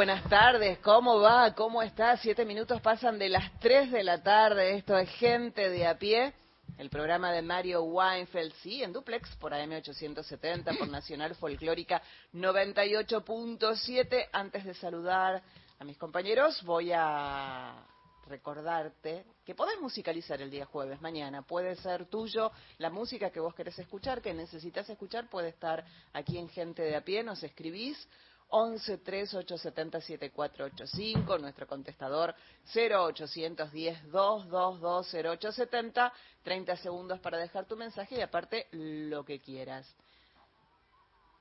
Buenas 0.00 0.26
tardes. 0.30 0.78
¿Cómo 0.78 1.20
va? 1.20 1.54
¿Cómo 1.54 1.82
está? 1.82 2.16
Siete 2.16 2.46
minutos 2.46 2.80
pasan 2.80 3.18
de 3.18 3.28
las 3.28 3.52
tres 3.60 3.92
de 3.92 4.02
la 4.02 4.22
tarde. 4.22 4.78
Esto 4.78 4.96
es 4.96 5.10
Gente 5.10 5.68
de 5.68 5.86
a 5.86 5.98
pie. 5.98 6.32
El 6.78 6.88
programa 6.88 7.30
de 7.32 7.42
Mario 7.42 7.82
Weinfeld, 7.82 8.54
sí, 8.62 8.82
en 8.82 8.94
duplex 8.94 9.36
por 9.36 9.52
AM870, 9.52 10.78
por 10.78 10.88
Nacional 10.88 11.34
Folclórica 11.34 12.00
98.7. 12.32 14.28
Antes 14.32 14.64
de 14.64 14.72
saludar 14.72 15.42
a 15.78 15.84
mis 15.84 15.98
compañeros, 15.98 16.62
voy 16.62 16.92
a 16.94 17.84
recordarte 18.26 19.26
que 19.44 19.54
podés 19.54 19.78
musicalizar 19.82 20.40
el 20.40 20.50
día 20.50 20.64
jueves, 20.64 20.98
mañana. 21.02 21.42
Puede 21.42 21.76
ser 21.76 22.06
tuyo 22.06 22.52
la 22.78 22.88
música 22.88 23.28
que 23.28 23.40
vos 23.40 23.54
querés 23.54 23.78
escuchar, 23.78 24.22
que 24.22 24.32
necesitas 24.32 24.88
escuchar, 24.88 25.28
puede 25.28 25.48
estar 25.48 25.84
aquí 26.14 26.38
en 26.38 26.48
Gente 26.48 26.80
de 26.80 26.96
a 26.96 27.04
pie, 27.04 27.22
nos 27.22 27.42
escribís 27.42 28.08
11 28.50 28.98
3870 28.98 30.00
7485, 30.00 31.38
nuestro 31.38 31.66
contestador 31.66 32.34
0810 32.74 34.10
222 34.10 35.06
0870, 35.06 36.12
30 36.42 36.76
segundos 36.76 37.20
para 37.20 37.38
dejar 37.38 37.66
tu 37.66 37.76
mensaje 37.76 38.16
y 38.16 38.20
aparte 38.20 38.68
lo 38.72 39.24
que 39.24 39.40
quieras. 39.40 39.94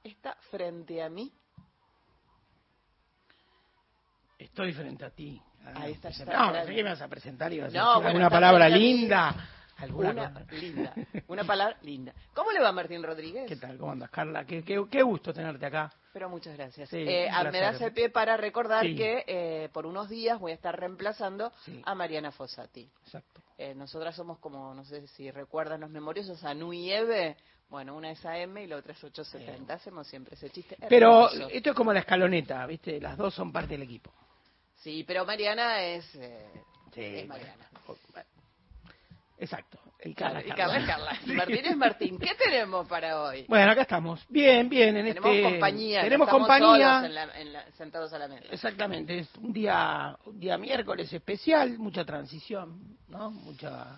Está 0.03 0.35
frente 0.51 1.01
a 1.03 1.09
mí. 1.09 1.31
Estoy 4.37 4.73
frente 4.73 5.05
a 5.05 5.09
ti. 5.09 5.41
Ahí 5.75 5.91
está. 5.91 6.09
no, 6.25 6.53
no 6.53 6.65
sé 6.65 6.73
qué 6.73 6.83
me 6.83 6.91
vas 6.91 7.01
a 7.01 7.07
presentar 7.07 7.51
y 7.51 7.59
vas 7.59 7.75
a 7.75 7.77
decir 7.77 8.07
alguna 8.07 8.29
palabra 8.29 8.69
linda 8.69 9.35
una 9.87 10.45
linda, 10.51 10.93
una 11.27 11.43
palabra 11.43 11.77
linda. 11.81 12.13
¿Cómo 12.33 12.51
le 12.51 12.59
va 12.59 12.71
Martín 12.71 13.03
Rodríguez? 13.03 13.45
¿Qué 13.47 13.55
tal? 13.55 13.77
¿Cómo 13.77 13.91
andas, 13.91 14.09
Carla? 14.09 14.45
Qué, 14.45 14.63
qué, 14.63 15.03
gusto 15.03 15.33
tenerte 15.33 15.65
acá. 15.65 15.91
Pero 16.11 16.29
muchas 16.29 16.57
gracias. 16.57 16.91
eh, 16.91 17.29
me 17.51 17.59
das 17.59 17.79
el 17.81 17.93
pie 17.93 18.09
para 18.09 18.35
recordar 18.35 18.83
que 18.83 19.23
eh, 19.27 19.69
por 19.71 19.85
unos 19.85 20.09
días 20.09 20.39
voy 20.39 20.51
a 20.51 20.55
estar 20.55 20.77
reemplazando 20.79 21.51
a 21.83 21.95
Mariana 21.95 22.31
Fossati. 22.31 22.89
Exacto. 23.05 23.41
Eh, 23.57 23.75
nosotras 23.75 24.15
somos 24.15 24.39
como, 24.39 24.73
no 24.73 24.85
sé 24.85 25.05
si 25.07 25.29
recuerdan 25.31 25.81
los 25.81 25.89
memoriosos, 25.89 26.43
a 26.43 26.53
Eve. 26.53 27.35
Bueno, 27.69 27.95
una 27.95 28.09
es 28.09 28.25
AM 28.25 28.57
y 28.57 28.67
la 28.67 28.77
otra 28.77 28.93
es 28.93 29.03
870. 29.03 29.73
Hacemos 29.73 30.07
siempre 30.07 30.33
ese 30.35 30.49
chiste. 30.49 30.75
Pero 30.89 31.29
esto 31.29 31.69
es 31.69 31.75
como 31.75 31.93
la 31.93 31.99
escaloneta, 31.99 32.65
¿viste? 32.65 32.99
Las 32.99 33.15
dos 33.15 33.33
son 33.35 33.51
parte 33.51 33.73
del 33.73 33.83
equipo. 33.83 34.11
Sí, 34.77 35.03
pero 35.05 35.25
Mariana 35.25 35.83
es, 35.83 36.15
eh, 36.15 36.49
es 36.95 37.27
Mariana. 37.27 37.69
Exacto. 39.37 39.79
El 39.99 40.15
Carla, 40.15 40.41
Carla, 40.55 40.85
Carla. 40.85 41.19
Martín 41.35 41.65
es 41.65 41.75
Martín. 41.75 42.19
¿Qué 42.19 42.33
tenemos 42.35 42.87
para 42.87 43.21
hoy? 43.21 43.45
Bueno, 43.49 43.71
acá 43.71 43.81
estamos. 43.81 44.25
Bien, 44.29 44.69
bien. 44.69 44.95
En 44.95 45.05
tenemos 45.07 45.29
este... 45.29 45.43
compañía. 45.43 46.01
Tenemos 46.01 46.29
compañía. 46.29 47.09
sentados 47.77 48.13
a 48.13 48.19
la 48.19 48.29
mesa. 48.29 48.45
Exactamente. 48.49 49.19
Es 49.19 49.35
un 49.35 49.51
día, 49.51 50.17
un 50.25 50.39
día 50.39 50.57
miércoles 50.57 51.11
especial, 51.11 51.77
mucha 51.77 52.05
transición, 52.05 52.97
¿no? 53.09 53.29
Mucha, 53.31 53.97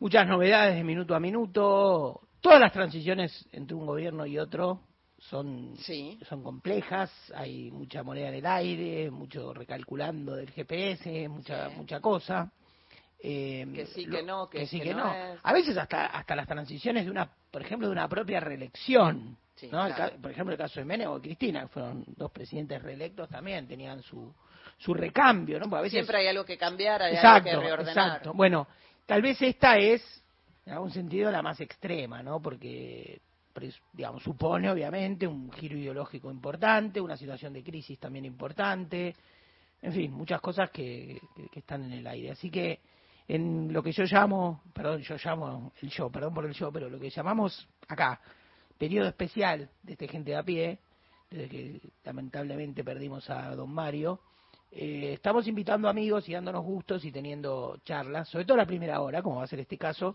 muchas 0.00 0.26
novedades 0.26 0.74
de 0.74 0.82
minuto 0.82 1.14
a 1.14 1.20
minuto. 1.20 2.22
Todas 2.40 2.60
las 2.60 2.72
transiciones 2.72 3.48
entre 3.52 3.76
un 3.76 3.86
gobierno 3.86 4.26
y 4.26 4.36
otro 4.36 4.80
son, 5.18 5.76
sí. 5.78 6.18
son 6.28 6.42
complejas, 6.42 7.10
hay 7.36 7.70
mucha 7.70 8.02
moneda 8.02 8.28
en 8.28 8.34
el 8.34 8.46
aire, 8.46 9.10
mucho 9.12 9.54
recalculando 9.54 10.34
del 10.34 10.50
GPS, 10.50 11.28
mucha, 11.28 11.68
mucha 11.70 12.00
cosa. 12.00 12.50
Eh, 13.18 13.66
que 13.74 13.86
sí, 13.86 14.06
que 14.06 14.22
no, 14.22 14.48
que, 14.48 14.66
sí, 14.66 14.80
que, 14.80 14.94
no. 14.94 15.12
A 15.42 15.52
veces 15.52 15.76
hasta, 15.76 16.06
hasta 16.06 16.36
las 16.36 16.46
transiciones 16.46 17.04
de 17.04 17.10
una, 17.10 17.28
por 17.50 17.62
ejemplo, 17.62 17.88
de 17.88 17.92
una 17.92 18.08
propia 18.08 18.40
reelección. 18.40 19.36
¿no? 19.72 19.88
por 20.20 20.30
ejemplo, 20.30 20.52
el 20.52 20.58
caso 20.58 20.80
de 20.80 20.84
Menem 20.84 21.08
o 21.08 21.20
Cristina, 21.20 21.62
que 21.62 21.68
fueron 21.68 22.04
dos 22.08 22.30
presidentes 22.30 22.82
reelectos 22.82 23.28
también, 23.28 23.66
tenían 23.66 24.02
su, 24.02 24.32
su 24.76 24.92
recambio. 24.92 25.58
¿no? 25.58 25.74
a 25.74 25.88
Siempre 25.88 26.18
hay 26.18 26.26
algo 26.28 26.44
que 26.44 26.58
cambiar, 26.58 27.02
hay 27.02 27.16
algo 27.16 27.44
que 27.44 27.56
reordenar. 27.56 28.08
Exacto. 28.08 28.34
Bueno, 28.34 28.68
tal 29.06 29.22
vez 29.22 29.40
esta 29.40 29.78
es, 29.78 30.02
en 30.66 30.74
algún 30.74 30.90
sentido, 30.90 31.30
la 31.30 31.42
más 31.42 31.58
extrema, 31.60 32.22
¿no? 32.22 32.40
Porque 32.40 33.20
digamos, 33.94 34.22
supone 34.22 34.70
obviamente 34.70 35.26
un 35.26 35.50
giro 35.50 35.78
ideológico 35.78 36.30
importante, 36.30 37.00
una 37.00 37.16
situación 37.16 37.54
de 37.54 37.62
crisis 37.62 37.98
también 37.98 38.26
importante, 38.26 39.16
en 39.80 39.92
fin, 39.94 40.12
muchas 40.12 40.42
cosas 40.42 40.68
que, 40.70 41.18
que 41.50 41.60
están 41.60 41.84
en 41.84 41.92
el 41.92 42.06
aire. 42.06 42.32
Así 42.32 42.50
que 42.50 42.80
en 43.28 43.72
lo 43.72 43.82
que 43.82 43.92
yo 43.92 44.04
llamo, 44.04 44.62
perdón, 44.72 45.00
yo 45.02 45.16
llamo 45.22 45.72
el 45.82 45.88
show, 45.90 46.10
perdón 46.10 46.34
por 46.34 46.46
el 46.46 46.54
show, 46.54 46.70
pero 46.72 46.88
lo 46.88 46.98
que 46.98 47.10
llamamos 47.10 47.68
acá, 47.88 48.20
periodo 48.78 49.08
especial 49.08 49.68
de 49.82 49.92
este 49.92 50.08
gente 50.08 50.30
de 50.30 50.36
a 50.36 50.42
pie, 50.42 50.78
desde 51.30 51.48
que 51.48 51.80
lamentablemente 52.04 52.84
perdimos 52.84 53.28
a 53.30 53.54
don 53.54 53.70
Mario, 53.70 54.20
eh, 54.70 55.12
estamos 55.14 55.46
invitando 55.48 55.88
amigos 55.88 56.28
y 56.28 56.32
dándonos 56.32 56.64
gustos 56.64 57.04
y 57.04 57.10
teniendo 57.10 57.78
charlas, 57.84 58.28
sobre 58.28 58.44
todo 58.44 58.56
la 58.56 58.66
primera 58.66 59.00
hora, 59.00 59.22
como 59.22 59.36
va 59.36 59.44
a 59.44 59.48
ser 59.48 59.60
este 59.60 59.78
caso, 59.78 60.14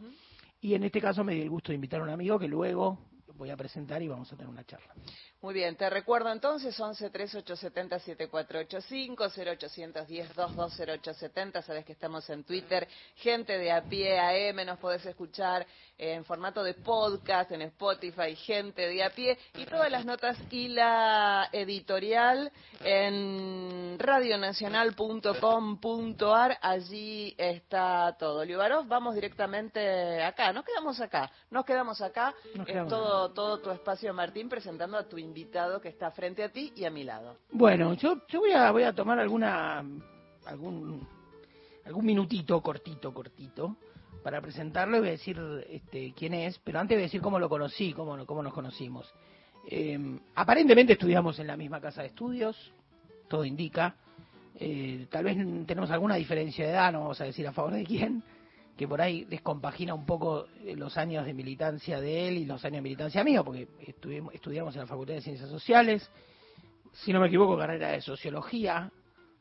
y 0.61 0.73
en 0.73 0.83
este 0.83 1.01
caso 1.01 1.23
me 1.23 1.33
di 1.33 1.41
el 1.41 1.50
gusto 1.50 1.71
de 1.71 1.75
invitar 1.75 2.00
a 2.00 2.03
un 2.03 2.09
amigo 2.09 2.39
que 2.39 2.47
luego 2.47 3.00
voy 3.36 3.50
a 3.50 3.58
presentar 3.58 4.02
y 4.02 4.08
vamos 4.08 4.31
a 4.31 4.36
tener 4.36 4.50
una 4.50 4.64
charla. 4.66 4.94
Muy 5.42 5.56
bien, 5.56 5.75
te 5.75 5.90
recuerdo 5.90 6.31
entonces 6.31 6.80
11 6.80 7.09
3870 7.09 8.00
7485 8.00 9.24
0810 9.36 10.36
220870, 10.36 11.62
sabes 11.64 11.84
que 11.84 11.94
estamos 11.94 12.30
en 12.30 12.44
Twitter, 12.44 12.88
gente 13.16 13.58
de 13.58 13.72
a 13.72 13.81
pie 13.81 14.19
AM, 14.19 14.64
nos 14.66 14.78
podés 14.78 15.03
escuchar 15.06 15.66
en 15.97 16.24
formato 16.25 16.62
de 16.64 16.75
podcast 16.75 17.52
en 17.52 17.64
Spotify, 17.64 18.36
gente 18.36 18.88
de 18.88 19.03
a 19.03 19.09
pie 19.12 19.38
y 19.56 19.66
todas 19.66 19.92
las 19.92 20.06
notas 20.06 20.38
y 20.52 20.68
la 20.68 21.50
editorial 21.52 22.52
en 22.84 23.98
radionacional.com.ar, 24.00 26.59
allí 26.62 27.34
está 27.38 28.16
todo. 28.18 28.46
Liubarov, 28.46 28.88
vamos 28.88 29.16
directamente 29.16 30.24
acá, 30.24 30.53
nos 30.53 30.63
quedamos 30.66 31.02
acá, 31.02 31.31
nos 31.50 31.66
quedamos 31.66 32.00
acá, 32.02 32.36
en 32.68 32.88
todo, 32.88 33.20
todo 33.29 33.59
tu 33.59 33.69
espacio 33.69 34.11
Martín 34.13 34.49
presentando 34.49 34.97
a 34.97 35.07
tu 35.07 35.19
invitado 35.19 35.79
que 35.79 35.89
está 35.89 36.09
frente 36.09 36.43
a 36.43 36.49
ti 36.49 36.73
y 36.75 36.85
a 36.85 36.89
mi 36.89 37.03
lado. 37.03 37.37
Bueno, 37.51 37.93
yo, 37.93 38.25
yo 38.27 38.39
voy, 38.39 38.51
a, 38.51 38.71
voy 38.71 38.83
a 38.83 38.93
tomar 38.93 39.19
alguna 39.19 39.85
algún 40.45 41.07
algún 41.85 42.05
minutito 42.05 42.61
cortito, 42.61 43.13
cortito, 43.13 43.75
para 44.23 44.41
presentarlo 44.41 44.97
y 44.97 44.99
voy 44.99 45.09
a 45.09 45.11
decir 45.11 45.39
este, 45.69 46.13
quién 46.13 46.33
es, 46.33 46.59
pero 46.59 46.79
antes 46.79 46.95
voy 46.95 47.03
a 47.03 47.05
decir 47.05 47.21
cómo 47.21 47.39
lo 47.39 47.49
conocí, 47.49 47.93
cómo, 47.93 48.25
cómo 48.25 48.43
nos 48.43 48.53
conocimos. 48.53 49.11
Eh, 49.69 50.19
aparentemente 50.35 50.93
estudiamos 50.93 51.39
en 51.39 51.47
la 51.47 51.57
misma 51.57 51.79
casa 51.79 52.01
de 52.01 52.07
estudios, 52.07 52.73
todo 53.27 53.45
indica. 53.45 53.95
Eh, 54.59 55.07
tal 55.09 55.23
vez 55.23 55.38
tenemos 55.65 55.89
alguna 55.91 56.15
diferencia 56.15 56.65
de 56.65 56.71
edad, 56.71 56.91
no 56.91 57.01
vamos 57.01 57.21
a 57.21 57.25
decir 57.25 57.47
a 57.47 57.51
favor 57.51 57.73
de 57.73 57.83
quién, 57.83 58.23
que 58.81 58.88
por 58.88 59.00
ahí 59.00 59.25
descompagina 59.25 59.94
un 59.94 60.08
poco 60.08 60.47
eh, 60.66 60.75
los 60.75 60.97
años 60.97 61.24
de 61.24 61.36
militancia 61.36 62.02
de 62.02 62.28
él 62.28 62.38
y 62.40 62.46
los 62.46 62.66
años 62.66 62.78
de 62.78 62.81
militancia 62.81 63.24
mío, 63.24 63.45
porque 63.45 63.68
estudiamos 64.33 64.74
en 64.74 64.81
la 64.81 64.88
Facultad 64.88 65.13
de 65.13 65.22
Ciencias 65.22 65.51
Sociales, 65.51 66.10
si 66.92 67.13
no 67.13 67.19
me 67.19 67.28
equivoco, 67.28 67.56
carrera 67.56 67.89
de 67.89 68.01
Sociología, 68.01 68.92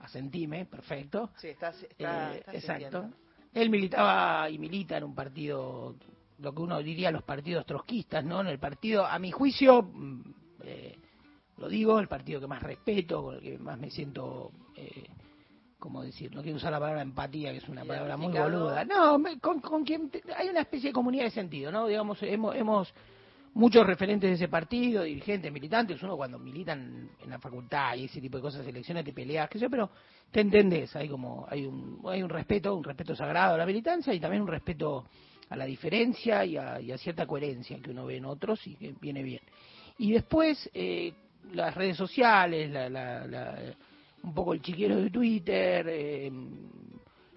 asentime, 0.00 0.66
perfecto. 0.66 1.30
Sí, 1.38 1.48
está, 1.48 1.70
está, 1.70 2.36
eh, 2.36 2.42
exacto. 2.52 3.08
Él 3.54 3.70
militaba 3.70 4.50
y 4.50 4.58
milita 4.58 4.98
en 4.98 5.04
un 5.04 5.14
partido, 5.14 5.96
lo 6.38 6.54
que 6.54 6.60
uno 6.60 6.82
diría 6.82 7.10
los 7.10 7.22
partidos 7.22 7.64
trotskistas, 7.64 8.22
¿no? 8.22 8.42
En 8.42 8.48
el 8.48 8.58
partido, 8.58 9.06
a 9.06 9.18
mi 9.18 9.30
juicio, 9.30 9.84
mm, 9.84 10.20
eh, 10.64 10.98
lo 11.56 11.66
digo, 11.66 11.98
el 11.98 12.08
partido 12.08 12.42
que 12.42 12.46
más 12.46 12.62
respeto, 12.62 13.22
con 13.22 13.36
el 13.36 13.40
que 13.40 13.58
más 13.58 13.78
me 13.78 13.90
siento 13.90 14.52
eh, 14.76 15.08
¿cómo 15.80 16.02
decir? 16.02 16.32
No 16.32 16.42
quiero 16.42 16.58
usar 16.58 16.70
la 16.70 16.78
palabra 16.78 17.02
empatía, 17.02 17.50
que 17.50 17.58
es 17.58 17.68
una 17.68 17.84
palabra 17.84 18.16
muy 18.16 18.32
boluda. 18.44 18.84
No, 18.84 19.18
con, 19.40 19.60
con 19.60 19.84
quien 19.84 20.10
hay 20.36 20.48
una 20.48 20.60
especie 20.60 20.90
de 20.90 20.92
comunidad 20.94 21.24
de 21.24 21.30
sentido, 21.30 21.72
¿no? 21.72 21.88
Digamos, 21.88 22.22
hemos, 22.22 22.54
hemos 22.54 22.94
muchos 23.54 23.84
referentes 23.84 24.30
de 24.30 24.34
ese 24.36 24.46
partido, 24.48 25.02
dirigentes, 25.02 25.50
militantes, 25.52 26.00
uno 26.04 26.16
cuando 26.16 26.38
militan 26.38 27.10
en 27.20 27.30
la 27.30 27.38
facultad 27.40 27.96
y 27.96 28.04
ese 28.04 28.20
tipo 28.20 28.36
de 28.36 28.42
cosas, 28.42 28.64
elecciones, 28.64 29.04
te 29.04 29.12
peleas, 29.12 29.48
qué 29.48 29.58
sé 29.58 29.64
yo, 29.64 29.70
pero 29.70 29.90
te 30.30 30.40
entendés, 30.40 30.94
hay 30.94 31.08
como, 31.08 31.44
hay 31.50 31.66
un, 31.66 32.00
hay 32.06 32.22
un 32.22 32.28
respeto, 32.28 32.76
un 32.76 32.84
respeto 32.84 33.16
sagrado 33.16 33.54
a 33.54 33.58
la 33.58 33.66
militancia 33.66 34.14
y 34.14 34.20
también 34.20 34.42
un 34.42 34.48
respeto 34.48 35.06
a 35.48 35.56
la 35.56 35.64
diferencia 35.64 36.44
y 36.44 36.56
a, 36.56 36.80
y 36.80 36.92
a 36.92 36.98
cierta 36.98 37.26
coherencia 37.26 37.80
que 37.82 37.90
uno 37.90 38.06
ve 38.06 38.18
en 38.18 38.24
otros 38.26 38.64
y 38.68 38.76
que 38.76 38.94
viene 39.00 39.24
bien. 39.24 39.40
Y 39.98 40.12
después, 40.12 40.70
eh, 40.72 41.12
las 41.52 41.74
redes 41.74 41.96
sociales, 41.96 42.70
la, 42.70 42.88
la- 42.88 43.26
la- 43.26 43.58
un 44.22 44.34
poco 44.34 44.52
el 44.54 44.60
chiquero 44.60 44.96
de 44.96 45.10
Twitter, 45.10 45.86
eh, 45.88 46.30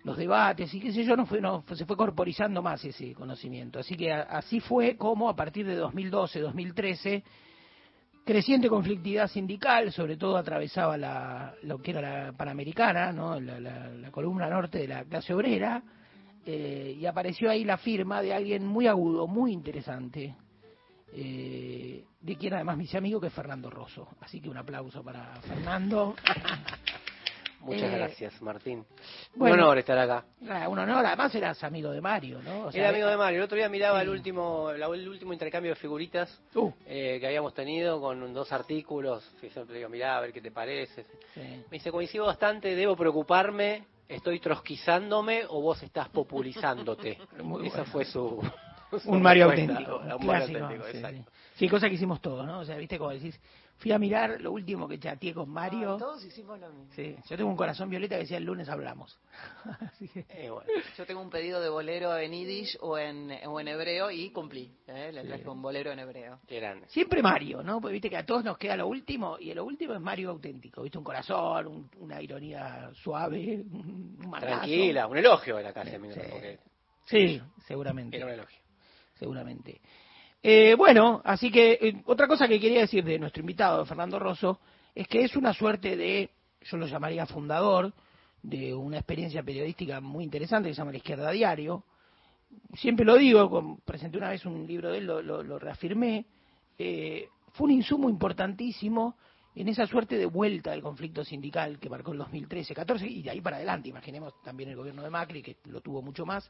los 0.04 0.18
debates 0.18 0.74
y 0.74 0.80
qué 0.82 0.92
sé 0.92 1.04
yo, 1.06 1.16
no 1.16 1.26
fue, 1.26 1.40
no, 1.40 1.64
se 1.74 1.86
fue 1.86 1.96
corporizando 1.96 2.62
más 2.62 2.84
ese 2.84 3.14
conocimiento. 3.14 3.80
Así 3.80 3.96
que 3.96 4.12
así 4.12 4.60
fue 4.60 4.98
como 4.98 5.30
a 5.30 5.36
partir 5.36 5.66
de 5.66 5.76
2012, 5.76 6.40
2013, 6.42 7.24
creciente 8.26 8.68
conflictividad 8.70 9.28
sindical, 9.28 9.92
sobre 9.92 10.18
todo 10.18 10.38
atravesaba 10.38 10.98
la, 10.98 11.54
lo 11.64 11.82
que 11.82 11.92
era 11.92 12.26
la 12.28 12.32
Panamericana, 12.34 13.12
¿no? 13.14 13.40
la, 13.40 13.60
la- 13.60 13.90
la 13.90 14.12
columna 14.12 14.50
norte 14.50 14.80
de 14.80 14.88
la 14.88 15.06
clase 15.06 15.34
obrera, 15.34 15.82
eh, 16.46 16.98
y 17.00 17.06
apareció 17.06 17.50
ahí 17.50 17.64
la 17.64 17.78
firma 17.78 18.22
de 18.22 18.34
alguien 18.34 18.66
muy 18.66 18.88
agudo, 18.88 19.28
muy 19.28 19.54
interesante, 19.54 20.36
eh, 21.16 22.04
de 22.22 22.36
quien 22.38 22.54
además 22.54 22.78
me 22.78 22.84
hice 22.86 22.98
amigo, 22.98 23.20
que 23.22 23.28
es 23.28 23.34
Fernando 23.34 23.70
Rosso. 23.70 24.08
Así 24.22 24.42
que 24.42 24.50
un 24.50 24.58
aplauso 24.58 25.04
para 25.04 25.36
Fernando. 25.42 26.16
Muchas 27.62 27.84
Eh, 27.94 27.98
gracias, 27.98 28.42
Martín. 28.42 28.86
bueno. 29.36 29.56
Un 29.56 29.62
honor 29.62 29.78
estar 29.78 29.98
acá. 29.98 30.26
Un 30.68 30.80
honor, 30.80 31.06
además 31.06 31.34
eras 31.34 31.64
amigo 31.64 31.92
de 31.92 32.02
Mario, 32.02 32.42
¿no? 32.42 32.64
O 32.66 32.72
sea, 32.74 32.82
Era 32.82 32.90
amigo 32.90 33.08
de 33.08 33.16
Mario. 33.16 33.38
El 33.40 33.46
otro 33.46 33.56
día 33.56 33.70
miraba 33.70 34.00
Sí. 34.00 34.04
el 34.04 34.10
último 34.10 34.72
la- 34.74 34.88
el 34.88 35.08
último 35.08 35.32
intercambio 35.32 35.72
de 35.72 35.76
figuritas 35.78 36.42
Uh, 36.56 36.72
eh, 36.86 37.20
que 37.22 37.28
habíamos 37.28 37.54
tenido 37.54 38.02
con 38.02 38.34
dos 38.34 38.52
artículos. 38.52 39.24
Y 39.42 39.50
siempre 39.50 39.78
digo, 39.78 39.88
mirá, 39.88 40.18
a 40.18 40.22
ver 40.22 40.34
qué 40.34 40.42
te 40.42 40.52
parece. 40.52 41.06
sí. 41.34 41.40
Me 41.40 41.78
dice, 41.78 41.90
coincido 41.90 42.26
bastante, 42.26 42.76
debo 42.76 42.98
preocuparme, 42.98 43.86
estoy 44.10 44.42
trotskizándome 44.42 45.44
o 45.48 45.62
vos 45.62 45.82
estás 45.84 46.10
populizándote. 46.10 47.18
Muy 47.44 47.68
Esa 47.68 47.78
bueno. 47.78 47.92
fue 47.94 48.04
su... 48.04 48.42
un 49.06 49.22
Mario 49.22 49.46
auténtico, 49.46 49.98
Un 49.98 50.02
un 50.14 50.26
Mario 50.26 50.48
clásico, 50.48 50.60
auténtico, 50.66 50.92
sí, 50.92 50.98
exacto. 50.98 51.18
sí. 51.32 51.38
Sí, 51.56 51.70
cosa 51.70 51.88
que 51.88 51.96
hicimos 51.96 52.20
todos, 52.22 52.46
¿no? 52.48 52.60
O 52.60 52.66
sea, 52.66 52.78
viste 52.78 52.98
como 52.98 53.12
decís, 53.12 53.40
fui 53.78 53.92
a 53.92 54.00
mirar 54.00 54.42
lo 54.42 54.52
último 54.52 54.88
que 54.88 54.98
chateé 55.00 55.34
con 55.36 55.50
Mario. 55.50 55.94
Ah, 55.96 56.00
todos 56.00 56.26
hicimos 56.26 56.60
lo 56.60 56.68
mismo. 56.70 56.92
Sí, 56.94 57.16
yo 57.30 57.38
tengo 57.38 57.50
un 57.52 57.56
corazón 57.56 57.90
violeta 57.92 58.16
que 58.16 58.22
decía 58.22 58.38
el 58.38 58.44
lunes 58.44 58.68
hablamos. 58.70 59.20
Así 59.82 60.08
que, 60.08 60.26
Eh, 60.30 60.50
bueno. 60.50 60.68
Yo 60.98 61.06
tengo 61.06 61.22
un 61.22 61.30
pedido 61.30 61.62
de 61.62 61.70
bolero 61.70 62.18
en 62.18 62.32
yiddish 62.32 62.76
o 62.82 62.98
en, 62.98 63.32
o 63.46 63.60
en 63.60 63.68
hebreo 63.68 64.10
y 64.10 64.32
cumplí. 64.32 64.72
¿eh? 64.88 65.12
Le 65.14 65.24
traje 65.26 65.48
un 65.48 65.62
bolero 65.62 65.92
en 65.92 66.00
hebreo. 66.00 66.40
Qué 66.48 66.60
grande. 66.60 66.88
siempre 66.90 67.22
Mario, 67.22 67.62
¿no? 67.62 67.80
Porque 67.80 67.94
viste 67.94 68.10
que 68.10 68.18
a 68.18 68.26
todos 68.26 68.44
nos 68.44 68.58
queda 68.58 68.76
lo 68.76 68.88
último 68.88 69.38
y 69.40 69.54
lo 69.54 69.64
último 69.64 69.94
es 69.94 70.02
Mario 70.02 70.32
auténtico, 70.32 70.82
viste 70.82 70.98
un 70.98 71.04
corazón, 71.04 71.68
un- 71.68 71.90
una 72.00 72.20
ironía 72.20 72.90
suave, 72.96 73.64
un 73.72 74.18
mangazo. 74.18 74.48
Tranquila, 74.48 75.06
un 75.08 75.18
elogio 75.18 75.60
era 75.60 75.72
casi, 75.72 75.92
Sí. 75.92 75.98
porque 76.32 76.60
Sí, 77.06 77.42
seguramente. 77.68 78.18
era 78.18 78.26
un 78.26 78.32
elogio. 78.32 78.63
Seguramente. 79.16 79.82
Eh, 80.42 80.76
bueno, 80.76 81.22
así 81.24 81.50
que 81.52 81.74
eh, 81.82 82.02
otra 82.06 82.28
cosa 82.28 82.48
que 82.48 82.60
quería 82.60 82.82
decir 82.82 83.04
de 83.04 83.18
nuestro 83.20 83.42
invitado, 83.42 83.86
Fernando 83.86 84.20
Rosso, 84.20 84.60
es 84.94 85.08
que 85.08 85.24
es 85.24 85.36
una 85.36 85.54
suerte 85.54 85.96
de, 85.96 86.30
yo 86.62 86.78
lo 86.78 86.86
llamaría 86.86 87.26
fundador, 87.26 87.94
de 88.42 88.74
una 88.74 88.98
experiencia 88.98 89.42
periodística 89.42 90.02
muy 90.02 90.26
interesante 90.26 90.68
que 90.68 90.76
se 90.76 90.80
llama 90.82 90.92
La 90.92 90.98
Izquierda 90.98 91.32
Diario. 91.32 91.86
Siempre 92.74 93.06
lo 93.06 93.16
digo, 93.16 93.80
presenté 93.86 94.18
una 94.18 94.30
vez 94.30 94.46
un 94.46 94.68
libro 94.68 94.92
de 94.92 94.98
él, 94.98 95.06
lo, 95.06 95.22
lo- 95.22 95.60
reafirmé. 95.60 96.26
eh, 96.78 97.30
fue 97.54 97.66
un 97.66 97.72
insumo 97.72 98.10
importantísimo 98.10 99.16
en 99.56 99.68
esa 99.70 99.86
suerte 99.86 100.18
de 100.18 100.26
vuelta 100.26 100.72
del 100.72 100.82
conflicto 100.82 101.24
sindical 101.24 101.80
que 101.80 101.90
marcó 101.90 102.12
el 102.12 102.18
2013, 102.18 102.74
14 102.74 103.08
y 103.08 103.22
de 103.22 103.30
ahí 103.30 103.42
para 103.42 103.58
adelante. 103.58 103.90
Imaginemos 103.90 104.34
también 104.42 104.70
el 104.72 104.76
gobierno 104.76 105.04
de 105.04 105.10
Macri, 105.12 105.42
que 105.44 105.58
lo 105.66 105.80
tuvo 105.82 106.02
mucho 106.02 106.26
más 106.26 106.50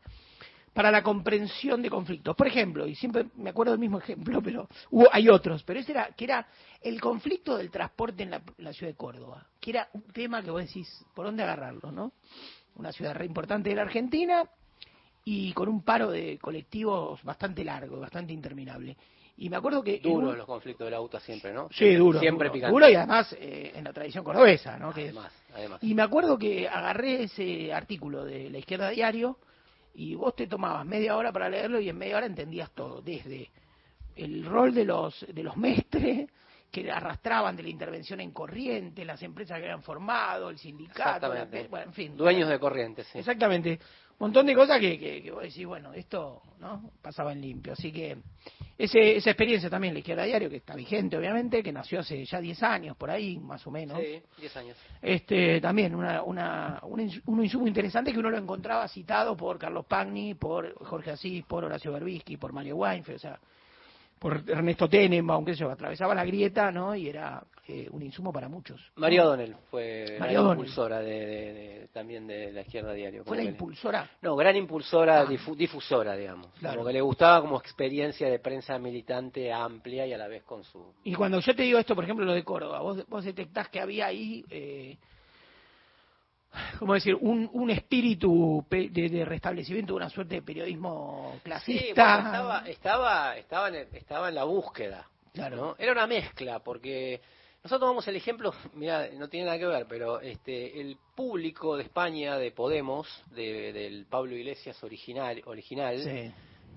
para 0.73 0.91
la 0.91 1.03
comprensión 1.03 1.81
de 1.81 1.89
conflictos. 1.89 2.35
Por 2.35 2.47
ejemplo, 2.47 2.87
y 2.87 2.95
siempre 2.95 3.25
me 3.35 3.51
acuerdo 3.51 3.73
del 3.73 3.79
mismo 3.79 3.99
ejemplo, 3.99 4.41
pero 4.41 4.67
hubo, 4.91 5.07
hay 5.11 5.29
otros, 5.29 5.63
pero 5.63 5.79
ese 5.79 5.91
era, 5.91 6.07
que 6.15 6.25
era 6.25 6.47
el 6.81 6.99
conflicto 6.99 7.55
del 7.57 7.69
transporte 7.69 8.23
en 8.23 8.31
la, 8.31 8.41
la 8.57 8.73
ciudad 8.73 8.91
de 8.91 8.97
Córdoba, 8.97 9.45
que 9.59 9.71
era 9.71 9.87
un 9.93 10.01
tema 10.11 10.41
que 10.41 10.51
vos 10.51 10.61
decís, 10.65 11.05
¿por 11.13 11.25
dónde 11.25 11.43
agarrarlo, 11.43 11.91
no? 11.91 12.13
Una 12.75 12.91
ciudad 12.91 13.13
re 13.13 13.25
importante 13.25 13.69
de 13.69 13.75
la 13.75 13.83
Argentina 13.83 14.43
y 15.25 15.53
con 15.53 15.69
un 15.69 15.83
paro 15.83 16.09
de 16.09 16.37
colectivos 16.39 17.21
bastante 17.23 17.63
largo, 17.63 17.99
bastante 17.99 18.33
interminable. 18.33 18.97
Y 19.37 19.49
me 19.49 19.55
acuerdo 19.57 19.83
que... 19.83 19.99
Duro 19.99 20.29
un- 20.29 20.37
los 20.37 20.45
conflictos 20.45 20.85
de 20.85 20.91
la 20.91 21.01
UTA 21.01 21.19
siempre, 21.19 21.53
¿no? 21.53 21.67
Sí, 21.71 21.93
duro. 21.95 22.19
Siempre 22.19 22.47
duro, 22.49 22.53
picante. 22.53 22.71
duro 22.73 22.89
y 22.89 22.95
además 22.95 23.35
eh, 23.39 23.71
en 23.75 23.83
la 23.83 23.93
tradición 23.93 24.23
cordobesa, 24.23 24.77
¿no? 24.77 24.93
Que 24.93 25.05
es- 25.05 25.11
Además, 25.11 25.33
además. 25.55 25.83
y 25.83 25.93
me 25.93 26.01
acuerdo 26.01 26.37
que 26.37 26.67
agarré 26.67 27.23
ese 27.23 27.71
artículo 27.73 28.25
de 28.25 28.49
La 28.49 28.57
Izquierda 28.59 28.89
Diario 28.89 29.37
y 29.93 30.15
vos 30.15 30.35
te 30.35 30.47
tomabas 30.47 30.85
media 30.85 31.15
hora 31.15 31.31
para 31.31 31.49
leerlo 31.49 31.79
y 31.79 31.89
en 31.89 31.97
media 31.97 32.17
hora 32.17 32.25
entendías 32.25 32.71
todo, 32.71 33.01
desde 33.01 33.49
el 34.15 34.45
rol 34.45 34.73
de 34.73 34.85
los, 34.85 35.25
de 35.27 35.43
los 35.43 35.55
mestres 35.57 36.29
que 36.71 36.91
arrastraban 36.91 37.55
de 37.55 37.63
la 37.63 37.69
intervención 37.69 38.19
en 38.19 38.31
corriente, 38.31 39.05
las 39.05 39.21
empresas 39.21 39.59
que 39.59 39.65
habían 39.65 39.83
formado, 39.83 40.49
el 40.49 40.57
sindicato, 40.57 41.01
la- 41.03 41.43
Exactamente. 41.43 41.67
bueno, 41.67 41.85
en 41.85 41.93
fin. 41.93 42.17
Dueños 42.17 42.49
de 42.49 42.59
corrientes, 42.59 43.05
sí. 43.11 43.19
Exactamente. 43.19 43.79
Un 44.23 44.29
montón 44.29 44.45
de 44.45 44.55
cosas 44.55 44.79
que, 44.79 44.97
que, 44.97 45.21
que 45.21 45.31
vos 45.31 45.43
decís, 45.43 45.65
bueno, 45.65 45.91
esto 45.91 46.41
no 46.61 46.91
pasaba 47.01 47.33
en 47.33 47.41
limpio. 47.41 47.73
Así 47.73 47.91
que 47.91 48.15
ese, 48.77 49.17
esa 49.17 49.31
experiencia 49.31 49.69
también, 49.69 49.93
la 49.93 49.99
izquierda 49.99 50.23
diario, 50.23 50.49
que 50.49 50.55
está 50.55 50.75
vigente, 50.75 51.17
obviamente, 51.17 51.61
que 51.61 51.73
nació 51.73 51.99
hace 51.99 52.23
ya 52.23 52.39
10 52.39 52.63
años, 52.63 52.95
por 52.95 53.11
ahí, 53.11 53.37
más 53.37 53.67
o 53.67 53.71
menos. 53.71 53.99
Sí, 53.99 54.23
10 54.39 54.57
años. 54.57 54.77
Este, 55.01 55.59
también 55.59 55.93
una, 55.93 56.23
una, 56.23 56.79
un, 56.83 57.21
un 57.25 57.43
insumo 57.43 57.67
interesante 57.67 58.13
que 58.13 58.19
uno 58.19 58.29
lo 58.29 58.37
encontraba 58.37 58.87
citado 58.87 59.35
por 59.35 59.59
Carlos 59.59 59.85
Pagni, 59.87 60.35
por 60.35 60.73
Jorge 60.85 61.11
Asís, 61.11 61.43
por 61.43 61.65
Horacio 61.65 61.91
Berbisky, 61.91 62.37
por 62.37 62.53
Mario 62.53 62.77
Weinfeld, 62.77 63.17
o 63.17 63.19
sea, 63.19 63.39
por 64.23 64.41
Ernesto 64.47 64.87
Tenenbaum, 64.87 65.43
que 65.43 65.53
se 65.53 65.65
atravesaba 65.65 66.15
la 66.15 66.23
grieta, 66.23 66.71
¿no? 66.71 66.95
Y 66.95 67.09
era 67.09 67.43
eh, 67.67 67.89
un 67.91 68.01
insumo 68.01 68.31
para 68.31 68.47
muchos. 68.47 68.79
María 68.95 69.25
O'Donnell 69.25 69.53
fue 69.69 70.15
María 70.17 70.41
la 70.41 70.51
impulsora 70.51 70.99
de, 70.99 71.11
de- 71.25 71.53
de- 71.53 71.87
también 71.91 72.25
de 72.25 72.53
la 72.53 72.61
izquierda 72.61 72.93
diario. 72.93 73.25
Fue 73.25 73.35
la 73.35 73.43
impulsora. 73.43 74.09
No, 74.21 74.37
gran 74.37 74.55
impulsora, 74.55 75.19
Ah. 75.19 75.25
difu- 75.25 75.57
difusora, 75.57 76.15
digamos. 76.15 76.47
Claro. 76.57 76.77
Como 76.77 76.87
que 76.87 76.93
le 76.93 77.01
gustaba 77.01 77.41
como 77.41 77.57
experiencia 77.59 78.29
de 78.29 78.39
prensa 78.39 78.79
militante 78.79 79.51
amplia 79.51 80.07
y 80.07 80.13
a 80.13 80.17
la 80.17 80.29
vez 80.29 80.43
con 80.43 80.63
su... 80.63 80.81
Y 81.03 81.13
cuando 81.15 81.41
yo 81.41 81.53
te 81.53 81.63
digo 81.63 81.77
esto, 81.77 81.93
por 81.93 82.05
ejemplo, 82.05 82.25
lo 82.25 82.33
de 82.33 82.45
Córdoba, 82.45 82.79
vos, 82.79 83.05
vos 83.09 83.25
detectás 83.25 83.67
que 83.67 83.81
había 83.81 84.05
ahí, 84.07 84.45
eh, 84.49 84.97
¿cómo 86.79 86.93
decir?, 86.93 87.15
un, 87.15 87.49
un 87.53 87.69
espíritu 87.69 88.65
de, 88.69 88.89
de 88.89 89.25
restablecimiento 89.25 89.93
de 89.93 89.97
una 89.97 90.09
suerte 90.09 90.35
de 90.35 90.41
periodismo 90.41 91.31
Sí, 91.35 91.39
clasista. 91.43 92.03
bueno, 92.15 92.27
estaba, 92.29 92.69
estaba, 92.69 93.37
estaba, 93.37 93.67
en, 93.69 93.87
estaba 93.95 94.29
en 94.29 94.35
la 94.35 94.43
búsqueda. 94.43 95.07
Claro. 95.33 95.55
¿no? 95.55 95.75
Era 95.79 95.91
una 95.93 96.05
mezcla, 96.07 96.59
porque 96.59 97.19
nosotros 97.63 97.79
tomamos 97.79 98.07
el 98.07 98.15
ejemplo, 98.17 98.53
mira, 98.73 99.07
no 99.17 99.27
tiene 99.29 99.45
nada 99.47 99.57
que 99.57 99.65
ver, 99.65 99.85
pero 99.87 100.19
este, 100.19 100.79
el 100.79 100.97
público 101.15 101.75
de 101.77 101.83
España, 101.83 102.37
de 102.37 102.51
Podemos, 102.51 103.07
de- 103.31 103.73
del 103.73 104.05
Pablo 104.05 104.35
Iglesias 104.35 104.83
original, 104.83 105.41
original 105.45 105.97
Sí. 105.99 106.31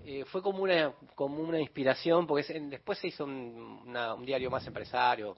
eh, 0.07 0.25
fue 0.27 0.41
como 0.41 0.62
una, 0.62 0.93
como 1.15 1.39
una 1.43 1.61
inspiración, 1.61 2.27
porque 2.27 2.43
es- 2.43 2.50
en- 2.50 2.71
después 2.71 2.99
se 2.99 3.09
hizo 3.09 3.25
un, 3.25 3.83
una- 3.87 4.15
un 4.15 4.25
diario 4.25 4.50
más 4.50 4.67
empresario, 4.67 5.37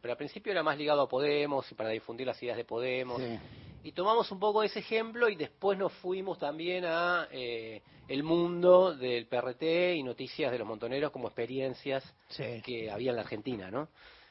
pero 0.00 0.12
al 0.12 0.16
principio 0.16 0.52
era 0.52 0.62
más 0.62 0.78
ligado 0.78 1.02
a 1.02 1.08
Podemos 1.08 1.70
y 1.70 1.74
para 1.74 1.88
difundir 1.90 2.26
las 2.28 2.40
ideas 2.42 2.56
de 2.56 2.64
Podemos. 2.64 3.20
Sí. 3.20 3.38
Y 3.84 3.92
tomamos 3.92 4.30
un 4.32 4.40
poco 4.40 4.62
ese 4.62 4.80
ejemplo 4.80 5.28
y 5.28 5.36
después 5.36 5.78
nos 5.78 5.92
fuimos 5.92 6.38
también 6.38 6.84
a 6.86 7.28
eh, 7.30 7.82
el 8.08 8.22
mundo 8.22 8.94
del 8.94 9.26
PRT 9.26 9.94
y 9.96 10.02
noticias 10.02 10.50
de 10.50 10.58
los 10.58 10.66
montoneros 10.66 11.10
como 11.10 11.28
experiencias 11.28 12.02
Sí. 12.28 12.62
que 12.64 12.90
había 12.90 13.10
en 13.10 13.16
la 13.16 13.22
Argentina, 13.22 13.70
¿no? 13.70 13.88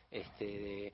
Este, 0.10 0.46
de, 0.46 0.94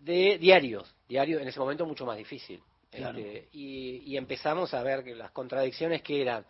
de 0.00 0.38
diarios, 0.38 0.94
diario 1.08 1.40
en 1.40 1.48
ese 1.48 1.58
momento 1.58 1.84
mucho 1.86 2.06
más 2.06 2.16
difícil. 2.16 2.62
Claro. 2.90 3.18
Este, 3.18 3.48
y, 3.52 4.02
y 4.06 4.16
empezamos 4.16 4.72
a 4.74 4.82
ver 4.82 5.02
que 5.02 5.14
las 5.14 5.32
contradicciones 5.32 6.00
que 6.02 6.22
eran 6.22 6.44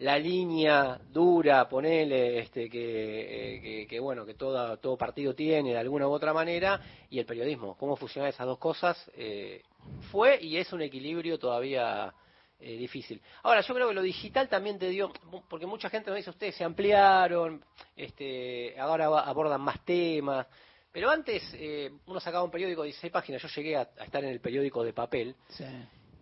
la 0.00 0.18
línea 0.18 1.00
dura, 1.12 1.68
ponele, 1.68 2.38
este, 2.40 2.68
que, 2.68 3.56
eh, 3.56 3.60
que, 3.60 3.86
que, 3.88 4.00
bueno, 4.00 4.24
que 4.24 4.34
toda, 4.34 4.76
todo 4.76 4.96
partido 4.96 5.34
tiene 5.34 5.70
de 5.70 5.78
alguna 5.78 6.06
u 6.06 6.12
otra 6.12 6.32
manera, 6.32 6.80
y 7.10 7.18
el 7.18 7.26
periodismo, 7.26 7.76
cómo 7.76 7.96
funcionan 7.96 8.28
esas 8.30 8.46
dos 8.46 8.58
cosas, 8.58 9.10
eh, 9.16 9.62
fue 10.10 10.42
y 10.42 10.56
es 10.56 10.72
un 10.72 10.82
equilibrio 10.82 11.38
todavía 11.38 12.12
eh, 12.60 12.76
difícil. 12.76 13.22
Ahora, 13.42 13.60
yo 13.60 13.74
creo 13.74 13.88
que 13.88 13.94
lo 13.94 14.02
digital 14.02 14.48
también 14.48 14.78
te 14.78 14.88
dio, 14.88 15.12
porque 15.48 15.66
mucha 15.66 15.88
gente 15.90 16.10
nos 16.10 16.16
dice, 16.16 16.30
ustedes 16.30 16.56
se 16.56 16.64
ampliaron, 16.64 17.64
este, 17.94 18.78
ahora 18.80 19.06
abordan 19.06 19.60
más 19.60 19.84
temas, 19.84 20.46
pero 20.90 21.10
antes 21.10 21.42
eh, 21.54 21.90
uno 22.06 22.18
sacaba 22.18 22.42
un 22.42 22.50
periódico 22.50 22.82
de 22.82 22.88
16 22.88 23.12
páginas, 23.12 23.42
yo 23.42 23.48
llegué 23.48 23.76
a, 23.76 23.82
estar 23.82 24.24
en 24.24 24.30
el 24.30 24.40
periódico 24.40 24.82
de 24.82 24.92
papel. 24.92 25.36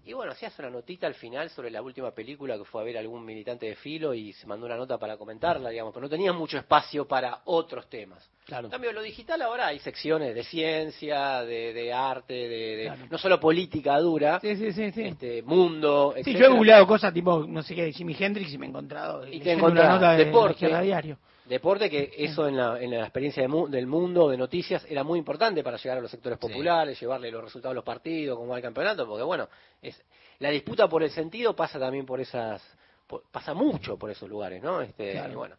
Y 0.06 0.12
bueno, 0.12 0.30
hacías 0.30 0.56
una 0.60 0.70
notita 0.70 1.08
al 1.08 1.14
final 1.14 1.50
sobre 1.50 1.68
la 1.68 1.82
última 1.82 2.12
película 2.12 2.56
que 2.56 2.64
fue 2.64 2.80
a 2.80 2.84
ver 2.84 2.96
algún 2.96 3.24
militante 3.24 3.66
de 3.66 3.74
filo 3.74 4.14
y 4.14 4.32
se 4.34 4.46
mandó 4.46 4.64
una 4.66 4.76
nota 4.76 4.98
para 4.98 5.16
comentarla, 5.16 5.68
digamos, 5.70 5.92
pero 5.92 6.04
no 6.06 6.08
tenías 6.08 6.32
mucho 6.32 6.56
espacio 6.58 7.08
para 7.08 7.40
otros 7.46 7.88
temas. 7.90 8.30
Claro. 8.44 8.66
En 8.66 8.70
cambio, 8.70 8.92
lo 8.92 9.02
digital 9.02 9.42
ahora 9.42 9.66
hay 9.66 9.80
secciones 9.80 10.32
de 10.32 10.44
ciencia, 10.44 11.42
de, 11.42 11.72
de 11.72 11.92
arte, 11.92 12.34
de, 12.34 12.76
de- 12.76 12.84
Claro. 12.84 13.06
no 13.10 13.18
solo 13.18 13.40
política 13.40 13.98
dura, 13.98 14.38
Sí, 14.40 14.54
sí, 14.54 14.72
sí, 14.72 14.92
sí. 14.92 15.02
este 15.02 15.42
mundo, 15.42 16.12
Sí, 16.14 16.20
etcétera. 16.20 16.38
yo 16.38 16.52
he 16.52 16.56
googleado 16.56 16.86
cosas 16.86 17.12
tipo, 17.12 17.44
no 17.44 17.62
sé 17.64 17.74
qué, 17.74 17.82
de 17.86 17.92
Jimi 17.92 18.14
Hendrix 18.16 18.52
y 18.52 18.58
me 18.58 18.66
he 18.66 18.68
encontrado 18.68 19.22
te 19.22 19.30
leyendo 19.30 19.50
encontrás 19.54 19.86
una 19.86 19.94
nota 19.96 20.12
de 20.12 20.24
deporte. 20.26 20.52
izquierda 20.52 20.80
diario. 20.82 21.18
Deporte 21.48 21.88
que 21.88 22.12
eso 22.16 22.48
en 22.48 22.56
la, 22.56 22.80
en 22.82 22.90
la 22.90 23.02
experiencia 23.02 23.42
de 23.42 23.48
mu- 23.48 23.68
del 23.68 23.86
mundo 23.86 24.28
de 24.30 24.36
noticias 24.36 24.84
era 24.88 25.04
muy 25.04 25.18
importante 25.18 25.62
para 25.62 25.76
llegar 25.76 25.98
a 25.98 26.00
los 26.00 26.10
sectores 26.10 26.38
Sí. 26.40 26.46
populares, 26.48 26.98
llevarle 27.00 27.30
los 27.30 27.44
resultados 27.44 27.72
a 27.72 27.76
los 27.76 27.84
partidos, 27.84 28.36
cómo 28.36 28.50
va 28.50 28.56
el 28.56 28.62
campeonato, 28.62 29.06
porque 29.06 29.22
bueno, 29.22 29.48
es 29.80 30.02
la 30.40 30.50
disputa 30.50 30.88
por 30.88 31.02
el 31.04 31.10
sentido 31.10 31.54
pasa 31.54 31.78
también 31.78 32.04
por 32.04 32.20
esas, 32.20 32.60
por- 33.06 33.22
pasa 33.30 33.54
mucho 33.54 33.96
por 33.96 34.10
esos 34.10 34.28
lugares, 34.28 34.60
¿no? 34.62 34.80
Este, 34.80 35.12
Claro. 35.12 35.32
y 35.32 35.36
bueno, 35.36 35.56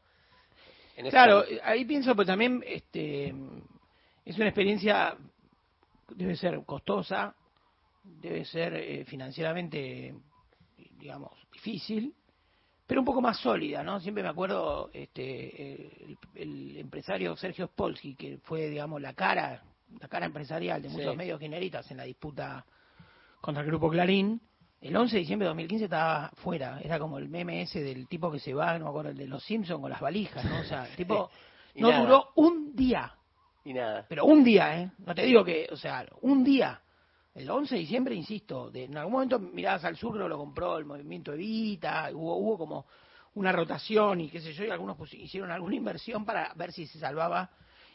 en 0.98 1.10
Claro, 1.10 1.46
ahí 1.64 1.86
pienso, 1.86 2.16
pero 2.16 2.26
también 2.26 2.64
este, 2.68 3.34
es 4.26 4.36
una 4.36 4.48
experiencia, 4.48 5.16
debe 6.10 6.36
ser 6.36 6.60
costosa, 6.66 7.34
debe 8.04 8.44
ser 8.44 8.74
eh, 8.74 9.06
financieramente, 9.06 10.14
digamos, 11.00 11.32
difícil, 11.54 12.14
pero 12.88 13.02
un 13.02 13.06
poco 13.06 13.22
más 13.22 13.38
sólida, 13.38 13.84
¿no? 13.84 14.00
Siempre 14.00 14.24
me 14.24 14.30
acuerdo 14.30 14.90
este, 14.94 16.06
el, 16.06 16.18
el 16.36 16.78
empresario 16.78 17.36
Sergio 17.36 17.68
Spolsky, 17.68 18.16
que 18.16 18.38
fue, 18.44 18.70
digamos, 18.70 19.02
la 19.02 19.14
cara, 19.14 19.62
la 20.00 20.08
cara 20.08 20.26
empresarial 20.26 20.82
de 20.82 20.90
muchos 20.90 21.12
Sí. 21.12 21.18
medios 21.18 21.40
guineritas 21.40 21.90
en 21.92 21.98
la 21.98 22.04
disputa 22.06 22.66
contra 23.42 23.62
el 23.62 23.68
grupo 23.68 23.90
Clarín. 23.90 24.42
El 24.80 24.96
11 24.96 25.16
de 25.16 25.20
diciembre 25.22 25.46
de 25.46 25.50
2015 25.50 25.86
estaba 25.86 26.30
fuera, 26.36 26.80
era 26.82 27.00
como 27.00 27.18
el 27.18 27.30
meme 27.30 27.64
ese 27.64 27.82
del 27.82 28.08
tipo 28.08 28.32
que 28.32 28.40
se 28.40 28.54
va, 28.54 28.78
no 28.78 28.86
me 28.86 28.90
acuerdo, 28.92 29.10
el 29.12 29.18
de 29.18 29.28
los 29.28 29.44
Simpsons 29.44 29.82
con 29.82 29.90
las 29.90 30.00
valijas, 30.00 30.46
¿no? 30.46 30.60
O 30.60 30.64
sea, 30.64 30.86
el 30.86 30.96
tipo 30.96 31.30
no 31.76 31.90
nada. 31.90 32.02
duró 32.04 32.30
un 32.36 32.76
día, 32.76 33.12
y 33.66 33.74
nada. 33.74 34.06
pero 34.08 34.26
un 34.26 34.44
día, 34.44 34.80
¿eh? 34.82 34.92
No 35.00 35.14
te 35.16 35.24
digo 35.24 35.44
que, 35.44 35.68
o 35.72 35.76
sea, 35.76 36.06
un 36.22 36.44
día. 36.44 36.80
El 37.38 37.50
11 37.50 37.76
de 37.76 37.82
diciembre, 37.82 38.16
insisto, 38.16 38.70
de, 38.72 38.86
en 38.86 38.98
algún 38.98 39.14
momento 39.14 39.40
mirabas 39.40 39.84
al 39.86 39.96
sur, 39.96 40.16
lo 40.18 40.38
compró 40.38 40.78
el 40.78 40.86
movimiento 40.86 41.34
Evita, 41.34 42.10
hubo, 42.14 42.36
hubo 42.38 42.58
como 42.58 42.86
una 43.36 43.52
rotación 43.52 44.22
y 44.22 44.30
qué 44.30 44.42
sé 44.42 44.54
yo, 44.54 44.66
y 44.66 44.70
algunos 44.72 44.98
pues, 44.98 45.14
hicieron 45.14 45.52
alguna 45.52 45.76
inversión 45.76 46.26
para 46.26 46.52
ver 46.56 46.72
si 46.72 46.88
se 46.88 46.98
salvaba. 47.00 47.50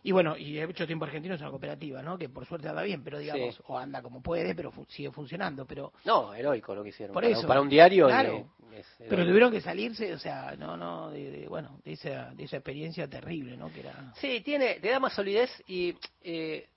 Y 0.04 0.11
bueno, 0.11 0.37
y 0.37 0.54
de 0.54 0.64
hecho 0.64 0.84
Tiempo 0.87 1.04
Argentino 1.04 1.34
es 1.37 1.40
una 1.40 1.50
cooperativa, 1.50 2.02
¿no? 2.02 2.18
Que 2.18 2.28
por 2.28 2.44
suerte 2.44 2.68
anda 2.68 2.82
bien, 2.82 3.04
pero 3.04 3.18
digamos, 3.18 3.54
Sí. 3.56 3.62
o 3.66 3.78
anda 3.78 4.02
como 4.02 4.20
puede, 4.20 4.52
pero 4.54 4.72
fu- 4.72 4.84
sigue 4.88 5.11
funcionando. 5.12 5.64
Pero 5.64 5.92
No, 6.04 6.34
heroico 6.34 6.75
lo 6.75 6.82
que 6.82 6.88
hicieron. 6.88 7.12
Por 7.14 7.22
para, 7.22 7.32
eso. 7.37 7.46
para 7.46 7.61
un 7.61 7.68
diario 7.68 8.08
Claro. 8.08 8.49
es 8.75 8.87
pero 9.08 9.25
tuvieron 9.25 9.52
que 9.52 9.61
salirse, 9.61 10.12
o 10.14 10.18
sea, 10.18 10.56
no, 10.58 10.76
no, 10.76 11.11
de, 11.11 11.30
de- 11.30 11.49
bueno, 11.49 11.78
de 11.84 11.92
esa, 11.92 12.32
de 12.34 12.44
esa 12.44 12.56
experiencia 12.56 13.08
terrible, 13.08 13.56
¿no? 13.56 13.70
Que 13.72 13.80
era... 13.80 14.12
Sí, 14.16 14.40
tiene, 14.40 14.80
te 14.80 14.88
da 14.88 14.99
más 14.99 15.12
solidez 15.12 15.50
y 15.68 15.94
eh, 16.22 16.68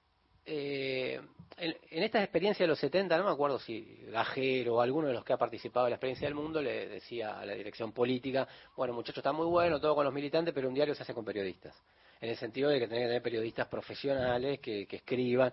eh, 0.45 1.19
en, 1.57 1.75
en 1.89 2.03
estas 2.03 2.23
experiencias 2.23 2.65
de 2.65 2.67
los 2.67 2.79
70, 2.79 3.17
no 3.17 3.23
me 3.23 3.31
acuerdo 3.31 3.59
si 3.59 4.05
Gajero 4.09 4.75
o 4.75 4.81
alguno 4.81 5.07
de 5.07 5.13
los 5.13 5.23
que 5.23 5.33
ha 5.33 5.37
participado 5.37 5.87
en 5.87 5.91
la 5.91 5.95
experiencia 5.95 6.27
del 6.27 6.35
mundo 6.35 6.61
le 6.61 6.87
decía 6.87 7.39
a 7.39 7.45
la 7.45 7.53
dirección 7.53 7.91
política, 7.91 8.47
bueno 8.75 8.93
muchachos, 8.93 9.17
está 9.17 9.31
muy 9.31 9.47
bueno 9.47 9.79
todo 9.79 9.95
con 9.95 10.05
los 10.05 10.13
militantes, 10.13 10.53
pero 10.53 10.67
un 10.67 10.73
diario 10.73 10.93
se 10.93 11.03
hace 11.03 11.13
con 11.13 11.23
periodistas. 11.23 11.75
En 12.19 12.29
el 12.29 12.37
sentido 12.37 12.69
de 12.69 12.79
que 12.79 12.87
tiene 12.87 13.03
que 13.03 13.07
tener 13.07 13.21
periodistas 13.21 13.67
profesionales 13.67 14.59
que, 14.59 14.85
que 14.85 14.97
escriban. 14.97 15.51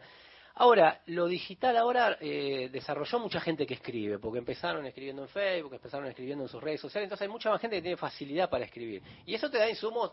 Ahora, 0.54 1.00
lo 1.06 1.26
digital 1.26 1.76
ahora 1.76 2.18
eh, 2.20 2.68
desarrolló 2.70 3.18
mucha 3.18 3.40
gente 3.40 3.66
que 3.66 3.75
escribe, 3.75 4.18
porque 4.18 4.38
empezaron 4.38 4.84
escribiendo 4.84 5.22
en 5.22 5.28
Facebook, 5.28 5.75
empezaron 5.75 6.06
escribiendo 6.08 6.44
en 6.44 6.49
sus 6.49 6.62
redes 6.62 6.80
sociales, 6.80 7.06
entonces 7.06 7.22
hay 7.22 7.32
mucha 7.32 7.50
más 7.50 7.61
gente 7.61 7.76
que 7.76 7.82
tiene 7.82 7.96
facilidad 7.96 8.50
para 8.50 8.64
escribir. 8.64 9.02
Y 9.25 9.34
eso 9.34 9.50
te 9.50 9.58
da 9.58 9.68
insumos 9.68 10.12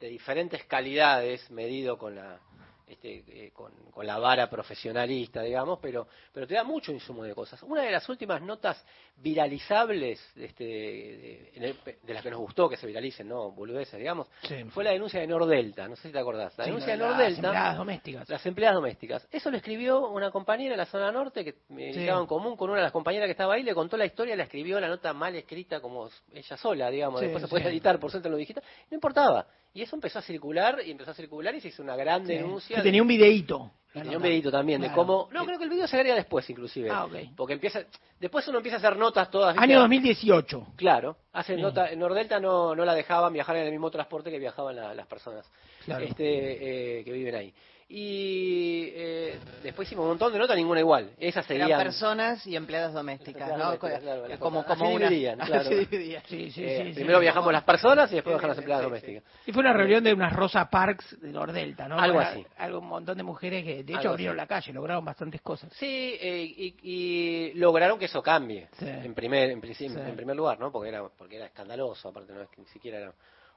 de 0.00 0.08
diferentes 0.08 0.64
calidades, 0.64 1.48
medido 1.50 1.96
con 1.96 2.16
la 2.16 2.40
este, 2.88 3.22
eh, 3.46 3.50
con, 3.52 3.72
con 3.90 4.06
la 4.06 4.18
vara 4.18 4.48
profesionalista, 4.48 5.42
digamos, 5.42 5.78
pero, 5.80 6.08
pero 6.32 6.46
te 6.46 6.54
da 6.54 6.64
mucho 6.64 6.90
insumo 6.92 7.22
de 7.24 7.34
cosas. 7.34 7.62
Una 7.62 7.82
de 7.82 7.90
las 7.90 8.08
últimas 8.08 8.40
notas 8.42 8.82
viralizables 9.16 10.20
este, 10.36 10.64
de, 10.64 11.50
el- 11.54 11.76
de 12.02 12.14
las 12.14 12.22
que 12.22 12.30
nos 12.30 12.40
gustó 12.40 12.68
que 12.68 12.76
se 12.76 12.86
viralicen, 12.86 13.28
¿no? 13.28 13.50
Boludeces, 13.52 13.98
digamos, 13.98 14.28
Sí. 14.42 14.64
fue 14.70 14.84
la 14.84 14.90
denuncia 14.92 15.20
de 15.20 15.26
Nordelta, 15.26 15.86
no 15.88 15.96
sé 15.96 16.08
si 16.08 16.12
te 16.12 16.18
acordás. 16.18 16.56
La 16.58 16.64
Sí, 16.64 16.70
denuncia 16.70 16.92
de 16.92 16.98
las 16.98 17.08
Nordelta. 17.10 17.46
empleadas 17.48 17.76
domésticas. 17.76 18.28
Las 18.28 18.46
empleadas 18.46 18.74
domésticas. 18.76 19.28
Eso 19.30 19.50
lo 19.50 19.56
escribió 19.56 20.08
una 20.08 20.30
compañera 20.30 20.74
en 20.74 20.78
la 20.78 20.86
zona 20.86 21.12
norte 21.12 21.44
que 21.44 21.54
me 21.68 21.92
Sí. 21.92 22.00
estaba 22.00 22.20
en 22.20 22.26
común 22.26 22.56
con 22.56 22.70
una 22.70 22.78
de 22.78 22.84
las 22.84 22.92
compañeras 22.92 23.26
que 23.26 23.32
estaba 23.32 23.54
ahí, 23.54 23.62
le 23.62 23.74
contó 23.74 23.96
la 23.96 24.06
historia, 24.06 24.34
la 24.36 24.44
escribió 24.44 24.80
la 24.80 24.88
nota 24.88 25.12
mal 25.12 25.34
escrita 25.34 25.80
como 25.80 26.08
ella 26.32 26.56
sola, 26.56 26.90
digamos, 26.90 27.20
después 27.20 27.42
se 27.42 27.48
puede 27.48 27.64
sí. 27.64 27.70
editar 27.70 27.98
por 27.98 28.10
centro 28.10 28.28
en 28.28 28.32
lo 28.32 28.38
digital, 28.38 28.62
no 28.90 28.94
importaba. 28.94 29.46
Y 29.78 29.82
eso 29.82 29.94
empezó 29.94 30.18
a 30.18 30.22
circular 30.22 30.80
y 30.84 30.90
empezó 30.90 31.12
a 31.12 31.14
circular 31.14 31.54
y 31.54 31.60
se 31.60 31.68
hizo 31.68 31.84
una 31.84 31.94
gran 31.94 32.26
Sí. 32.26 32.32
denuncia. 32.32 32.74
Que 32.74 32.80
de- 32.82 32.88
tenía 32.88 33.00
un 33.02 33.06
videíto. 33.06 33.70
y 33.94 34.00
tenía 34.00 34.16
un 34.16 34.22
videito 34.24 34.50
también 34.50 34.80
de 34.80 34.90
cómo... 34.92 35.28
No, 35.32 35.44
creo 35.46 35.56
que 35.56 35.64
el 35.64 35.70
video 35.70 35.86
se 35.86 35.94
agrega 35.96 36.16
después 36.16 36.48
inclusive. 36.50 36.90
Ah, 36.90 37.04
ok. 37.04 37.14
Porque 37.36 37.54
empieza... 37.54 37.84
Después 38.18 38.46
uno 38.48 38.58
empieza 38.58 38.76
a 38.76 38.78
hacer 38.80 38.96
notas 38.96 39.30
todas... 39.30 39.54
¿viste? 39.54 39.64
Año 39.64 39.78
2018. 39.80 40.66
Claro, 40.76 41.16
hacen 41.32 41.56
Sí. 41.56 41.62
nota, 41.62 41.90
en 41.92 41.98
Nordelta 42.00 42.40
no, 42.40 42.74
no 42.74 42.84
la 42.84 42.94
dejaban 42.94 43.32
viajar 43.32 43.56
en 43.56 43.66
el 43.66 43.70
mismo 43.70 43.88
transporte 43.90 44.30
que 44.32 44.38
viajaban 44.40 44.74
la- 44.76 44.94
las 44.94 45.06
personas 45.06 45.48
Claro. 45.84 46.04
este, 46.04 46.98
eh, 47.00 47.04
que 47.04 47.12
viven 47.12 47.34
ahí. 47.36 47.54
Y 47.90 48.90
eh, 48.94 49.38
después 49.62 49.88
hicimos 49.88 50.02
un 50.02 50.08
montón 50.10 50.30
de 50.30 50.38
notas, 50.38 50.54
ninguna 50.56 50.80
igual. 50.80 51.10
Esas 51.18 51.46
serían... 51.46 51.68
Eran 51.68 51.84
personas 51.84 52.46
y 52.46 52.54
empleadas 52.54 52.92
domésticas, 52.92 53.48
Empleadas 53.48 53.58
¿no? 53.58 53.64
domésticas, 53.64 54.02
claro, 54.02 54.38
como 54.40 54.64
como 54.66 54.84
Así 54.84 54.94
una 54.94 55.08
dividían, 55.08 55.38
claro. 55.46 55.60
Así 55.62 55.74
dividían. 55.86 56.22
Sí, 56.26 56.50
sí, 56.50 56.64
eh, 56.66 56.92
primero 56.94 57.18
viajamos 57.18 57.50
las 57.50 57.64
personas 57.64 58.12
y 58.12 58.16
después 58.16 58.34
bajan 58.34 58.50
las 58.50 58.58
empleadas 58.58 58.84
sí, 58.84 58.88
domésticas. 58.90 59.22
Y 59.46 59.52
fue 59.52 59.60
una 59.60 59.72
reunión 59.72 60.04
de 60.04 60.12
unas 60.12 60.34
Rosa 60.34 60.68
Parks 60.68 61.18
de 61.18 61.32
Nordelta, 61.32 61.88
¿no? 61.88 61.98
Algo 61.98 62.20
así. 62.20 62.44
Algo, 62.58 62.80
un 62.80 62.88
montón 62.88 63.16
de 63.16 63.22
mujeres 63.22 63.64
que, 63.64 63.76
de 63.82 63.92
hecho, 63.92 64.00
Algo 64.00 64.10
abrieron 64.10 64.38
así. 64.38 64.42
la 64.42 64.46
calle, 64.46 64.72
lograron 64.74 65.04
bastantes 65.06 65.40
cosas. 65.40 65.72
Sí, 65.72 66.14
eh, 66.20 66.42
y, 66.44 66.76
y 66.82 67.52
lograron 67.54 67.98
que 67.98 68.04
eso 68.04 68.22
cambie, 68.22 68.68
Sí. 68.78 68.86
en 68.86 69.14
primer 69.14 69.50
en, 69.50 69.62
en 69.64 70.16
primer 70.16 70.36
lugar, 70.36 70.60
¿no? 70.60 70.70
Porque 70.70 70.90
era 70.90 71.08
porque 71.08 71.36
era 71.36 71.46
escandaloso, 71.46 72.10
aparte 72.10 72.34
no 72.34 72.42
es 72.42 72.50
que 72.50 72.60
ni 72.60 72.66
siquiera 72.66 72.98
era 72.98 73.12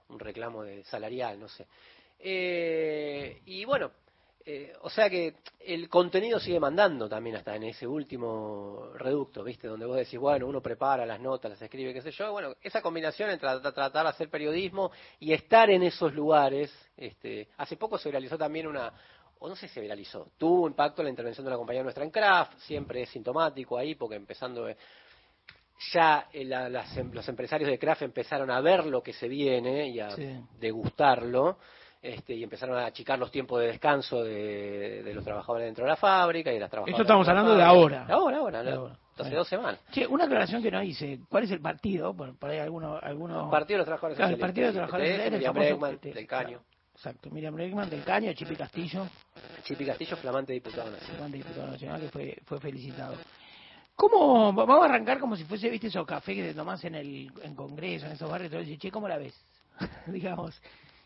un 0.07 0.19
reclamo 0.19 0.63
de 0.63 0.85
salarial, 0.85 1.38
no 1.38 1.50
sé. 1.50 1.67
Eh, 2.17 3.41
y 3.45 3.65
bueno, 3.65 3.91
eh, 4.45 4.74
o 4.81 4.89
sea 4.89 5.10
que 5.10 5.36
el 5.60 5.88
contenido 5.89 6.39
sigue 6.39 6.60
mandando 6.60 7.07
también 7.07 7.36
hasta 7.36 7.55
en 7.55 7.63
ese 7.63 7.86
último 7.88 8.89
reducto, 8.95 9.43
¿viste? 9.43 9.67
Donde 9.67 9.86
vos 9.86 9.98
decís, 9.98 10.19
bueno, 10.19 10.48
uno 10.48 10.62
prepara 10.62 11.05
las 11.05 11.19
notas, 11.19 11.51
las 11.51 11.62
escribe, 11.62 11.93
qué 11.93 12.01
sé 12.01 12.12
yo. 12.12 12.31
Bueno, 12.31 12.55
esa 12.62 12.81
combinación 12.81 13.29
entre 13.29 13.48
tra- 13.48 13.62
tratar 13.74 14.03
de 14.03 14.10
hacer 14.10 14.29
periodismo 14.29 14.91
y 15.19 15.33
estar 15.33 15.69
en 15.69 15.83
esos 15.83 16.13
lugares. 16.13 16.71
Este, 16.98 17.50
hace 17.57 17.77
poco 17.77 17.98
se 17.98 18.10
realizó 18.12 18.38
también 18.38 18.67
una, 18.67 18.91
o 19.39 19.48
no 19.50 19.55
sé 19.55 19.67
si 19.67 19.75
se 19.75 19.81
viralizó, 19.81 20.31
tuvo 20.38 20.67
impacto 20.67 21.01
la 21.03 21.10
intervención 21.10 21.45
de 21.45 21.50
una 21.50 21.57
compañía 21.57 21.83
nuestra 21.83 22.03
en 22.03 22.12
Kraft, 22.12 22.57
siempre 22.60 23.03
es 23.03 23.10
sintomático 23.10 23.77
ahí, 23.77 23.95
porque 23.95 24.15
empezando, 24.15 24.67
eh, 24.69 24.77
ya 25.93 26.27
eh, 26.31 26.45
la- 26.45 26.69
las 26.69 26.95
em- 26.98 27.12
los 27.12 27.27
empresarios 27.27 27.69
de 27.69 27.79
Kraft 27.79 28.03
empezaron 28.03 28.51
a 28.51 28.62
ver 28.62 28.86
lo 28.86 29.01
que 29.01 29.13
se 29.13 29.27
viene 29.27 29.89
y 29.89 30.00
a 30.00 30.12
Sí. 30.12 30.27
degustarlo, 30.60 31.57
este, 32.01 32.34
y 32.34 32.43
empezaron 32.43 32.77
a 32.77 32.86
achicar 32.86 33.20
los 33.20 33.29
tiempos 33.31 33.60
de 33.62 33.67
descanso 33.67 34.24
de, 34.24 35.03
de 35.03 35.13
los 35.13 35.24
trabajadores 35.24 35.67
dentro 35.67 35.84
de 35.86 35.89
la 35.91 35.96
fábrica 35.96 36.50
y 36.51 36.55
de 36.55 36.60
las 36.60 36.70
trabajadoras. 36.70 36.93
Esto 37.00 37.03
estamos 37.03 37.27
la 37.27 37.31
hablando 37.34 37.55
de 37.55 37.63
ahora. 37.63 38.05
De 38.05 38.13
ahora, 38.13 38.38
ahora, 38.38 38.63
De 38.63 38.72
ahora. 38.72 38.93
hace 38.93 39.22
Bueno. 39.24 39.36
dos 39.38 39.48
semanas. 39.48 39.79
Che, 39.91 40.08
una 40.08 40.25
aclaración 40.25 40.63
que 40.63 40.72
no 40.72 40.81
hice. 40.81 41.20
¿Cuál 41.29 41.43
es 41.43 41.51
el 41.51 41.62
partido? 41.62 42.13
Por, 42.15 42.36
por 42.38 42.50
ahí 42.50 42.58
algunos... 42.60 43.01
algunos... 43.03 43.51
Partido 43.51 43.75
de 43.75 43.79
los 43.79 43.86
Trabajadores 43.86 44.17
Claro, 44.17 44.34
el 44.34 44.39
Partido 44.39 44.67
de 44.67 44.74
los 44.74 44.89
Trabajadores 44.89 45.10
IPTF, 45.10 45.24
Socialistas, 45.24 45.34
el 45.34 45.39
Miriam 45.39 45.53
famoso 45.53 45.70
Bregman, 45.79 46.00
PT, 46.00 46.13
del 46.13 46.27
Caño. 46.27 46.48
claro. 46.48 46.63
Exacto, 46.93 47.29
Miriam 47.31 47.55
Bregman 47.55 47.89
del 47.89 48.03
Caño, 48.03 48.34
Chipi 48.34 48.55
Castillo, 48.55 49.08
Chipi 49.63 49.86
Castillo, 49.86 50.17
flamante 50.17 50.53
diputado 50.53 50.89
nacional. 50.91 51.15
flamante 51.15 51.38
diputado 51.38 51.67
nacional, 51.67 52.01
que 52.01 52.10
fue, 52.10 52.38
fue 52.46 52.60
felicitado. 52.60 53.15
¿Cómo, 53.96 54.51
vamos 54.53 54.81
a 54.81 54.86
arrancar 54.86 55.20
como 55.20 55.36
si 55.36 55.43
fuese, 55.43 55.70
viste, 55.70 55.88
esos 55.88 56.05
cafés 56.05 56.36
que 56.36 56.43
te 56.43 56.53
tomás 56.53 56.84
en 56.86 56.96
el 56.96 57.31
en 57.43 57.55
Congreso, 57.55 58.05
en 58.08 58.13
esos 58.13 58.29
barrios, 58.29 58.67
y 58.67 58.77
che, 58.77 58.91
¿cómo 58.91 59.08
la 59.08 59.17
ves? 59.17 59.34
Digamos. 60.08 60.60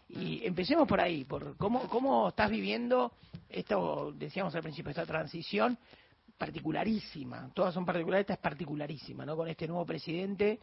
Y 0.09 0.45
empecemos 0.45 0.88
por 0.88 1.01
ahí, 1.01 1.24
por 1.25 1.57
cómo, 1.57 1.88
cómo 1.89 2.29
estás 2.29 2.50
viviendo 2.50 3.12
esto, 3.50 4.12
decíamos 4.15 4.53
al 4.55 4.62
principio, 4.62 4.89
esta 4.91 5.05
transición 5.05 5.77
particularísima. 6.38 7.50
Todas 7.53 7.74
son 7.74 7.85
particulares, 7.85 8.21
esta 8.24 8.33
es 8.33 8.39
particularísima, 8.39 9.25
¿no? 9.25 9.35
Con 9.35 9.47
este 9.47 9.67
nuevo 9.67 9.85
presidente, 9.85 10.59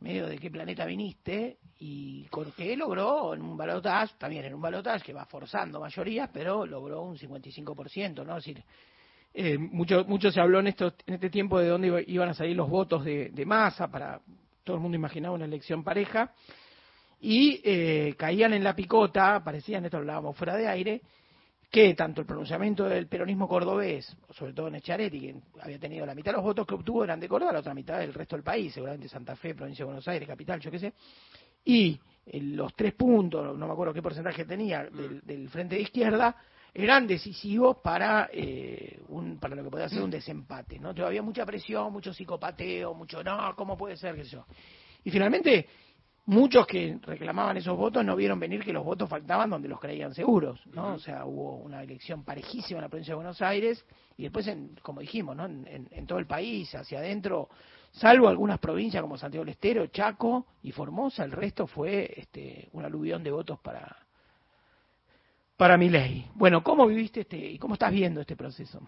medio 0.00 0.26
de 0.26 0.38
qué 0.38 0.50
planeta 0.50 0.84
viniste, 0.84 1.58
y 1.80 2.24
con 2.26 2.52
que 2.52 2.76
logró 2.76 3.34
en 3.34 3.42
un 3.42 3.56
balotaje, 3.56 4.14
también 4.18 4.44
en 4.44 4.54
un 4.54 4.60
balotaje 4.60 5.04
que 5.04 5.12
va 5.12 5.24
forzando 5.24 5.80
mayorías, 5.80 6.30
pero 6.32 6.64
logró 6.66 7.02
un 7.02 7.16
55%, 7.16 8.24
¿no? 8.24 8.34
Decir, 8.36 8.62
eh, 9.34 9.58
mucho, 9.58 10.04
mucho 10.04 10.30
se 10.30 10.40
habló 10.40 10.60
en, 10.60 10.68
estos, 10.68 10.94
en 11.06 11.14
este 11.14 11.28
tiempo 11.30 11.58
de 11.58 11.68
dónde 11.68 11.88
iba- 11.88 12.00
iban 12.06 12.28
a 12.28 12.34
salir 12.34 12.56
los 12.56 12.68
votos 12.70 13.04
de, 13.04 13.30
de 13.30 13.44
masa 13.46 13.88
para 13.90 14.20
todo 14.64 14.76
el 14.76 14.82
mundo 14.82 14.96
imaginaba 14.96 15.34
una 15.34 15.44
elección 15.44 15.84
pareja 15.84 16.32
y 17.20 17.60
eh, 17.64 18.14
caían 18.16 18.52
en 18.52 18.64
la 18.64 18.74
picota, 18.74 19.42
parecían, 19.42 19.84
esto 19.84 19.96
lo 19.96 20.02
hablábamos 20.02 20.36
fuera 20.36 20.56
de 20.56 20.68
aire, 20.68 21.02
que 21.70 21.94
tanto 21.94 22.20
el 22.20 22.26
pronunciamiento 22.26 22.84
del 22.84 23.06
peronismo 23.08 23.48
cordobés, 23.48 24.16
sobre 24.30 24.52
todo 24.52 24.68
en 24.68 24.76
Echaretti, 24.76 25.20
que 25.20 25.34
había 25.60 25.78
tenido 25.78 26.06
la 26.06 26.14
mitad 26.14 26.30
de 26.30 26.36
los 26.36 26.44
votos 26.44 26.66
que 26.66 26.74
obtuvo 26.74 27.04
eran 27.04 27.18
de 27.18 27.28
Córdoba, 27.28 27.52
la 27.52 27.60
otra 27.60 27.74
mitad 27.74 27.98
del 27.98 28.14
resto 28.14 28.36
del 28.36 28.44
país, 28.44 28.72
seguramente 28.72 29.08
Santa 29.08 29.34
Fe, 29.36 29.54
provincia 29.54 29.82
de 29.82 29.86
Buenos 29.86 30.06
Aires, 30.08 30.28
capital, 30.28 30.60
yo 30.60 30.70
qué 30.70 30.78
sé, 30.78 30.92
y 31.64 31.98
eh, 32.26 32.40
los 32.40 32.74
tres 32.74 32.94
puntos, 32.94 33.56
no 33.56 33.66
me 33.66 33.72
acuerdo 33.72 33.92
qué 33.92 34.02
porcentaje 34.02 34.44
tenía 34.44 34.84
del, 34.84 35.20
del 35.22 35.48
frente 35.48 35.74
de 35.74 35.82
izquierda, 35.82 36.36
eran 36.78 37.06
decisivos 37.06 37.78
para 37.78 38.28
eh, 38.30 39.00
un, 39.08 39.38
para 39.38 39.56
lo 39.56 39.64
que 39.64 39.70
podía 39.70 39.88
ser 39.88 40.02
un 40.02 40.10
desempate, 40.10 40.78
¿no? 40.78 40.94
Todavía 40.94 41.22
mucha 41.22 41.46
presión, 41.46 41.90
mucho 41.90 42.12
psicopateo, 42.12 42.92
mucho 42.92 43.24
no, 43.24 43.54
¿cómo 43.56 43.78
puede 43.78 43.96
ser 43.96 44.14
que 44.14 44.24
yo? 44.24 44.44
Y 45.02 45.10
finalmente 45.10 45.66
muchos 46.26 46.66
que 46.66 46.98
reclamaban 47.02 47.56
esos 47.56 47.76
votos 47.76 48.04
no 48.04 48.14
vieron 48.16 48.38
venir 48.38 48.64
que 48.64 48.72
los 48.72 48.84
votos 48.84 49.08
faltaban 49.08 49.50
donde 49.50 49.68
los 49.68 49.80
creían 49.80 50.14
seguros, 50.14 50.60
¿no? 50.66 50.94
O 50.94 50.98
sea, 50.98 51.24
hubo 51.24 51.56
una 51.56 51.82
elección 51.82 52.24
parejísima 52.24 52.78
en 52.78 52.82
la 52.82 52.88
provincia 52.88 53.12
de 53.12 53.16
Buenos 53.16 53.40
Aires 53.42 53.84
y 54.16 54.24
después, 54.24 54.46
en, 54.48 54.76
como 54.82 55.00
dijimos, 55.00 55.36
¿no? 55.36 55.46
En, 55.46 55.88
en 55.90 56.06
todo 56.06 56.18
el 56.18 56.26
país, 56.26 56.74
hacia 56.74 56.98
adentro, 56.98 57.48
salvo 57.92 58.28
algunas 58.28 58.58
provincias 58.58 59.02
como 59.02 59.16
Santiago 59.16 59.44
del 59.44 59.52
Estero, 59.52 59.86
Chaco 59.86 60.46
y 60.62 60.72
Formosa, 60.72 61.24
el 61.24 61.32
resto 61.32 61.66
fue 61.66 62.12
este, 62.16 62.68
un 62.72 62.84
aluvión 62.84 63.22
de 63.22 63.30
votos 63.30 63.58
para 63.60 64.06
para 65.56 65.78
mi 65.78 65.88
ley. 65.88 66.30
Bueno, 66.34 66.62
¿cómo 66.62 66.86
viviste 66.86 67.20
este 67.20 67.38
y 67.38 67.58
cómo 67.58 67.74
estás 67.74 67.90
viendo 67.90 68.20
este 68.20 68.36
proceso? 68.36 68.80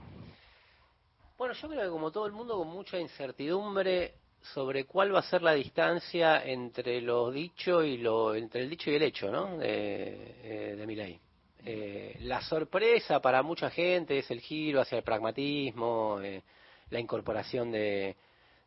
Bueno, 1.38 1.54
yo 1.54 1.68
creo 1.68 1.83
que 1.83 1.88
como 1.88 2.11
todo 2.11 2.26
el 2.26 2.33
mundo 2.33 2.59
con 2.59 2.68
mucha 2.68 2.99
incertidumbre 2.99 4.14
sobre 4.42 4.85
cuál 4.85 5.14
va 5.14 5.21
a 5.21 5.23
ser 5.23 5.42
la 5.42 5.52
distancia 5.52 6.42
entre 6.45 7.00
lo 7.00 7.30
dicho 7.30 7.83
y 7.83 7.99
lo 7.99 8.35
entre 8.35 8.62
el 8.62 8.71
dicho 8.71 8.90
y 8.90 8.95
el 8.95 9.02
hecho, 9.02 9.30
¿no? 9.30 9.59
De, 9.59 10.35
eh, 10.42 10.76
de. 10.76 11.18
Eh, 11.64 12.16
la 12.21 12.40
sorpresa 12.40 13.21
para 13.21 13.42
mucha 13.42 13.71
gente 13.71 14.18
es 14.18 14.30
el 14.30 14.40
giro 14.40 14.80
hacia 14.80 14.99
el 14.99 15.04
pragmatismo, 15.04 16.21
eh, 16.23 16.42
la 16.90 17.00
incorporación 17.00 17.71
de, 17.71 18.16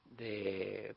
de 0.06 0.96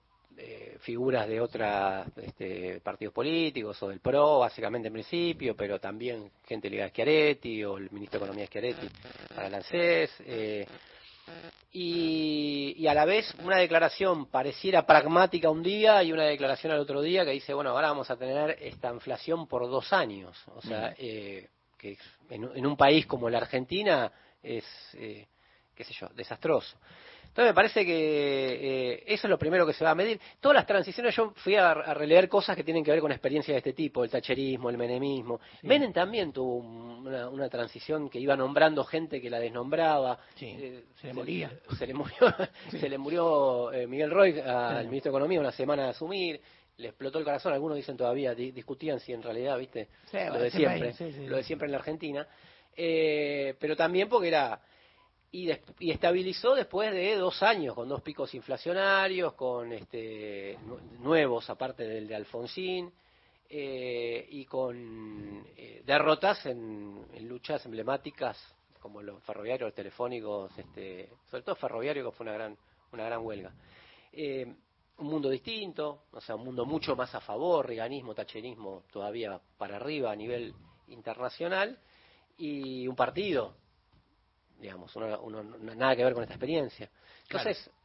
figuras 0.80 1.28
de 1.28 1.40
otros 1.40 2.06
este, 2.16 2.80
partidos 2.80 3.14
políticos 3.14 3.82
o 3.82 3.88
del 3.88 4.00
PRO, 4.00 4.40
básicamente 4.40 4.88
en 4.88 4.94
principio, 4.94 5.56
pero 5.56 5.78
también 5.78 6.30
gente 6.46 6.68
ligada 6.68 6.88
a 6.88 6.90
Schiaretti 6.90 7.64
o 7.64 7.78
el 7.78 7.90
ministro 7.90 8.18
de 8.18 8.26
Economía 8.26 8.46
Schiaretti 8.46 8.88
para 9.34 9.48
el. 9.48 10.10
Eh, 10.20 10.66
y, 11.72 12.74
y, 12.76 12.86
a 12.86 12.94
la 12.94 13.04
vez 13.04 13.34
una 13.42 13.56
declaración 13.56 14.26
pareciera 14.26 14.86
pragmática 14.86 15.50
un 15.50 15.62
día 15.62 16.02
y 16.02 16.12
una 16.12 16.24
declaración 16.24 16.72
al 16.72 16.78
otro 16.78 17.02
día 17.02 17.24
que 17.24 17.32
dice, 17.32 17.54
bueno, 17.54 17.70
ahora 17.70 17.88
vamos 17.88 18.10
a 18.10 18.16
tener 18.16 18.56
esta 18.60 18.92
inflación 18.92 19.46
por 19.46 19.62
dos 19.68 19.92
años. 19.92 20.36
O 20.54 20.62
sea, 20.62 20.94
eh, 20.98 21.48
que 21.76 21.98
en, 22.30 22.48
en, 22.54 22.66
un 22.66 22.76
país 22.76 23.06
como 23.06 23.28
la 23.28 23.38
Argentina 23.38 24.12
es, 24.42 24.64
eh, 24.94 25.26
qué 25.74 25.84
sé 25.84 25.94
yo, 25.94 26.08
desastroso. 26.14 26.76
Entonces 27.34 27.50
me 27.50 27.54
parece 27.54 27.84
que 27.84 28.92
eh, 28.92 29.04
eso 29.08 29.26
es 29.26 29.28
lo 29.28 29.36
primero 29.36 29.66
que 29.66 29.72
se 29.72 29.82
va 29.82 29.90
a 29.90 29.94
medir. 29.96 30.20
Todas 30.38 30.54
las 30.54 30.66
transiciones, 30.66 31.16
yo 31.16 31.32
fui 31.34 31.56
a, 31.56 31.72
a, 31.72 31.92
releer 31.92 32.28
cosas 32.28 32.54
que 32.54 32.62
tienen 32.62 32.84
que 32.84 32.92
ver 32.92 33.00
con 33.00 33.10
experiencias 33.10 33.56
de 33.56 33.58
este 33.58 33.72
tipo, 33.72 34.04
el 34.04 34.10
tacherismo, 34.10 34.70
el 34.70 34.78
menemismo. 34.78 35.40
Sí. 35.60 35.66
Menem 35.66 35.92
también 35.92 36.32
tuvo 36.32 36.58
una, 36.58 37.28
una, 37.28 37.48
transición 37.48 38.08
que 38.08 38.20
iba 38.20 38.36
nombrando 38.36 38.84
gente 38.84 39.20
que 39.20 39.28
la 39.28 39.40
desnombraba. 39.40 40.16
Sí, 40.36 40.46
eh, 40.46 40.84
se 40.94 41.08
le 41.08 41.12
moría. 41.12 41.50
Se, 41.70 41.74
se 41.78 41.86
le 41.88 41.94
murió, 41.94 42.14
sí. 42.70 42.78
se 42.78 42.88
le 42.88 42.98
murió 42.98 43.72
eh, 43.72 43.88
Miguel 43.88 44.12
Roy 44.12 44.38
al 44.38 44.86
ministro 44.86 45.10
de 45.10 45.16
Economía 45.16 45.40
una 45.40 45.50
semana 45.50 45.82
de 45.82 45.88
asumir 45.88 46.40
le 46.76 46.88
explotó 46.88 47.18
el 47.18 47.24
corazón, 47.24 47.52
algunos 47.52 47.76
dicen 47.76 47.96
todavía, 47.96 48.34
di 48.34 48.50
discutían 48.50 48.98
si 48.98 49.12
en 49.12 49.22
realidad, 49.22 49.56
viste, 49.58 49.88
sí, 50.10 50.18
lo 50.28 50.38
de 50.38 50.50
siempre, 50.50 50.92
lo 51.26 51.36
de 51.36 51.42
siempre 51.44 51.66
en 51.66 51.72
la 51.72 51.78
Argentina, 51.78 52.26
eh, 52.76 53.54
pero 53.60 53.76
también 53.76 54.08
porque 54.08 54.28
era 54.28 54.60
y, 55.34 55.50
y, 55.80 55.90
estabilizó 55.90 56.54
después 56.54 56.92
de 56.92 57.16
dos 57.16 57.42
años 57.42 57.74
con 57.74 57.88
dos 57.88 58.02
picos 58.02 58.32
inflacionarios, 58.34 59.32
con 59.32 59.72
este, 59.72 60.56
nuevos 61.00 61.50
aparte 61.50 61.82
del 61.82 62.06
de 62.06 62.14
Alfonsín 62.14 62.92
eh, 63.48 64.28
y 64.30 64.44
con 64.44 65.44
eh, 65.56 65.82
derrotas 65.84 66.46
en, 66.46 67.04
luchas 67.22 67.66
emblemáticas 67.66 68.38
como 68.78 69.02
los 69.02 69.20
ferroviarios, 69.24 69.68
los 69.68 69.74
telefónicos, 69.74 70.56
este, 70.56 71.10
sobre 71.28 71.42
todo 71.42 71.56
ferroviario 71.56 72.04
que 72.04 72.16
fue 72.16 72.24
una 72.24 72.34
gran 72.34 72.56
una 72.92 73.04
gran 73.06 73.26
huelga. 73.26 73.52
Eh, 74.12 74.46
un 74.98 75.06
mundo 75.08 75.28
distinto, 75.28 76.04
o 76.12 76.20
sea, 76.20 76.36
un 76.36 76.44
mundo 76.44 76.64
mucho 76.64 76.94
más 76.94 77.12
a 77.12 77.20
favor, 77.20 77.66
riganismo, 77.66 78.14
tacherismo 78.14 78.84
todavía 78.92 79.40
para 79.58 79.76
arriba 79.76 80.12
a 80.12 80.16
nivel 80.16 80.54
internacional 80.86 81.76
y 82.38 82.86
un 82.86 82.94
partido 82.94 83.63
digamos, 84.58 84.94
uno, 84.96 85.20
uno, 85.22 85.42
nada 85.42 85.96
que 85.96 86.04
ver 86.04 86.14
con 86.14 86.22
esta 86.22 86.34
experiencia. 86.34 86.90
Entonces, 87.22 87.62
claro. 87.62 87.78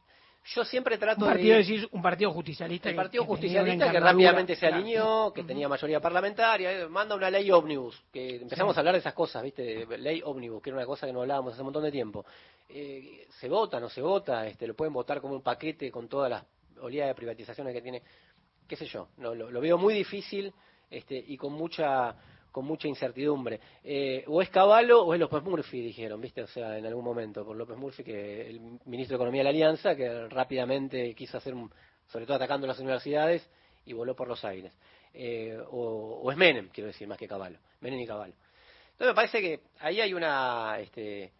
yo 0.54 0.64
siempre 0.64 0.98
trato 0.98 1.24
un 1.24 1.30
partido, 1.30 1.56
de... 1.56 1.88
Un 1.92 2.02
partido 2.02 2.32
justicialista. 2.32 2.90
El 2.90 2.96
partido 2.96 3.24
que, 3.24 3.28
justicialista 3.28 3.90
que, 3.90 4.00
rápidamente 4.00 4.56
se 4.56 4.66
alineó, 4.66 5.32
que 5.32 5.40
uh 5.40 5.44
-huh. 5.44 5.46
tenía 5.46 5.68
mayoría 5.68 6.00
parlamentaria, 6.00 6.72
eh, 6.72 6.88
manda 6.88 7.14
una 7.14 7.30
ley 7.30 7.50
ómnibus, 7.50 8.02
que 8.12 8.36
empezamos 8.36 8.74
sí. 8.74 8.78
a 8.78 8.80
hablar 8.80 8.94
de 8.94 9.00
esas 9.00 9.14
cosas, 9.14 9.42
¿viste? 9.42 9.86
Ley 9.98 10.22
ómnibus, 10.24 10.62
que 10.62 10.70
era 10.70 10.78
una 10.78 10.86
cosa 10.86 11.06
que 11.06 11.12
no 11.12 11.20
hablábamos 11.20 11.52
hace 11.52 11.62
un 11.62 11.66
montón 11.66 11.84
de 11.84 11.92
tiempo. 11.92 12.24
Eh, 12.68 13.26
se 13.38 13.48
vota, 13.48 13.78
no 13.80 13.88
se 13.88 14.00
vota, 14.00 14.46
este, 14.46 14.66
lo 14.66 14.74
pueden 14.74 14.94
votar 14.94 15.20
como 15.20 15.34
un 15.34 15.42
paquete 15.42 15.90
con 15.90 16.08
todas 16.08 16.30
las 16.30 16.44
oleadas 16.80 17.10
de 17.10 17.14
privatizaciones 17.14 17.74
que 17.74 17.82
tiene, 17.82 18.02
qué 18.66 18.76
sé 18.76 18.86
yo, 18.86 19.08
no, 19.18 19.34
lo, 19.34 19.50
lo 19.50 19.60
veo 19.60 19.76
muy 19.76 19.92
difícil 19.92 20.52
este, 20.88 21.14
y 21.14 21.36
con 21.36 21.52
mucha 21.52 22.16
con 22.50 22.64
mucha 22.64 22.88
incertidumbre. 22.88 23.60
Eh, 23.82 24.24
o 24.26 24.42
es 24.42 24.48
Caballo 24.50 25.04
o 25.04 25.14
es 25.14 25.20
López 25.20 25.42
Murphy, 25.42 25.80
dijeron, 25.80 26.20
¿viste? 26.20 26.42
O 26.42 26.46
sea, 26.46 26.76
en 26.78 26.86
algún 26.86 27.04
momento, 27.04 27.44
por 27.44 27.56
López 27.56 27.76
Murphy, 27.76 28.04
que 28.04 28.48
el 28.48 28.60
ministro 28.86 29.14
de 29.14 29.16
Economía 29.16 29.40
de 29.40 29.44
la 29.44 29.50
Alianza, 29.50 29.94
que 29.94 30.28
rápidamente 30.28 31.14
quiso 31.14 31.38
hacer, 31.38 31.54
un, 31.54 31.70
sobre 32.06 32.26
todo 32.26 32.36
atacando 32.36 32.66
las 32.66 32.78
universidades, 32.78 33.48
y 33.86 33.92
voló 33.92 34.14
por 34.14 34.28
los 34.28 34.44
aires. 34.44 34.72
Eh, 35.14 35.58
o, 35.70 36.30
es 36.30 36.36
Menem, 36.36 36.68
quiero 36.68 36.88
decir, 36.88 37.08
más 37.08 37.18
que 37.18 37.28
Caballo. 37.28 37.58
Menem 37.80 38.00
y 38.00 38.06
Caballo. 38.06 38.34
Entonces 38.92 39.08
me 39.08 39.14
parece 39.14 39.40
que 39.40 39.60
ahí 39.80 40.00
hay 40.00 40.12
una... 40.12 40.78
Este, 40.80 41.24
eh, 41.24 41.32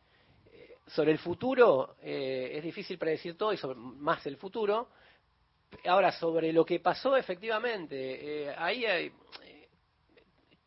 sobre 0.87 1.13
el 1.13 1.19
futuro, 1.19 1.97
es 2.03 2.63
difícil 2.65 2.99
predecir 2.99 3.37
todo 3.37 3.53
y 3.53 3.57
sobre 3.57 3.79
más 3.79 4.25
el 4.27 4.37
futuro. 4.37 4.89
Ahora, 5.87 6.11
sobre 6.11 6.53
lo 6.53 6.65
que 6.65 6.81
pasó 6.81 7.17
efectivamente, 7.17 8.53
ahí 8.57 8.85
hay, 8.85 9.13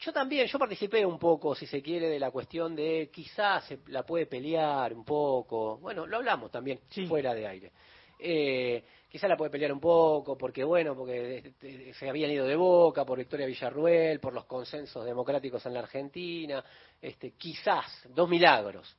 yo 0.03 0.11
también, 0.11 0.47
yo 0.47 0.59
participé 0.59 1.05
un 1.05 1.17
poco, 1.17 1.55
si 1.55 1.65
se 1.65 1.81
quiere, 1.81 2.09
de 2.09 2.19
la 2.19 2.31
cuestión 2.31 2.75
de 2.75 3.09
quizás 3.11 3.65
se 3.65 3.79
la 3.87 4.03
puede 4.03 4.25
pelear 4.25 4.93
un 4.93 5.05
poco. 5.05 5.77
Bueno, 5.77 6.05
lo 6.05 6.17
hablamos 6.17 6.51
también 6.51 6.81
sí. 6.89 7.05
fuera 7.05 7.33
de 7.33 7.47
aire. 7.47 7.71
Eh, 8.19 8.83
quizás 9.09 9.29
la 9.29 9.37
puede 9.37 9.51
pelear 9.51 9.71
un 9.71 9.79
poco, 9.79 10.37
porque 10.37 10.63
bueno, 10.63 10.95
porque 10.95 11.53
se 11.97 12.09
habían 12.09 12.31
ido 12.31 12.45
de 12.45 12.55
boca 12.55 13.05
por 13.05 13.17
Victoria 13.17 13.45
Villarruel, 13.45 14.19
por 14.19 14.33
los 14.33 14.45
consensos 14.45 15.05
democráticos 15.05 15.65
en 15.65 15.73
la 15.73 15.79
Argentina, 15.79 16.63
este, 17.01 17.31
quizás, 17.31 18.07
dos 18.09 18.27
milagros. 18.27 18.97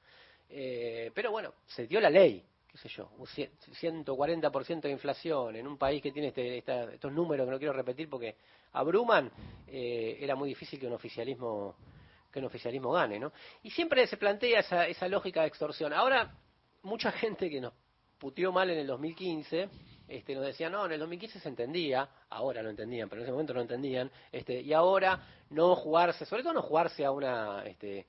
Eh, 0.48 1.10
pero 1.14 1.30
bueno, 1.30 1.54
se 1.66 1.86
dio 1.86 2.00
la 2.00 2.10
ley, 2.10 2.44
qué 2.66 2.78
sé 2.78 2.88
yo, 2.88 3.10
un 3.18 3.26
140% 3.26 4.80
de 4.80 4.90
inflación 4.90 5.56
en 5.56 5.66
un 5.66 5.76
país 5.76 6.02
que 6.02 6.12
tiene 6.12 6.28
este, 6.28 6.58
esta, 6.58 6.92
estos 6.92 7.12
números 7.12 7.46
que 7.46 7.50
no 7.50 7.58
quiero 7.58 7.72
repetir 7.72 8.08
porque 8.08 8.36
abruman, 8.74 9.30
eh, 9.66 10.18
era 10.20 10.36
muy 10.36 10.50
difícil 10.50 10.78
que 10.78 10.86
un 10.86 10.92
oficialismo 10.92 11.74
que 12.30 12.40
un 12.40 12.46
oficialismo 12.46 12.90
gane, 12.90 13.20
¿no? 13.20 13.32
Y 13.62 13.70
siempre 13.70 14.04
se 14.08 14.16
plantea 14.16 14.58
esa, 14.58 14.88
esa 14.88 15.06
lógica 15.06 15.42
de 15.42 15.46
extorsión. 15.46 15.92
Ahora, 15.92 16.34
mucha 16.82 17.12
gente 17.22 17.48
que 17.48 17.60
nos 17.60 17.72
puteó 18.18 18.50
mal 18.50 18.68
en 18.70 18.78
el 18.78 18.88
2015, 18.88 19.68
este, 20.08 20.34
nos 20.34 20.44
decía, 20.44 20.68
no, 20.68 20.84
en 20.86 20.92
el 20.92 20.98
2015 20.98 21.38
se 21.38 21.48
entendía, 21.48 22.08
ahora 22.30 22.62
lo 22.62 22.70
entendían, 22.70 23.08
pero 23.08 23.20
en 23.20 23.26
ese 23.26 23.32
momento 23.32 23.54
no 23.54 23.60
entendían, 23.60 24.10
este, 24.32 24.60
y 24.60 24.72
ahora 24.72 25.20
no 25.50 25.76
jugarse, 25.76 26.26
sobre 26.26 26.42
todo 26.42 26.54
no 26.54 26.62
jugarse 26.62 27.04
a 27.04 27.12
una, 27.12 27.64
este, 27.64 28.06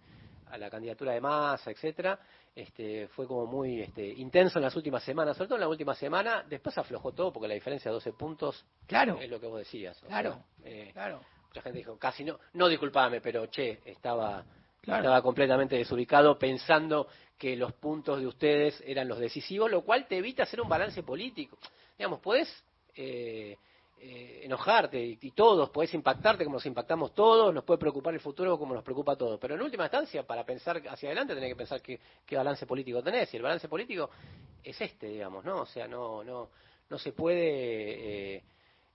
a 0.47 0.57
la 0.57 0.69
candidatura 0.69 1.13
de 1.13 1.21
masa, 1.21 1.69
etcétera, 1.69 2.19
este, 2.55 3.09
fue 3.09 3.27
como 3.27 3.45
muy 3.45 3.81
este, 3.81 4.07
intenso 4.07 4.59
en 4.59 4.63
las 4.63 4.75
últimas 4.75 5.03
semanas, 5.03 5.35
sobre 5.35 5.49
todo 5.49 5.57
en 5.57 5.61
la 5.61 5.67
última 5.67 5.93
semana, 5.93 6.45
después 6.47 6.77
aflojó 6.77 7.11
todo 7.11 7.33
porque 7.33 7.49
la 7.49 7.53
diferencia 7.53 7.91
de 7.91 7.95
12 7.95 8.13
puntos 8.13 8.65
claro. 8.87 9.19
es 9.19 9.29
lo 9.29 9.39
que 9.39 9.47
vos 9.47 9.59
decías. 9.59 9.99
Claro, 10.07 10.41
sea, 10.63 10.71
eh, 10.71 10.89
claro. 10.93 11.21
Mucha 11.49 11.61
gente 11.61 11.79
dijo, 11.79 11.97
casi 11.97 12.23
no, 12.23 12.39
no 12.53 12.69
disculpame, 12.69 13.19
pero 13.19 13.47
che, 13.47 13.81
estaba, 13.85 14.45
claro. 14.81 15.01
estaba 15.01 15.21
completamente 15.21 15.75
desubicado 15.75 16.39
pensando 16.39 17.07
que 17.37 17.57
los 17.57 17.73
puntos 17.73 18.21
de 18.21 18.27
ustedes 18.27 18.81
eran 18.85 19.09
los 19.09 19.19
decisivos, 19.19 19.69
lo 19.69 19.83
cual 19.83 20.07
te 20.07 20.17
evita 20.17 20.43
hacer 20.43 20.61
un 20.61 20.69
balance 20.69 21.03
político. 21.03 21.57
Digamos, 21.97 22.19
podés... 22.21 22.63
Eh, 22.95 23.57
eh, 23.97 24.41
enojarte 24.43 25.03
y, 25.03 25.31
todos, 25.31 25.69
podés 25.69 25.93
impactarte 25.93 26.43
como 26.43 26.57
nos 26.57 26.65
impactamos 26.65 27.13
todos, 27.13 27.53
nos 27.53 27.63
puede 27.63 27.79
preocupar 27.79 28.13
el 28.13 28.19
futuro 28.19 28.57
como 28.59 28.73
nos 28.73 28.83
preocupa 28.83 29.13
a 29.13 29.15
todos. 29.15 29.39
Pero 29.39 29.55
en 29.55 29.61
última 29.61 29.85
instancia, 29.85 30.23
para 30.23 30.45
pensar 30.45 30.81
hacia 30.87 31.09
adelante, 31.09 31.33
tenés 31.33 31.49
que 31.49 31.55
pensar 31.55 31.81
qué, 31.81 31.99
qué 32.25 32.35
balance 32.35 32.65
político 32.65 33.01
tenés. 33.01 33.33
Y 33.33 33.37
el 33.37 33.43
balance 33.43 33.67
político 33.67 34.09
es 34.63 34.79
este, 34.79 35.07
digamos, 35.07 35.43
¿no? 35.45 35.61
O 35.61 35.65
sea, 35.65 35.87
no, 35.87 36.23
no, 36.23 36.49
no 36.89 36.97
se 36.97 37.13
puede 37.13 38.35
eh, 38.35 38.43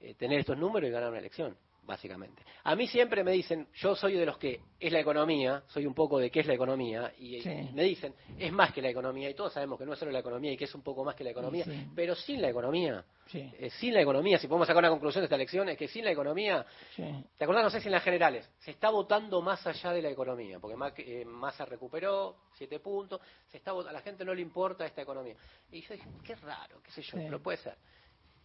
eh, 0.01 0.15
tener 0.15 0.41
estos 0.41 0.59
números 0.59 0.89
y 0.89 0.93
ganar 0.93 1.11
una 1.11 1.19
elección. 1.19 1.57
Básicamente. 1.91 2.43
A 2.65 2.77
mí 2.77 2.87
siempre 2.87 3.25
me 3.25 3.33
dicen, 3.33 3.67
yo 3.75 3.97
soy 3.97 4.15
de 4.15 4.25
los 4.25 4.39
que 4.39 4.61
es 4.79 4.93
la 4.93 5.01
economía, 5.01 5.65
soy 5.67 5.87
un 5.87 5.93
poco 5.95 6.19
de 6.19 6.31
qué 6.31 6.41
es 6.41 6.47
la 6.47 6.55
economía, 6.55 7.13
y, 7.19 7.41
Sí. 7.43 7.51
y 7.51 7.73
me 7.75 7.83
dicen, 7.83 8.15
es 8.39 8.53
más 8.53 8.73
que 8.73 8.81
la 8.81 8.89
economía, 8.91 9.29
y 9.29 9.35
todos 9.35 9.53
sabemos 9.53 9.77
que 9.79 9.85
no 9.85 9.93
es 9.95 9.99
solo 9.99 10.13
la 10.13 10.21
economía 10.21 10.53
y 10.53 10.57
que 10.57 10.65
es 10.67 10.75
un 10.75 10.83
poco 10.83 11.05
más 11.05 11.17
que 11.17 11.25
la 11.25 11.31
economía, 11.31 11.65
Sí. 11.65 11.89
pero 11.95 12.15
sin 12.15 12.41
la 12.41 12.49
economía, 12.49 13.05
Sí, 13.27 13.49
eh, 13.59 13.71
sin 13.71 13.95
la 13.95 14.01
economía, 14.01 14.39
si 14.39 14.47
podemos 14.49 14.67
sacar 14.67 14.83
una 14.83 14.91
conclusión 14.91 15.23
de 15.23 15.27
esta 15.27 15.37
elección, 15.37 15.69
es 15.69 15.77
que 15.79 15.87
sin 15.89 16.05
la 16.05 16.11
economía. 16.13 16.65
¿te 16.97 17.45
acordás? 17.45 17.63
No 17.65 17.71
sé 17.71 17.81
si 17.81 17.87
en 17.89 17.93
las 17.93 18.03
generales, 18.05 18.49
se 18.61 18.71
está 18.73 18.91
votando 18.91 19.41
más 19.43 19.65
allá 19.67 19.93
de 19.93 20.03
la 20.03 20.11
economía, 20.11 20.59
porque 20.61 20.77
Mac- 20.77 20.99
eh, 20.99 21.25
Massa 21.25 21.65
recuperó 21.65 22.37
siete 22.55 22.79
puntos, 22.81 23.21
se 23.49 23.57
está 23.59 23.73
a 23.73 23.93
la 23.93 24.01
gente 24.01 24.25
no 24.25 24.33
le 24.35 24.43
importa 24.43 24.85
esta 24.87 25.03
economía. 25.03 25.35
Y 25.73 25.81
yo 25.83 25.95
dije, 25.95 26.09
qué 26.25 26.35
raro, 26.37 26.81
qué 26.83 26.91
sé 26.93 27.03
yo, 27.03 27.19
pero 27.19 27.41
puede 27.41 27.59
ser. 27.59 27.77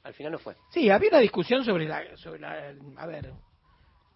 Al 0.06 0.14
final 0.14 0.32
no 0.34 0.40
fue. 0.40 0.56
Sí, 0.70 0.90
había 0.90 1.10
una 1.10 1.20
discusión 1.20 1.66
sobre 1.66 1.88
la, 1.88 2.16
sobre 2.18 2.40
la, 2.40 2.74
a 2.98 3.06
ver, 3.08 3.34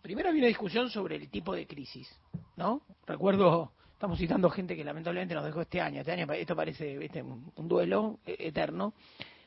primero 0.01 0.29
había 0.29 0.41
una 0.41 0.47
discusión 0.47 0.89
sobre 0.89 1.15
el 1.15 1.29
tipo 1.29 1.53
de 1.53 1.65
crisis, 1.65 2.07
¿no? 2.55 2.81
Recuerdo, 3.07 3.71
estamos 3.93 4.19
citando 4.19 4.49
gente 4.51 4.75
que 4.75 4.83
lamentablemente 4.83 5.33
nos 5.33 5.43
dejó 5.43 5.61
este 5.61 5.81
año, 5.81 6.01
este 6.01 6.11
año 6.11 6.31
esto 6.31 6.55
parece 6.55 6.95
¿viste? 6.97 7.23
un 7.23 7.67
duelo 7.67 8.19
eh, 8.25 8.35
eterno. 8.39 8.93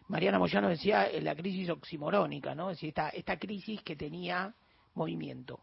Mariana 0.09 0.39
Moyano 0.39 0.69
decía 0.69 1.07
eh, 1.09 1.21
la 1.23 1.35
crisis 1.37 1.71
oximorónica, 1.71 2.55
¿no? 2.57 2.71
Es 2.71 2.77
decir, 2.77 2.89
esta, 2.89 3.09
esta 3.11 3.39
crisis 3.39 3.81
que 3.83 3.95
tenía 3.97 4.53
movimiento. 4.95 5.61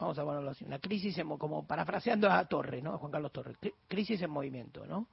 Vamos 0.00 0.18
a 0.18 0.24
ponerlo 0.24 0.50
así, 0.50 0.64
una 0.64 0.78
crisis 0.78 1.16
en 1.18 1.26
mo- 1.26 1.38
como 1.38 1.66
parafraseando 1.66 2.28
a 2.30 2.44
Torres, 2.46 2.82
¿no? 2.82 2.94
A 2.94 2.98
Juan 2.98 3.12
Carlos 3.12 3.30
Torres, 3.32 3.56
cri- 3.60 3.74
crisis 3.86 4.20
en 4.22 4.30
movimiento, 4.30 4.86
¿no? 4.86 5.08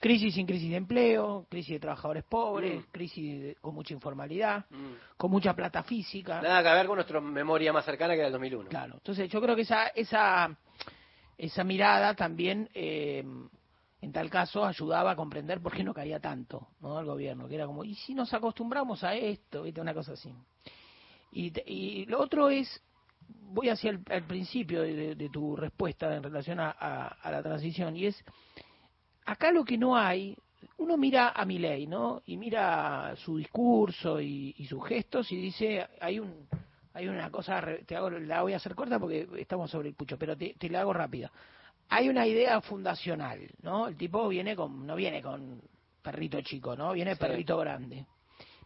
Crisis 0.00 0.34
sin 0.34 0.46
crisis 0.46 0.70
de 0.70 0.76
empleo, 0.76 1.46
crisis 1.50 1.72
de 1.74 1.80
trabajadores 1.80 2.24
pobres, 2.24 2.80
Mm. 2.80 2.90
crisis 2.90 3.42
de- 3.42 3.54
con 3.60 3.74
mucha 3.74 3.92
informalidad, 3.92 4.64
Mm. 4.70 4.94
con 5.18 5.30
mucha 5.30 5.54
plata 5.54 5.82
física. 5.82 6.40
Nada 6.40 6.62
que 6.62 6.74
ver 6.74 6.86
con 6.86 6.96
nuestra 6.96 7.20
memoria 7.20 7.70
más 7.72 7.84
cercana 7.84 8.14
que 8.14 8.20
era 8.20 8.28
el 8.28 8.32
2001. 8.32 8.70
Claro, 8.70 8.94
entonces 8.94 9.28
yo 9.28 9.40
creo 9.42 9.54
que 9.54 9.62
esa 9.62 9.88
esa 9.88 10.56
esa 11.36 11.64
mirada 11.64 12.14
también 12.14 12.68
eh, 12.74 13.22
en 14.02 14.12
tal 14.12 14.30
caso 14.30 14.64
ayudaba 14.64 15.10
a 15.10 15.16
comprender 15.16 15.60
por 15.60 15.72
qué 15.74 15.84
no 15.84 15.92
caía 15.92 16.18
tanto, 16.18 16.68
¿no? 16.80 16.96
Al 16.96 17.04
gobierno, 17.04 17.46
que 17.46 17.54
era 17.56 17.66
como, 17.66 17.84
¿y 17.84 17.94
si 17.94 18.14
nos 18.14 18.32
acostumbramos 18.32 19.04
a 19.04 19.14
esto? 19.14 19.62
¿Viste? 19.64 19.80
Una 19.82 19.92
cosa 19.92 20.12
así. 20.12 20.32
Y, 21.32 21.52
y 21.70 22.06
lo 22.06 22.20
otro 22.20 22.48
es, 22.48 22.82
voy 23.28 23.68
hacia 23.68 23.90
el 23.90 24.22
principio 24.24 24.80
de, 24.82 24.94
de- 24.94 25.14
de 25.14 25.28
tu 25.28 25.54
respuesta 25.56 26.14
en 26.16 26.22
relación 26.22 26.58
a, 26.60 26.70
a- 26.70 27.08
a 27.08 27.30
la 27.30 27.42
transición, 27.42 27.94
y 27.96 28.06
es, 28.06 28.24
acá 29.30 29.52
lo 29.52 29.64
que 29.64 29.78
no 29.78 29.96
hay, 29.96 30.36
uno 30.78 30.96
mira 30.96 31.30
a 31.30 31.44
Milei, 31.44 31.86
¿no? 31.86 32.22
Y 32.26 32.36
mira 32.36 33.14
su 33.16 33.36
discurso 33.38 34.20
y, 34.20 34.54
y 34.58 34.66
sus 34.66 34.86
gestos 34.86 35.30
y 35.32 35.36
dice, 35.36 35.86
hay 36.00 36.18
un 36.18 36.48
hay 36.92 37.06
una 37.06 37.30
cosa, 37.30 37.62
te 37.86 37.94
hago, 37.94 38.10
la 38.10 38.42
voy 38.42 38.52
a 38.52 38.56
hacer 38.56 38.74
corta 38.74 38.98
porque 38.98 39.28
estamos 39.38 39.70
sobre 39.70 39.88
el 39.90 39.94
pucho, 39.94 40.18
pero 40.18 40.36
te, 40.36 40.54
te 40.58 40.68
la 40.68 40.80
hago 40.80 40.92
rápida. 40.92 41.30
Hay 41.88 42.08
una 42.08 42.26
idea 42.26 42.60
fundacional, 42.60 43.48
¿no? 43.62 43.86
El 43.86 43.96
tipo 43.96 44.26
viene 44.28 44.56
con, 44.56 44.84
no 44.86 44.96
viene 44.96 45.22
con 45.22 45.62
perrito 46.02 46.40
chico, 46.40 46.74
¿no? 46.74 46.92
Viene 46.92 47.14
Sí. 47.14 47.20
perrito 47.20 47.56
grande. 47.58 48.06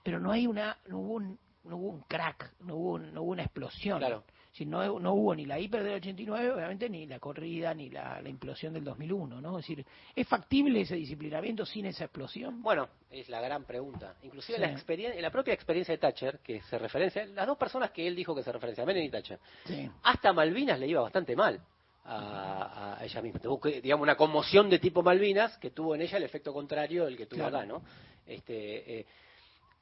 Pero 0.03 0.18
no 0.20 0.33
hay 0.33 0.46
una, 0.46 0.77
no 0.88 1.00
hubo 1.00 1.12
un, 1.14 1.38
no 1.64 1.77
hubo 1.77 1.88
un 1.90 2.00
crack, 2.09 2.55
no 2.61 2.77
hubo, 2.77 2.92
un- 2.94 3.12
no 3.12 3.22
hubo 3.22 3.33
una 3.33 3.42
explosión. 3.42 3.98
Claro. 3.98 4.24
Si 4.57 4.64
no, 4.64 5.01
no 5.01 5.14
hubo 5.14 5.35
ni 5.35 5.47
la 5.47 5.59
hiper 5.59 5.83
del 5.83 5.95
89, 5.95 6.53
obviamente, 6.53 6.88
ni 6.88 7.07
la 7.07 7.19
corrida, 7.19 7.75
ni 7.75 7.90
la, 7.90 8.21
la 8.23 8.29
implosión 8.29 8.73
del 8.73 8.85
2001, 8.85 9.40
¿no? 9.40 9.59
Es 9.59 9.67
decir, 9.67 9.85
¿es 10.14 10.29
factible 10.29 10.81
ese 10.83 10.95
disciplinamiento 10.95 11.67
sin 11.67 11.87
esa 11.87 12.05
explosión? 12.05 12.62
Bueno, 12.62 12.88
es 13.11 13.29
la 13.29 13.40
gran 13.40 13.64
pregunta. 13.64 14.14
Inclusive 14.23 14.57
Sí. 14.59 14.62
la, 14.62 14.71
experien- 14.73 15.21
la 15.21 15.31
propia 15.33 15.55
experiencia 15.55 15.90
de 15.93 15.99
Thatcher, 15.99 16.38
que 16.38 16.61
se 16.62 16.79
referencia, 16.79 17.27
las 17.27 17.49
dos 17.49 17.59
personas 17.59 17.90
que 17.90 18.07
él 18.07 18.14
dijo 18.14 18.33
que 18.33 18.45
se 18.45 18.53
referencia, 18.53 18.87
Menem 18.87 19.03
y 19.03 19.11
Thatcher, 19.11 19.40
Sí. 19.64 19.90
hasta 20.05 20.33
Malvinas 20.33 20.79
le 20.79 20.87
iba 20.87 21.01
bastante 21.01 21.35
mal 21.35 21.61
a, 22.05 22.97
a 23.01 23.05
ella 23.05 23.23
misma. 23.23 23.40
Tuvo, 23.40 23.61
digamos, 23.69 24.05
una 24.05 24.14
conmoción 24.17 24.71
de 24.71 24.79
tipo 24.79 25.03
Malvinas 25.03 25.59
que 25.59 25.71
tuvo 25.73 25.97
en 25.97 26.03
ella 26.03 26.19
el 26.19 26.23
efecto 26.23 26.53
contrario 26.53 27.07
del 27.07 27.17
que 27.17 27.27
tuvo 27.27 27.40
Claro. 27.40 27.57
acá, 27.57 27.67
¿no? 27.67 27.83
Este, 28.25 29.01
eh, 29.01 29.07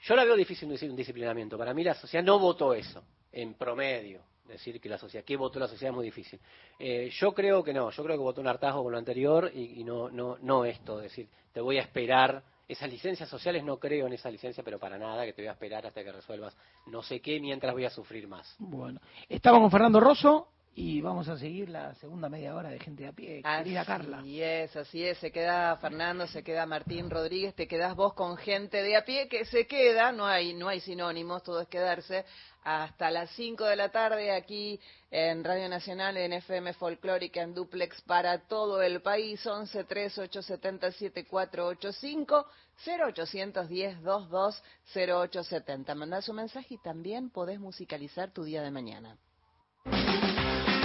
yo 0.04 0.16
la 0.16 0.24
veo 0.24 0.34
difícil 0.34 0.68
decir 0.70 0.88
un 0.88 0.96
disciplinamiento. 0.96 1.58
Para 1.58 1.74
mí 1.74 1.84
la 1.84 1.92
sociedad 1.94 2.24
no 2.24 2.38
votó 2.38 2.72
eso, 2.72 3.04
en 3.32 3.52
promedio. 3.54 4.22
Decir 4.46 4.80
que 4.80 4.88
la 4.88 4.98
sociedad, 4.98 5.24
¿qué 5.24 5.36
votó 5.36 5.58
la 5.58 5.68
sociedad? 5.68 5.92
Es 5.92 5.96
muy 5.96 6.04
difícil. 6.04 6.38
Eh, 6.78 7.10
yo 7.10 7.32
creo 7.32 7.62
que 7.62 7.72
no, 7.72 7.90
yo 7.90 8.02
creo 8.02 8.16
que 8.16 8.22
votó 8.22 8.40
un 8.40 8.48
hartazgo 8.48 8.82
con 8.82 8.92
lo 8.92 8.98
anterior 8.98 9.50
y, 9.54 9.80
y 9.80 9.84
no, 9.84 10.10
no, 10.10 10.36
no 10.42 10.64
esto, 10.64 10.98
decir, 10.98 11.28
te 11.52 11.60
voy 11.60 11.78
a 11.78 11.82
esperar. 11.82 12.42
Esas 12.68 12.90
licencias 12.90 13.28
sociales 13.28 13.64
no 13.64 13.78
creo 13.78 14.06
en 14.06 14.14
esa 14.14 14.30
licencia, 14.30 14.62
pero 14.62 14.78
para 14.78 14.98
nada, 14.98 15.24
que 15.24 15.32
te 15.32 15.42
voy 15.42 15.48
a 15.48 15.52
esperar 15.52 15.86
hasta 15.86 16.02
que 16.02 16.10
resuelvas 16.10 16.56
no 16.86 17.02
sé 17.02 17.20
qué 17.20 17.38
mientras 17.38 17.72
voy 17.72 17.84
a 17.84 17.90
sufrir 17.90 18.26
más. 18.26 18.54
Bueno, 18.58 19.00
estamos 19.28 19.60
con 19.60 19.70
Fernando 19.70 20.00
Rosso 20.00 20.48
y 20.74 21.02
vamos 21.02 21.28
a 21.28 21.36
seguir 21.36 21.68
la 21.68 21.94
segunda 21.96 22.30
media 22.30 22.54
hora 22.54 22.70
de 22.70 22.78
gente 22.78 23.02
de 23.02 23.08
a 23.10 23.12
pie. 23.12 23.42
Querida 23.42 23.84
Carla. 23.84 24.20
Así 24.20 24.42
es, 24.42 24.74
así 24.74 25.04
es. 25.04 25.18
Se 25.18 25.30
queda 25.30 25.76
Fernando, 25.76 26.26
se 26.26 26.42
queda 26.42 26.64
Martín 26.64 27.10
Rodríguez, 27.10 27.54
te 27.54 27.68
quedas 27.68 27.94
vos 27.94 28.14
con 28.14 28.38
gente 28.38 28.82
de 28.82 28.96
a 28.96 29.04
pie 29.04 29.28
que 29.28 29.44
se 29.44 29.66
queda, 29.66 30.12
no 30.12 30.26
hay, 30.26 30.54
no 30.54 30.68
hay 30.68 30.80
sinónimos, 30.80 31.42
todo 31.42 31.60
es 31.60 31.68
quedarse, 31.68 32.24
hasta 32.64 33.10
las 33.10 33.30
5 33.32 33.64
de 33.64 33.76
la 33.76 33.90
tarde 33.90 34.30
aquí 34.32 34.80
en 35.10 35.44
Radio 35.44 35.68
Nacional, 35.68 36.16
en 36.16 36.32
FM 36.32 36.72
Folclórica, 36.72 37.42
en 37.42 37.52
Duplex 37.52 38.00
para 38.02 38.38
todo 38.46 38.80
el 38.80 39.02
país, 39.02 39.46
11 39.46 39.84
3 39.84 40.18
870 40.18 40.92
7485 40.92 42.46
0810 42.86 44.02
22 44.02 44.62
0870. 44.94 45.94
Mandás 45.94 46.30
un 46.30 46.36
mensaje 46.36 46.74
y 46.74 46.78
también 46.78 47.28
podés 47.28 47.60
musicalizar 47.60 48.30
tu 48.30 48.42
día 48.44 48.62
de 48.62 48.70
mañana. 48.70 49.18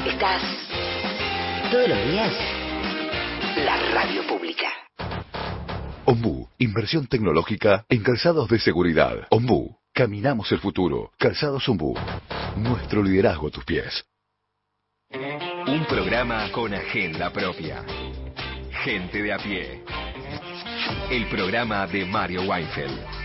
Estás 0.07 0.41
todos 1.69 1.89
los 1.89 2.05
días. 2.05 2.33
La 3.57 3.75
radio 3.93 4.25
pública. 4.25 4.71
Ombú, 6.05 6.47
inversión 6.59 7.07
tecnológica 7.07 7.85
en 7.89 8.03
calzados 8.03 8.47
de 8.47 8.57
seguridad. 8.57 9.27
Ombú, 9.31 9.77
caminamos 9.93 10.49
el 10.53 10.59
futuro. 10.59 11.11
Calzados 11.17 11.67
Ombú, 11.67 11.93
nuestro 12.55 13.03
liderazgo 13.03 13.49
a 13.49 13.51
tus 13.51 13.65
pies. 13.65 14.05
Un 15.67 15.85
programa 15.89 16.49
con 16.53 16.73
agenda 16.73 17.29
propia. 17.29 17.83
Gente 18.85 19.21
de 19.21 19.33
a 19.33 19.37
pie. 19.39 19.83
El 21.11 21.27
programa 21.27 21.85
de 21.85 22.05
Mario 22.05 22.43
Weinfeld. 22.43 23.16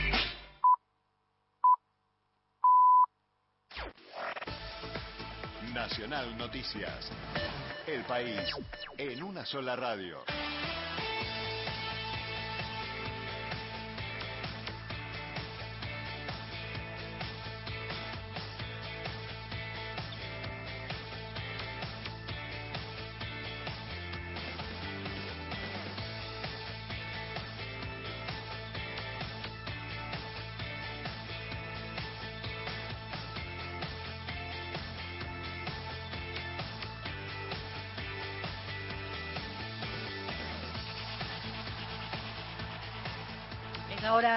Nacional 5.93 6.39
Noticias. 6.39 7.11
El 7.87 8.03
país 8.05 8.41
en 8.97 9.23
una 9.23 9.45
sola 9.45 9.77
radio. 9.77 10.25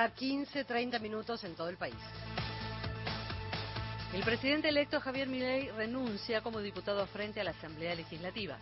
Es 0.05 0.11
la 0.11 0.13
hora 0.13 0.19
15, 0.19 0.65
30 0.65 0.99
minutos 0.99 1.43
en 1.45 1.55
todo 1.55 1.67
el 1.69 1.77
país. 1.77 1.95
El 4.13 4.21
presidente 4.23 4.69
electo 4.69 4.99
Javier 4.99 5.27
Milei 5.27 5.71
renuncia 5.71 6.41
como 6.41 6.59
diputado 6.59 7.07
frente 7.07 7.41
a 7.41 7.43
la 7.43 7.51
Asamblea 7.51 7.95
Legislativa. 7.95 8.55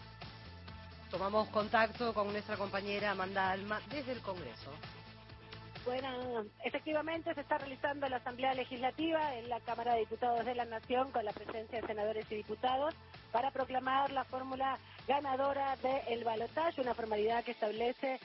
Tomamos 1.11 1.49
contacto 1.49 2.13
con 2.13 2.31
nuestra 2.31 2.55
compañera 2.55 3.11
Amanda 3.11 3.51
Alma 3.51 3.81
desde 3.89 4.13
el 4.13 4.21
Congreso. 4.21 4.71
Bueno, 5.85 6.45
efectivamente 6.63 7.33
se 7.33 7.41
está 7.41 7.57
realizando 7.57 8.07
la 8.07 8.17
Asamblea 8.17 8.53
Legislativa 8.53 9.35
en 9.35 9.49
la 9.49 9.59
Cámara 9.59 9.95
de 9.95 9.99
Diputados 9.99 10.45
de 10.45 10.55
la 10.55 10.63
Nación 10.63 11.11
con 11.11 11.25
la 11.25 11.33
presencia 11.33 11.81
de 11.81 11.87
senadores 11.87 12.25
y 12.31 12.35
diputados 12.35 12.95
para 13.33 13.51
proclamar 13.51 14.11
la 14.11 14.23
fórmula 14.23 14.77
ganadora 15.07 15.75
del 15.77 16.23
balotaje, 16.23 16.79
una 16.79 16.93
formalidad 16.93 17.43
que 17.43 17.51
establece 17.51 18.19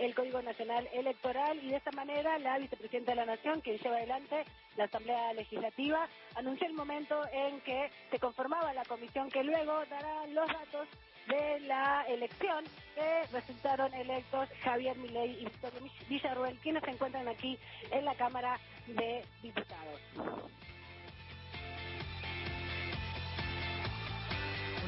el 0.00 0.14
Código 0.14 0.42
Nacional 0.42 0.88
Electoral 0.92 1.60
y 1.62 1.68
de 1.68 1.76
esta 1.76 1.92
manera 1.92 2.36
la 2.40 2.58
vicepresidenta 2.58 3.12
de 3.12 3.16
la 3.16 3.26
Nación, 3.26 3.60
quien 3.60 3.78
lleva 3.78 3.96
adelante 3.96 4.44
la 4.76 4.84
Asamblea 4.84 5.32
Legislativa, 5.32 6.08
anunció 6.34 6.66
el 6.66 6.74
momento 6.74 7.22
en 7.32 7.60
que 7.60 7.90
se 8.10 8.18
conformaba 8.18 8.74
la 8.74 8.84
comisión 8.84 9.30
que 9.30 9.44
luego 9.44 9.84
dará 9.88 10.26
los 10.26 10.48
datos 10.48 10.88
de 11.28 11.60
la 11.60 12.04
elección 12.08 12.64
que 12.96 13.26
resultaron 13.32 13.94
electos 13.94 14.48
Javier 14.64 14.96
Milei 14.98 15.40
y 15.40 15.44
Victoria 15.44 15.80
Villarruel, 16.08 16.58
quienes 16.58 16.82
se 16.82 16.90
encuentran 16.90 17.28
aquí 17.28 17.56
en 17.92 18.04
la 18.04 18.14
Cámara 18.16 18.58
de 18.88 19.24
Diputados. 19.40 20.00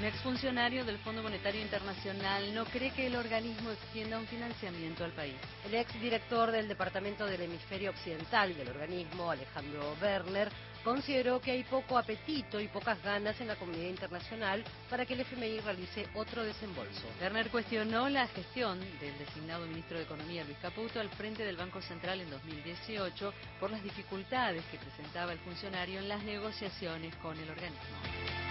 Un 0.02 0.08
exfuncionario 0.08 0.84
del 0.84 0.98
Fondo 0.98 1.22
Monetario 1.22 1.62
Internacional 1.62 2.52
no 2.52 2.64
cree 2.64 2.90
que 2.90 3.06
el 3.06 3.14
organismo 3.14 3.70
extienda 3.70 4.18
un 4.18 4.26
financiamiento 4.26 5.04
al 5.04 5.12
país. 5.12 5.36
El 5.64 5.76
exdirector 5.76 6.50
del 6.50 6.66
Departamento 6.66 7.24
del 7.24 7.42
Hemisferio 7.42 7.90
Occidental 7.90 8.52
del 8.56 8.70
organismo, 8.70 9.30
Alejandro 9.30 9.94
Werner, 10.02 10.48
consideró 10.82 11.40
que 11.40 11.52
hay 11.52 11.62
poco 11.62 11.96
apetito 11.96 12.58
y 12.58 12.66
pocas 12.66 13.00
ganas 13.04 13.40
en 13.40 13.46
la 13.46 13.54
comunidad 13.54 13.90
internacional 13.90 14.64
para 14.90 15.06
que 15.06 15.14
el 15.14 15.20
FMI 15.20 15.60
realice 15.60 16.08
otro 16.14 16.42
desembolso. 16.42 17.06
Werner 17.20 17.48
cuestionó 17.48 18.08
la 18.08 18.26
gestión 18.26 18.80
del 18.80 19.16
designado 19.18 19.68
ministro 19.68 19.98
de 19.98 20.02
Economía 20.02 20.42
Luis 20.42 20.58
Caputo 20.60 20.98
al 20.98 21.10
frente 21.10 21.44
del 21.44 21.56
Banco 21.56 21.80
Central 21.80 22.20
en 22.20 22.28
2018 22.28 23.32
por 23.60 23.70
las 23.70 23.84
dificultades 23.84 24.64
que 24.64 24.78
presentaba 24.78 25.32
el 25.32 25.38
funcionario 25.38 26.00
en 26.00 26.08
las 26.08 26.24
negociaciones 26.24 27.14
con 27.22 27.38
el 27.38 27.48
organismo. 27.48 28.41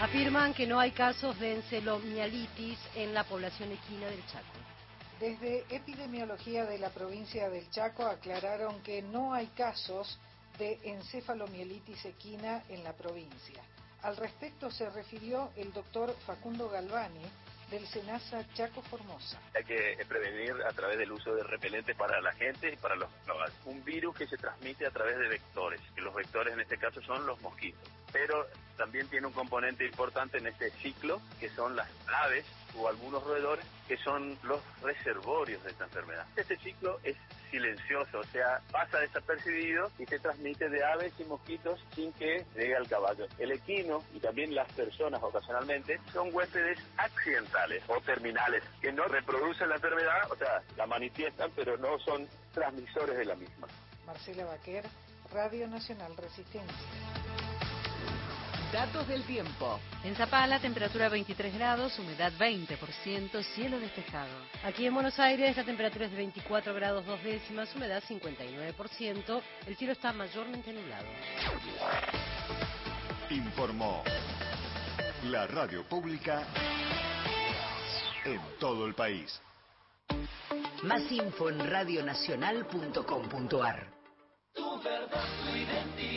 Afirman 0.00 0.52
que 0.52 0.66
no 0.66 0.78
hay 0.78 0.90
casos 0.90 1.40
de 1.40 1.54
encelomielitis 1.54 2.78
en 2.96 3.14
la 3.14 3.24
población 3.24 3.72
equina 3.72 4.06
del 4.08 4.26
Chaco. 4.26 4.44
Desde 5.18 5.64
epidemiología 5.74 6.66
de 6.66 6.78
la 6.78 6.90
provincia 6.90 7.48
del 7.48 7.70
Chaco 7.70 8.04
aclararon 8.04 8.82
que 8.82 9.00
no 9.00 9.32
hay 9.32 9.46
casos 9.48 10.18
de 10.58 10.78
encefalomielitis 10.84 12.04
equina 12.04 12.62
en 12.68 12.84
la 12.84 12.92
provincia. 12.92 13.62
Al 14.02 14.18
respecto 14.18 14.70
se 14.70 14.90
refirió 14.90 15.50
el 15.56 15.72
doctor 15.72 16.14
Facundo 16.26 16.68
Galvani 16.68 17.24
del 17.70 17.86
SENASA 17.86 18.46
Chaco 18.52 18.82
Formosa. 18.82 19.40
Hay 19.54 19.64
que 19.64 19.96
prevenir 20.06 20.54
a 20.68 20.72
través 20.72 20.98
del 20.98 21.10
uso 21.10 21.34
de 21.34 21.42
repelentes 21.42 21.96
para 21.96 22.20
la 22.20 22.32
gente 22.34 22.70
y 22.70 22.76
para 22.76 22.96
los 22.96 23.08
animales. 23.26 23.54
Un 23.64 23.82
virus 23.82 24.14
que 24.14 24.26
se 24.26 24.36
transmite 24.36 24.86
a 24.86 24.90
través 24.90 25.18
de 25.18 25.28
vectores, 25.28 25.80
que 25.94 26.02
los 26.02 26.14
vectores 26.14 26.52
en 26.52 26.60
este 26.60 26.76
caso 26.76 27.00
son 27.00 27.26
los 27.26 27.40
mosquitos. 27.40 27.88
Pero 28.16 28.46
también 28.78 29.06
tiene 29.08 29.26
un 29.26 29.34
componente 29.34 29.84
importante 29.84 30.38
en 30.38 30.46
este 30.46 30.70
ciclo, 30.70 31.20
que 31.38 31.50
son 31.50 31.76
las 31.76 31.86
aves 32.24 32.46
o 32.74 32.88
algunos 32.88 33.22
roedores, 33.22 33.64
que 33.86 33.98
son 33.98 34.38
los 34.42 34.60
reservorios 34.82 35.62
de 35.64 35.70
esta 35.70 35.84
enfermedad. 35.84 36.26
Este 36.34 36.56
ciclo 36.56 36.98
es 37.02 37.14
silencioso, 37.50 38.20
o 38.20 38.24
sea, 38.24 38.62
pasa 38.72 39.00
desapercibido 39.00 39.90
y 39.98 40.06
se 40.06 40.18
transmite 40.18 40.70
de 40.70 40.82
aves 40.82 41.12
y 41.18 41.24
mosquitos 41.24 41.78
sin 41.94 42.10
que 42.14 42.44
llegue 42.54 42.74
al 42.74 42.88
caballo. 42.88 43.26
El 43.38 43.52
equino 43.52 44.02
y 44.14 44.18
también 44.18 44.54
las 44.54 44.70
personas 44.72 45.22
ocasionalmente 45.22 46.00
son 46.10 46.34
huéspedes 46.34 46.78
accidentales 46.96 47.82
o 47.86 48.00
terminales 48.00 48.64
que 48.80 48.92
no 48.92 49.04
reproducen 49.04 49.68
la 49.68 49.74
enfermedad, 49.74 50.30
o 50.30 50.36
sea, 50.36 50.62
la 50.76 50.86
manifiestan, 50.86 51.50
pero 51.54 51.76
no 51.76 51.98
son 51.98 52.26
transmisores 52.54 53.18
de 53.18 53.26
la 53.26 53.34
misma. 53.34 53.66
Marcela 54.06 54.46
Baquer, 54.46 54.84
Radio 55.32 55.68
Nacional 55.68 56.16
Resistencia. 56.16 57.45
Datos 58.76 59.08
del 59.08 59.24
tiempo. 59.24 59.80
En 60.04 60.14
Zapala, 60.16 60.60
temperatura 60.60 61.08
23 61.08 61.54
grados, 61.54 61.98
humedad 61.98 62.30
20%, 62.38 63.42
cielo 63.54 63.80
despejado. 63.80 64.28
Aquí 64.64 64.84
en 64.84 64.92
Buenos 64.92 65.18
Aires 65.18 65.56
la 65.56 65.64
temperatura 65.64 66.04
es 66.04 66.10
de 66.10 66.18
24 66.18 66.74
grados 66.74 67.06
dos 67.06 67.24
décimas, 67.24 67.74
humedad 67.74 68.02
59%, 68.06 69.42
el 69.66 69.76
cielo 69.76 69.94
está 69.94 70.12
mayormente 70.12 70.74
nublado. 70.74 71.06
Informó 73.30 74.04
la 75.30 75.46
radio 75.46 75.82
pública 75.84 76.46
en 78.26 78.42
todo 78.60 78.86
el 78.86 78.94
país. 78.94 79.40
Más 80.82 81.10
info 81.10 81.48
en 81.48 81.60
radionacional.com.ar. 81.60 83.86
Tu 84.54 84.82
verdad, 84.82 85.24
tu 85.46 85.56
identidad 85.56 86.15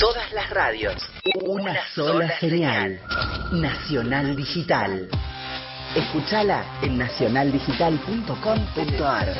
Todas 0.00 0.32
las 0.32 0.48
radios. 0.50 0.96
Una, 1.46 1.74
sola, 1.94 2.38
señal. 2.38 3.00
Nacional 3.52 4.36
Digital. 4.36 5.08
Escúchala 5.94 6.62
en 6.82 6.98
nacionaldigital.com.ar. 6.98 9.34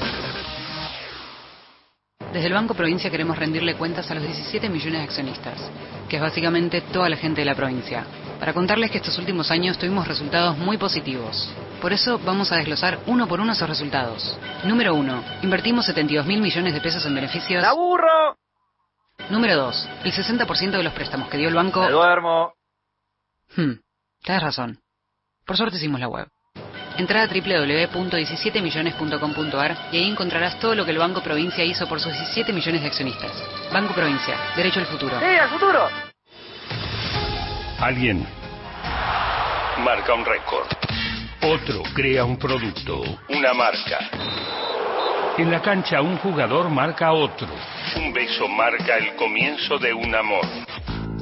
Desde 2.32 2.46
el 2.46 2.54
Banco 2.54 2.72
Provincia 2.72 3.10
queremos 3.10 3.38
rendirle 3.38 3.74
cuentas 3.74 4.10
a 4.10 4.14
los 4.14 4.22
17 4.22 4.70
millones 4.70 5.00
de 5.00 5.04
accionistas, 5.04 5.60
que 6.08 6.16
es 6.16 6.22
básicamente 6.22 6.80
toda 6.80 7.10
la 7.10 7.18
gente 7.18 7.42
de 7.42 7.44
la 7.44 7.54
provincia, 7.54 8.06
para 8.40 8.54
contarles 8.54 8.90
que 8.90 8.96
estos 8.96 9.18
últimos 9.18 9.50
años 9.50 9.76
tuvimos 9.76 10.08
resultados 10.08 10.56
muy 10.56 10.78
positivos. 10.78 11.52
Por 11.82 11.92
eso 11.92 12.18
vamos 12.24 12.50
a 12.50 12.56
desglosar 12.56 13.00
uno 13.06 13.28
por 13.28 13.40
uno 13.40 13.52
esos 13.52 13.68
resultados. 13.68 14.38
Número 14.64 14.94
1. 14.94 15.24
Invertimos 15.42 15.84
72 15.84 16.24
mil 16.24 16.40
millones 16.40 16.72
de 16.72 16.80
pesos 16.80 17.04
en 17.04 17.14
beneficios. 17.14 17.62
¡La 17.62 17.74
burro! 17.74 18.38
Número 19.30 19.56
2. 19.56 19.88
El 20.04 20.12
60% 20.12 20.70
de 20.70 20.82
los 20.82 20.92
préstamos 20.92 21.28
que 21.28 21.38
dio 21.38 21.48
el 21.48 21.54
banco. 21.54 21.80
¡Me 21.82 21.90
duermo! 21.90 22.52
Hmm, 23.56 23.72
tienes 24.22 24.42
razón. 24.42 24.80
Por 25.44 25.56
suerte 25.56 25.76
hicimos 25.76 26.00
la 26.00 26.08
web. 26.08 26.26
Entra 26.98 27.22
a 27.22 27.26
www.17millones.com.ar 27.26 29.76
y 29.92 29.98
ahí 29.98 30.10
encontrarás 30.10 30.58
todo 30.58 30.74
lo 30.74 30.84
que 30.86 30.90
el 30.92 30.98
Banco 30.98 31.22
Provincia 31.22 31.62
hizo 31.62 31.86
por 31.86 32.00
sus 32.00 32.12
17 32.12 32.52
millones 32.52 32.80
de 32.80 32.86
accionistas. 32.86 33.32
Banco 33.72 33.92
Provincia, 33.94 34.34
derecho 34.56 34.80
al 34.80 34.86
futuro. 34.86 35.18
¡Sí, 35.20 35.26
al 35.26 35.50
futuro! 35.50 35.88
Alguien 37.80 38.26
marca 39.84 40.14
un 40.14 40.24
récord. 40.24 40.66
Otro 41.42 41.82
crea 41.94 42.24
un 42.24 42.38
producto, 42.38 43.02
una 43.28 43.52
marca. 43.52 43.98
En 45.38 45.50
la 45.50 45.60
cancha 45.60 46.00
un 46.00 46.16
jugador 46.16 46.70
marca 46.70 47.08
a 47.08 47.12
otro. 47.12 47.46
Un 47.94 48.10
beso 48.14 48.48
marca 48.48 48.96
el 48.96 49.14
comienzo 49.16 49.76
de 49.76 49.92
un 49.92 50.14
amor. 50.14 50.46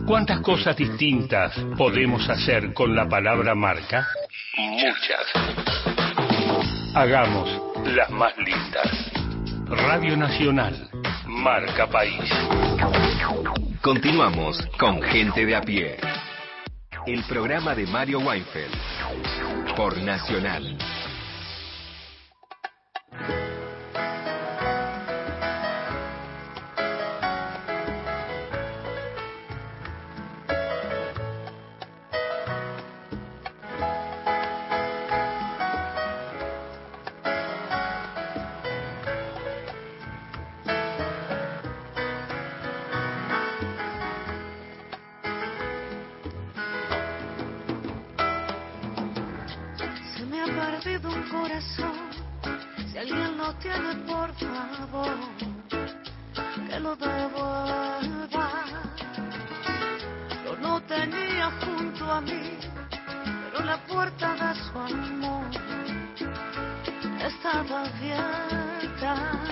¿Cuántas 0.07 0.39
cosas 0.41 0.77
distintas 0.77 1.53
podemos 1.77 2.29
hacer 2.29 2.73
con 2.73 2.95
la 2.95 3.09
palabra 3.09 3.57
marca? 3.57 4.07
Muchas. 4.57 5.27
Hagamos 6.95 7.61
las 7.87 8.09
más 8.11 8.37
lindas. 8.39 9.13
Radio 9.67 10.17
Nacional, 10.17 10.89
marca 11.27 11.89
país. 11.89 12.31
Continuamos 13.83 14.65
con 14.79 15.03
Gente 15.03 15.45
de 15.45 15.57
a 15.57 15.61
pie. 15.61 15.97
El 17.05 17.25
programa 17.25 17.75
de 17.75 17.85
Mario 17.89 18.21
Weinfeld. 18.21 18.77
Por 19.75 19.99
Nacional. 19.99 20.79
Corazón. 51.45 51.93
Si 52.91 52.97
alguien 52.97 53.37
lo 53.37 53.53
tiene, 53.57 53.95
por 54.07 54.33
favor, 54.35 55.17
que 56.69 56.81
lo 56.81 56.97
devuelva. 56.97 58.49
Yo 60.45 60.57
lo 60.57 60.81
tenía 60.83 61.51
junto 61.63 62.11
a 62.11 62.21
mí, 62.23 62.59
pero 63.43 63.65
la 63.65 63.77
puerta 63.85 64.35
de 64.35 64.55
su 64.55 64.79
amor 64.79 65.45
estaba 67.21 67.85
abierta. 67.89 69.44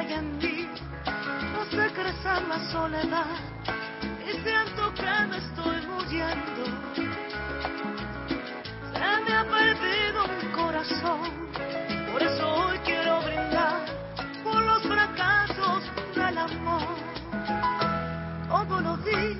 Hay 0.00 0.12
en 0.14 0.38
mí 0.38 0.66
no 1.52 1.60
hace 1.60 1.92
crecer 1.92 2.42
la 2.48 2.58
soledad 2.72 3.36
y 4.26 4.32
siento 4.42 4.94
que 4.94 5.26
me 5.28 5.36
estoy 5.36 5.86
muriendo. 5.88 6.62
Se 8.92 9.22
me 9.24 9.32
ha 9.36 9.44
perdido 9.44 10.24
un 10.24 10.52
corazón, 10.52 11.30
por 12.12 12.22
eso 12.22 12.48
hoy 12.48 12.78
quiero 12.78 13.20
brindar 13.20 13.84
por 14.42 14.62
los 14.62 14.82
fracasos 14.84 15.82
del 16.14 16.38
amor. 16.38 16.96
Todo 18.48 18.80
lo 18.80 18.96
di 18.98 19.39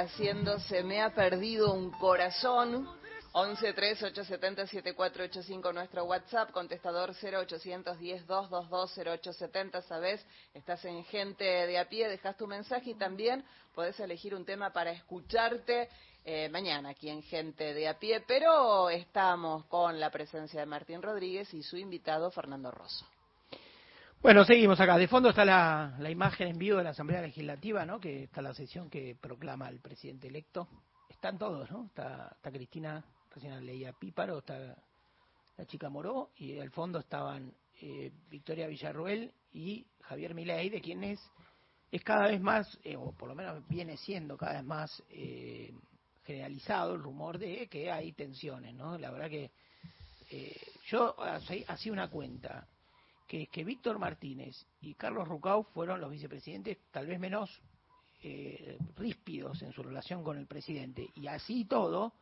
haciendo 0.00 0.58
Se 0.60 0.82
me 0.82 1.02
ha 1.02 1.14
perdido 1.14 1.72
un 1.72 1.90
corazón. 1.90 2.88
11 3.32 3.72
3 3.74 4.02
870 4.02 4.66
7485 4.66 5.72
nuestro 5.72 6.04
WhatsApp, 6.04 6.50
contestador 6.50 7.10
0810 7.10 8.26
222 8.26 8.98
0870, 8.98 9.82
sabes, 9.82 10.26
estás 10.52 10.84
en 10.84 11.04
gente 11.04 11.44
de 11.44 11.78
a 11.78 11.88
pie, 11.88 12.08
dejas 12.08 12.36
tu 12.36 12.48
mensaje 12.48 12.90
y 12.90 12.94
también 12.94 13.44
podés 13.72 14.00
elegir 14.00 14.34
un 14.34 14.44
tema 14.44 14.72
para 14.72 14.90
escucharte 14.90 15.88
eh, 16.24 16.48
mañana 16.48 16.88
aquí 16.88 17.08
en 17.08 17.22
gente 17.22 17.72
de 17.72 17.86
a 17.86 18.00
pie, 18.00 18.20
pero 18.26 18.90
estamos 18.90 19.64
con 19.66 20.00
la 20.00 20.10
presencia 20.10 20.58
de 20.58 20.66
Martín 20.66 21.00
Rodríguez 21.00 21.54
y 21.54 21.62
su 21.62 21.76
invitado 21.76 22.32
Fernando 22.32 22.72
Rosso. 22.72 23.06
Bueno, 24.22 24.44
seguimos 24.44 24.78
acá. 24.78 24.98
De 24.98 25.08
fondo 25.08 25.30
está 25.30 25.46
la, 25.46 25.96
la 25.98 26.10
imagen 26.10 26.48
en 26.48 26.58
vivo 26.58 26.76
de 26.76 26.84
la 26.84 26.90
Asamblea 26.90 27.22
Legislativa, 27.22 27.86
¿no? 27.86 27.98
Que 27.98 28.24
está 28.24 28.42
la 28.42 28.52
sesión 28.52 28.90
que 28.90 29.16
proclama 29.18 29.66
el 29.70 29.80
presidente 29.80 30.28
electo. 30.28 30.68
Están 31.08 31.38
todos, 31.38 31.70
¿no? 31.70 31.86
Está, 31.86 32.30
está 32.36 32.52
Cristina, 32.52 33.02
recién 33.34 33.64
leía 33.64 33.94
Píparo, 33.94 34.40
está 34.40 34.76
la 35.56 35.64
chica 35.64 35.88
Moró, 35.88 36.32
y 36.36 36.58
al 36.58 36.70
fondo 36.70 36.98
estaban 36.98 37.50
eh, 37.80 38.12
Victoria 38.28 38.66
Villarruel 38.66 39.32
y 39.54 39.86
Javier 40.02 40.34
Milei, 40.34 40.68
de 40.68 40.82
quienes 40.82 41.18
es 41.90 42.04
cada 42.04 42.28
vez 42.28 42.42
más, 42.42 42.78
eh, 42.84 42.96
o 42.96 43.12
por 43.12 43.26
lo 43.26 43.34
menos 43.34 43.66
viene 43.68 43.96
siendo 43.96 44.36
cada 44.36 44.52
vez 44.52 44.64
más 44.64 45.02
eh, 45.08 45.72
generalizado 46.24 46.94
el 46.94 47.02
rumor 47.02 47.38
de 47.38 47.68
que 47.68 47.90
hay 47.90 48.12
tensiones, 48.12 48.74
¿no? 48.74 48.98
La 48.98 49.10
verdad 49.10 49.30
que 49.30 49.50
eh, 50.30 50.60
yo 50.88 51.16
hacía 51.68 51.90
una 51.92 52.10
cuenta, 52.10 52.68
que 53.30 53.42
es 53.42 53.48
que 53.48 53.62
Víctor 53.62 54.00
Martínez 54.00 54.66
y 54.80 54.94
Carlos 54.94 55.28
Rucau 55.28 55.62
fueron 55.62 56.00
los 56.00 56.10
vicepresidentes 56.10 56.78
tal 56.90 57.06
vez 57.06 57.20
menos 57.20 57.62
eh, 58.24 58.76
ríspidos 58.96 59.62
en 59.62 59.72
su 59.72 59.84
relación 59.84 60.24
con 60.24 60.36
el 60.36 60.48
presidente. 60.48 61.06
Y 61.14 61.28
así 61.28 61.60
y 61.60 61.64
todo, 61.66 62.12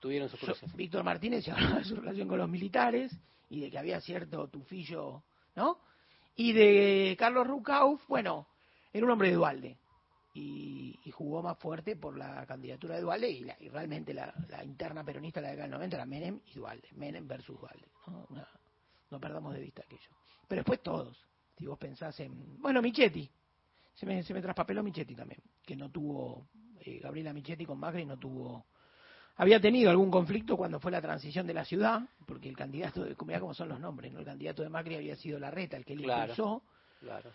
Tuvieron 0.00 0.28
sus 0.28 0.38
yo- 0.40 0.48
cruces. 0.48 0.70
Víctor 0.76 1.02
Martínez 1.02 1.44
se 1.46 1.50
hablaba 1.52 1.78
de 1.78 1.84
su 1.84 1.96
relación 1.96 2.28
con 2.28 2.36
los 2.36 2.48
militares 2.50 3.10
y 3.48 3.60
de 3.60 3.70
que 3.70 3.78
había 3.78 4.02
cierto 4.02 4.48
tufillo, 4.48 5.22
¿no? 5.56 5.78
Y 6.36 6.52
de 6.52 7.16
Carlos 7.18 7.46
Rucau, 7.46 7.98
bueno, 8.06 8.46
era 8.92 9.06
un 9.06 9.10
hombre 9.12 9.30
de 9.30 9.34
Dualde 9.36 9.78
y, 10.34 10.94
y 11.04 11.10
jugó 11.10 11.42
más 11.42 11.58
fuerte 11.58 11.96
por 11.96 12.18
la 12.18 12.44
candidatura 12.44 12.96
de 12.96 13.00
Dualde 13.00 13.30
y, 13.30 13.40
la- 13.44 13.56
y 13.60 13.70
realmente 13.70 14.12
la, 14.12 14.34
la 14.50 14.62
interna 14.62 15.02
peronista 15.04 15.40
de 15.40 15.46
la 15.46 15.50
década 15.52 15.64
del 15.68 15.72
90 15.72 15.96
era 15.96 16.04
Menem 16.04 16.40
y 16.46 16.52
Dualde, 16.54 16.86
Menem 16.96 17.26
versus 17.26 17.58
Dualde, 17.58 17.88
¿no? 18.08 18.26
Una- 18.28 18.48
no 19.10 19.20
perdamos 19.20 19.54
de 19.54 19.60
vista 19.60 19.82
aquello. 19.82 20.10
Pero 20.46 20.60
después 20.60 20.82
todos, 20.82 21.24
si 21.56 21.66
vos 21.66 21.78
pensás 21.78 22.18
en, 22.20 22.60
bueno, 22.60 22.80
Michetti, 22.82 23.28
se 23.94 24.06
me, 24.06 24.22
se 24.22 24.32
me 24.34 24.40
traspapeló 24.42 24.82
Michetti 24.82 25.14
también, 25.14 25.42
que 25.64 25.76
no 25.76 25.90
tuvo, 25.90 26.48
eh, 26.80 26.98
Gabriela 27.00 27.32
Michetti 27.32 27.64
con 27.64 27.78
Macri 27.78 28.04
no 28.04 28.16
tuvo 28.18 28.66
había 29.38 29.60
tenido 29.60 29.88
algún 29.90 30.10
conflicto 30.10 30.56
cuando 30.56 30.80
fue 30.80 30.90
la 30.90 31.00
transición 31.00 31.46
de 31.46 31.54
la 31.54 31.64
ciudad, 31.64 32.02
porque 32.26 32.48
el 32.48 32.56
candidato, 32.56 33.04
de, 33.04 33.16
mirá 33.24 33.38
cómo 33.38 33.54
son 33.54 33.68
los 33.68 33.78
nombres, 33.78 34.12
¿no? 34.12 34.18
El 34.18 34.24
candidato 34.24 34.62
de 34.64 34.68
Macri 34.68 34.96
había 34.96 35.14
sido 35.14 35.38
Larreta, 35.38 35.76
el 35.76 35.84
que 35.84 35.94
le 35.94 36.02
Claro. 36.02 36.32
impulsó. 36.32 36.62
Claro. 36.98 37.30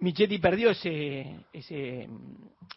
Michetti 0.00 0.38
perdió 0.38 0.70
ese, 0.70 1.46
ese, 1.54 2.06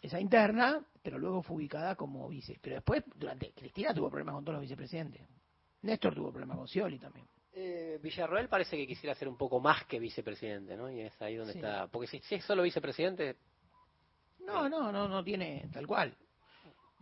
esa 0.00 0.18
interna, 0.20 0.82
pero 1.02 1.18
luego 1.18 1.42
fue 1.42 1.56
ubicada 1.56 1.96
como 1.96 2.26
vice. 2.30 2.58
Pero 2.62 2.76
después, 2.76 3.04
durante 3.14 3.52
Cristina 3.52 3.92
tuvo 3.92 4.08
problemas 4.08 4.36
con 4.36 4.44
todos 4.44 4.54
los 4.54 4.62
vicepresidentes. 4.62 5.20
Néstor 5.82 6.14
tuvo 6.14 6.30
problemas 6.30 6.56
con 6.56 6.66
Scioli 6.66 6.98
también. 6.98 7.26
Eh, 7.56 7.98
Villarroel 8.02 8.48
parece 8.48 8.76
que 8.76 8.86
quisiera 8.86 9.14
ser 9.14 9.28
un 9.28 9.36
poco 9.36 9.60
más 9.60 9.84
que 9.86 10.00
vicepresidente, 10.00 10.76
¿no? 10.76 10.90
Y 10.90 11.00
es 11.02 11.22
ahí 11.22 11.36
donde 11.36 11.52
Sí. 11.52 11.58
está. 11.60 11.86
Porque 11.86 12.08
si, 12.08 12.18
si 12.20 12.34
es 12.36 12.44
solo 12.44 12.62
vicepresidente, 12.62 13.36
No, 14.40 14.68
no, 14.68 14.92
no, 14.92 15.08
no 15.08 15.24
tiene 15.24 15.68
tal 15.72 15.86
cual. 15.86 16.14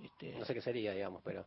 Este, 0.00 0.32
no 0.38 0.44
sé 0.44 0.54
qué 0.54 0.60
sería, 0.60 0.92
digamos, 0.92 1.22
pero 1.24 1.44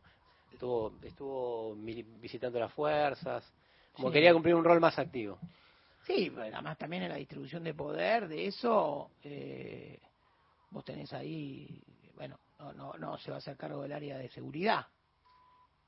estuvo, 0.52 0.92
estuvo 1.02 1.74
visitando 1.76 2.58
las 2.58 2.72
fuerzas, 2.72 3.50
como 3.92 4.08
Sí. 4.08 4.14
quería 4.14 4.32
cumplir 4.34 4.54
un 4.54 4.64
rol 4.64 4.80
más 4.80 4.98
activo. 4.98 5.38
Sí, 6.04 6.30
además 6.36 6.76
también 6.76 7.04
en 7.04 7.08
la 7.10 7.16
distribución 7.16 7.64
de 7.64 7.74
poder, 7.74 8.28
de 8.28 8.46
eso, 8.46 9.10
eh, 9.22 9.98
vos 10.70 10.84
tenés 10.84 11.12
ahí, 11.12 11.82
bueno, 12.14 12.38
no, 12.58 12.72
no, 12.74 12.92
no 12.94 13.16
se 13.18 13.30
va 13.30 13.36
a 13.36 13.38
hacer 13.38 13.56
cargo 13.56 13.82
del 13.82 13.92
área 13.92 14.18
de 14.18 14.28
seguridad. 14.28 14.86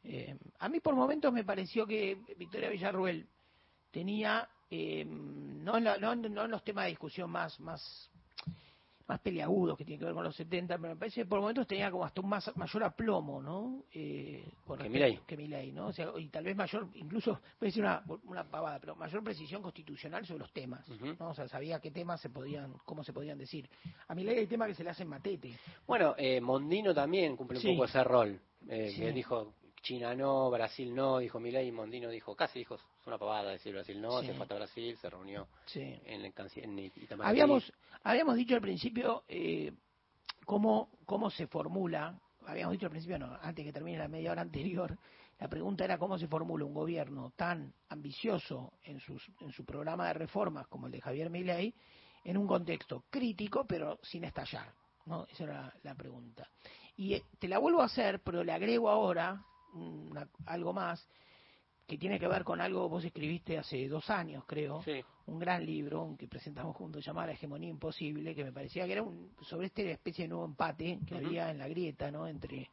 Eh, 0.05 0.37
a 0.61 0.69
mí 0.69 0.81
por 0.81 0.95
momentos 0.95 1.33
me 1.33 1.45
pareció 1.45 1.87
que 1.87 2.19
Victoria 2.37 2.71
Villarruel 2.71 3.27
tenía, 3.91 4.49
eh, 4.71 5.05
no, 5.05 5.77
en 5.77 5.85
la- 5.85 5.99
no, 5.99 6.15
no 6.15 6.45
en 6.45 6.51
los 6.51 6.63
temas 6.65 6.85
de 6.85 6.91
discusión 6.91 7.31
más, 7.31 7.59
más, 7.61 8.11
más 9.07 9.21
peleagudos 9.21 9.77
que 9.79 9.85
tienen 9.87 10.01
que 10.01 10.05
ver 10.05 10.15
con 10.15 10.23
los 10.25 10.37
70, 10.37 10.77
pero 10.77 10.93
me 10.95 10.99
parece 10.99 11.23
que 11.23 11.27
por 11.27 11.41
momentos 11.41 11.67
tenía 11.67 11.91
como 11.91 12.05
hasta 12.05 12.21
un 12.21 12.29
más, 12.29 12.55
mayor 12.59 12.85
aplomo, 12.85 13.41
¿no? 13.43 13.85
Eh, 13.95 14.47
con 14.67 14.79
Que 14.79 14.91
Milei. 14.91 15.19
Que 15.27 15.35
Milei, 15.37 15.73
¿no? 15.73 15.87
O 15.87 15.93
sea, 15.95 16.11
y 16.19 16.29
tal 16.29 16.45
vez 16.45 16.55
mayor, 16.55 16.89
incluso, 16.95 17.33
voy 17.33 17.41
a 17.63 17.65
decir 17.67 17.83
una, 17.83 18.03
una 18.25 18.45
pavada, 18.45 18.79
pero 18.79 18.95
mayor 18.97 19.25
precisión 19.25 19.63
constitucional 19.63 20.27
sobre 20.27 20.41
los 20.41 20.53
temas, 20.53 20.87
¿no? 21.19 21.31
O 21.31 21.35
sea, 21.35 21.49
sabía 21.49 21.81
qué 21.81 21.91
temas 21.91 22.21
se 22.21 22.29
podían, 22.29 22.75
cómo 22.85 23.03
se 23.03 23.15
podían 23.15 23.39
decir. 23.39 23.69
A 24.09 24.15
Milei 24.15 24.41
hay 24.41 24.47
temas 24.47 24.69
que 24.69 24.75
se 24.75 24.85
le 24.85 24.91
hacen 24.91 25.09
matete. 25.09 25.55
Bueno, 25.87 26.15
eh, 26.19 26.39
Mondino 26.43 26.93
también 26.95 27.35
cumple 27.35 27.57
un 27.57 27.63
Sí. 27.63 27.69
poco 27.73 27.85
ese 27.87 28.05
rol. 28.05 28.39
Eh, 28.69 28.91
Sí. 28.91 29.01
que 29.01 29.13
dijo 29.13 29.55
China 29.83 30.15
no, 30.15 30.51
Brasil 30.51 30.95
no, 30.95 31.19
dijo 31.19 31.39
Milei 31.41 31.69
y 31.69 31.73
Mondino 31.73 32.09
dijo, 32.11 32.35
casi 32.35 32.61
dijo, 32.61 32.75
es 32.77 33.07
una 33.07 33.19
pavada 33.19 33.51
decir 33.53 33.73
Brasil 33.73 34.01
no, 34.01 34.21
Sí. 34.21 34.27
se 34.27 34.35
fue 34.35 34.43
hasta 34.43 34.55
Brasil, 34.55 34.97
se 34.97 35.11
reunió 35.11 35.49
Sí. 35.67 35.81
en, 36.05 36.25
el 36.25 36.33
en 36.57 36.79
Itamaraty. 36.79 37.31
Habíamos, 37.31 37.73
habíamos 38.03 38.37
dicho 38.37 38.55
al 38.55 38.61
principio 38.61 39.25
eh, 39.29 39.73
cómo, 40.45 40.91
cómo 41.07 41.31
se 41.31 41.47
formula, 41.47 42.19
habíamos 42.47 42.73
dicho 42.73 42.87
al 42.87 42.91
principio, 42.91 43.19
no, 43.19 43.39
antes 43.43 43.65
que 43.65 43.73
termine 43.73 43.99
la 43.99 44.09
media 44.09 44.33
hora 44.33 44.43
anterior, 44.43 44.99
la 45.39 45.49
pregunta 45.49 45.85
era 45.85 45.99
cómo 45.99 46.19
se 46.19 46.27
formula 46.27 46.65
un 46.65 46.75
gobierno 46.75 47.33
tan 47.37 47.73
ambicioso 47.91 48.73
en, 48.85 48.99
sus, 49.01 49.31
en 49.41 49.53
su 49.53 49.65
programa 49.65 50.09
de 50.09 50.15
reformas 50.15 50.67
como 50.67 50.87
el 50.87 50.93
de 50.93 51.01
Javier 51.01 51.31
Milei, 51.31 51.73
en 52.25 52.37
un 52.37 52.47
contexto 52.47 53.05
crítico 53.09 53.65
pero 53.65 53.99
sin 54.03 54.25
estallar. 54.25 54.73
¿no? 55.07 55.27
Esa 55.31 55.45
era 55.45 55.53
la, 55.63 55.75
la 55.85 55.95
pregunta. 55.95 56.49
Y 56.97 57.15
eh, 57.15 57.23
te 57.39 57.47
la 57.49 57.59
vuelvo 57.59 57.81
a 57.81 57.87
hacer, 57.87 58.21
pero 58.21 58.43
le 58.43 58.53
agrego 58.53 58.91
ahora 58.91 59.43
una- 59.75 60.29
algo 60.47 60.73
más 60.73 61.07
que 61.87 61.97
tiene 61.97 62.19
que 62.19 62.29
ver 62.29 62.45
con 62.45 62.61
algo 62.61 62.87
vos 62.89 63.03
escribiste 63.05 63.57
hace 63.57 63.89
dos 63.89 64.11
años, 64.11 64.45
creo, 64.47 64.83
un 65.27 65.39
gran 65.39 65.65
libro 65.65 66.15
que 66.19 66.29
presentamos 66.29 66.77
juntos 66.77 67.03
llamado 67.05 67.29
La 67.29 67.33
hegemonía 67.33 67.71
imposible, 67.71 68.35
que 68.35 68.45
me 68.45 68.53
parecía 68.53 68.85
que 68.87 68.93
era 68.93 69.03
un, 69.03 69.31
sobre 69.41 69.69
esta 69.69 69.83
especie 69.83 70.25
de 70.25 70.29
nuevo 70.29 70.45
empate 70.45 70.99
que 71.07 71.15
había 71.17 71.51
en 71.51 71.59
la 71.59 71.67
grieta, 71.69 72.11
¿no? 72.11 72.27
Entre 72.27 72.69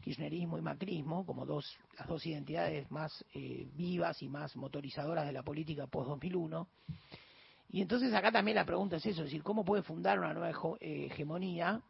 kirchnerismo 0.00 0.58
y 0.58 0.62
macrismo, 0.62 1.24
como 1.26 1.46
dos 1.46 1.76
las 1.98 2.06
dos 2.08 2.24
identidades 2.26 2.88
más 2.90 3.24
eh, 3.34 3.68
vivas 3.74 4.22
y 4.22 4.28
más 4.28 4.54
motorizadoras 4.56 5.26
de 5.26 5.32
la 5.32 5.42
política 5.42 5.86
post 5.88 6.08
2001. 6.10 6.68
Y 7.74 7.82
entonces 7.82 8.14
acá 8.14 8.30
también 8.30 8.54
la 8.54 8.64
pregunta 8.64 8.98
es 8.98 9.06
eso, 9.06 9.22
es 9.22 9.26
decir, 9.26 9.42
¿cómo 9.42 9.64
puede 9.64 9.82
fundar 9.82 10.16
una 10.20 10.32
nueva 10.32 10.52
eh, 10.78 11.06
hegemonía? 11.06 11.82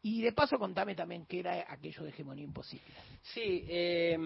Y 0.00 0.22
de 0.22 0.30
paso 0.30 0.56
contame 0.56 0.94
también 0.94 1.26
qué 1.26 1.40
era 1.40 1.66
aquello 1.68 2.04
de 2.04 2.10
hegemonía 2.10 2.44
imposible. 2.44 2.94
Sí, 3.22 3.64
eh, 3.68 4.16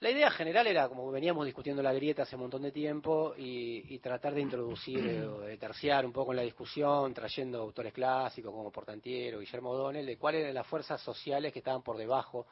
La 0.00 0.10
idea 0.10 0.28
general 0.32 0.66
era, 0.66 0.88
como 0.88 1.08
veníamos 1.12 1.46
discutiendo 1.46 1.84
la 1.84 1.92
grieta 1.92 2.24
hace 2.24 2.34
un 2.34 2.42
montón 2.42 2.62
de 2.62 2.72
tiempo, 2.72 3.32
y, 3.38 3.96
tratar 4.00 4.34
de 4.34 4.40
introducir, 4.40 4.98
eh, 4.98 5.20
de 5.46 5.56
terciar 5.56 6.04
un 6.04 6.12
poco 6.12 6.32
en 6.32 6.38
la 6.38 6.42
discusión, 6.42 7.14
trayendo 7.14 7.60
autores 7.60 7.92
clásicos 7.92 8.52
como 8.52 8.72
Portantiero, 8.72 9.38
Guillermo 9.38 9.70
O'Donnell, 9.70 10.04
de 10.04 10.18
cuáles 10.18 10.42
eran 10.42 10.54
las 10.54 10.66
fuerzas 10.66 11.00
sociales 11.00 11.52
que 11.52 11.60
estaban 11.60 11.82
por 11.82 11.96
debajo 11.96 12.48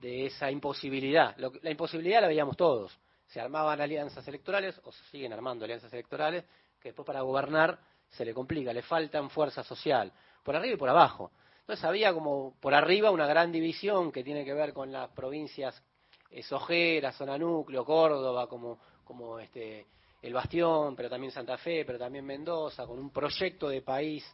de 0.00 0.26
esa 0.26 0.48
imposibilidad. 0.48 1.36
La 1.36 1.72
imposibilidad 1.72 2.20
la 2.20 2.28
veíamos 2.28 2.56
todos. 2.56 2.96
Se 3.28 3.40
armaban 3.40 3.80
alianzas 3.80 4.26
electorales, 4.28 4.80
o 4.84 4.92
se 4.92 5.04
siguen 5.04 5.32
armando 5.32 5.64
alianzas 5.64 5.92
electorales, 5.92 6.44
que 6.80 6.90
después 6.90 7.06
para 7.06 7.22
gobernar 7.22 7.78
se 8.08 8.24
le 8.24 8.34
complica, 8.34 8.72
le 8.72 8.82
faltan 8.82 9.30
fuerza 9.30 9.62
social, 9.62 10.12
por 10.42 10.56
arriba 10.56 10.74
y 10.74 10.78
por 10.78 10.88
abajo. 10.88 11.30
Entonces 11.60 11.84
había 11.84 12.12
como 12.14 12.54
por 12.60 12.74
arriba 12.74 13.10
una 13.10 13.26
gran 13.26 13.52
división 13.52 14.10
que 14.10 14.24
tiene 14.24 14.44
que 14.44 14.54
ver 14.54 14.72
con 14.72 14.90
las 14.90 15.10
provincias 15.10 15.82
eh, 16.30 16.42
Sojera, 16.42 17.12
zona 17.12 17.36
núcleo, 17.36 17.84
Córdoba, 17.84 18.46
como, 18.46 18.78
como 19.04 19.38
este, 19.38 19.86
el 20.22 20.32
Bastión, 20.32 20.96
pero 20.96 21.10
también 21.10 21.32
Santa 21.32 21.58
Fe, 21.58 21.84
pero 21.84 21.98
también 21.98 22.24
Mendoza, 22.24 22.86
con 22.86 22.98
un 22.98 23.10
proyecto 23.10 23.68
de 23.68 23.82
país 23.82 24.24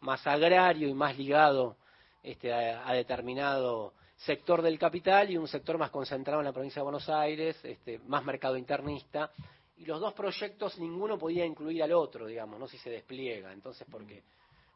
más 0.00 0.26
agrario 0.26 0.88
y 0.88 0.94
más 0.94 1.16
ligado 1.16 1.76
este, 2.22 2.52
a, 2.52 2.88
a 2.88 2.94
determinado 2.94 3.94
sector 4.24 4.62
del 4.62 4.78
capital 4.78 5.30
y 5.30 5.36
un 5.36 5.48
sector 5.48 5.78
más 5.78 5.90
concentrado 5.90 6.40
en 6.40 6.46
la 6.46 6.52
provincia 6.52 6.80
de 6.80 6.84
Buenos 6.84 7.08
Aires, 7.08 7.58
este, 7.64 7.98
más 8.06 8.24
mercado 8.24 8.56
internista. 8.56 9.30
Y 9.78 9.84
los 9.84 10.00
dos 10.00 10.14
proyectos 10.14 10.78
ninguno 10.78 11.18
podía 11.18 11.44
incluir 11.44 11.82
al 11.82 11.92
otro, 11.92 12.26
digamos, 12.26 12.58
no 12.58 12.68
si 12.68 12.78
se 12.78 12.90
despliega. 12.90 13.52
Entonces, 13.52 13.86
porque, 13.90 14.22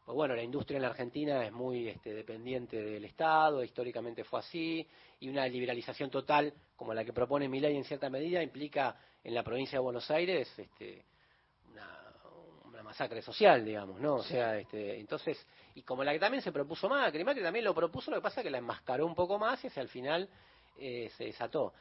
pues 0.04 0.16
bueno, 0.16 0.34
la 0.34 0.42
industria 0.42 0.76
en 0.76 0.82
la 0.82 0.88
Argentina 0.88 1.46
es 1.46 1.52
muy 1.52 1.88
este, 1.88 2.12
dependiente 2.12 2.82
del 2.82 3.04
Estado, 3.04 3.62
históricamente 3.62 4.24
fue 4.24 4.40
así, 4.40 4.86
y 5.20 5.28
una 5.28 5.46
liberalización 5.46 6.10
total, 6.10 6.52
como 6.74 6.92
la 6.92 7.04
que 7.04 7.12
propone 7.12 7.48
Milei 7.48 7.76
en 7.76 7.84
cierta 7.84 8.10
medida, 8.10 8.42
implica 8.42 8.96
en 9.22 9.34
la 9.34 9.44
provincia 9.44 9.78
de 9.78 9.82
Buenos 9.82 10.10
Aires 10.10 10.52
este, 10.58 11.04
masacre 12.96 13.20
social, 13.20 13.62
digamos, 13.62 14.00
¿no? 14.00 14.14
O 14.16 14.22
sea, 14.22 14.56
este, 14.56 14.98
entonces, 14.98 15.46
y 15.74 15.82
como 15.82 16.02
la 16.02 16.12
que 16.12 16.18
también 16.18 16.42
se 16.42 16.50
propuso 16.50 16.88
Macri, 16.88 17.22
Macri 17.24 17.42
también 17.42 17.64
lo 17.66 17.74
propuso, 17.74 18.10
lo 18.10 18.16
que 18.16 18.22
pasa 18.22 18.40
es 18.40 18.44
que 18.44 18.50
la 18.50 18.56
enmascaró 18.58 19.04
un 19.04 19.14
poco 19.14 19.38
más 19.38 19.62
y 19.62 19.66
hacia 19.66 19.82
el 19.82 19.88
final 19.88 20.26
eh, 20.78 21.10
se 21.18 21.24
desató. 21.24 21.74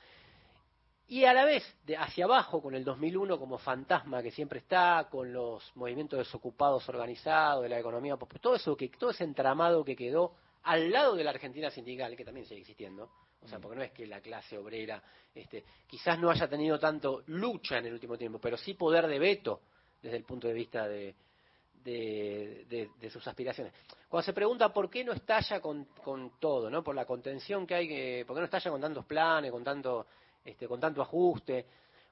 Y 1.08 1.24
a 1.24 1.34
la 1.34 1.46
vez, 1.46 1.64
de 1.86 1.96
hacia 1.96 2.26
abajo, 2.26 2.62
con 2.62 2.76
el 2.76 2.84
2001 2.84 3.40
como 3.40 3.58
fantasma 3.58 4.22
que 4.22 4.32
siempre 4.32 4.60
está, 4.60 5.08
con 5.10 5.32
los 5.32 5.72
movimientos 5.76 6.20
desocupados 6.20 6.90
organizados, 6.90 7.64
de 7.64 7.70
la 7.70 7.80
economía, 7.80 8.18
pop- 8.18 8.34
todo 8.42 8.56
eso 8.56 8.76
que 8.76 8.90
todo 8.90 9.12
ese 9.12 9.24
entramado 9.24 9.86
que 9.86 9.96
quedó 9.96 10.34
al 10.64 10.92
lado 10.92 11.16
de 11.16 11.24
la 11.24 11.30
Argentina 11.30 11.70
sindical, 11.70 12.18
que 12.18 12.26
también 12.26 12.46
sigue 12.46 12.60
existiendo, 12.60 13.10
o 13.42 13.48
sea, 13.48 13.60
porque 13.60 13.78
no 13.78 13.84
es 13.84 13.92
que 13.92 14.06
la 14.08 14.20
clase 14.20 14.58
obrera, 14.58 15.02
este, 15.34 15.64
quizás 15.88 16.20
no 16.20 16.30
haya 16.30 16.50
tenido 16.50 16.78
tanto 16.78 17.24
lucha 17.28 17.78
en 17.78 17.86
el 17.86 17.94
último 17.94 18.18
tiempo, 18.18 18.40
pero 18.40 18.58
sí 18.58 18.74
poder 18.74 19.08
de 19.08 19.20
veto 19.20 19.62
desde 20.06 20.18
el 20.18 20.24
punto 20.24 20.48
de 20.48 20.54
vista 20.54 20.88
de, 20.88 21.16
sus 23.10 23.28
aspiraciones. 23.28 23.74
Cuando 24.08 24.24
se 24.24 24.34
pregunta 24.34 24.72
por 24.72 24.88
qué 24.88 25.04
no 25.04 25.14
estalla 25.14 25.60
con, 25.60 25.88
todo, 26.40 26.70
¿no? 26.70 26.84
Por 26.84 26.94
la 26.94 27.06
contención 27.06 27.66
que 27.66 27.74
hay, 27.74 27.88
que, 27.88 28.24
por 28.26 28.36
qué 28.36 28.42
no 28.42 28.46
estalla 28.46 28.70
con 28.70 28.82
tantos 28.82 29.06
planes, 29.06 29.52
con 29.52 29.64
tanto, 29.64 30.06
este, 30.44 30.68
con 30.68 30.80
tanto 30.80 31.02
ajuste. 31.02 31.66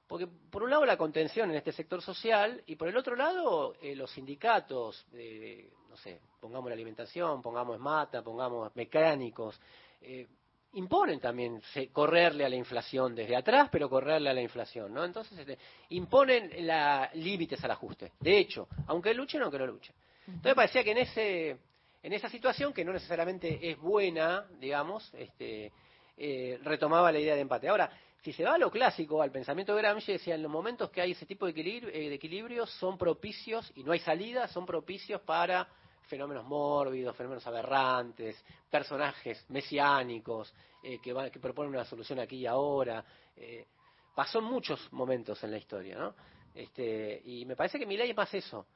Porque 0.08 0.26
por 0.26 0.64
un 0.64 0.70
lado 0.70 0.84
la 0.84 0.96
contención 0.96 1.50
en 1.50 1.56
este 1.56 1.70
sector 1.70 2.02
social 2.02 2.62
y 2.66 2.74
por 2.74 2.88
el 2.88 2.96
otro 2.96 3.14
lado 3.14 3.76
eh, 3.80 3.94
los 3.94 4.10
sindicatos, 4.10 5.06
eh, 5.12 5.70
no 5.88 5.96
sé, 5.96 6.20
pongamos 6.40 6.68
la 6.68 6.74
alimentación, 6.74 7.40
pongamos 7.40 7.78
mata, 7.78 8.22
pongamos 8.22 8.74
mecánicos, 8.74 9.58
eh, 10.02 10.26
imponen 10.74 11.20
también 11.20 11.60
se- 11.72 11.88
correrle 11.88 12.44
a 12.44 12.48
la 12.48 12.56
inflación 12.56 13.14
desde 13.14 13.36
atrás, 13.36 13.68
pero 13.70 13.88
correrle 13.88 14.30
a 14.30 14.34
la 14.34 14.42
inflación, 14.42 14.92
¿no? 14.92 15.04
Entonces 15.04 15.38
este, 15.38 15.58
imponen 15.90 16.66
la, 16.66 17.10
límites 17.14 17.62
al 17.64 17.70
ajuste. 17.72 18.12
De 18.20 18.38
hecho, 18.38 18.68
aunque 18.86 19.14
luchen 19.14 19.40
o 19.40 19.44
aunque 19.44 19.58
no 19.58 19.66
luchen. 19.66 19.94
Entonces 20.26 20.54
parecía 20.54 20.82
que 20.84 20.92
en 20.92 20.98
ese 20.98 21.58
en 22.02 22.12
esa 22.12 22.28
situación 22.28 22.74
que 22.74 22.84
no 22.84 22.92
necesariamente 22.92 23.70
es 23.70 23.78
buena, 23.78 24.44
digamos, 24.60 25.10
este, 25.14 25.72
eh, 26.18 26.58
retomaba 26.62 27.10
la 27.10 27.18
idea 27.18 27.34
de 27.34 27.40
empate. 27.40 27.66
Ahora, 27.66 27.90
si 28.22 28.30
se 28.32 28.44
va 28.44 28.54
a 28.54 28.58
lo 28.58 28.70
clásico, 28.70 29.22
al 29.22 29.30
pensamiento 29.30 29.74
de 29.74 29.80
Gramsci, 29.80 30.12
decía, 30.12 30.34
en 30.34 30.42
los 30.42 30.52
momentos 30.52 30.90
que 30.90 31.00
hay 31.00 31.12
ese 31.12 31.24
tipo 31.24 31.46
de 31.46 31.52
equilibrio, 31.52 31.88
eh, 31.88 32.10
de 32.10 32.14
equilibrios 32.14 32.70
son 32.72 32.98
propicios, 32.98 33.72
y 33.74 33.84
no 33.84 33.92
hay 33.92 34.00
salida, 34.00 34.48
son 34.48 34.66
propicios 34.66 35.22
para 35.22 35.66
fenómenos 36.06 36.44
mórbidos, 36.44 37.16
fenómenos 37.16 37.46
aberrantes, 37.46 38.42
personajes 38.70 39.44
mesiánicos 39.48 40.52
eh, 40.82 40.98
que, 41.02 41.12
van- 41.12 41.30
que 41.30 41.38
proponen 41.40 41.70
una 41.72 41.84
solución 41.84 42.18
aquí 42.20 42.36
y 42.36 42.46
ahora. 42.46 43.04
Eh, 43.36 43.66
pasó 44.14 44.38
en 44.38 44.44
muchos 44.44 44.92
momentos 44.92 45.42
en 45.44 45.50
la 45.50 45.58
historia, 45.58 45.98
¿no? 45.98 46.14
Este, 46.54 47.20
y 47.24 47.44
me 47.46 47.56
parece 47.56 47.78
que 47.78 47.86
mi 47.86 47.96
ley 47.96 48.10
es 48.10 48.16
más 48.16 48.32
eso. 48.34 48.66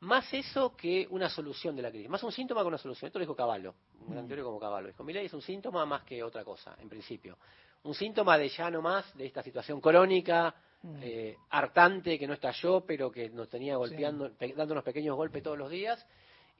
Más 0.00 0.32
eso 0.34 0.76
que 0.76 1.06
una 1.10 1.30
solución 1.30 1.74
de 1.74 1.80
la 1.82 1.90
crisis. 1.90 2.10
Más 2.10 2.22
un 2.22 2.30
síntoma 2.32 2.60
que 2.60 2.66
una 2.68 2.76
solución. 2.78 3.06
Esto 3.06 3.18
lo 3.18 3.22
dijo 3.22 3.34
Caballo, 3.34 3.74
un 4.02 4.10
gran 4.12 4.24
Mm. 4.24 4.28
teórico 4.28 4.48
como 4.48 4.60
Caballo. 4.60 4.88
Dijo, 4.88 5.02
mi 5.02 5.14
ley 5.14 5.24
es 5.26 5.32
un 5.32 5.40
síntoma 5.40 5.86
más 5.86 6.02
que 6.04 6.22
otra 6.22 6.44
cosa, 6.44 6.76
en 6.78 6.88
principio. 6.90 7.38
Un 7.84 7.94
síntoma 7.94 8.36
de 8.36 8.48
ya 8.50 8.70
no 8.70 8.82
más 8.82 9.16
de 9.16 9.24
esta 9.26 9.42
situación 9.42 9.80
crónica, 9.80 10.54
eh, 11.00 11.36
hartante, 11.50 12.18
que 12.18 12.26
no 12.26 12.34
estalló, 12.34 12.82
pero 12.84 13.10
que 13.10 13.30
nos 13.30 13.48
tenía 13.48 13.76
golpeando, 13.76 14.30
pe- 14.36 14.52
dándonos 14.54 14.84
pequeños 14.84 15.16
golpes 15.16 15.42
todos 15.42 15.56
los 15.56 15.70
días, 15.70 16.06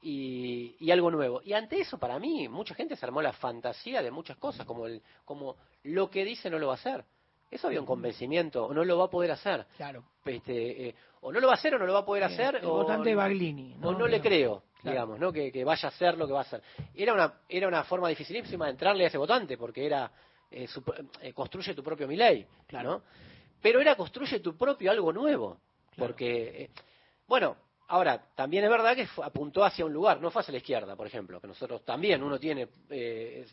y, 0.08 0.76
y 0.78 0.90
algo 0.92 1.10
nuevo. 1.10 1.42
Y 1.44 1.52
ante 1.52 1.80
eso, 1.80 1.98
para 1.98 2.18
mí, 2.18 2.48
mucha 2.48 2.74
gente 2.74 2.94
se 2.94 3.04
armó 3.04 3.20
la 3.20 3.32
fantasía 3.32 4.02
de 4.02 4.10
muchas 4.12 4.36
cosas, 4.36 4.64
como, 4.64 4.86
el, 4.86 5.02
como 5.24 5.56
lo 5.82 6.08
que 6.10 6.24
dice 6.24 6.48
no 6.48 6.58
lo 6.58 6.68
va 6.68 6.74
a 6.74 6.76
hacer. 6.76 7.04
Eso 7.50 7.66
había 7.66 7.80
un 7.80 7.86
convencimiento, 7.86 8.66
o 8.66 8.74
no 8.74 8.84
lo 8.84 8.98
va 8.98 9.04
a 9.06 9.10
poder 9.10 9.30
hacer. 9.32 9.66
Claro. 9.76 10.04
Este, 10.24 10.88
eh, 10.88 10.94
o 11.22 11.32
no 11.32 11.40
lo 11.40 11.46
va 11.48 11.54
a 11.54 11.56
hacer 11.56 11.74
o 11.74 11.78
no 11.78 11.86
lo 11.86 11.92
va 11.92 12.00
a 12.00 12.04
poder 12.04 12.24
hacer, 12.24 12.56
el 12.56 12.64
o, 12.66 12.70
votante 12.74 13.14
Baglini, 13.14 13.74
o 13.82 13.92
¿no? 13.92 13.98
no 13.98 14.06
le 14.06 14.20
creo, 14.20 14.62
Claro. 14.80 14.90
digamos, 14.94 15.18
¿no? 15.18 15.32
Que, 15.32 15.50
que 15.50 15.64
vaya 15.64 15.88
a 15.88 15.92
hacer 15.92 16.16
lo 16.18 16.26
que 16.26 16.32
va 16.32 16.40
a 16.40 16.42
hacer. 16.42 16.62
Era 16.94 17.12
una, 17.12 17.40
era 17.48 17.66
una 17.66 17.82
forma 17.84 18.08
dificilísima 18.08 18.66
de 18.66 18.72
entrarle 18.72 19.04
a 19.04 19.08
ese 19.08 19.18
votante, 19.18 19.56
porque 19.56 19.86
era 19.86 20.10
eh, 20.50 20.66
su- 20.68 20.82
eh, 21.20 21.32
construye 21.32 21.74
tu 21.74 21.82
propio 21.82 22.06
Milei, 22.06 22.46
¿no? 22.82 23.02
Pero 23.60 23.80
era 23.80 23.96
construye 23.96 24.38
tu 24.40 24.56
propio 24.56 24.90
algo 24.90 25.12
nuevo, 25.12 25.58
porque, 25.96 26.62
eh, 26.64 26.70
bueno, 27.26 27.56
ahora, 27.88 28.20
también 28.34 28.64
es 28.64 28.70
verdad 28.70 28.96
que 28.96 29.06
apuntó 29.22 29.64
hacia 29.64 29.84
un 29.84 29.92
lugar, 29.92 30.20
no 30.20 30.30
fue 30.30 30.42
hacia 30.42 30.52
la 30.52 30.58
izquierda, 30.58 30.96
por 30.96 31.06
ejemplo, 31.06 31.40
que 31.40 31.46
nosotros 31.46 31.84
también, 31.84 32.22
uno 32.22 32.38
tiene, 32.38 32.68
eh, 32.90 33.46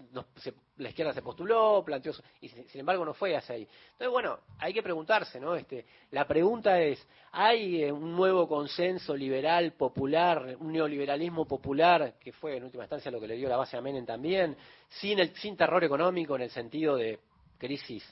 la 0.78 0.90
izquierda 0.90 1.14
se 1.14 1.22
postuló, 1.22 1.84
planteó, 1.86 2.14
y 2.42 2.50
sin 2.50 2.80
embargo 2.80 3.06
no 3.06 3.14
fue 3.14 3.36
hacia 3.36 3.56
ahí. 3.56 3.68
Entonces, 3.92 4.10
bueno, 4.10 4.40
hay 4.60 4.74
que 4.74 4.82
preguntarse, 4.82 5.40
¿no? 5.40 5.56
Este, 5.56 5.86
la 6.12 6.28
pregunta 6.28 6.80
es, 6.80 7.06
¿hay 7.32 7.84
eh, 7.84 7.92
un 7.92 8.16
nuevo 8.16 8.48
consenso 8.48 9.16
liberal, 9.16 9.74
popular, 9.74 10.56
un 10.60 10.72
neoliberalismo 10.72 11.46
popular, 11.46 12.16
que 12.20 12.32
fue 12.32 12.58
en 12.58 12.64
última 12.64 12.84
instancia 12.84 13.12
lo 13.12 13.20
que 13.20 13.28
le 13.28 13.36
dio 13.36 13.50
la 13.50 13.58
base 13.58 13.78
a 13.78 13.82
Menem 13.82 14.06
también, 14.06 14.58
sin, 14.90 15.20
el, 15.20 15.36
sin 15.36 15.56
terror 15.56 15.84
económico 15.84 16.36
en 16.36 16.44
el 16.44 16.50
sentido 16.50 16.96
de 16.96 17.20
crisis? 17.58 18.04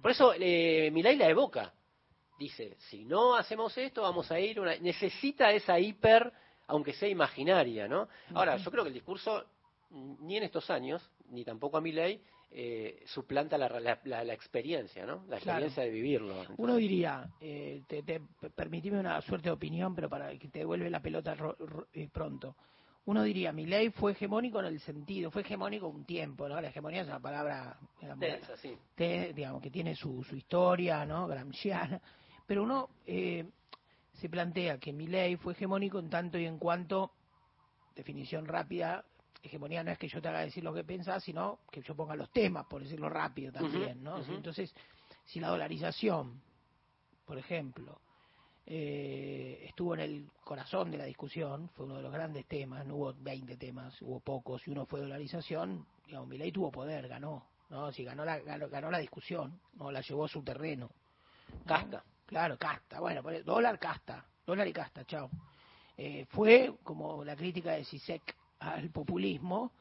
Por 0.00 0.10
eso 0.10 0.32
eh, 0.38 0.90
Milei 0.92 1.16
la 1.16 1.28
evoca. 1.28 1.72
Dice, 2.38 2.76
si 2.90 3.04
no 3.04 3.36
hacemos 3.36 3.76
esto, 3.78 4.02
vamos 4.02 4.30
a 4.30 4.40
ir 4.40 4.58
una... 4.60 4.76
Necesita 4.76 5.52
esa 5.52 5.78
hiper, 5.78 6.32
aunque 6.66 6.92
sea 6.92 7.08
imaginaria, 7.08 7.86
¿no? 7.86 8.08
Ahora, 8.34 8.56
yo 8.56 8.70
creo 8.70 8.82
que 8.82 8.88
el 8.88 8.94
discurso, 8.94 9.44
ni 9.90 10.36
en 10.36 10.42
estos 10.42 10.68
años, 10.70 11.08
ni 11.30 11.44
tampoco 11.44 11.76
a 11.76 11.80
Milei, 11.80 12.20
eh, 12.50 13.02
suplanta 13.06 13.58
la, 13.58 13.68
la, 13.80 13.98
la- 14.04 14.24
la 14.24 14.32
experiencia, 14.32 15.04
¿no? 15.06 15.24
La 15.28 15.38
Claro. 15.38 15.58
experiencia 15.66 15.82
de 15.84 15.90
vivirlo. 15.90 16.44
Uno 16.56 16.76
diría, 16.76 17.28
eh, 17.40 17.82
te, 17.86 18.02
te- 18.02 18.20
permitime 18.54 18.98
una 19.00 19.20
suerte 19.22 19.48
de 19.48 19.52
opinión, 19.52 19.94
pero 19.94 20.08
para 20.08 20.36
que 20.38 20.48
te 20.48 20.60
devuelve 20.60 20.88
la 20.90 21.00
pelota 21.00 21.34
ro- 21.34 21.56
ro- 21.58 21.86
eh, 21.92 22.08
pronto. 22.12 22.56
Uno 23.06 23.22
diría, 23.22 23.52
mi 23.52 23.66
ley 23.66 23.90
fue 23.90 24.12
hegemónico 24.12 24.60
en 24.60 24.66
el 24.66 24.80
sentido, 24.80 25.30
fue 25.30 25.42
hegemónico 25.42 25.88
un 25.88 26.04
tiempo, 26.06 26.48
¿no? 26.48 26.58
La 26.60 26.68
hegemonía 26.68 27.02
es 27.02 27.06
una 27.08 27.20
palabra, 27.20 27.76
sí. 28.56 28.78
te- 28.94 29.32
digamos, 29.34 29.60
que 29.60 29.70
tiene 29.70 29.94
su, 29.94 30.22
su 30.24 30.36
historia, 30.36 31.04
¿no? 31.04 31.26
Gramsciana. 31.26 32.00
Pero 32.46 32.62
uno 32.62 32.90
eh, 33.06 33.48
se 34.12 34.28
plantea 34.28 34.78
que 34.78 34.92
mi 34.92 35.06
ley 35.06 35.36
fue 35.36 35.54
hegemónico 35.54 35.98
en 35.98 36.10
tanto 36.10 36.38
y 36.38 36.46
en 36.46 36.58
cuanto, 36.58 37.12
definición 37.94 38.46
rápida, 38.46 39.04
hegemonía 39.42 39.82
no 39.82 39.90
es 39.90 39.98
que 39.98 40.08
yo 40.08 40.20
te 40.20 40.28
haga 40.28 40.40
decir 40.40 40.64
lo 40.64 40.72
que 40.72 40.84
pensás, 40.84 41.22
sino 41.22 41.60
que 41.70 41.82
yo 41.82 41.94
ponga 41.94 42.16
los 42.16 42.30
temas, 42.30 42.66
por 42.66 42.82
decirlo 42.82 43.08
rápido 43.08 43.52
también, 43.52 44.02
¿no? 44.02 44.18
Entonces, 44.24 44.74
si 45.24 45.40
la 45.40 45.48
dolarización, 45.48 46.40
por 47.24 47.38
ejemplo, 47.38 48.00
eh, 48.66 49.64
estuvo 49.68 49.94
en 49.94 50.00
el 50.00 50.30
corazón 50.42 50.90
de 50.90 50.98
la 50.98 51.04
discusión, 51.04 51.68
fue 51.70 51.84
uno 51.84 51.96
de 51.96 52.02
los 52.02 52.12
grandes 52.12 52.46
temas, 52.46 52.86
no 52.86 52.96
hubo 52.96 53.14
20 53.14 53.56
temas, 53.56 54.00
hubo 54.00 54.20
pocos, 54.20 54.66
y 54.66 54.70
uno 54.70 54.86
fue 54.86 55.00
dolarización, 55.00 55.86
digamos, 56.06 56.28
Milei 56.28 56.50
tuvo 56.50 56.70
poder, 56.70 57.08
ganó, 57.08 57.46
¿no? 57.68 57.92
Si 57.92 58.04
ganó 58.04 58.24
la, 58.24 58.38
ganó, 58.38 58.68
ganó 58.68 58.90
la 58.90 58.98
discusión, 58.98 59.60
no 59.74 59.90
la 59.90 60.00
llevó 60.00 60.24
a 60.24 60.28
su 60.28 60.42
terreno. 60.42 60.90
Casta. 61.66 62.02
Claro, 62.26 62.56
casta, 62.58 63.00
bueno, 63.00 63.22
dólar 63.44 63.78
casta, 63.78 64.24
dólar 64.46 64.66
y 64.68 64.72
casta, 64.72 65.04
chao. 65.04 65.30
Eh, 65.96 66.26
fue 66.30 66.74
como 66.82 67.24
la 67.24 67.36
crítica 67.36 67.72
de 67.72 67.84
Sisek 67.84 68.34
al 68.60 68.90
populismo, 68.90 69.72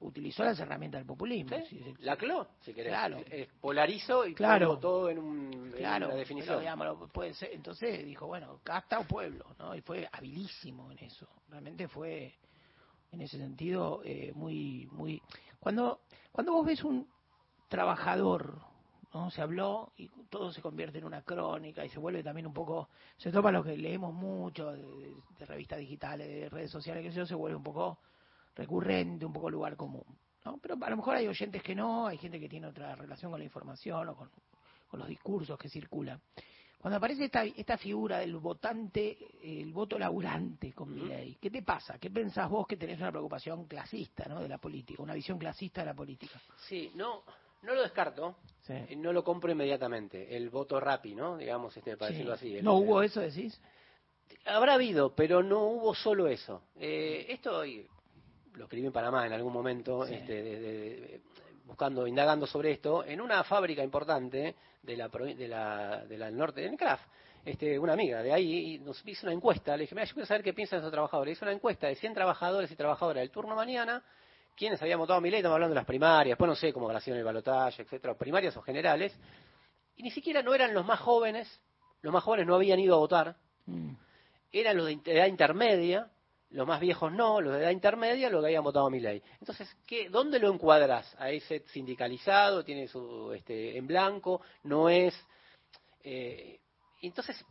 utilizó 0.00 0.44
las 0.44 0.58
herramientas 0.60 1.00
del 1.00 1.06
populismo. 1.06 1.56
Sí, 1.68 1.94
La 2.00 2.16
CLO, 2.16 2.48
si 2.60 2.72
querés. 2.72 2.92
Claro. 2.92 3.18
Eh, 3.26 3.48
polarizo 3.60 4.26
y 4.26 4.34
Claro. 4.34 4.78
todo 4.78 5.10
en, 5.10 5.18
un, 5.18 5.52
en 5.66 5.72
Claro, 5.72 6.06
una 6.06 6.14
pero, 6.14 6.18
definición. 6.18 6.60
digamos, 6.60 6.86
lo- 6.86 7.08
puede 7.08 7.34
ser, 7.34 7.52
entonces 7.52 8.04
dijo, 8.04 8.26
bueno, 8.26 8.60
casta 8.62 8.98
o 9.00 9.04
pueblo, 9.04 9.44
¿no? 9.58 9.74
Y 9.74 9.80
fue 9.80 10.08
habilísimo 10.12 10.90
en 10.92 10.98
eso. 11.00 11.28
Realmente 11.48 11.88
fue, 11.88 12.34
en 13.12 13.20
ese 13.20 13.36
sentido, 13.38 14.00
eh, 14.04 14.32
muy, 14.34 14.88
muy... 14.92 15.20
Cuando, 15.58 16.02
cuando 16.32 16.52
vos 16.52 16.66
ves 16.66 16.84
un 16.84 17.08
trabajador, 17.68 18.60
¿no? 19.14 19.30
Se 19.30 19.40
habló 19.40 19.92
y 19.96 20.08
todo 20.28 20.52
se 20.52 20.60
convierte 20.60 20.98
en 20.98 21.04
una 21.04 21.22
crónica 21.22 21.84
y 21.84 21.88
se 21.88 21.98
vuelve 21.98 22.22
también 22.22 22.46
un 22.46 22.52
poco, 22.52 22.88
se 23.16 23.30
topa 23.30 23.50
lo 23.52 23.62
que 23.62 23.76
leemos 23.76 24.12
mucho 24.12 24.72
de, 24.72 24.82
de- 24.82 25.14
de 25.38 25.46
revistas 25.46 25.78
digitales, 25.78 26.28
de 26.28 26.48
redes 26.50 26.70
sociales, 26.70 27.02
que 27.02 27.08
eso 27.08 27.24
se 27.24 27.34
vuelve 27.34 27.56
un 27.56 27.62
poco 27.62 27.98
recurrente, 28.56 29.24
un 29.24 29.32
poco 29.32 29.48
lugar 29.50 29.76
común. 29.76 30.04
¿no? 30.44 30.58
Pero 30.58 30.76
a 30.80 30.90
lo 30.90 30.96
mejor 30.96 31.16
hay 31.16 31.26
oyentes 31.26 31.62
que 31.62 31.74
no, 31.74 32.06
hay 32.06 32.18
gente 32.18 32.38
que 32.38 32.48
tiene 32.48 32.66
otra 32.66 32.94
relación 32.94 33.30
con 33.30 33.40
la 33.40 33.44
información 33.44 34.08
o 34.10 34.16
con, 34.16 34.30
con 34.88 35.00
los 35.00 35.08
discursos 35.08 35.58
que 35.58 35.68
circulan. 35.68 36.20
Cuando 36.78 36.98
aparece 36.98 37.24
esta, 37.24 37.44
esta 37.44 37.78
figura 37.78 38.18
del 38.18 38.36
votante, 38.36 39.16
el 39.42 39.72
voto 39.72 39.98
laburante 39.98 40.74
con 40.74 40.92
Milei, 40.94 41.36
¿qué 41.36 41.50
te 41.50 41.62
pasa? 41.62 41.98
¿Qué 41.98 42.10
pensás 42.10 42.50
vos 42.50 42.66
que 42.66 42.76
tenés 42.76 42.98
una 43.00 43.10
preocupación 43.10 43.64
clasista 43.64 44.26
¿no? 44.28 44.40
de 44.42 44.48
la 44.50 44.58
política, 44.58 45.02
una 45.02 45.14
visión 45.14 45.38
clasista 45.38 45.80
de 45.80 45.86
la 45.86 45.94
política? 45.94 46.38
Sí, 46.68 46.92
no, 46.94 47.22
no 47.64 47.74
lo 47.74 47.82
descarto, 47.82 48.36
Sí. 48.62 48.72
eh, 48.72 48.96
no 48.96 49.12
lo 49.12 49.24
compro 49.24 49.50
inmediatamente. 49.52 50.36
El 50.36 50.50
voto 50.50 50.78
rapi, 50.80 51.14
¿no? 51.14 51.36
Digamos, 51.36 51.76
este, 51.76 51.96
para 51.96 52.08
Sí. 52.10 52.14
decirlo 52.14 52.34
así. 52.34 52.56
El- 52.56 52.64
¿No 52.64 52.74
hubo 52.74 53.02
eso, 53.02 53.20
decís? 53.20 53.60
Habrá 54.46 54.74
habido, 54.74 55.14
pero 55.14 55.42
no 55.42 55.64
hubo 55.64 55.94
solo 55.94 56.26
eso. 56.28 56.62
Eh, 56.76 57.26
esto 57.28 57.62
lo 58.54 58.64
escribí 58.64 58.86
en 58.86 58.92
Panamá 58.92 59.26
en 59.26 59.32
algún 59.32 59.52
momento, 59.52 60.06
Sí. 60.06 60.14
este, 60.14 60.42
de- 60.42 60.60
de- 60.60 61.00
de- 61.00 61.20
buscando, 61.66 62.06
indagando 62.06 62.46
sobre 62.46 62.72
esto, 62.72 63.04
en 63.04 63.20
una 63.20 63.42
fábrica 63.44 63.82
importante 63.82 64.54
de 64.82 64.96
la, 64.96 65.08
de 65.08 65.48
la, 65.48 66.04
de 66.06 66.18
la 66.18 66.26
del 66.26 66.36
norte, 66.36 66.64
en 66.66 66.76
Craft. 66.76 67.04
Este, 67.44 67.78
una 67.78 67.92
amiga 67.92 68.22
de 68.22 68.32
ahí 68.32 68.74
y 68.74 68.78
nos 68.78 69.02
hizo 69.06 69.26
una 69.26 69.34
encuesta. 69.34 69.76
Le 69.76 69.82
dije, 69.82 69.94
mira, 69.94 70.06
yo 70.06 70.14
quiero 70.14 70.26
saber 70.26 70.42
qué 70.42 70.54
piensan 70.54 70.78
esos 70.78 70.90
trabajadores. 70.90 71.36
Hizo 71.36 71.44
una 71.44 71.52
encuesta 71.52 71.86
de 71.88 71.94
100 71.96 72.14
trabajadores 72.14 72.70
y 72.70 72.76
trabajadoras 72.76 73.20
del 73.20 73.30
turno 73.30 73.54
mañana, 73.54 74.02
quienes 74.56 74.80
habían 74.82 74.98
votado 74.98 75.18
a 75.18 75.20
mi 75.20 75.30
ley, 75.30 75.38
estamos 75.38 75.54
hablando 75.56 75.74
de 75.74 75.80
las 75.80 75.86
primarias, 75.86 76.32
después 76.32 76.48
no 76.48 76.54
sé 76.56 76.72
cómo 76.72 76.86
habrá 76.86 77.00
sido 77.00 77.14
en 77.16 77.20
el 77.20 77.24
balotaje, 77.24 77.82
etcétera, 77.82 78.14
primarias 78.16 78.56
o 78.56 78.62
generales, 78.62 79.16
y 79.96 80.02
ni 80.02 80.10
siquiera 80.10 80.42
no 80.42 80.54
eran 80.54 80.74
los 80.74 80.84
más 80.86 81.00
jóvenes, 81.00 81.48
los 82.02 82.12
más 82.12 82.22
jóvenes 82.24 82.46
no 82.46 82.54
habían 82.54 82.78
ido 82.80 82.94
a 82.94 82.98
votar, 82.98 83.36
eran 84.52 84.76
los 84.76 84.86
de 84.86 85.00
edad 85.12 85.26
intermedia, 85.26 86.10
los 86.50 86.66
más 86.68 86.78
viejos 86.80 87.10
no, 87.12 87.40
los 87.40 87.54
de 87.54 87.60
edad 87.62 87.70
intermedia, 87.70 88.30
los 88.30 88.40
que 88.40 88.46
habían 88.46 88.62
votado 88.62 88.86
a 88.86 88.90
mi 88.90 89.00
ley. 89.00 89.20
Entonces, 89.40 89.68
¿qué, 89.86 90.08
¿dónde 90.08 90.38
lo 90.38 90.52
encuadras? 90.52 91.12
A 91.18 91.30
ese 91.30 91.64
sindicalizado, 91.72 92.64
tiene 92.64 92.86
su 92.86 93.32
este, 93.32 93.76
en 93.76 93.86
blanco, 93.88 94.40
no 94.62 94.88
es. 94.88 95.14
eh, 96.04 96.60
entonces, 97.02 97.44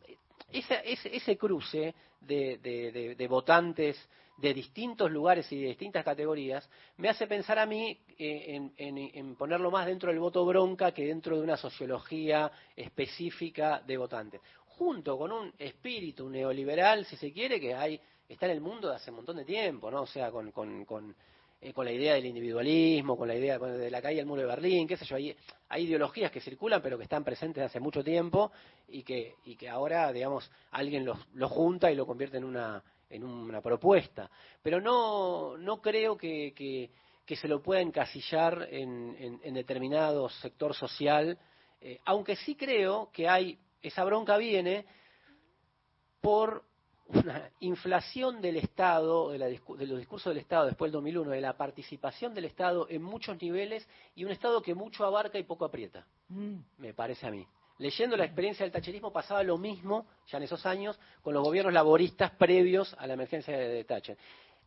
ese, 0.49 0.81
ese 0.85 1.37
cruce 1.37 1.93
de, 2.21 2.57
de- 2.59 2.91
de- 2.91 3.15
de 3.15 3.27
votantes 3.27 3.97
de 4.37 4.53
distintos 4.53 5.11
lugares 5.11 5.51
y 5.51 5.61
de 5.61 5.67
distintas 5.67 6.03
categorías 6.03 6.67
me 6.97 7.09
hace 7.09 7.27
pensar 7.27 7.59
a 7.59 7.65
mí 7.65 7.97
eh, 8.17 8.59
en, 8.77 8.97
en- 8.97 9.35
ponerlo 9.35 9.69
más 9.71 9.85
dentro 9.85 10.09
del 10.09 10.19
voto 10.19 10.43
bronca 10.45 10.91
que 10.91 11.05
dentro 11.05 11.37
de 11.37 11.43
una 11.43 11.57
sociología 11.57 12.51
específica 12.75 13.81
de 13.85 13.97
votantes. 13.97 14.41
Junto 14.65 15.17
con 15.17 15.31
un 15.31 15.53
espíritu 15.59 16.29
neoliberal, 16.29 17.05
si 17.05 17.15
se 17.15 17.31
quiere, 17.31 17.59
que 17.59 17.73
hay 17.75 17.99
está 18.27 18.47
en 18.47 18.53
el 18.53 18.61
mundo 18.61 18.89
de 18.89 18.95
hace 18.95 19.11
un 19.11 19.17
montón 19.17 19.37
de 19.37 19.45
tiempo, 19.45 19.91
¿no? 19.91 20.01
O 20.01 20.07
sea, 20.07 20.31
con, 20.31 20.51
con, 20.51 20.83
con, 20.85 21.15
eh, 21.61 21.71
con 21.71 21.85
la 21.85 21.91
idea 21.91 22.15
del 22.15 22.25
individualismo, 22.25 23.15
con 23.15 23.27
la 23.27 23.35
idea 23.35 23.59
de 23.59 23.91
la 23.91 24.01
caída 24.01 24.17
del 24.19 24.25
muro 24.25 24.41
de 24.41 24.47
Berlín, 24.47 24.87
qué 24.87 24.97
sé 24.97 25.05
yo, 25.05 25.15
hay, 25.15 25.35
hay 25.69 25.83
ideologías 25.83 26.31
que 26.31 26.41
circulan 26.41 26.81
pero 26.81 26.97
que 26.97 27.03
están 27.03 27.23
presentes 27.23 27.63
hace 27.63 27.79
mucho 27.79 28.03
tiempo 28.03 28.51
y 28.87 29.03
que, 29.03 29.35
y 29.45 29.55
que 29.55 29.69
ahora, 29.69 30.11
digamos, 30.11 30.49
alguien 30.71 31.05
los, 31.05 31.19
los 31.35 31.51
junta 31.51 31.91
y 31.91 31.95
lo 31.95 32.07
convierte 32.07 32.37
en 32.37 32.45
una, 32.45 32.83
en 33.13 33.23
una 33.23 33.61
propuesta. 33.61 34.29
Pero 34.61 34.81
no, 34.81 35.57
no 35.57 35.81
creo 35.81 36.17
que, 36.17 36.53
que, 36.53 36.89
que 37.25 37.35
se 37.35 37.47
lo 37.47 37.61
pueda 37.61 37.81
encasillar 37.81 38.67
en, 38.71 39.15
en, 39.19 39.39
en 39.43 39.53
determinado 39.53 40.27
sector 40.29 40.73
social, 40.73 41.37
eh, 41.79 41.99
aunque 42.05 42.35
sí 42.35 42.55
creo 42.55 43.09
que 43.11 43.29
hay, 43.29 43.59
esa 43.81 44.03
bronca 44.03 44.37
viene 44.37 44.85
por 46.21 46.63
una 47.07 47.49
inflación 47.59 48.41
del 48.41 48.57
Estado, 48.57 49.31
de, 49.31 49.37
la 49.37 49.45
de 49.47 49.59
los 49.85 49.99
discursos 49.99 50.31
del 50.31 50.41
Estado 50.41 50.65
después 50.65 50.89
del 50.89 50.93
2001, 50.93 51.31
de 51.31 51.41
la 51.41 51.55
participación 51.55 52.33
del 52.33 52.45
Estado 52.45 52.87
en 52.89 53.03
muchos 53.03 53.39
niveles 53.41 53.87
y 54.15 54.23
un 54.23 54.31
Estado 54.31 54.61
que 54.61 54.73
mucho 54.73 55.05
abarca 55.05 55.37
y 55.37 55.43
poco 55.43 55.65
aprieta, 55.65 56.07
me 56.77 56.93
parece 56.93 57.27
a 57.27 57.31
mí. 57.31 57.45
Leyendo 57.83 58.15
la 58.15 58.23
experiencia 58.23 58.63
del 58.63 58.71
tacherismo 58.71 59.11
pasaba 59.11 59.43
lo 59.43 59.57
mismo 59.57 60.07
ya 60.27 60.37
en 60.37 60.45
esos 60.45 60.65
años 60.65 60.97
con 61.21 61.33
los 61.33 61.43
gobiernos 61.43 61.73
laboristas 61.73 62.31
previos 62.31 62.95
a 62.97 63.05
la 63.05 63.15
emergencia 63.15 63.57
de, 63.57 63.83
Thatcher. 63.83 64.17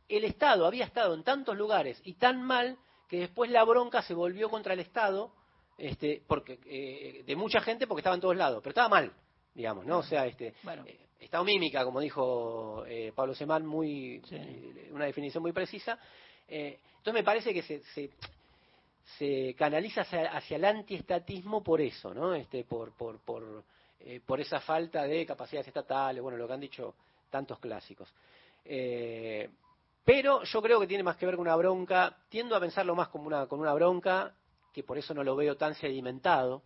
El 0.06 0.24
Estado 0.24 0.66
había 0.66 0.84
estado 0.84 1.14
en 1.14 1.22
tantos 1.22 1.56
lugares 1.56 1.98
y 2.04 2.12
tan 2.12 2.42
mal 2.42 2.76
que 3.08 3.20
después 3.20 3.50
la 3.50 3.64
bronca 3.64 4.02
se 4.02 4.12
volvió 4.12 4.50
contra 4.50 4.74
el 4.74 4.80
Estado 4.80 5.32
este, 5.78 6.22
porque, 6.26 6.58
eh, 6.66 7.24
de 7.24 7.36
mucha 7.36 7.62
gente 7.62 7.86
porque 7.86 8.00
estaba 8.00 8.16
en 8.16 8.20
todos 8.20 8.36
lados, 8.36 8.60
pero 8.62 8.72
estaba 8.72 8.90
mal, 8.90 9.10
digamos, 9.54 9.86
¿no? 9.86 10.00
O 10.00 10.02
sea, 10.02 10.26
este, 10.26 10.52
Bueno, 10.62 10.84
Estado 11.18 11.42
mímica, 11.42 11.86
como 11.86 12.00
dijo 12.00 12.84
eh, 12.86 13.12
Pablo 13.16 13.34
Semán, 13.34 13.64
muy, 13.64 14.20
eh, 14.30 14.90
una 14.92 15.06
definición 15.06 15.40
muy 15.42 15.52
precisa. 15.52 15.98
Eh, 16.46 16.80
entonces 16.98 17.14
me 17.14 17.24
parece 17.24 17.54
que 17.54 17.62
se, 17.62 17.82
se, 17.94 18.10
se 19.18 19.54
canaliza 19.56 20.02
hacia, 20.02 20.36
hacia 20.36 20.56
el 20.56 20.64
antiestatismo 20.64 21.62
por 21.62 21.80
eso, 21.80 22.12
¿no? 22.12 22.34
Este, 22.34 22.64
por, 22.64 22.92
por, 22.92 23.20
por, 23.20 23.64
eh, 24.00 24.20
por 24.24 24.40
esa 24.40 24.60
falta 24.60 25.04
de 25.04 25.24
capacidades 25.24 25.68
estatales, 25.68 26.22
bueno, 26.22 26.36
lo 26.36 26.46
que 26.46 26.52
han 26.52 26.60
dicho 26.60 26.94
tantos 27.30 27.58
clásicos. 27.58 28.12
Eh, 28.64 29.48
pero 30.04 30.42
yo 30.42 30.62
creo 30.62 30.80
que 30.80 30.86
tiene 30.86 31.02
más 31.02 31.16
que 31.16 31.26
ver 31.26 31.36
con 31.36 31.46
una 31.46 31.56
bronca, 31.56 32.16
tiendo 32.28 32.56
a 32.56 32.60
pensarlo 32.60 32.94
más 32.94 33.08
como 33.08 33.26
una, 33.26 33.46
con 33.46 33.60
una 33.60 33.74
bronca, 33.74 34.34
que 34.72 34.82
por 34.82 34.98
eso 34.98 35.14
no 35.14 35.24
lo 35.24 35.36
veo 35.36 35.56
tan 35.56 35.74
sedimentado, 35.74 36.62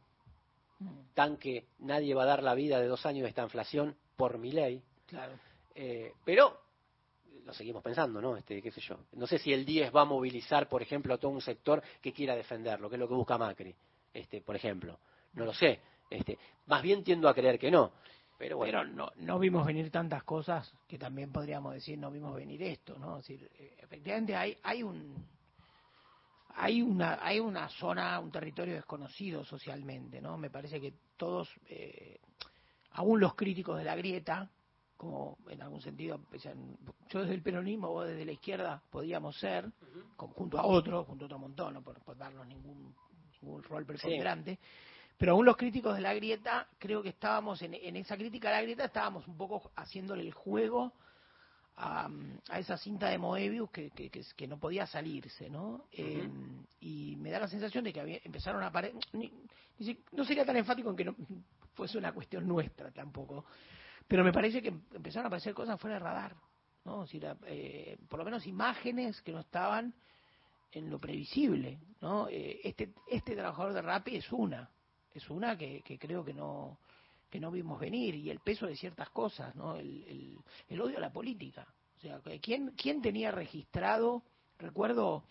tan 1.15 1.37
que 1.37 1.67
nadie 1.79 2.15
va 2.15 2.23
a 2.23 2.27
dar 2.27 2.43
la 2.43 2.55
vida 2.55 2.81
de 2.81 2.87
dos 2.87 3.05
años 3.07 3.23
de 3.23 3.29
esta 3.29 3.43
inflación 3.43 3.97
por 4.17 4.39
mi 4.39 4.53
ley. 4.53 4.83
Claro. 5.07 5.35
Eh, 5.75 6.13
pero 6.25 6.61
lo 7.51 7.55
seguimos 7.55 7.83
pensando, 7.83 8.21
¿no? 8.21 8.37
Este, 8.37 8.63
qué 8.63 8.71
sé 8.71 8.81
yo. 8.81 8.97
No 9.13 9.27
sé 9.27 9.39
si 9.39 9.53
el 9.53 9.65
10 9.65 9.95
va 9.95 10.03
a 10.03 10.05
movilizar, 10.05 10.69
por 10.69 10.83
ejemplo, 10.83 11.15
a 11.15 11.19
todo 11.19 11.33
un 11.33 11.41
sector 11.41 11.83
que 12.01 12.13
quiera 12.13 12.37
defenderlo, 12.37 12.89
que 12.89 12.95
es 12.95 13.01
lo 13.01 13.09
que 13.09 13.15
busca 13.15 13.37
Macri, 13.37 13.75
este, 14.15 14.41
por 14.41 14.55
ejemplo. 14.55 15.01
No 15.33 15.45
lo 15.45 15.53
sé. 15.53 15.81
Este, 16.09 16.39
más 16.67 16.81
bien 16.81 17.03
tiendo 17.03 17.29
a 17.29 17.35
creer 17.35 17.59
que 17.59 17.71
no. 17.71 17.93
Pero 18.39 18.57
bueno. 18.57 18.81
Pero 18.81 18.93
no, 18.93 19.11
no 19.17 19.39
vimos 19.41 19.67
venir 19.67 19.91
tantas 19.91 20.23
cosas 20.23 20.73
que 20.87 20.97
también 20.97 21.33
podríamos 21.33 21.75
decir 21.75 21.99
no 21.99 22.11
vimos 22.11 22.35
venir 22.37 22.63
esto, 22.63 22.97
¿no? 22.99 23.19
Es 23.19 23.27
decir, 23.27 23.51
eh, 23.59 23.77
efectivamente 23.79 24.37
hay, 24.37 24.57
hay 24.63 24.83
un 24.85 25.27
hay 26.55 26.83
una 26.83 27.19
hay 27.21 27.41
una 27.41 27.69
zona, 27.69 28.19
un 28.21 28.31
territorio 28.31 28.75
desconocido 28.75 29.45
socialmente, 29.45 30.21
¿no? 30.21 30.39
Me 30.39 30.51
parece 30.51 30.81
que 30.81 30.95
todos, 31.17 31.51
eh, 31.69 32.21
aún 32.93 33.19
los 33.19 33.35
críticos 33.35 33.77
de 33.77 33.85
la 33.85 33.97
grieta, 33.97 34.49
como 35.01 35.39
en 35.49 35.63
algún 35.63 35.81
sentido, 35.81 36.21
yo 37.09 37.21
desde 37.21 37.33
el 37.35 37.41
peronismo, 37.43 37.89
vos 37.89 38.07
desde 38.07 38.27
la 38.27 38.33
izquierda 38.33 38.83
podíamos 38.91 39.35
ser, 39.39 39.65
con- 40.15 40.29
junto 40.33 40.59
a 40.59 40.67
otros, 40.67 41.07
junto 41.07 41.25
a 41.25 41.27
otro 41.27 41.39
montón, 41.39 41.73
no 41.73 41.81
por, 41.83 41.99
por 42.05 42.19
darnos 42.19 42.47
ningún, 42.47 42.95
ningún 43.41 43.63
rol 43.63 43.87
preponderante, 43.87 44.59
pero 45.17 45.33
aún 45.33 45.47
los 45.47 45.57
críticos 45.57 45.95
de 45.95 46.03
la 46.03 46.13
grieta, 46.13 46.69
creo 46.79 47.03
que 47.03 47.09
estábamos 47.09 47.63
en, 47.63 47.73
en 47.73 47.97
esa 47.97 48.15
crítica 48.19 48.51
a 48.51 48.53
la 48.53 48.61
grieta, 48.63 48.85
estábamos 48.85 49.27
un 49.27 49.39
poco 49.39 49.71
haciéndole 49.77 50.23
el 50.23 50.35
juego 50.35 50.93
a, 51.77 52.07
a 52.51 52.59
esa 52.59 52.77
cinta 52.77 53.09
de 53.09 53.17
Moebius 53.17 53.71
que, 53.71 53.91
que, 53.93 54.11
que, 54.11 54.23
que 54.37 54.47
no 54.47 54.59
podía 54.59 54.87
salirse, 54.87 55.49
¿no? 55.49 55.87
Eh, 55.93 56.29
y 56.81 57.17
me 57.17 57.31
da 57.31 57.39
la 57.41 57.49
sensación 57.49 57.85
de 57.85 57.93
que 57.95 58.01
había- 58.03 58.21
empezaron 58.23 58.63
a 58.63 58.67
aparecer, 58.67 59.01
no 60.13 60.25
sería 60.27 60.45
tan 60.45 60.59
enfático 60.59 60.91
en 60.91 60.97
que 60.97 61.05
no 61.07 61.15
fuese 61.75 61.97
una 61.97 62.13
cuestión 62.13 62.47
nuestra 62.47 62.91
tampoco, 62.91 63.47
pero 64.11 64.25
me 64.25 64.33
parece 64.33 64.61
que 64.61 64.71
empezaron 64.71 65.27
a 65.27 65.29
aparecer 65.29 65.55
cosas 65.55 65.81
fuera 65.81 65.95
de 65.95 66.01
radar, 66.01 66.35
¿no? 66.85 67.03
Decir, 67.03 67.25
eh, 67.47 67.97
por 68.09 68.19
lo 68.19 68.25
menos 68.25 68.45
imágenes 68.45 69.23
que 69.23 69.31
no 69.31 69.39
estaban 69.39 69.95
en 70.73 70.91
lo 70.91 70.99
previsible, 70.99 71.79
¿no? 72.01 72.27
Eh, 72.29 72.61
este, 72.65 72.93
este 73.09 73.37
trabajador 73.37 73.73
de 73.73 73.83
Rappi 73.83 74.17
es 74.17 74.33
una, 74.33 74.69
es 75.15 75.31
una 75.31 75.57
que, 75.57 75.83
que 75.83 75.97
creo 75.97 76.25
que 76.25 76.35
no 76.35 76.81
que 77.31 77.39
no 77.39 77.53
vimos 77.53 77.79
venir 77.79 78.17
y 78.17 78.31
el 78.31 78.41
peso 78.41 78.67
de 78.67 78.75
ciertas 78.75 79.11
cosas, 79.11 79.55
¿no? 79.55 79.77
El, 79.77 80.03
el, 80.09 80.37
el 80.69 80.81
odio 80.81 80.99
a 80.99 81.01
la 81.01 81.13
política. 81.13 81.73
O 81.97 82.01
sea, 82.01 82.21
¿quién, 82.43 82.73
quién 82.77 83.01
tenía 83.01 83.31
registrado? 83.31 84.25
Recuerdo 84.59 85.23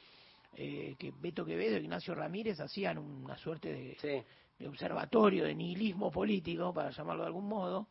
eh, 0.54 0.96
que 0.98 1.12
Beto 1.12 1.44
Quevedo 1.44 1.76
y 1.76 1.82
Ignacio 1.82 2.16
Ramírez 2.16 2.62
hacían 2.62 2.98
una 2.98 3.36
suerte 3.36 3.74
de, 3.74 4.26
de 4.58 4.68
observatorio 4.70 5.44
de 5.44 5.54
nihilismo 5.54 6.10
político, 6.10 6.74
para 6.74 6.92
llamarlo 6.92 7.24
de 7.24 7.28
algún 7.28 7.50
modo, 7.50 7.90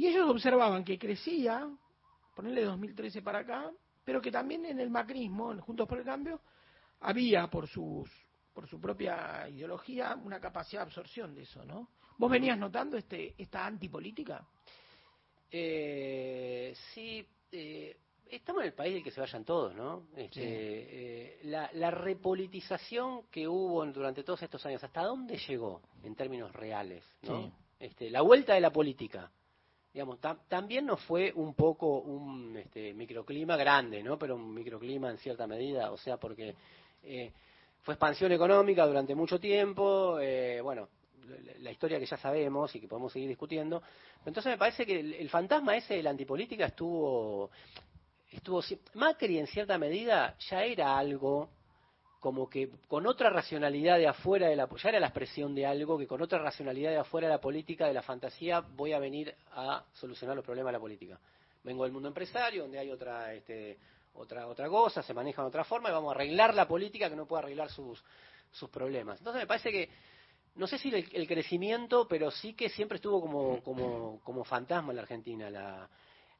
y 0.00 0.06
ellos 0.06 0.30
observaban 0.30 0.82
que 0.82 0.98
crecía, 0.98 1.68
ponerle 2.34 2.64
2013 2.64 3.20
para 3.20 3.40
acá, 3.40 3.70
pero 4.02 4.22
que 4.22 4.30
también 4.30 4.64
en 4.64 4.80
el 4.80 4.88
macrismo, 4.88 5.52
en 5.52 5.60
Juntos 5.60 5.86
por 5.86 5.98
el 5.98 6.04
Cambio, 6.04 6.40
había 7.00 7.48
por 7.48 7.68
sus 7.68 8.08
por 8.54 8.66
su 8.66 8.80
propia 8.80 9.46
ideología 9.48 10.16
una 10.24 10.40
capacidad 10.40 10.80
de 10.82 10.86
absorción 10.86 11.34
de 11.34 11.42
eso, 11.42 11.64
¿no? 11.66 11.88
¿Vos 12.18 12.30
venías 12.30 12.58
notando 12.58 12.96
este 12.96 13.34
esta 13.36 13.66
antipolítica? 13.66 14.42
Eh, 15.50 16.74
sí, 16.94 17.26
eh, 17.52 17.96
estamos 18.30 18.62
en 18.62 18.68
el 18.68 18.74
país 18.74 18.94
del 18.94 19.02
que 19.04 19.10
se 19.10 19.20
vayan 19.20 19.44
todos, 19.44 19.74
¿no? 19.74 20.06
Este, 20.16 20.40
Sí. 20.40 20.40
eh, 20.42 21.40
la, 21.44 21.70
la 21.74 21.90
repolitización 21.90 23.24
que 23.30 23.46
hubo 23.46 23.84
durante 23.86 24.22
todos 24.24 24.42
estos 24.42 24.64
años, 24.64 24.82
¿hasta 24.82 25.02
dónde 25.02 25.36
llegó 25.36 25.82
en 26.02 26.14
términos 26.14 26.52
reales? 26.52 27.04
¿no? 27.22 27.42
Sí. 27.42 27.52
Este, 27.80 28.10
la 28.10 28.22
vuelta 28.22 28.54
de 28.54 28.60
la 28.60 28.70
política. 28.72 29.30
Digamos, 29.92 30.20
tam- 30.20 30.38
también 30.48 30.86
nos 30.86 31.00
fue 31.02 31.32
un 31.34 31.54
poco 31.54 31.98
un 32.00 32.56
este, 32.56 32.94
microclima 32.94 33.56
grande, 33.56 34.02
¿no? 34.02 34.18
Pero 34.18 34.36
un 34.36 34.54
microclima 34.54 35.10
en 35.10 35.18
cierta 35.18 35.46
medida, 35.48 35.90
o 35.90 35.96
sea, 35.96 36.16
porque 36.16 36.54
eh, 37.02 37.32
fue 37.82 37.94
expansión 37.94 38.30
económica 38.30 38.86
durante 38.86 39.14
mucho 39.16 39.40
tiempo, 39.40 40.18
eh, 40.20 40.60
bueno, 40.60 40.88
la- 41.58 41.70
historia 41.72 41.98
que 41.98 42.06
ya 42.06 42.16
sabemos 42.16 42.74
y 42.74 42.80
que 42.80 42.88
podemos 42.88 43.12
seguir 43.12 43.28
discutiendo. 43.28 43.82
Entonces 44.24 44.50
me 44.52 44.58
parece 44.58 44.84
que 44.86 45.00
el, 45.00 45.14
el 45.14 45.28
fantasma 45.28 45.76
ese 45.76 45.94
de 45.94 46.02
la 46.02 46.10
antipolítica 46.10 46.66
estuvo, 46.66 47.50
estuvo 48.30 48.62
Macri 48.94 49.38
en 49.38 49.46
cierta 49.46 49.76
medida 49.78 50.36
ya 50.50 50.64
era 50.64 50.96
algo 50.98 51.48
como 52.20 52.50
que 52.50 52.70
con 52.86 53.06
otra 53.06 53.30
racionalidad 53.30 53.96
de 53.96 54.06
afuera 54.06 54.46
de 54.48 54.54
la 54.54 54.68
ya 54.76 54.90
era 54.90 55.00
la 55.00 55.06
expresión 55.06 55.54
de 55.54 55.64
algo 55.64 55.98
que 55.98 56.06
con 56.06 56.20
otra 56.20 56.38
racionalidad 56.38 56.90
de 56.90 56.98
afuera 56.98 57.26
de 57.26 57.32
la 57.32 57.40
política 57.40 57.86
de 57.86 57.94
la 57.94 58.02
fantasía 58.02 58.60
voy 58.60 58.92
a 58.92 58.98
venir 58.98 59.34
a 59.52 59.82
solucionar 59.94 60.36
los 60.36 60.44
problemas 60.44 60.68
de 60.68 60.78
la 60.78 60.80
política. 60.80 61.18
Vengo 61.64 61.84
del 61.84 61.92
mundo 61.92 62.08
empresario 62.08 62.62
donde 62.62 62.78
hay 62.78 62.90
otra 62.90 63.32
este, 63.32 63.78
otra 64.14 64.46
otra 64.46 64.68
cosa 64.68 65.02
se 65.02 65.14
maneja 65.14 65.40
de 65.40 65.48
otra 65.48 65.64
forma 65.64 65.88
y 65.88 65.92
vamos 65.92 66.12
a 66.12 66.14
arreglar 66.14 66.54
la 66.54 66.68
política 66.68 67.08
que 67.08 67.16
no 67.16 67.26
puede 67.26 67.44
arreglar 67.44 67.70
sus 67.70 68.04
sus 68.52 68.68
problemas. 68.68 69.18
Entonces 69.18 69.42
me 69.42 69.46
parece 69.46 69.72
que 69.72 69.88
no 70.56 70.66
sé 70.66 70.76
si 70.76 70.94
el, 70.94 71.08
el 71.12 71.26
crecimiento 71.26 72.06
pero 72.06 72.30
sí 72.30 72.52
que 72.52 72.68
siempre 72.68 72.96
estuvo 72.96 73.22
como 73.22 73.62
como 73.62 74.20
como 74.20 74.44
fantasma 74.44 74.92
en 74.92 74.96
la 74.96 75.02
Argentina 75.02 75.48
la 75.48 75.88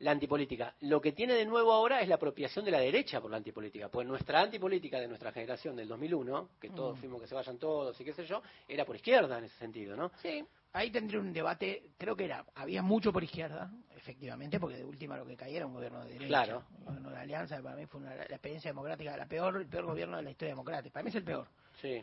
la 0.00 0.10
antipolítica. 0.12 0.74
Lo 0.80 1.00
que 1.00 1.12
tiene 1.12 1.34
de 1.34 1.44
nuevo 1.44 1.72
ahora 1.72 2.00
es 2.00 2.08
la 2.08 2.14
apropiación 2.16 2.64
de 2.64 2.70
la 2.70 2.78
derecha 2.80 3.20
por 3.20 3.30
la 3.30 3.36
antipolítica. 3.36 3.88
Pues 3.88 4.06
nuestra 4.06 4.40
antipolítica 4.40 4.98
de 4.98 5.06
nuestra 5.08 5.30
generación 5.32 5.76
del 5.76 5.88
2001, 5.88 6.48
que 6.60 6.70
todos 6.70 6.96
Mm. 6.96 7.00
fuimos 7.00 7.20
que 7.20 7.26
se 7.28 7.34
vayan 7.34 7.58
todos 7.58 8.00
y 8.00 8.04
qué 8.04 8.12
sé 8.12 8.24
yo, 8.26 8.42
era 8.66 8.84
por 8.84 8.96
izquierda 8.96 9.38
en 9.38 9.44
ese 9.44 9.56
sentido, 9.58 9.96
¿no? 9.96 10.10
Sí, 10.22 10.44
ahí 10.72 10.90
tendría 10.90 11.20
un 11.20 11.32
debate, 11.32 11.82
creo 11.98 12.16
que 12.16 12.24
era, 12.24 12.44
había 12.54 12.82
mucho 12.82 13.12
por 13.12 13.22
izquierda, 13.22 13.70
efectivamente, 13.96 14.58
porque 14.58 14.76
de 14.78 14.84
última 14.84 15.16
lo 15.18 15.26
que 15.26 15.36
caía 15.36 15.58
era 15.58 15.66
un 15.66 15.74
gobierno 15.74 16.00
de 16.00 16.12
derecha. 16.14 16.26
Claro. 16.28 16.64
El 16.78 16.84
gobierno 16.86 17.08
de 17.10 17.14
la 17.16 17.20
Alianza 17.20 17.62
para 17.62 17.76
mí 17.76 17.84
fue 17.86 18.00
una- 18.00 18.14
la 18.16 18.22
experiencia 18.24 18.70
democrática, 18.70 19.16
la 19.16 19.26
peor, 19.26 19.56
el 19.58 19.66
peor 19.66 19.84
gobierno 19.84 20.16
de 20.16 20.22
la 20.22 20.30
historia 20.30 20.52
democrática. 20.52 20.94
Para 20.94 21.04
mí 21.04 21.10
es 21.10 21.16
el 21.16 21.24
peor. 21.24 21.46
Sí. 21.82 22.02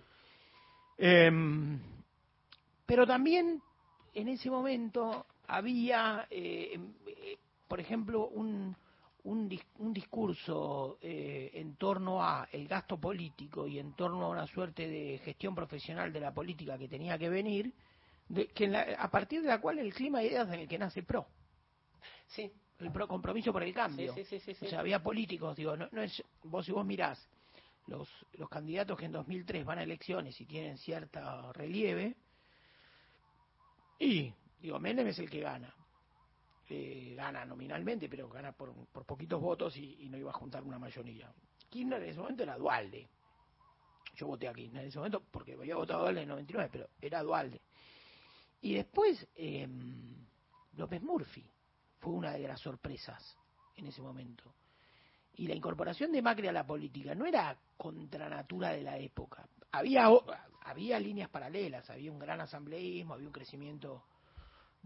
Em, 1.00 1.80
pero 2.86 3.06
también 3.08 3.62
en 4.14 4.28
ese 4.28 4.50
momento 4.52 5.26
había, 5.48 6.28
eh, 6.30 6.72
em, 6.74 6.94
eh, 7.08 7.38
por 7.68 7.80
ejemplo, 7.80 8.28
un, 8.30 8.76
un, 9.24 9.60
un 9.80 9.94
discurso 9.94 10.98
eh, 11.02 11.52
en 11.54 11.76
torno 11.76 12.24
a 12.24 12.48
el 12.52 12.68
gasto 12.68 12.98
político 12.98 13.68
y 13.68 13.80
en 13.80 13.94
torno 13.94 14.26
a 14.26 14.30
una 14.30 14.48
suerte 14.48 14.88
de 14.88 15.20
gestión 15.20 15.54
profesional 15.54 16.12
de 16.14 16.20
la 16.20 16.34
política 16.34 16.78
que 16.78 16.88
tenía 16.88 17.18
que 17.18 17.30
venir, 17.30 17.74
de, 18.30 18.48
que 18.48 18.66
en 18.66 18.72
la- 18.74 18.96
a 18.98 19.10
partir 19.10 19.42
de 19.42 19.48
la 19.50 19.60
cual 19.60 19.80
el 19.80 19.94
clima 19.94 20.20
de 20.20 20.28
ideas 20.28 20.48
en 20.48 20.62
el 20.62 20.68
que 20.68 20.78
nace 20.78 21.04
PRO. 21.04 21.28
Sí. 22.28 22.52
El 22.80 22.92
pro 22.92 23.08
compromiso 23.08 23.52
por 23.52 23.64
el 23.64 23.74
cambio. 23.74 24.14
Sí, 24.14 24.24
sí, 24.26 24.40
sí. 24.40 24.56
O 24.66 24.70
sea, 24.70 24.80
había 24.82 25.02
políticos, 25.02 25.56
digo, 25.56 25.76
no, 25.76 25.88
no 25.92 26.02
es, 26.02 26.24
vos 26.44 26.66
si 26.66 26.72
vos 26.72 26.86
mirás 26.86 27.20
los, 27.88 28.08
los 28.34 28.48
candidatos 28.50 28.98
que 29.00 29.06
en 29.06 29.14
2003 29.14 29.66
van 29.66 29.80
a 29.80 29.84
elecciones 29.84 30.40
y 30.40 30.46
tienen 30.46 30.78
cierta 30.78 31.52
relieve, 31.54 32.16
y, 34.00 34.32
digo, 34.62 34.80
Menem 34.80 35.08
es 35.08 35.18
el 35.20 35.30
que 35.30 35.40
gana. 35.40 35.74
Eh, 36.70 37.14
gana 37.16 37.46
nominalmente, 37.46 38.10
pero 38.10 38.28
gana 38.28 38.52
por, 38.52 38.74
por 38.88 39.06
poquitos 39.06 39.42
votos 39.42 39.78
y, 39.78 40.10
no 40.10 40.18
iba 40.18 40.32
a 40.32 40.34
juntar 40.34 40.64
una 40.64 40.78
mayoría. 40.78 41.32
Kirchner 41.70 42.04
en 42.04 42.10
ese 42.10 42.20
momento 42.20 42.44
era 42.44 42.58
Dualde. 42.58 43.08
Yo 44.16 44.28
voté 44.28 44.50
a 44.50 44.54
Kirchner 44.54 44.82
en 44.82 44.90
ese 44.90 44.98
momento 44.98 45.24
porque 45.32 45.54
había 45.54 45.76
votado 45.76 46.00
a 46.00 46.04
Dualde 46.04 46.22
en 46.22 46.24
el 46.24 46.30
99, 46.30 46.70
pero 46.72 46.90
era 47.00 47.24
Dualde. 47.24 47.62
Y 48.62 48.74
después, 48.74 49.26
eh, 49.36 49.66
López 50.76 51.02
Murphy 51.02 51.50
fue 52.00 52.14
una 52.14 52.34
de 52.34 52.48
las 52.48 52.60
sorpresas 52.60 53.38
en 53.76 53.88
ese 53.88 54.02
momento. 54.02 54.54
Y 55.36 55.48
la 55.48 55.56
incorporación 55.56 56.12
de 56.12 56.22
Macri 56.22 56.48
a 56.48 56.52
la 56.52 56.66
política 56.66 57.16
no 57.16 57.26
era 57.26 57.58
contra 57.78 58.28
natura 58.28 58.72
de 58.72 58.82
la 58.82 58.98
época. 58.98 59.48
Había, 59.72 60.10
había 60.64 61.00
líneas 61.00 61.30
paralelas, 61.30 61.90
había 61.90 62.12
un 62.12 62.20
gran 62.20 62.42
asambleísmo, 62.42 63.14
había 63.14 63.28
un 63.28 63.34
crecimiento 63.34 64.04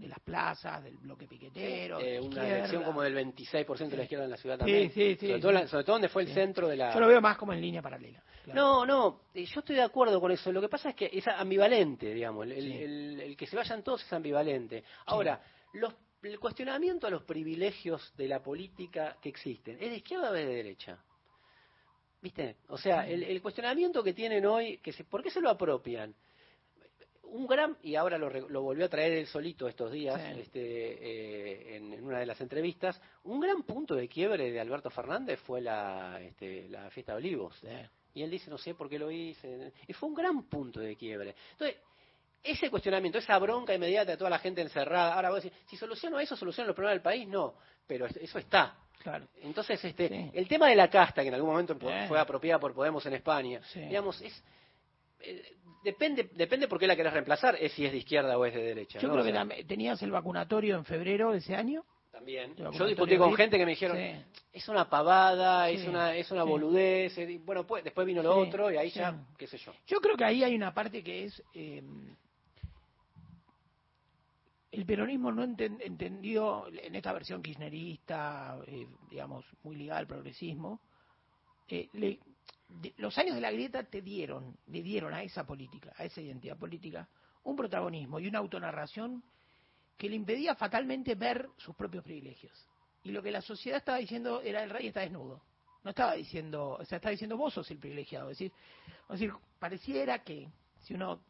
de 0.01 0.07
las 0.07 0.19
plazas, 0.19 0.83
del 0.83 0.97
bloque 0.97 1.27
piquetero. 1.27 1.99
de 1.99 2.15
Eh, 2.15 2.19
una 2.21 2.47
elección 2.47 2.83
como 2.83 3.01
del 3.03 3.15
26% 3.15 3.89
de 3.91 3.97
la 3.97 4.03
izquierda 4.03 4.25
en 4.25 4.31
la 4.31 4.37
ciudad 4.37 4.57
también. 4.57 4.91
sí, 4.91 5.15
sí, 5.19 5.27
sobre, 5.27 5.39
todo, 5.41 5.51
sí. 5.51 5.57
la- 5.57 5.67
sobre 5.67 5.83
todo 5.83 5.95
donde 5.95 6.09
fue 6.09 6.23
el 6.23 6.33
centro 6.33 6.67
de 6.67 6.75
la... 6.75 6.93
Yo 6.93 6.99
lo 6.99 7.07
veo 7.07 7.21
más 7.21 7.37
como 7.37 7.53
en 7.53 7.61
línea 7.61 7.81
paralela. 7.81 8.23
claro. 8.43 8.59
No, 8.59 8.85
no, 8.85 9.21
eh, 9.33 9.45
yo 9.45 9.59
estoy 9.59 9.75
de 9.75 9.83
acuerdo 9.83 10.19
con 10.19 10.31
eso. 10.31 10.51
Lo 10.51 10.59
que 10.61 10.69
pasa 10.69 10.89
es 10.89 10.95
que 10.95 11.09
es 11.13 11.27
ambivalente, 11.27 12.13
digamos. 12.13 12.45
El, 12.45 12.51
el- 12.71 13.19
el 13.21 13.37
que 13.37 13.45
se 13.47 13.55
vayan 13.55 13.83
todos 13.83 14.03
es 14.03 14.11
ambivalente. 14.11 14.83
Ahora, 15.05 15.41
los, 15.73 15.93
el 16.23 16.39
cuestionamiento 16.39 17.07
a 17.07 17.09
los 17.09 17.23
privilegios 17.23 18.13
de 18.17 18.27
la 18.27 18.41
política 18.41 19.17
que 19.21 19.29
existen, 19.29 19.77
¿es 19.79 19.89
de 19.91 19.97
izquierda 19.97 20.31
o 20.31 20.35
es 20.35 20.45
de 20.47 20.53
derecha? 20.55 20.97
¿Viste? 22.21 22.57
O 22.67 22.77
sea, 22.77 23.07
el, 23.07 23.23
el 23.23 23.41
cuestionamiento 23.41 24.03
que 24.03 24.13
tienen 24.13 24.45
hoy, 24.45 24.77
que 24.77 24.91
se, 24.93 25.03
¿por 25.03 25.23
qué 25.23 25.31
se 25.31 25.41
lo 25.41 25.49
apropian? 25.49 26.13
Un 27.33 27.47
gran, 27.47 27.77
y 27.81 27.95
ahora 27.95 28.17
lo, 28.17 28.29
lo 28.29 28.61
volvió 28.61 28.85
a 28.85 28.89
traer 28.89 29.13
él 29.13 29.25
solito 29.27 29.67
estos 29.67 29.89
días, 29.91 30.21
Sí. 30.21 30.39
este, 30.41 30.59
eh, 30.61 31.75
en, 31.77 31.93
en 31.93 32.03
una 32.03 32.19
de 32.19 32.25
las 32.25 32.39
entrevistas, 32.41 33.01
un 33.23 33.39
gran 33.39 33.63
punto 33.63 33.95
de 33.95 34.07
quiebre 34.09 34.51
de 34.51 34.59
Alberto 34.59 34.89
Fernández 34.89 35.39
fue 35.41 35.61
la, 35.61 36.19
este, 36.21 36.67
la 36.67 36.89
fiesta 36.89 37.13
de 37.13 37.17
Olivos. 37.19 37.61
Y 38.13 38.21
él 38.21 38.29
dice, 38.29 38.49
no 38.49 38.57
sé 38.57 38.75
por 38.75 38.89
qué 38.89 38.99
lo 38.99 39.09
hice. 39.09 39.71
Y 39.87 39.93
fue 39.93 40.09
un 40.09 40.15
gran 40.15 40.43
punto 40.49 40.81
de 40.81 40.97
quiebre. 40.97 41.33
Entonces, 41.53 41.77
ese 42.43 42.69
cuestionamiento, 42.69 43.19
esa 43.19 43.37
bronca 43.39 43.73
inmediata 43.73 44.11
de 44.11 44.17
toda 44.17 44.29
la 44.29 44.39
gente 44.39 44.61
encerrada, 44.61 45.13
ahora 45.15 45.29
vos 45.29 45.41
decís, 45.43 45.57
si 45.67 45.77
soluciono 45.77 46.19
eso, 46.19 46.35
soluciono 46.35 46.67
los 46.67 46.75
problemas 46.75 46.95
del 46.95 47.01
país, 47.03 47.27
no, 47.27 47.53
pero 47.87 48.07
es- 48.07 48.17
eso 48.17 48.39
está. 48.39 48.75
Claro. 49.01 49.27
Entonces, 49.41 49.83
este, 49.85 50.09
Sí. 50.09 50.31
el 50.33 50.47
tema 50.49 50.67
de 50.67 50.75
la 50.75 50.89
casta, 50.89 51.21
que 51.21 51.29
en 51.29 51.33
algún 51.35 51.51
momento 51.51 51.77
fue 52.07 52.19
apropiada 52.19 52.59
por 52.59 52.73
Podemos 52.73 53.05
en 53.05 53.13
España, 53.13 53.61
Sí. 53.71 53.79
digamos, 53.79 54.21
es 54.21 54.43
eh, 55.23 55.57
depende 55.83 56.29
depende 56.33 56.67
por 56.67 56.79
qué 56.79 56.87
la 56.87 56.95
querés 56.95 57.13
reemplazar, 57.13 57.55
es 57.59 57.71
si 57.73 57.85
es 57.85 57.91
de 57.91 57.97
izquierda 57.99 58.37
o 58.37 58.45
es 58.45 58.53
de 58.53 58.61
derecha. 58.61 58.99
Yo 58.99 59.07
¿no? 59.07 59.13
creo 59.15 59.23
O 59.23 59.27
que 59.27 59.55
sea, 59.55 59.65
tenías 59.67 60.01
el 60.01 60.11
vacunatorio 60.11 60.75
en 60.77 60.85
febrero 60.85 61.31
de 61.31 61.39
ese 61.39 61.55
año. 61.55 61.83
también. 62.11 62.55
Yo 62.55 62.85
discutí 62.85 63.17
con 63.17 63.33
gente 63.35 63.57
que 63.57 63.65
me 63.65 63.71
dijeron, 63.71 63.97
Sí. 63.97 64.25
es 64.53 64.67
una 64.67 64.89
pavada, 64.89 65.69
Sí, 65.69 65.75
es 65.75 65.87
una 65.87 66.15
es 66.15 66.29
una 66.31 66.43
sí. 66.43 66.49
boludez, 66.49 67.15
bueno, 67.45 67.65
pues, 67.65 67.83
después 67.83 68.05
vino 68.05 68.21
lo 68.21 68.35
otro 68.35 68.69
y 68.71 68.77
ahí 68.77 68.89
ya, 68.89 69.15
qué 69.37 69.47
sé 69.47 69.57
yo. 69.57 69.73
Yo 69.87 69.99
creo 70.01 70.17
que 70.17 70.25
ahí 70.25 70.43
hay 70.43 70.53
una 70.55 70.73
parte 70.73 71.01
que 71.03 71.23
es 71.25 71.41
eh, 71.53 71.81
el 74.71 74.85
peronismo 74.85 75.31
no 75.31 75.43
enten- 75.43 75.81
entendió 75.81 76.65
en 76.67 76.95
esta 76.95 77.11
versión 77.11 77.41
kirchnerista, 77.41 78.57
eh, 78.67 78.87
digamos, 79.09 79.45
muy 79.63 79.75
ligada 79.75 79.99
al 79.99 80.07
progresismo, 80.07 80.79
eh, 81.67 81.89
le- 81.93 82.19
los 82.97 83.17
años 83.17 83.35
de 83.35 83.41
la 83.41 83.51
grieta 83.51 83.83
te 83.83 84.01
dieron, 84.01 84.57
le 84.67 84.81
dieron 84.81 85.13
a 85.13 85.23
esa 85.23 85.45
política, 85.45 85.93
a 85.97 86.05
esa 86.05 86.21
identidad 86.21 86.57
política, 86.57 87.07
un 87.43 87.55
protagonismo 87.55 88.19
y 88.19 88.27
una 88.27 88.39
autonarración 88.39 89.23
que 89.97 90.09
le 90.09 90.15
impedía 90.15 90.55
fatalmente 90.55 91.15
ver 91.15 91.49
sus 91.57 91.75
propios 91.75 92.03
privilegios. 92.03 92.67
Y 93.03 93.11
lo 93.11 93.21
que 93.21 93.31
la 93.31 93.41
sociedad 93.41 93.79
estaba 93.79 93.97
diciendo 93.97 94.41
era 94.41 94.63
el 94.63 94.69
rey 94.69 94.87
está 94.87 95.01
desnudo. 95.01 95.43
No 95.83 95.89
estaba 95.89 96.13
diciendo, 96.13 96.77
o 96.79 96.85
sea, 96.85 96.97
estaba 96.97 97.11
diciendo 97.11 97.37
vos 97.37 97.53
sos 97.53 97.69
el 97.71 97.79
privilegiado. 97.79 98.29
Es 98.29 98.39
decir, 99.09 99.33
pareciera 99.59 100.23
que 100.23 100.47
si 100.81 100.93
uno 100.93 101.21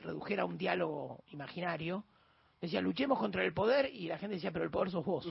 redujera 0.00 0.44
un 0.44 0.58
diálogo 0.58 1.24
imaginario, 1.28 2.04
decía 2.60 2.80
luchemos 2.80 3.18
contra 3.18 3.44
el 3.44 3.54
poder 3.54 3.90
y 3.92 4.08
la 4.08 4.18
gente 4.18 4.36
decía 4.36 4.52
pero 4.52 4.64
el 4.64 4.70
poder 4.70 4.90
sos 4.90 5.04
vos. 5.04 5.26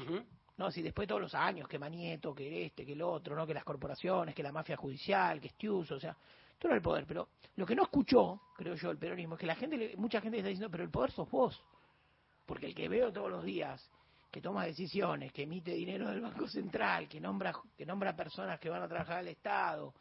No, 0.61 0.69
si 0.69 0.83
después 0.83 1.07
de 1.07 1.09
todos 1.09 1.21
los 1.21 1.33
años, 1.33 1.67
que 1.67 1.79
Manieto, 1.79 2.35
que 2.35 2.67
este, 2.67 2.85
que 2.85 2.93
el 2.93 3.01
otro, 3.01 3.35
¿no? 3.35 3.47
que 3.47 3.53
las 3.55 3.63
corporaciones, 3.63 4.35
que 4.35 4.43
la 4.43 4.51
mafia 4.51 4.77
judicial, 4.77 5.41
que 5.41 5.49
Stiuso, 5.49 5.95
o 5.95 5.99
sea, 5.99 6.15
todo 6.59 6.69
era 6.69 6.75
el 6.75 6.83
poder. 6.83 7.05
Pero 7.07 7.29
lo 7.55 7.65
que 7.65 7.73
no 7.73 7.81
escuchó, 7.81 8.39
creo 8.55 8.75
yo, 8.75 8.91
el 8.91 8.99
peronismo, 8.99 9.33
es 9.33 9.39
que 9.39 9.47
la 9.47 9.55
gente, 9.55 9.75
le- 9.75 9.97
mucha 9.97 10.21
gente 10.21 10.37
está 10.37 10.49
diciendo, 10.49 10.69
pero 10.69 10.83
el 10.83 10.91
poder 10.91 11.09
sos 11.09 11.27
vos. 11.31 11.59
Porque 12.45 12.67
el 12.67 12.75
que 12.75 12.87
veo 12.87 13.11
todos 13.11 13.31
los 13.31 13.43
días, 13.43 13.89
que 14.29 14.39
toma 14.39 14.65
decisiones, 14.65 15.33
que 15.33 15.41
emite 15.41 15.71
dinero 15.71 16.07
del 16.11 16.21
Banco 16.21 16.47
Central, 16.47 17.09
que 17.09 17.19
nombra, 17.19 17.55
que 17.75 17.83
nombra 17.83 18.15
personas 18.15 18.59
que 18.59 18.69
van 18.69 18.83
a 18.83 18.87
trabajar 18.87 19.17
al 19.17 19.29
Estado, 19.29 19.95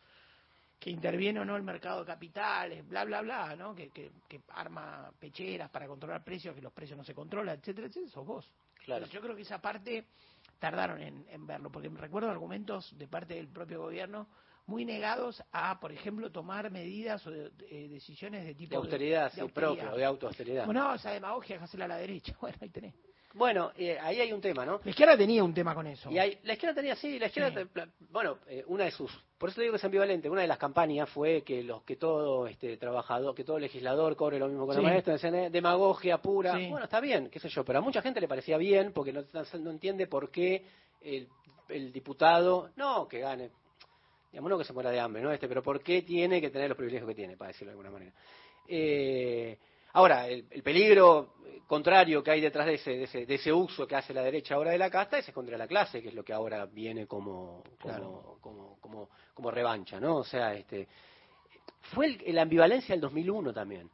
que 0.78 0.90
interviene 0.90 1.40
o 1.40 1.44
no 1.46 1.56
el 1.56 1.62
mercado 1.62 2.00
de 2.00 2.06
capitales, 2.06 2.86
bla, 2.86 3.04
bla, 3.06 3.22
bla, 3.22 3.56
¿no? 3.56 3.74
Que, 3.74 3.88
que, 3.88 4.10
que 4.28 4.42
arma 4.50 5.10
pecheras 5.18 5.70
para 5.70 5.86
controlar 5.86 6.22
precios, 6.22 6.54
que 6.54 6.60
los 6.60 6.72
precios 6.74 6.98
no 6.98 7.04
se 7.04 7.14
controlan, 7.14 7.58
etcétera, 7.58 7.86
etcétera, 7.86 8.12
sos 8.12 8.26
vos. 8.26 8.46
Claro. 8.84 9.04
Entonces, 9.04 9.14
yo 9.14 9.20
creo 9.20 9.36
que 9.36 9.42
esa 9.42 9.60
parte 9.60 10.06
tardaron 10.60 11.00
en, 11.02 11.26
en 11.30 11.46
verlo, 11.46 11.72
porque 11.72 11.90
me 11.90 11.98
recuerdo 11.98 12.30
argumentos 12.30 12.96
de 12.96 13.08
parte 13.08 13.34
del 13.34 13.48
propio 13.48 13.80
gobierno 13.80 14.28
muy 14.66 14.84
negados 14.84 15.42
a, 15.50 15.80
por 15.80 15.90
ejemplo, 15.90 16.30
tomar 16.30 16.70
medidas 16.70 17.26
o 17.26 17.30
de- 17.32 17.50
eh, 17.68 17.88
decisiones 17.88 18.44
de 18.46 18.54
tipo 18.54 18.70
De 18.70 18.76
austeridad, 18.76 19.32
de 19.32 19.40
austeridad. 19.40 19.74
propio, 19.74 19.96
de 19.96 20.04
autoausteridad. 20.04 20.64
Bueno, 20.66 20.94
esa 20.94 21.10
demagogia 21.10 21.58
a 21.84 21.88
la 21.88 21.96
derecha. 21.96 22.36
Bueno, 22.40 22.58
ahí 22.60 22.68
tenés. 22.70 22.94
Bueno, 23.34 23.70
eh, 23.76 23.96
ahí 24.00 24.20
hay 24.20 24.32
un 24.32 24.40
tema, 24.40 24.66
¿no? 24.66 24.80
La 24.82 24.90
izquierda 24.90 25.16
tenía 25.16 25.44
un 25.44 25.54
tema 25.54 25.72
con 25.74 25.86
eso. 25.86 26.10
Y 26.10 26.18
hay, 26.18 26.38
la 26.42 26.54
izquierda 26.54 26.74
tenía, 26.74 26.96
sí, 26.96 27.18
la 27.18 27.26
izquierda, 27.26 27.64
bueno, 28.10 28.38
eh, 28.48 28.64
una 28.66 28.84
de 28.84 28.90
sus, 28.90 29.10
por 29.38 29.50
eso 29.50 29.60
digo 29.60 29.72
que 29.72 29.76
es 29.76 29.84
ambivalente, 29.84 30.28
una 30.28 30.40
de 30.40 30.48
las 30.48 30.58
campañas 30.58 31.08
fue 31.10 31.42
que 31.42 31.62
los 31.62 31.82
que 31.84 31.94
todo 31.94 32.48
este 32.48 32.76
trabajador, 32.76 33.34
que 33.34 33.44
todo 33.44 33.58
legislador 33.58 34.16
cobre 34.16 34.38
lo 34.38 34.48
mismo 34.48 34.66
que 34.66 34.74
Sí. 34.74 34.80
maestros, 34.80 35.14
decían, 35.22 35.34
eh, 35.36 35.50
demagogia 35.50 36.18
pura, 36.18 36.56
Sí. 36.56 36.68
bueno, 36.68 36.84
está 36.84 36.98
bien, 37.00 37.30
qué 37.30 37.38
sé 37.38 37.48
yo, 37.48 37.64
pero 37.64 37.78
a 37.78 37.82
mucha 37.82 38.02
gente 38.02 38.20
le 38.20 38.26
parecía 38.26 38.56
bien 38.56 38.92
porque 38.92 39.12
no, 39.12 39.22
no 39.60 39.70
entiende 39.70 40.08
por 40.08 40.30
qué 40.30 40.64
el, 41.00 41.28
el 41.68 41.92
diputado, 41.92 42.70
no, 42.74 43.06
que 43.06 43.20
gane, 43.20 43.50
digamos, 44.32 44.50
no 44.50 44.58
que 44.58 44.64
se 44.64 44.72
muera 44.72 44.90
de 44.90 44.98
hambre, 44.98 45.22
¿no? 45.22 45.30
Este, 45.30 45.46
pero 45.46 45.62
por 45.62 45.80
qué 45.82 46.02
tiene 46.02 46.40
que 46.40 46.50
tener 46.50 46.68
los 46.68 46.76
privilegios 46.76 47.08
que 47.08 47.14
tiene, 47.14 47.36
para 47.36 47.48
decirlo 47.48 47.70
de 47.70 47.78
alguna 47.78 47.90
manera. 47.90 48.12
Eh, 48.66 49.56
ahora, 49.92 50.26
el, 50.28 50.46
el 50.50 50.62
peligro 50.62 51.34
contrario 51.66 52.22
que 52.22 52.32
hay 52.32 52.40
detrás 52.40 52.66
de 52.66 52.74
ese, 52.74 52.90
de, 52.90 53.04
ese, 53.04 53.26
de 53.26 53.34
ese 53.36 53.52
uso 53.52 53.86
que 53.86 53.94
hace 53.94 54.12
la 54.12 54.22
derecha 54.22 54.56
ahora 54.56 54.72
de 54.72 54.78
la 54.78 54.90
casta 54.90 55.18
es 55.18 55.30
contra 55.30 55.56
la 55.56 55.68
clase, 55.68 56.02
que 56.02 56.08
es 56.08 56.14
lo 56.14 56.24
que 56.24 56.32
ahora 56.32 56.66
viene 56.66 57.06
como, 57.06 57.62
como, 57.80 57.94
Claro. 57.94 58.38
como, 58.40 58.76
como, 58.80 59.08
como 59.34 59.50
revancha, 59.52 60.00
¿no? 60.00 60.16
O 60.16 60.24
sea, 60.24 60.52
este, 60.54 60.88
fue 61.94 62.18
la 62.28 62.42
ambivalencia 62.42 62.92
del 62.94 63.00
2001 63.00 63.52
también. 63.52 63.88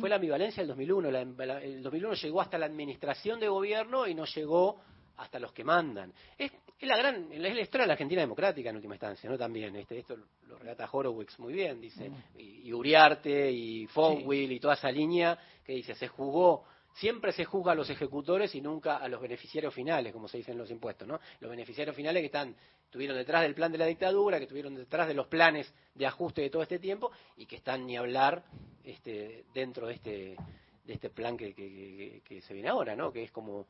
Fue 0.00 0.08
la 0.08 0.16
ambivalencia 0.16 0.62
del 0.62 0.68
2001. 0.68 1.10
La- 1.10 1.24
la- 1.46 1.62
el 1.62 1.82
2001 1.82 2.14
llegó 2.14 2.40
hasta 2.42 2.58
la 2.58 2.66
administración 2.66 3.40
de 3.40 3.48
gobierno 3.48 4.06
y 4.06 4.14
no 4.14 4.24
llegó 4.26 4.80
hasta 5.16 5.38
los 5.38 5.52
que 5.52 5.64
mandan. 5.64 6.12
Es, 6.36 6.52
es 6.80 6.88
la 6.88 6.96
gran, 6.96 7.32
es 7.32 7.40
la 7.40 7.48
historia 7.60 7.82
de 7.82 7.88
la 7.88 7.92
Argentina 7.94 8.20
democrática 8.20 8.70
en 8.70 8.76
última 8.76 8.94
instancia, 8.94 9.28
¿no? 9.28 9.36
También, 9.36 9.74
este, 9.76 9.98
esto 9.98 10.16
lo 10.46 10.58
relata 10.58 10.88
Horowitz 10.90 11.38
muy 11.38 11.52
bien, 11.52 11.80
dice, 11.80 12.10
y, 12.36 12.68
y 12.68 12.72
Uriarte 12.72 13.50
y 13.50 13.86
Fonwill 13.88 14.52
y 14.52 14.60
toda 14.60 14.74
esa 14.74 14.90
línea 14.90 15.38
que 15.64 15.72
dice, 15.72 15.94
se 15.94 16.08
jugó, 16.08 16.64
siempre 16.94 17.32
se 17.32 17.44
juzga 17.44 17.72
a 17.72 17.74
los 17.74 17.90
ejecutores 17.90 18.54
y 18.54 18.60
nunca 18.60 18.96
a 18.98 19.08
los 19.08 19.20
beneficiarios 19.20 19.74
finales, 19.74 20.12
como 20.12 20.28
se 20.28 20.38
dice 20.38 20.52
en 20.52 20.58
los 20.58 20.70
impuestos, 20.70 21.06
¿no? 21.08 21.18
Los 21.40 21.50
beneficiarios 21.50 21.94
finales 21.96 22.20
que 22.22 22.26
están, 22.26 22.54
estuvieron 22.84 23.16
detrás 23.16 23.42
del 23.42 23.54
plan 23.54 23.70
de 23.72 23.78
la 23.78 23.86
dictadura, 23.86 24.38
que 24.38 24.44
estuvieron 24.44 24.74
detrás 24.74 25.08
de 25.08 25.14
los 25.14 25.26
planes 25.26 25.72
de 25.94 26.06
ajuste 26.06 26.42
de 26.42 26.50
todo 26.50 26.62
este 26.62 26.78
tiempo 26.78 27.10
y 27.36 27.46
que 27.46 27.56
están 27.56 27.86
ni 27.86 27.96
hablar 27.96 28.44
este, 28.84 29.44
dentro 29.52 29.86
de 29.88 29.94
este, 29.94 30.36
de 30.84 30.92
este 30.94 31.10
plan 31.10 31.36
que, 31.36 31.54
que- 31.54 31.68
que- 31.70 32.22
que 32.24 32.40
se 32.40 32.54
viene 32.54 32.68
ahora, 32.68 32.96
¿no? 32.96 33.12
Que 33.12 33.24
es 33.24 33.30
como 33.30 33.66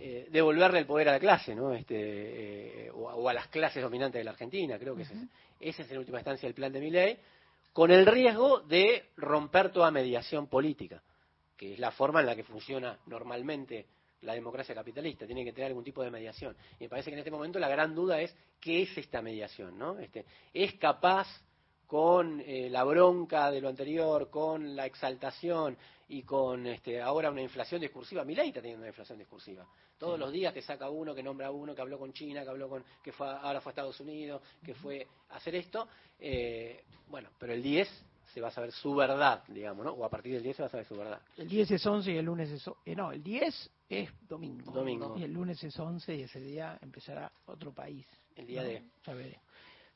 eh, 0.00 0.28
devolverle 0.30 0.78
el 0.78 0.86
poder 0.86 1.08
a 1.08 1.12
la 1.12 1.18
clase, 1.18 1.54
¿no? 1.54 1.72
Este, 1.72 2.86
eh, 2.86 2.90
o, 2.92 3.10
a, 3.10 3.16
o 3.16 3.28
a 3.28 3.34
las 3.34 3.48
clases 3.48 3.82
dominantes 3.82 4.20
de 4.20 4.24
la 4.24 4.30
Argentina, 4.30 4.78
creo 4.78 4.94
que 4.94 5.02
ese, 5.02 5.14
es, 5.14 5.20
ese 5.60 5.82
es 5.82 5.90
en 5.90 5.98
última 5.98 6.18
instancia 6.18 6.46
el 6.46 6.54
plan 6.54 6.72
de 6.72 6.80
mi 6.80 6.90
ley, 6.90 7.18
con 7.72 7.90
el 7.90 8.06
riesgo 8.06 8.60
de 8.60 9.10
romper 9.16 9.70
toda 9.72 9.90
mediación 9.90 10.46
política, 10.46 11.02
que 11.56 11.74
es 11.74 11.78
la 11.78 11.90
forma 11.90 12.20
en 12.20 12.26
la 12.26 12.36
que 12.36 12.44
funciona 12.44 12.96
normalmente 13.06 13.86
la 14.22 14.34
democracia 14.34 14.74
capitalista, 14.74 15.26
tiene 15.26 15.44
que 15.44 15.52
tener 15.52 15.68
algún 15.68 15.84
tipo 15.84 16.02
de 16.02 16.10
mediación. 16.10 16.56
Y 16.78 16.84
me 16.84 16.88
parece 16.88 17.10
que 17.10 17.14
en 17.14 17.18
este 17.18 17.30
momento 17.30 17.58
la 17.58 17.68
gran 17.68 17.94
duda 17.94 18.20
es 18.20 18.34
qué 18.60 18.82
es 18.82 18.98
esta 18.98 19.22
mediación, 19.22 19.78
¿no? 19.78 19.98
Este, 19.98 20.24
¿Es 20.52 20.74
capaz 20.74 21.26
con 21.88 22.40
eh, 22.46 22.68
la 22.70 22.84
bronca 22.84 23.50
de 23.50 23.60
lo 23.62 23.68
anterior, 23.70 24.28
con 24.30 24.76
la 24.76 24.84
exaltación 24.86 25.76
y 26.10 26.22
con 26.22 26.66
este, 26.66 27.00
ahora 27.00 27.30
una 27.30 27.40
inflación 27.42 27.80
discursiva. 27.80 28.24
Milei 28.24 28.48
está 28.48 28.60
teniendo 28.60 28.82
una 28.82 28.88
inflación 28.88 29.18
discursiva. 29.18 29.66
Todos 29.96 30.18
los 30.18 30.30
días 30.30 30.52
te 30.54 30.62
saca 30.62 30.88
uno, 30.90 31.14
que 31.14 31.22
nombra 31.22 31.48
a 31.48 31.50
uno, 31.50 31.74
que 31.74 31.80
habló 31.80 31.98
con 31.98 32.12
China, 32.12 32.44
que 32.44 32.50
habló 32.50 32.68
con, 32.68 32.84
que 33.02 33.10
fue, 33.10 33.26
ahora 33.26 33.60
fue 33.62 33.70
a 33.70 33.72
Estados 33.72 33.98
Unidos, 34.00 34.40
que 34.62 34.74
fue 34.74 35.06
a 35.30 35.36
hacer 35.36 35.54
esto. 35.56 35.88
Eh, 36.20 36.84
bueno, 37.08 37.30
pero 37.38 37.54
el 37.54 37.62
10 37.62 37.88
se 38.34 38.40
va 38.42 38.48
a 38.48 38.52
saber 38.52 38.70
su 38.70 38.94
verdad, 38.94 39.42
digamos, 39.48 39.84
¿no? 39.86 39.92
O 39.92 40.04
a 40.04 40.10
partir 40.10 40.34
del 40.34 40.42
10 40.42 40.56
se 40.56 40.62
va 40.62 40.68
a 40.68 40.70
saber 40.70 40.86
su 40.86 40.94
verdad. 40.94 41.20
El 41.38 41.48
10 41.48 41.70
es 41.70 41.86
11 41.86 42.12
y 42.12 42.16
el 42.18 42.24
lunes 42.26 42.50
es... 42.50 42.68
eh, 42.84 42.94
no, 42.94 43.12
el 43.12 43.22
10 43.22 43.70
es 43.88 44.10
domingo. 44.28 44.70
Domingo. 44.72 45.14
Y 45.18 45.22
el 45.24 45.32
lunes 45.32 45.64
es 45.64 45.76
11 45.78 46.14
y 46.16 46.22
ese 46.22 46.38
día 46.40 46.78
empezará 46.82 47.32
otro 47.46 47.72
país. 47.72 48.06
El 48.36 48.46
día 48.46 48.62
¿no? 48.62 48.68
de- 48.68 48.82
Ya 49.06 49.14
veré. 49.14 49.40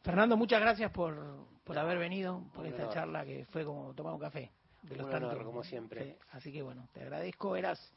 Fernando, 0.03 0.36
muchas 0.36 0.61
gracias 0.61 0.90
por, 0.90 1.46
por 1.64 1.78
haber 1.78 1.98
venido, 1.98 2.42
por 2.55 2.66
esta 2.66 2.82
honor. 2.82 2.94
charla 2.94 3.24
que 3.24 3.46
fue 3.50 3.64
como 3.64 3.94
tomar 3.94 4.14
un 4.14 4.20
café. 4.20 4.50
De 4.82 4.96
los 4.96 5.07
Un 5.07 5.14
honor, 5.14 5.28
tantos- 5.30 5.46
como 5.46 5.62
siempre. 5.62 6.05
Sí, 6.05 6.14
así 6.32 6.53
que 6.53 6.61
bueno, 6.62 6.88
te 6.92 7.03
agradezco. 7.03 7.55
Eras 7.57 7.92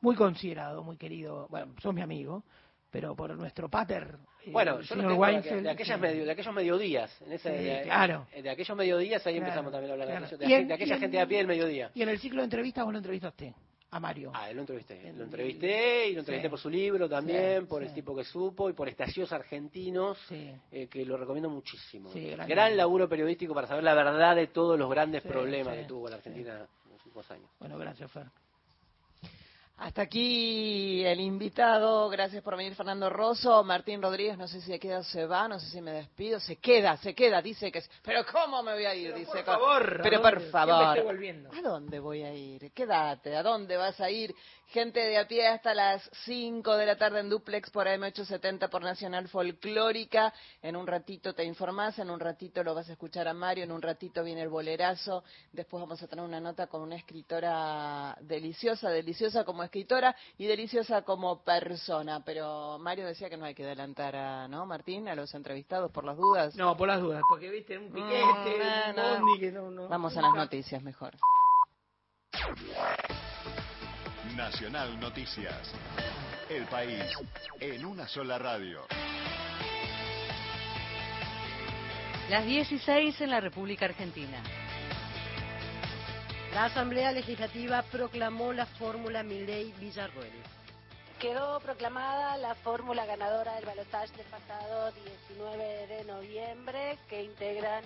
muy 0.00 0.14
considerado, 0.14 0.84
muy 0.84 0.96
querido. 0.96 1.48
Bueno, 1.50 1.74
sos 1.82 1.92
mi 1.92 2.00
amigo, 2.00 2.44
pero 2.92 3.16
por 3.16 3.36
nuestro 3.36 3.68
pater, 3.68 4.16
eh, 4.46 4.52
Bueno, 4.52 4.80
yo 4.80 4.86
señor 4.94 5.10
de, 5.12 5.18
Weinfeld, 5.18 5.62
de 5.64 5.70
aquellas 5.70 5.96
sí. 5.96 6.00
medio- 6.00 6.24
de 6.24 6.30
aquellos 6.30 6.54
mediodías. 6.54 7.22
En 7.22 7.32
ese, 7.32 7.58
Sí, 7.58 7.64
de, 7.64 7.82
claro. 7.82 8.28
de 8.40 8.50
aquellos 8.50 8.76
mediodías 8.76 9.26
ahí 9.26 9.34
Claro, 9.34 9.46
empezamos 9.46 9.72
también 9.72 9.90
a 9.90 9.92
hablar 9.94 10.06
de 10.08 10.12
claro. 10.14 10.26
aquello- 10.26 10.38
de, 10.38 10.46
Y 10.46 10.52
en- 10.54 10.68
de 10.68 10.74
aquella 10.74 10.94
en- 10.94 11.00
gente 11.00 11.16
de 11.16 11.22
a 11.22 11.26
pie 11.26 11.38
del 11.38 11.46
mediodía. 11.48 11.90
Y 11.94 12.02
en 12.02 12.08
el 12.08 12.18
ciclo 12.20 12.40
de 12.40 12.44
entrevistas 12.44 12.84
vos 12.84 12.92
lo 12.92 12.98
entrevistaste 12.98 13.52
a 13.90 14.00
Mario. 14.00 14.30
Ah, 14.34 14.52
lo 14.52 14.60
entrevisté. 14.60 15.12
Lo 15.14 15.24
entrevisté 15.24 16.08
y 16.08 16.12
lo 16.14 16.20
entrevisté 16.20 16.48
Sí. 16.48 16.50
por 16.50 16.58
su 16.58 16.68
libro 16.70 17.08
también, 17.08 17.62
Sí, 17.62 17.66
por 17.66 17.82
sí. 17.82 17.88
el 17.88 17.94
tipo 17.94 18.14
que 18.14 18.24
supo 18.24 18.68
y 18.68 18.74
por 18.74 18.88
Estallidos 18.88 19.32
Argentinos, 19.32 20.18
eh, 20.30 20.88
que 20.90 21.04
lo 21.06 21.16
recomiendo 21.16 21.48
muchísimo. 21.48 22.10
Gran 22.12 22.48
gran 22.48 22.76
laburo 22.76 23.08
periodístico 23.08 23.54
para 23.54 23.66
saber 23.66 23.84
la 23.84 23.94
verdad 23.94 24.36
de 24.36 24.48
todos 24.48 24.78
los 24.78 24.90
grandes 24.90 25.22
problemas 25.22 25.74
que 25.76 25.84
tuvo 25.84 26.08
la 26.08 26.16
Argentina 26.16 26.54
en 26.54 26.90
los 26.92 27.04
últimos 27.06 27.30
años. 27.30 27.50
Bueno, 27.58 27.78
gracias, 27.78 28.10
Fer. 28.12 28.26
Hasta 29.78 30.02
aquí 30.02 31.04
el 31.04 31.20
invitado. 31.20 32.08
Gracias 32.08 32.42
por 32.42 32.56
venir, 32.56 32.74
Fernando 32.74 33.08
Rosso. 33.08 33.62
Martín 33.62 34.02
Rodríguez, 34.02 34.36
no 34.36 34.48
sé 34.48 34.60
si 34.60 34.72
se 34.72 34.78
queda 34.80 34.98
o 34.98 35.04
se 35.04 35.24
va, 35.24 35.46
no 35.46 35.60
sé 35.60 35.70
si 35.70 35.80
me 35.80 35.92
despido. 35.92 36.40
Se 36.40 36.56
queda, 36.56 36.96
se 36.96 37.14
queda. 37.14 37.40
Dice 37.40 37.70
que. 37.70 37.80
Pero 38.02 38.26
¿cómo 38.26 38.60
me 38.64 38.72
voy 38.72 38.86
a 38.86 38.94
ir? 38.96 39.14
Dice. 39.14 39.30
por 39.30 39.44
favor, 39.44 40.00
¿a 40.00 40.02
Pero 40.02 40.20
por 40.20 40.40
favor. 40.50 40.96
estoy 40.96 41.06
volviendo. 41.06 41.50
¿A 41.52 41.62
dónde 41.62 42.00
voy 42.00 42.24
a 42.24 42.34
ir? 42.34 42.72
Quédate. 42.72 43.36
¿A 43.36 43.42
dónde 43.44 43.76
vas 43.76 44.00
a 44.00 44.10
ir? 44.10 44.34
Gente 44.70 45.00
de 45.00 45.16
a 45.16 45.26
pie 45.26 45.46
hasta 45.46 45.72
las 45.72 46.02
5 46.26 46.76
de 46.76 46.84
la 46.84 46.96
tarde 46.96 47.20
en 47.20 47.30
Duplex 47.30 47.70
por 47.70 47.86
AM870 47.86 48.68
por 48.68 48.82
Nacional 48.82 49.26
Folclórica. 49.28 50.34
En 50.60 50.76
un 50.76 50.86
ratito 50.86 51.32
te 51.34 51.42
informás, 51.42 51.98
en 51.98 52.10
un 52.10 52.20
ratito 52.20 52.62
lo 52.62 52.74
vas 52.74 52.86
a 52.90 52.92
escuchar 52.92 53.28
a 53.28 53.32
Mario, 53.32 53.64
en 53.64 53.72
un 53.72 53.80
ratito 53.80 54.22
viene 54.22 54.42
el 54.42 54.50
bolerazo. 54.50 55.24
Después 55.52 55.80
vamos 55.80 56.02
a 56.02 56.06
tener 56.06 56.22
una 56.22 56.38
nota 56.38 56.66
con 56.66 56.82
una 56.82 56.96
escritora 56.96 58.14
deliciosa, 58.20 58.90
deliciosa 58.90 59.42
como 59.44 59.62
escritora 59.62 60.14
y 60.36 60.44
deliciosa 60.46 61.00
como 61.00 61.42
persona. 61.42 62.22
Pero 62.22 62.78
Mario 62.78 63.06
decía 63.06 63.30
que 63.30 63.38
no 63.38 63.46
hay 63.46 63.54
que 63.54 63.64
adelantar 63.64 64.16
a, 64.16 64.48
¿no, 64.48 64.66
Martín? 64.66 65.08
A 65.08 65.14
los 65.14 65.34
entrevistados 65.34 65.90
por 65.90 66.04
las 66.04 66.18
dudas. 66.18 66.54
No, 66.56 66.76
por 66.76 66.88
las 66.88 67.00
dudas, 67.00 67.22
porque 67.30 67.48
viste 67.48 67.78
un 67.78 67.90
piquete, 67.90 68.12
Mm, 68.12 68.90
un 68.90 68.96
no, 68.96 69.18
no. 69.20 69.38
que 69.40 69.50
no, 69.50 69.70
no. 69.70 69.88
Vamos 69.88 70.14
a 70.14 70.20
las 70.20 70.34
noticias 70.34 70.82
mejor. 70.82 71.14
Nacional 74.38 75.00
Noticias. 75.00 75.74
El 76.48 76.64
país 76.66 77.02
en 77.58 77.84
una 77.84 78.06
sola 78.06 78.38
radio. 78.38 78.86
Las 82.30 82.46
16 82.46 83.20
en 83.20 83.30
la 83.30 83.40
República 83.40 83.86
Argentina. 83.86 84.40
La 86.54 86.66
Asamblea 86.66 87.10
Legislativa 87.10 87.82
proclamó 87.90 88.52
la 88.52 88.66
fórmula 88.66 89.24
Milei-Villarruel. 89.24 90.30
Quedó 91.18 91.58
proclamada 91.58 92.36
la 92.36 92.54
fórmula 92.54 93.06
ganadora 93.06 93.56
del 93.56 93.66
balotaje 93.66 94.16
del 94.16 94.26
pasado 94.26 94.92
19 95.28 95.86
de 95.88 96.04
noviembre 96.04 96.96
que 97.08 97.24
integran 97.24 97.82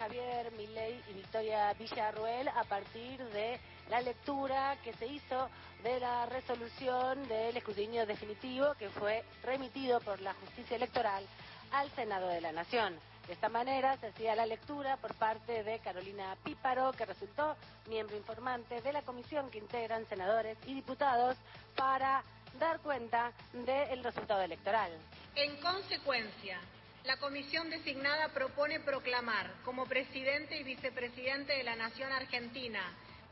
Javier 0.00 0.50
Milei 0.56 1.00
y 1.08 1.12
Victoria 1.12 1.72
Villarruel 1.74 2.48
a 2.48 2.64
partir 2.64 3.22
de 3.26 3.60
la 3.90 4.00
lectura 4.00 4.76
que 4.82 4.92
se 4.94 5.06
hizo 5.06 5.48
de 5.82 6.00
la 6.00 6.26
resolución 6.26 7.26
del 7.28 7.56
escrutinio 7.56 8.06
definitivo 8.06 8.74
que 8.78 8.88
fue 8.88 9.24
remitido 9.42 10.00
por 10.00 10.20
la 10.20 10.34
justicia 10.34 10.76
electoral 10.76 11.24
al 11.72 11.90
Senado 11.90 12.28
de 12.28 12.40
la 12.40 12.52
Nación. 12.52 12.98
De 13.26 13.32
esta 13.32 13.48
manera 13.48 13.96
se 13.98 14.08
hacía 14.08 14.34
la 14.34 14.46
lectura 14.46 14.96
por 14.98 15.14
parte 15.14 15.62
de 15.62 15.78
Carolina 15.78 16.36
Píparo, 16.44 16.92
que 16.92 17.06
resultó 17.06 17.56
miembro 17.88 18.16
informante 18.16 18.82
de 18.82 18.92
la 18.92 19.02
comisión 19.02 19.50
que 19.50 19.58
integran 19.58 20.06
senadores 20.06 20.58
y 20.66 20.74
diputados 20.74 21.36
para 21.74 22.22
dar 22.58 22.80
cuenta 22.80 23.32
del 23.52 24.04
resultado 24.04 24.42
electoral. 24.42 24.92
En 25.34 25.56
consecuencia, 25.60 26.60
la 27.04 27.16
comisión 27.18 27.68
designada 27.70 28.28
propone 28.28 28.80
proclamar 28.80 29.52
como 29.64 29.86
presidente 29.86 30.58
y 30.58 30.62
vicepresidente 30.62 31.54
de 31.54 31.64
la 31.64 31.76
Nación 31.76 32.12
Argentina 32.12 32.80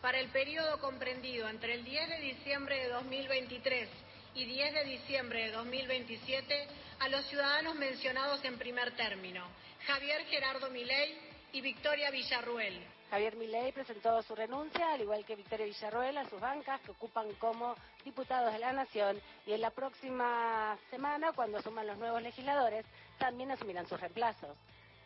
para 0.02 0.18
el 0.18 0.28
periodo 0.30 0.78
comprendido 0.80 1.48
entre 1.48 1.74
el 1.74 1.84
10 1.84 2.08
de 2.10 2.18
diciembre 2.18 2.76
de 2.82 2.88
2023 2.88 3.88
y 4.34 4.44
10 4.44 4.74
de 4.74 4.84
diciembre 4.84 5.44
de 5.44 5.52
2027 5.52 6.66
a 6.98 7.08
los 7.08 7.24
ciudadanos 7.26 7.76
mencionados 7.76 8.44
en 8.44 8.58
primer 8.58 8.94
término, 8.96 9.46
Javier 9.86 10.24
Gerardo 10.26 10.70
Milei 10.70 11.16
y 11.52 11.60
Victoria 11.60 12.10
Villarruel. 12.10 12.84
Javier 13.10 13.36
Milei 13.36 13.72
presentó 13.72 14.20
su 14.22 14.34
renuncia, 14.34 14.92
al 14.92 15.02
igual 15.02 15.24
que 15.24 15.36
Victoria 15.36 15.66
Villarroel, 15.66 16.18
a 16.18 16.28
sus 16.28 16.40
bancas 16.40 16.80
que 16.80 16.90
ocupan 16.90 17.32
como 17.34 17.76
diputados 18.04 18.52
de 18.52 18.58
la 18.58 18.72
Nación 18.72 19.20
y 19.46 19.52
en 19.52 19.60
la 19.60 19.70
próxima 19.70 20.76
semana, 20.90 21.32
cuando 21.32 21.58
asuman 21.58 21.86
los 21.86 21.98
nuevos 21.98 22.22
legisladores, 22.22 22.86
también 23.18 23.52
asumirán 23.52 23.86
sus 23.86 24.00
reemplazos. 24.00 24.56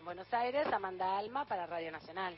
Buenos 0.05 0.32
Aires, 0.32 0.68
Amanda 0.72 1.18
Alma 1.18 1.44
para 1.47 1.66
Radio 1.66 1.90
Nacional. 1.90 2.36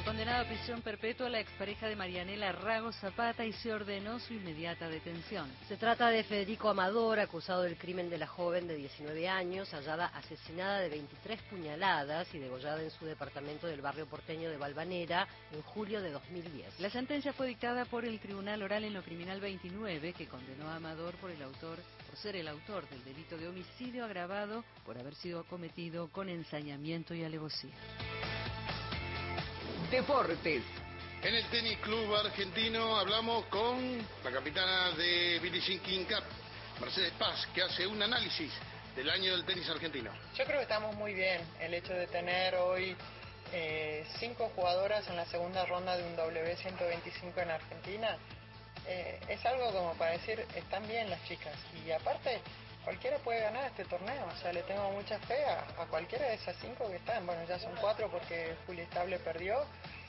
Fue 0.00 0.12
condenado 0.12 0.44
a 0.44 0.48
prisión 0.48 0.80
perpetua 0.80 1.28
la 1.28 1.40
expareja 1.40 1.86
de 1.86 1.94
Marianela 1.94 2.52
Rago 2.52 2.90
Zapata 2.90 3.44
y 3.44 3.52
se 3.52 3.70
ordenó 3.70 4.18
su 4.18 4.32
inmediata 4.32 4.88
detención. 4.88 5.46
Se 5.68 5.76
trata 5.76 6.08
de 6.08 6.24
Federico 6.24 6.70
Amador, 6.70 7.20
acusado 7.20 7.64
del 7.64 7.76
crimen 7.76 8.08
de 8.08 8.16
la 8.16 8.26
joven 8.26 8.66
de 8.66 8.76
19 8.76 9.28
años, 9.28 9.68
hallada 9.74 10.06
asesinada 10.06 10.80
de 10.80 10.88
23 10.88 11.42
puñaladas 11.50 12.34
y 12.34 12.38
degollada 12.38 12.82
en 12.82 12.90
su 12.90 13.04
departamento 13.04 13.66
del 13.66 13.82
barrio 13.82 14.06
porteño 14.06 14.48
de 14.48 14.56
Valvanera 14.56 15.28
en 15.52 15.60
julio 15.60 16.00
de 16.00 16.12
2010. 16.12 16.80
La 16.80 16.88
sentencia 16.88 17.34
fue 17.34 17.48
dictada 17.48 17.84
por 17.84 18.06
el 18.06 18.20
Tribunal 18.20 18.62
Oral 18.62 18.84
en 18.84 18.94
lo 18.94 19.02
Criminal 19.02 19.38
29, 19.38 20.14
que 20.14 20.28
condenó 20.28 20.70
a 20.70 20.76
Amador 20.76 21.14
por 21.16 21.30
el 21.30 21.42
autor 21.42 21.76
por 22.06 22.16
ser 22.16 22.36
el 22.36 22.48
autor 22.48 22.88
del 22.88 23.04
delito 23.04 23.36
de 23.36 23.48
homicidio 23.48 24.06
agravado 24.06 24.64
por 24.86 24.96
haber 24.96 25.14
sido 25.16 25.44
cometido 25.44 26.08
con 26.08 26.30
ensañamiento 26.30 27.14
y 27.14 27.22
alevosía. 27.22 27.74
Deportes. 29.90 30.62
En 31.20 31.34
el 31.34 31.44
Tenis 31.46 31.78
Club 31.78 32.14
Argentino 32.14 32.96
hablamos 32.96 33.44
con 33.46 33.98
la 34.22 34.30
capitana 34.30 34.92
de 34.92 35.40
Billie 35.40 35.60
Jean 35.60 35.80
King 35.80 36.04
Cup, 36.04 36.22
Mercedes 36.80 37.12
Paz, 37.18 37.48
que 37.52 37.62
hace 37.62 37.88
un 37.88 38.00
análisis 38.00 38.52
del 38.94 39.10
año 39.10 39.32
del 39.32 39.44
tenis 39.44 39.68
argentino. 39.68 40.12
Yo 40.36 40.44
creo 40.44 40.58
que 40.58 40.62
estamos 40.62 40.94
muy 40.94 41.12
bien. 41.12 41.40
El 41.60 41.74
hecho 41.74 41.92
de 41.92 42.06
tener 42.06 42.54
hoy 42.54 42.96
eh, 43.52 44.06
cinco 44.20 44.52
jugadoras 44.54 45.08
en 45.08 45.16
la 45.16 45.26
segunda 45.26 45.66
ronda 45.66 45.96
de 45.96 46.04
un 46.04 46.16
W125 46.16 47.42
en 47.42 47.50
Argentina 47.50 48.16
eh, 48.86 49.18
es 49.28 49.44
algo 49.44 49.72
como 49.72 49.94
para 49.94 50.12
decir, 50.12 50.46
están 50.54 50.86
bien 50.86 51.10
las 51.10 51.22
chicas. 51.26 51.54
Y 51.84 51.90
aparte, 51.90 52.40
cualquiera 52.84 53.18
puede 53.18 53.40
ganar 53.40 53.64
este 53.66 53.84
torneo. 53.84 54.26
O 54.26 54.36
sea, 54.40 54.52
le 54.52 54.62
tengo 54.62 54.90
mucha 54.90 55.18
fe 55.20 55.44
a, 55.44 55.86
cualquiera 55.86 56.26
de 56.28 56.34
esas 56.34 56.56
cinco 56.60 56.88
que 56.88 56.96
están. 56.96 57.26
Bueno, 57.26 57.42
ya 57.48 57.58
son 57.58 57.74
cuatro 57.80 58.08
porque 58.10 58.56
Juli 58.66 58.82
Estable 58.82 59.18
perdió, 59.18 59.64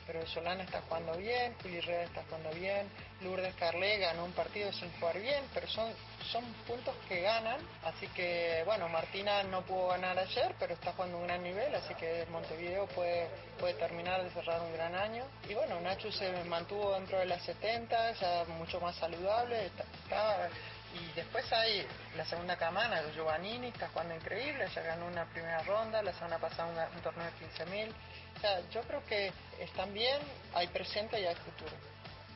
pero 0.08 0.26
Solana 0.28 0.64
está 0.64 0.82
jugando 0.82 1.14
bien, 1.18 1.56
Juli 1.62 1.78
Herrera 1.78 2.04
está 2.04 2.24
jugando 2.24 2.50
bien, 2.52 2.90
Lourdes 3.22 3.54
Carlé 3.56 4.00
ganó 4.00 4.26
un 4.26 4.32
partido 4.32 4.72
sin 4.74 4.92
jugar 5.00 5.20
bien, 5.20 5.44
pero 5.54 5.68
son, 5.68 5.94
son 6.32 6.44
puntos 6.68 6.96
que 7.08 7.22
ganan. 7.22 7.60
Así 7.84 8.08
que, 8.08 8.64
bueno, 8.66 8.90
Martina 8.90 9.44
no 9.44 9.62
pudo 9.62 9.90
ganar 9.90 10.18
ayer, 10.18 10.54
pero 10.60 10.74
está 10.74 10.94
jugando 10.94 11.18
un 11.18 11.28
gran 11.28 11.44
nivel, 11.44 11.74
así 11.76 11.94
que 11.96 12.26
Montevideo 12.32 12.88
puede, 12.88 13.28
puede 13.60 13.76
terminar 13.76 14.24
de 14.24 14.32
cerrar 14.32 14.62
un 14.62 14.74
gran 14.74 14.96
año. 14.96 15.24
Y 15.48 15.54
bueno, 15.54 15.80
Nacho 15.82 16.12
se 16.12 16.32
mantuvo 16.46 16.94
dentro 16.94 17.20
de 17.20 17.26
las 17.26 17.44
70, 17.44 18.14
ya 18.14 18.44
mucho 18.58 18.80
más 18.82 18.96
saludable, 18.96 19.68
está 19.68 20.50
y 20.94 21.14
después 21.16 21.52
hay 21.54 21.86
la 22.16 22.26
segunda 22.26 22.58
camana, 22.58 23.02
Giovannini, 23.14 23.68
está 23.68 23.88
jugando 23.90 24.16
increíble, 24.16 24.68
ya 24.74 24.82
ganó 24.82 25.08
una 25.08 25.26
primera 25.26 25.62
ronda, 25.64 26.02
la 26.02 26.14
semana 26.14 26.38
pasada 26.40 26.70
una- 26.72 26.90
un 26.90 27.02
torneo 27.02 27.26
de 27.26 27.32
15.000. 27.34 27.94
O 28.38 28.40
sea, 28.40 28.62
yo 28.70 28.82
creo 28.82 29.04
que 29.06 29.32
están 29.60 29.94
bien, 29.94 30.20
hay 30.54 30.68
presente 30.68 31.20
y 31.20 31.26
hay 31.26 31.36
futuro. 31.36 31.72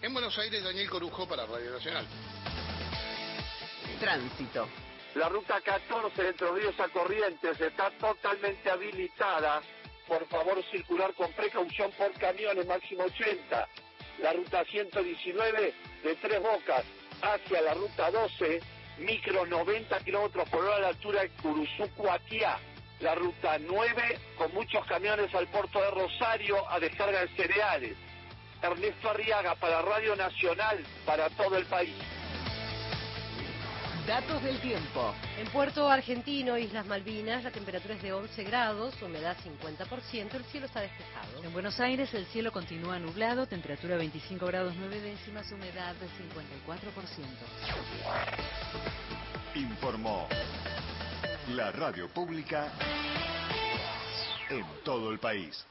En 0.01 0.13
Buenos 0.13 0.37
Aires, 0.37 0.63
Daniel 0.63 0.89
Corujo 0.89 1.27
para 1.27 1.45
Radio 1.45 1.71
Nacional. 1.71 2.05
Tránsito. 3.99 4.67
La 5.15 5.29
ruta 5.29 5.61
14 5.61 6.21
de 6.21 6.29
Entre 6.29 6.51
Ríos 6.51 6.79
a 6.79 6.89
Corrientes 6.89 7.59
está 7.59 7.89
totalmente 7.91 8.69
habilitada. 8.69 9.61
Por 10.07 10.27
favor, 10.27 10.61
circular 10.69 11.13
con 11.13 11.31
precaución 11.33 11.91
por 11.93 12.11
camiones, 12.19 12.65
máximo 12.67 13.03
80. 13.05 13.67
La 14.19 14.33
ruta 14.33 14.63
119 14.65 15.73
de 16.03 16.15
Tres 16.15 16.41
Bocas 16.41 16.83
hacia 17.21 17.61
la 17.61 17.73
ruta 17.73 18.11
12, 18.11 18.61
micro 18.99 19.45
90 19.45 19.99
kilómetros 19.99 20.49
por 20.49 20.63
hora 20.63 20.75
a 20.75 20.79
la 20.79 20.87
altura 20.89 21.21
de 21.21 21.29
Curuzú, 21.29 21.89
Cuatiá. 21.95 22.57
La 22.99 23.13
ruta 23.13 23.57
9 23.59 24.19
con 24.37 24.53
muchos 24.53 24.85
camiones 24.85 25.33
al 25.35 25.47
puerto 25.47 25.81
de 25.81 25.91
Rosario 25.91 26.69
a 26.69 26.79
descarga 26.79 27.21
de 27.21 27.35
cereales. 27.35 27.97
Ernesto 28.61 29.09
Arriaga 29.09 29.55
para 29.55 29.81
Radio 29.81 30.15
Nacional, 30.15 30.83
para 31.05 31.29
todo 31.31 31.57
el 31.57 31.65
país. 31.65 31.93
Datos 34.07 34.41
del 34.43 34.59
tiempo. 34.59 35.15
En 35.39 35.47
Puerto 35.47 35.89
Argentino, 35.89 36.59
Islas 36.59 36.85
Malvinas, 36.85 37.43
la 37.43 37.49
temperatura 37.49 37.95
es 37.95 38.03
de 38.03 38.13
11 38.13 38.43
grados, 38.43 38.93
humedad 39.01 39.35
50%, 39.43 40.35
el 40.35 40.45
cielo 40.45 40.67
está 40.67 40.81
despejado. 40.81 41.43
En 41.43 41.51
Buenos 41.51 41.79
Aires 41.79 42.13
el 42.13 42.27
cielo 42.27 42.51
continúa 42.51 42.99
nublado, 42.99 43.47
temperatura 43.47 43.97
25 43.97 44.45
grados 44.45 44.75
9 44.77 45.01
décimas, 45.01 45.51
humedad 45.51 45.95
de 45.95 46.05
54%. 46.05 46.09
Informó 49.55 50.27
la 51.55 51.71
radio 51.71 52.07
pública 52.07 52.71
en 54.51 54.63
todo 54.83 55.11
el 55.11 55.17
país. 55.17 55.65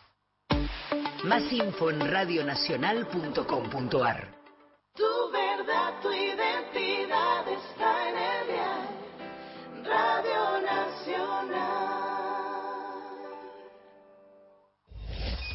Más 1.22 1.45
info 1.53 1.91
en 1.91 2.01
radionacional.com.ar. 2.01 4.35
Tu 4.97 5.30
verdad, 5.32 6.01
tu 6.03 6.11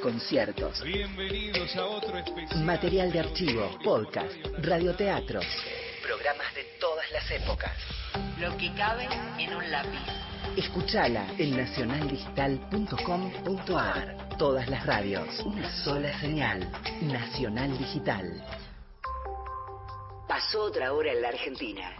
conciertos, 0.00 0.82
Bienvenidos 0.82 1.74
a 1.76 1.84
otro 1.86 2.18
especial. 2.18 2.64
material 2.64 3.12
de 3.12 3.20
archivo, 3.20 3.78
podcast, 3.82 4.34
radioteatro. 4.62 5.40
Programas 6.02 6.54
de 6.54 6.64
todas 6.80 7.10
las 7.12 7.30
épocas. 7.30 7.72
Lo 8.38 8.56
que 8.56 8.72
cabe 8.74 9.06
en 9.38 9.54
un 9.54 9.70
lápiz. 9.70 10.00
Escuchala 10.56 11.26
en 11.38 11.56
nacionaldigital.com.ar. 11.56 14.28
Todas 14.38 14.68
las 14.68 14.84
radios, 14.86 15.28
una 15.44 15.70
sola 15.84 16.18
señal. 16.20 16.68
Nacional 17.02 17.76
Digital. 17.78 18.44
Pasó 20.26 20.64
otra 20.64 20.92
hora 20.92 21.12
en 21.12 21.22
la 21.22 21.28
Argentina. 21.28 21.92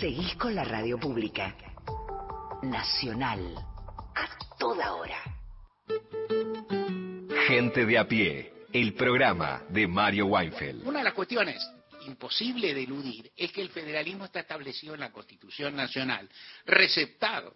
Seguís 0.00 0.34
con 0.36 0.54
la 0.54 0.64
radio 0.64 0.98
pública. 0.98 1.54
Nacional. 2.62 3.54
A 4.14 4.28
toda 4.58 4.92
hora. 4.94 5.16
Gente 7.46 7.86
de 7.86 7.98
a 7.98 8.06
pie, 8.06 8.52
el 8.72 8.94
programa 8.94 9.62
de 9.68 9.86
Mario 9.86 10.26
Weinfeld. 10.26 10.86
Una 10.86 10.98
de 10.98 11.04
las 11.04 11.14
cuestiones 11.14 11.66
imposible 12.06 12.74
de 12.74 12.82
eludir 12.82 13.30
es 13.36 13.52
que 13.52 13.62
el 13.62 13.70
federalismo 13.70 14.24
está 14.24 14.40
establecido 14.40 14.94
en 14.94 15.00
la 15.00 15.12
Constitución 15.12 15.74
Nacional, 15.74 16.28
receptado 16.66 17.54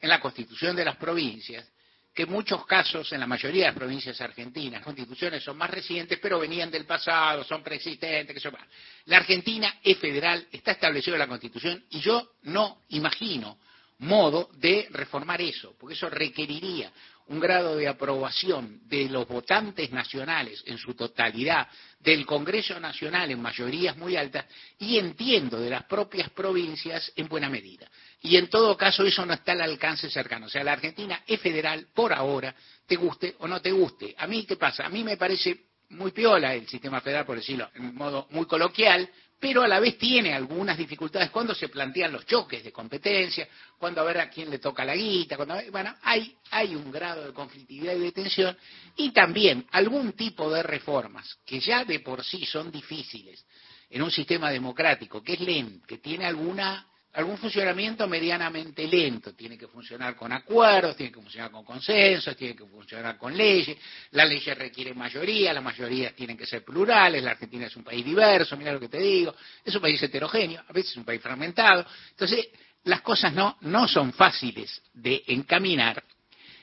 en 0.00 0.08
la 0.08 0.20
Constitución 0.20 0.74
de 0.74 0.84
las 0.84 0.96
provincias, 0.96 1.70
que 2.12 2.24
en 2.24 2.30
muchos 2.30 2.66
casos, 2.66 3.10
en 3.12 3.20
la 3.20 3.26
mayoría 3.26 3.62
de 3.62 3.68
las 3.68 3.78
provincias 3.78 4.20
argentinas, 4.20 4.82
constituciones 4.82 5.42
son 5.42 5.56
más 5.56 5.70
recientes, 5.70 6.18
pero 6.20 6.38
venían 6.38 6.70
del 6.70 6.84
pasado, 6.84 7.42
son 7.44 7.62
preexistentes, 7.62 8.34
que 8.34 8.40
son 8.40 8.52
más. 8.52 8.66
La 9.06 9.16
Argentina 9.16 9.78
es 9.82 9.96
federal, 9.98 10.46
está 10.52 10.72
establecido 10.72 11.14
en 11.14 11.20
la 11.20 11.28
Constitución, 11.28 11.84
y 11.90 12.00
yo 12.00 12.32
no 12.42 12.82
imagino 12.90 13.58
modo 14.00 14.50
de 14.54 14.88
reformar 14.90 15.40
eso, 15.40 15.74
porque 15.78 15.94
eso 15.94 16.10
requeriría 16.10 16.92
un 17.32 17.40
grado 17.40 17.76
de 17.76 17.88
aprobación 17.88 18.80
de 18.84 19.08
los 19.08 19.26
votantes 19.26 19.90
nacionales 19.90 20.62
en 20.66 20.76
su 20.76 20.94
totalidad, 20.94 21.66
del 21.98 22.26
Congreso 22.26 22.78
Nacional 22.78 23.30
en 23.30 23.40
mayorías 23.40 23.96
muy 23.96 24.16
altas, 24.16 24.44
y 24.78 24.98
entiendo 24.98 25.58
de 25.58 25.70
las 25.70 25.84
propias 25.84 26.28
provincias 26.30 27.10
en 27.16 27.28
buena 27.28 27.48
medida. 27.48 27.88
Y 28.20 28.36
en 28.36 28.48
todo 28.48 28.76
caso 28.76 29.02
eso 29.04 29.24
no 29.24 29.32
está 29.32 29.52
al 29.52 29.62
alcance 29.62 30.10
cercano. 30.10 30.46
O 30.46 30.48
sea, 30.50 30.62
la 30.62 30.72
Argentina 30.72 31.22
es 31.26 31.40
federal 31.40 31.86
por 31.94 32.12
ahora, 32.12 32.54
te 32.86 32.96
guste 32.96 33.34
o 33.38 33.48
no 33.48 33.62
te 33.62 33.72
guste. 33.72 34.14
A 34.18 34.26
mí, 34.26 34.44
¿qué 34.44 34.56
pasa? 34.56 34.84
A 34.84 34.90
mí 34.90 35.02
me 35.02 35.16
parece 35.16 35.72
muy 35.88 36.10
piola 36.10 36.54
el 36.54 36.68
sistema 36.68 37.00
federal, 37.00 37.24
por 37.24 37.36
decirlo 37.36 37.70
en 37.74 37.94
modo 37.94 38.26
muy 38.30 38.46
coloquial, 38.46 39.08
pero 39.42 39.64
a 39.64 39.66
la 39.66 39.80
vez 39.80 39.98
tiene 39.98 40.32
algunas 40.32 40.78
dificultades 40.78 41.28
cuando 41.30 41.52
se 41.52 41.68
plantean 41.68 42.12
los 42.12 42.24
choques 42.24 42.62
de 42.62 42.70
competencia, 42.70 43.48
cuando 43.76 44.00
a 44.00 44.04
ver 44.04 44.20
a 44.20 44.30
quién 44.30 44.48
le 44.48 44.60
toca 44.60 44.84
la 44.84 44.94
guita, 44.94 45.34
cuando 45.34 45.56
bueno, 45.72 45.92
hay, 46.02 46.36
hay 46.52 46.76
un 46.76 46.92
grado 46.92 47.26
de 47.26 47.32
conflictividad 47.32 47.92
y 47.96 48.02
de 48.02 48.12
tensión, 48.12 48.56
y 48.94 49.10
también 49.10 49.66
algún 49.72 50.12
tipo 50.12 50.48
de 50.48 50.62
reformas 50.62 51.38
que 51.44 51.58
ya 51.58 51.84
de 51.84 51.98
por 51.98 52.22
sí 52.22 52.46
son 52.46 52.70
difíciles 52.70 53.44
en 53.90 54.02
un 54.02 54.12
sistema 54.12 54.48
democrático, 54.48 55.24
que 55.24 55.32
es 55.32 55.40
lento, 55.40 55.88
que 55.88 55.98
tiene 55.98 56.24
alguna 56.24 56.86
algún 57.14 57.36
funcionamiento 57.36 58.06
medianamente 58.08 58.86
lento. 58.86 59.34
Tiene 59.34 59.58
que 59.58 59.66
funcionar 59.66 60.16
con 60.16 60.32
acuerdos, 60.32 60.96
tiene 60.96 61.12
que 61.12 61.20
funcionar 61.20 61.50
con 61.50 61.64
consensos, 61.64 62.36
tiene 62.36 62.56
que 62.56 62.64
funcionar 62.64 63.18
con 63.18 63.36
leyes. 63.36 63.76
Las 64.12 64.28
leyes 64.28 64.56
requieren 64.56 64.96
mayoría, 64.96 65.52
las 65.52 65.62
mayorías 65.62 66.14
tienen 66.14 66.36
que 66.36 66.46
ser 66.46 66.64
plurales. 66.64 67.22
La 67.22 67.32
Argentina 67.32 67.66
es 67.66 67.76
un 67.76 67.84
país 67.84 68.04
diverso, 68.04 68.56
mira 68.56 68.72
lo 68.72 68.80
que 68.80 68.88
te 68.88 68.98
digo. 68.98 69.34
Es 69.64 69.74
un 69.74 69.82
país 69.82 70.02
heterogéneo, 70.02 70.62
a 70.66 70.72
veces 70.72 70.92
es 70.92 70.96
un 70.96 71.04
país 71.04 71.20
fragmentado. 71.20 71.84
Entonces, 72.10 72.48
las 72.84 73.02
cosas 73.02 73.32
no, 73.32 73.58
no 73.60 73.86
son 73.86 74.12
fáciles 74.12 74.82
de 74.94 75.22
encaminar. 75.26 76.02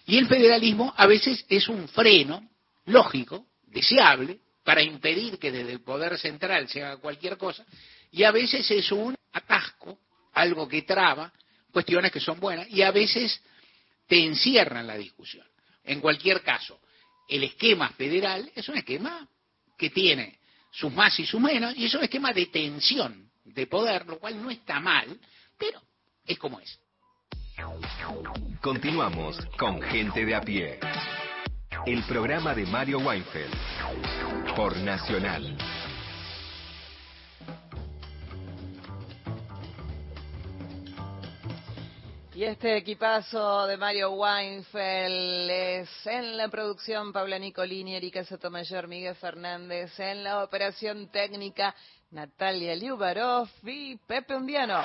Y 0.06 0.18
el 0.18 0.28
federalismo 0.28 0.94
a 0.98 1.06
veces 1.06 1.46
es 1.48 1.68
un 1.70 1.88
freno 1.88 2.50
lógico, 2.86 3.46
deseable, 3.68 4.40
para 4.64 4.82
impedir 4.82 5.38
que 5.38 5.52
desde 5.52 5.72
el 5.72 5.82
poder 5.82 6.18
central 6.18 6.68
se 6.68 6.84
haga 6.84 6.98
cualquier 6.98 7.38
cosa, 7.38 7.66
y 8.12 8.24
a 8.24 8.32
veces 8.32 8.70
es 8.72 8.92
un 8.92 9.16
atasco 9.32 10.00
algo 10.40 10.68
que 10.68 10.84
traba 10.84 11.32
cuestiones 11.72 12.12
que 12.12 12.20
son 12.20 12.40
buenas 12.40 12.68
y 12.70 12.82
a 12.82 12.92
veces 12.92 13.42
te 14.08 14.24
encierran 14.24 14.88
la 14.88 14.98
discusión. 14.98 15.46
En 15.84 16.00
cualquier 16.00 16.42
caso, 16.42 16.80
el 17.28 17.44
esquema 17.44 17.90
federal 17.90 18.52
es 18.56 18.68
un 18.70 18.78
esquema 18.78 19.28
que 19.78 19.90
tiene 19.90 20.40
sus 20.72 20.92
más 20.94 21.18
y 21.20 21.26
sus 21.26 21.40
menos 21.40 21.76
y 21.76 21.86
es 21.86 21.94
un 21.94 22.04
esquema 22.04 22.34
de 22.34 22.48
tensión 22.48 23.30
de 23.44 23.68
poder, 23.68 24.06
lo 24.06 24.20
cual 24.20 24.42
no 24.42 24.50
está 24.50 24.80
mal, 24.80 25.20
pero 25.58 25.82
es 26.26 26.38
como 26.38 26.60
es. 26.60 26.80
Continuamos 28.62 29.38
con 29.58 29.82
Gente 29.82 30.26
de 30.26 30.36
a 30.36 30.42
pie. 30.42 30.80
El 31.86 32.04
programa 32.04 32.54
de 32.54 32.66
Mario 32.66 33.00
Weinfeld 33.00 33.56
por 34.56 34.76
Nacional. 34.78 35.58
Y 42.40 42.46
este 42.46 42.78
equipazo 42.78 43.68
de 43.68 43.76
Mario 43.76 44.12
Weinfeld 44.12 45.50
es 45.50 46.08
en 46.08 46.38
la 46.38 46.48
producción 46.48 47.12
Paula 47.12 47.38
Nicolini, 47.38 47.98
Erika 47.98 48.24
Sotomayor, 48.24 48.88
Miguel 48.88 49.14
Fernández, 49.16 50.00
en 50.00 50.24
la 50.24 50.42
operación 50.42 51.12
técnica 51.12 51.76
Natalia 52.12 52.78
Liubarov 52.78 53.50
y 53.64 53.98
Pepe 53.98 54.38
Undiano. 54.38 54.82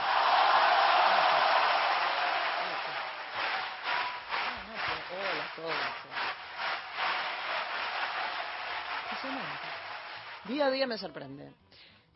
Día 10.49 10.67
a 10.67 10.71
día 10.73 10.89
me 10.89 10.99
sorprende. 10.99 11.53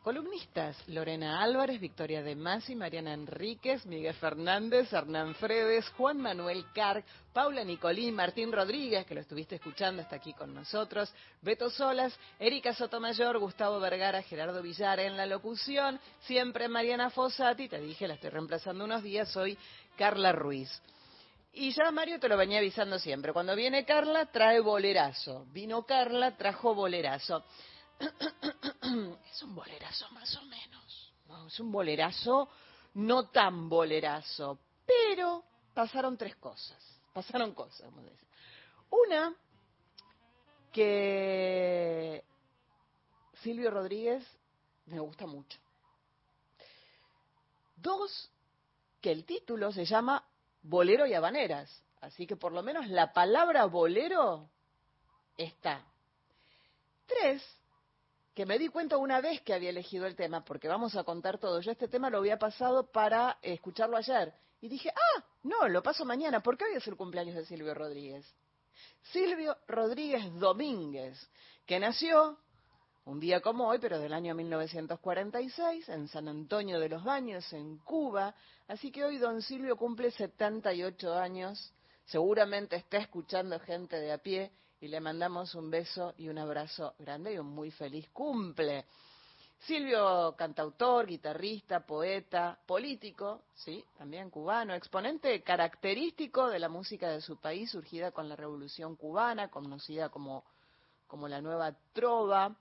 Columnistas, 0.09 0.75
Lorena 0.89 1.43
Álvarez, 1.43 1.79
Victoria 1.79 2.23
De 2.23 2.35
Masi, 2.35 2.75
Mariana 2.75 3.13
Enríquez, 3.13 3.85
Miguel 3.85 4.15
Fernández, 4.15 4.91
Hernán 4.91 5.35
Fredes, 5.35 5.87
Juan 5.99 6.19
Manuel 6.19 6.65
Carg, 6.73 7.05
Paula 7.35 7.63
Nicolín, 7.63 8.15
Martín 8.15 8.51
Rodríguez, 8.51 9.05
que 9.05 9.15
lo 9.15 9.21
estuviste 9.21 9.57
escuchando, 9.57 10.01
está 10.01 10.17
aquí 10.17 10.33
con 10.33 10.55
nosotros, 10.55 11.13
Beto 11.43 11.69
Solas, 11.69 12.19
Erika 12.39 12.73
Sotomayor, 12.73 13.39
Gustavo 13.39 13.79
Vergara, 13.81 14.23
Gerardo 14.23 14.63
Villar 14.63 14.99
en 14.99 15.15
la 15.15 15.27
locución, 15.27 16.01
siempre 16.21 16.69
Mariana 16.69 17.11
Fossati, 17.11 17.69
te 17.69 17.79
dije, 17.79 18.09
la 18.09 18.15
estoy 18.15 18.31
reemplazando 18.31 18.87
unos 18.87 19.03
días, 19.03 19.31
soy 19.31 19.59
Carla 19.99 20.33
Ruiz. 20.33 20.71
Y 21.53 21.73
ya 21.73 21.91
Mario 21.91 22.19
te 22.19 22.31
lo 22.31 22.39
venía 22.39 22.61
avisando 22.61 22.99
siempre, 22.99 23.35
cuando 23.35 23.55
viene 23.55 23.85
Carla 23.85 24.25
trae 24.25 24.61
bolerazo, 24.61 25.45
vino 25.53 25.83
Carla, 25.83 26.35
trajo 26.35 26.75
bolerazo. 26.75 27.45
es 29.31 29.43
un 29.43 29.55
bolerazo 29.55 30.09
más 30.11 30.37
o 30.37 30.43
menos. 30.43 31.13
es 31.47 31.61
un 31.61 31.73
bolerazo 31.73 32.49
no 32.95 33.29
tan 33.29 33.69
bolerazo. 33.69 34.59
Pero 34.87 35.45
pasaron 35.75 36.17
tres 36.17 36.37
cosas. 36.37 36.79
Pasaron 37.13 37.53
cosas, 37.53 37.83
vamos 37.83 38.07
a 38.07 38.11
decir. 38.11 38.29
Una, 38.91 39.35
que 40.73 42.25
Silvio 43.43 43.71
Rodríguez 43.71 44.25
me 44.87 44.99
gusta 45.01 45.27
mucho. 45.27 45.59
Dos, 47.77 48.31
que 49.01 49.13
el 49.13 49.25
título 49.25 49.73
se 49.73 49.85
llama 49.85 50.25
Bolero 50.63 51.07
y 51.07 51.15
Habaneras. 51.15 51.83
Así 52.01 52.27
que 52.27 52.37
por 52.37 52.53
lo 52.53 52.63
menos 52.63 52.89
la 52.89 53.13
palabra 53.13 53.65
bolero 53.67 54.49
está. 55.37 55.85
Tres, 57.07 57.43
que 58.39 58.47
me 58.47 58.57
di 58.57 58.69
cuenta 58.69 58.99
una 58.99 59.21
vez 59.21 59.41
que 59.41 59.53
había 59.53 59.71
elegido 59.71 60.07
el 60.07 60.15
tema, 60.15 60.45
porque 60.45 60.69
vamos 60.69 60.95
a 60.95 61.03
contar 61.03 61.39
todo. 61.39 61.61
Yo 61.61 61.73
este 61.73 61.89
tema 61.89 62.09
lo 62.09 62.19
había 62.19 62.39
pasado 62.39 62.87
para 62.87 63.37
escucharlo 63.43 63.97
ayer. 63.97 64.33
Y 64.61 64.69
dije, 64.69 64.93
ah, 64.95 65.25
no, 65.43 65.67
lo 65.67 65.83
paso 65.83 66.05
mañana, 66.05 66.41
porque 66.41 66.65
hoy 66.65 66.77
es 66.77 66.87
el 66.87 66.95
cumpleaños 66.95 67.35
de 67.35 67.45
Silvio 67.47 67.75
Rodríguez. 67.75 68.25
Silvio 69.11 69.57
Rodríguez 69.67 70.33
Domínguez, 70.35 71.19
que 71.67 71.81
nació 71.81 72.39
un 73.07 73.19
día 73.19 73.41
como 73.41 73.67
hoy, 73.67 73.81
pero 73.81 73.99
del 73.99 74.13
año 74.13 74.37
1946, 74.37 75.89
en 75.89 76.07
San 76.07 76.29
Antonio 76.29 76.79
de 76.79 76.91
los 76.91 77.03
Baños, 77.03 77.53
en 77.53 77.79
Cuba. 77.79 78.37
Así 78.69 78.93
que 78.93 79.03
hoy 79.03 79.19
don 79.19 79.43
Silvio 79.43 79.77
cumple 79.77 80.13
78 80.13 81.13
años. 81.13 81.75
Seguramente 82.05 82.77
está 82.77 82.99
escuchando 82.99 83.59
gente 83.59 83.97
de 83.97 84.13
a 84.13 84.19
pie 84.19 84.53
y 84.81 84.89
le 84.89 85.01
mandamos 85.01 85.55
un 85.55 85.71
beso 85.71 86.15
y 86.19 86.29
un 86.29 86.39
abrazo 86.39 86.95
grande 86.99 87.35
y 87.35 87.39
un 87.39 87.47
muy 87.47 87.71
feliz 87.71 88.09
cumple. 88.11 88.85
Silvio, 89.61 90.37
cantautor, 90.37 91.07
guitarrista, 91.07 91.81
poeta, 91.81 92.57
político, 92.65 93.43
sí, 93.55 93.85
también 93.97 94.31
cubano, 94.31 94.73
exponente 94.73 95.43
característico 95.43 96.49
de 96.49 96.61
la 96.61 96.69
música 96.69 97.09
de 97.09 97.21
su 97.21 97.39
país, 97.39 97.71
surgida 97.71 98.13
con 98.13 98.29
la 98.29 98.37
Revolución 98.37 98.95
cubana, 98.95 99.49
conocida 99.51 100.11
como, 100.11 100.45
como 101.09 101.27
la 101.27 101.41
nueva 101.41 101.75
trova. 101.93 102.55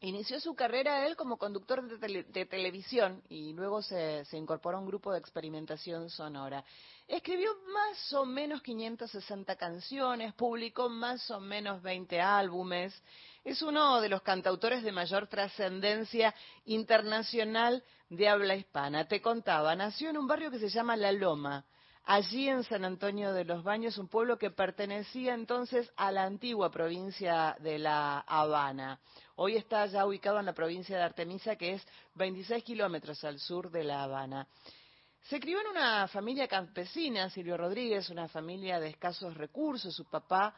Inició 0.00 0.40
su 0.40 0.54
carrera 0.54 1.06
él 1.06 1.16
como 1.16 1.38
conductor 1.38 1.82
de, 1.82 2.24
de 2.24 2.46
televisión 2.46 3.22
y 3.30 3.54
luego 3.54 3.80
se, 3.80 4.26
se 4.26 4.36
incorporó 4.36 4.76
a 4.76 4.80
un 4.80 4.86
grupo 4.86 5.10
de 5.10 5.18
experimentación 5.18 6.10
sonora. 6.10 6.62
Escribió 7.08 7.50
más 7.72 8.12
o 8.12 8.26
menos 8.26 8.62
560 8.62 9.56
canciones, 9.56 10.34
publicó 10.34 10.90
más 10.90 11.30
o 11.30 11.40
menos 11.40 11.80
20 11.82 12.20
álbumes. 12.20 13.00
Es 13.42 13.62
uno 13.62 14.00
de 14.02 14.10
los 14.10 14.20
cantautores 14.20 14.82
de 14.82 14.92
mayor 14.92 15.28
trascendencia 15.28 16.34
internacional 16.66 17.82
de 18.10 18.28
habla 18.28 18.54
hispana. 18.54 19.08
Te 19.08 19.22
contaba, 19.22 19.74
nació 19.74 20.10
en 20.10 20.18
un 20.18 20.26
barrio 20.26 20.50
que 20.50 20.58
se 20.58 20.68
llama 20.68 20.96
La 20.96 21.12
Loma, 21.12 21.64
allí 22.06 22.48
en 22.48 22.62
San 22.62 22.84
Antonio 22.84 23.32
de 23.32 23.44
los 23.44 23.64
Baños, 23.64 23.98
un 23.98 24.08
pueblo 24.08 24.38
que 24.38 24.50
pertenecía 24.50 25.34
entonces 25.34 25.92
a 25.96 26.12
la 26.12 26.22
antigua 26.22 26.70
provincia 26.70 27.56
de 27.60 27.78
La 27.78 28.20
Habana. 28.20 29.00
Hoy 29.34 29.56
está 29.56 29.84
ya 29.86 30.06
ubicado 30.06 30.38
en 30.38 30.46
la 30.46 30.54
provincia 30.54 30.96
de 30.96 31.02
Artemisa, 31.02 31.56
que 31.56 31.74
es 31.74 31.86
26 32.14 32.62
kilómetros 32.62 33.22
al 33.24 33.40
sur 33.40 33.70
de 33.70 33.84
La 33.84 34.04
Habana. 34.04 34.46
Se 35.22 35.40
crió 35.40 35.60
en 35.60 35.66
una 35.66 36.06
familia 36.06 36.46
campesina, 36.46 37.28
Silvio 37.28 37.56
Rodríguez, 37.56 38.08
una 38.10 38.28
familia 38.28 38.78
de 38.78 38.90
escasos 38.90 39.36
recursos. 39.36 39.92
Su 39.92 40.04
papá 40.04 40.54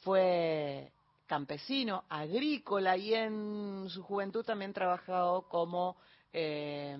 fue 0.00 0.90
campesino, 1.26 2.04
agrícola 2.08 2.96
y 2.96 3.14
en 3.14 3.86
su 3.88 4.02
juventud 4.02 4.44
también 4.44 4.72
trabajó 4.72 5.46
como 5.48 5.96
eh, 6.32 6.96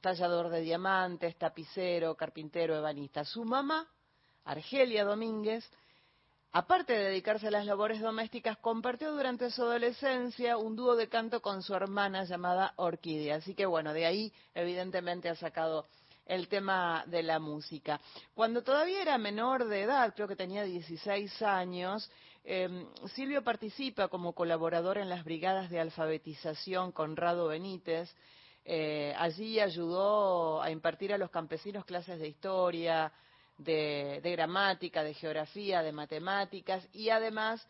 tallador 0.00 0.48
de 0.48 0.60
diamantes, 0.60 1.36
tapicero, 1.36 2.14
carpintero, 2.14 2.76
ebanista. 2.76 3.24
Su 3.24 3.44
mamá, 3.44 3.88
Argelia 4.44 5.04
Domínguez, 5.04 5.68
aparte 6.52 6.92
de 6.92 7.04
dedicarse 7.04 7.48
a 7.48 7.50
las 7.50 7.66
labores 7.66 8.00
domésticas, 8.00 8.58
compartió 8.58 9.12
durante 9.12 9.50
su 9.50 9.62
adolescencia 9.62 10.56
un 10.56 10.76
dúo 10.76 10.96
de 10.96 11.08
canto 11.08 11.40
con 11.40 11.62
su 11.62 11.74
hermana 11.74 12.24
llamada 12.24 12.72
Orquídea. 12.76 13.36
Así 13.36 13.54
que 13.54 13.66
bueno, 13.66 13.92
de 13.92 14.06
ahí 14.06 14.32
evidentemente 14.54 15.28
ha 15.28 15.34
sacado 15.34 15.86
el 16.26 16.48
tema 16.48 17.04
de 17.06 17.22
la 17.22 17.38
música. 17.38 18.00
Cuando 18.34 18.62
todavía 18.62 19.00
era 19.00 19.18
menor 19.18 19.66
de 19.66 19.82
edad, 19.82 20.14
creo 20.14 20.28
que 20.28 20.36
tenía 20.36 20.62
16 20.62 21.42
años, 21.42 22.10
eh, 22.44 22.86
Silvio 23.14 23.42
participa 23.42 24.08
como 24.08 24.32
colaborador 24.32 24.98
en 24.98 25.08
las 25.08 25.24
brigadas 25.24 25.68
de 25.70 25.80
alfabetización 25.80 26.92
Conrado 26.92 27.48
Benítez. 27.48 28.14
Eh, 28.70 29.14
allí 29.16 29.58
ayudó 29.60 30.60
a 30.60 30.70
impartir 30.70 31.14
a 31.14 31.16
los 31.16 31.30
campesinos 31.30 31.86
clases 31.86 32.20
de 32.20 32.28
historia, 32.28 33.10
de, 33.56 34.20
gramática, 34.22 35.02
de 35.02 35.14
geografía, 35.14 35.82
de 35.82 35.90
matemáticas 35.90 36.86
y 36.92 37.08
además 37.08 37.66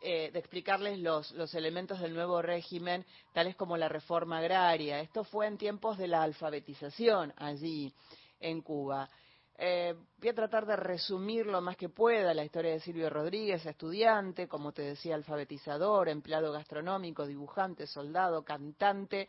eh, 0.00 0.30
de 0.32 0.38
explicarles 0.38 1.00
los, 1.00 1.32
los, 1.32 1.52
elementos 1.56 1.98
del 1.98 2.14
nuevo 2.14 2.42
régimen, 2.42 3.04
tales 3.32 3.56
como 3.56 3.76
la 3.76 3.88
reforma 3.88 4.38
agraria. 4.38 5.00
Esto 5.00 5.24
fue 5.24 5.48
en 5.48 5.58
tiempos 5.58 5.98
de 5.98 6.06
la 6.06 6.22
alfabetización 6.22 7.34
allí 7.38 7.92
en 8.38 8.62
Cuba. 8.62 9.10
Eh, 9.58 9.96
voy 10.18 10.28
a 10.28 10.34
tratar 10.34 10.64
de 10.64 10.76
resumir 10.76 11.46
lo 11.46 11.60
más 11.60 11.76
que 11.76 11.88
pueda 11.88 12.32
la 12.34 12.44
historia 12.44 12.70
de 12.70 12.78
Silvio 12.78 13.10
Rodríguez, 13.10 13.66
estudiante, 13.66 14.46
como 14.46 14.70
te 14.70 14.82
decía, 14.82 15.16
alfabetizador, 15.16 16.08
empleado 16.08 16.52
gastronómico, 16.52 17.26
dibujante, 17.26 17.88
soldado, 17.88 18.44
cantante. 18.44 19.28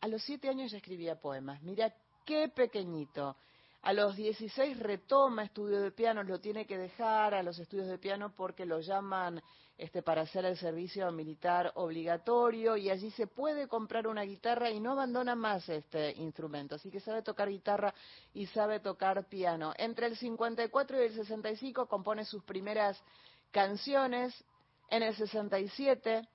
A 0.00 0.08
los 0.08 0.22
siete 0.22 0.48
años 0.48 0.70
ya 0.70 0.78
escribía 0.78 1.20
poemas. 1.20 1.62
Mira 1.62 1.94
qué 2.24 2.48
pequeñito. 2.48 3.36
A 3.82 3.92
los 3.94 4.14
16 4.16 4.78
retoma 4.78 5.44
estudio 5.44 5.80
de 5.80 5.90
piano, 5.90 6.22
lo 6.22 6.38
tiene 6.38 6.66
que 6.66 6.76
dejar 6.76 7.32
a 7.32 7.42
los 7.42 7.58
estudios 7.58 7.86
de 7.88 7.96
piano 7.96 8.34
porque 8.36 8.66
lo 8.66 8.80
llaman 8.80 9.42
este, 9.78 10.02
para 10.02 10.20
hacer 10.20 10.44
el 10.44 10.58
servicio 10.58 11.10
militar 11.12 11.72
obligatorio 11.76 12.76
y 12.76 12.90
allí 12.90 13.10
se 13.12 13.26
puede 13.26 13.68
comprar 13.68 14.06
una 14.06 14.22
guitarra 14.22 14.70
y 14.70 14.80
no 14.80 14.92
abandona 14.92 15.34
más 15.34 15.66
este 15.70 16.12
instrumento. 16.12 16.74
Así 16.74 16.90
que 16.90 17.00
sabe 17.00 17.22
tocar 17.22 17.48
guitarra 17.48 17.94
y 18.34 18.44
sabe 18.46 18.80
tocar 18.80 19.26
piano. 19.26 19.72
Entre 19.78 20.06
el 20.06 20.16
54 20.16 21.00
y 21.00 21.06
el 21.06 21.14
65 21.14 21.86
compone 21.86 22.26
sus 22.26 22.44
primeras 22.44 23.02
canciones. 23.50 24.44
En 24.90 25.02
el 25.02 25.14
67 25.14 26.28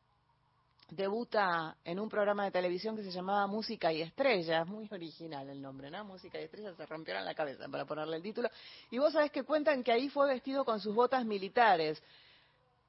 debuta 0.89 1.77
en 1.83 1.99
un 1.99 2.09
programa 2.09 2.45
de 2.45 2.51
televisión 2.51 2.95
que 2.95 3.03
se 3.03 3.11
llamaba 3.11 3.47
Música 3.47 3.91
y 3.91 4.01
Estrellas, 4.01 4.67
muy 4.67 4.87
original 4.91 5.49
el 5.49 5.61
nombre, 5.61 5.89
¿no? 5.89 6.05
Música 6.05 6.39
y 6.39 6.43
Estrellas 6.43 6.75
se 6.77 6.85
rompieron 6.85 7.25
la 7.25 7.33
cabeza 7.33 7.67
para 7.67 7.85
ponerle 7.85 8.17
el 8.17 8.23
título. 8.23 8.49
Y 8.91 8.97
vos 8.97 9.13
sabés 9.13 9.31
que 9.31 9.43
cuentan 9.43 9.83
que 9.83 9.91
ahí 9.91 10.09
fue 10.09 10.27
vestido 10.27 10.63
con 10.63 10.79
sus 10.79 10.93
botas 10.93 11.25
militares. 11.25 12.01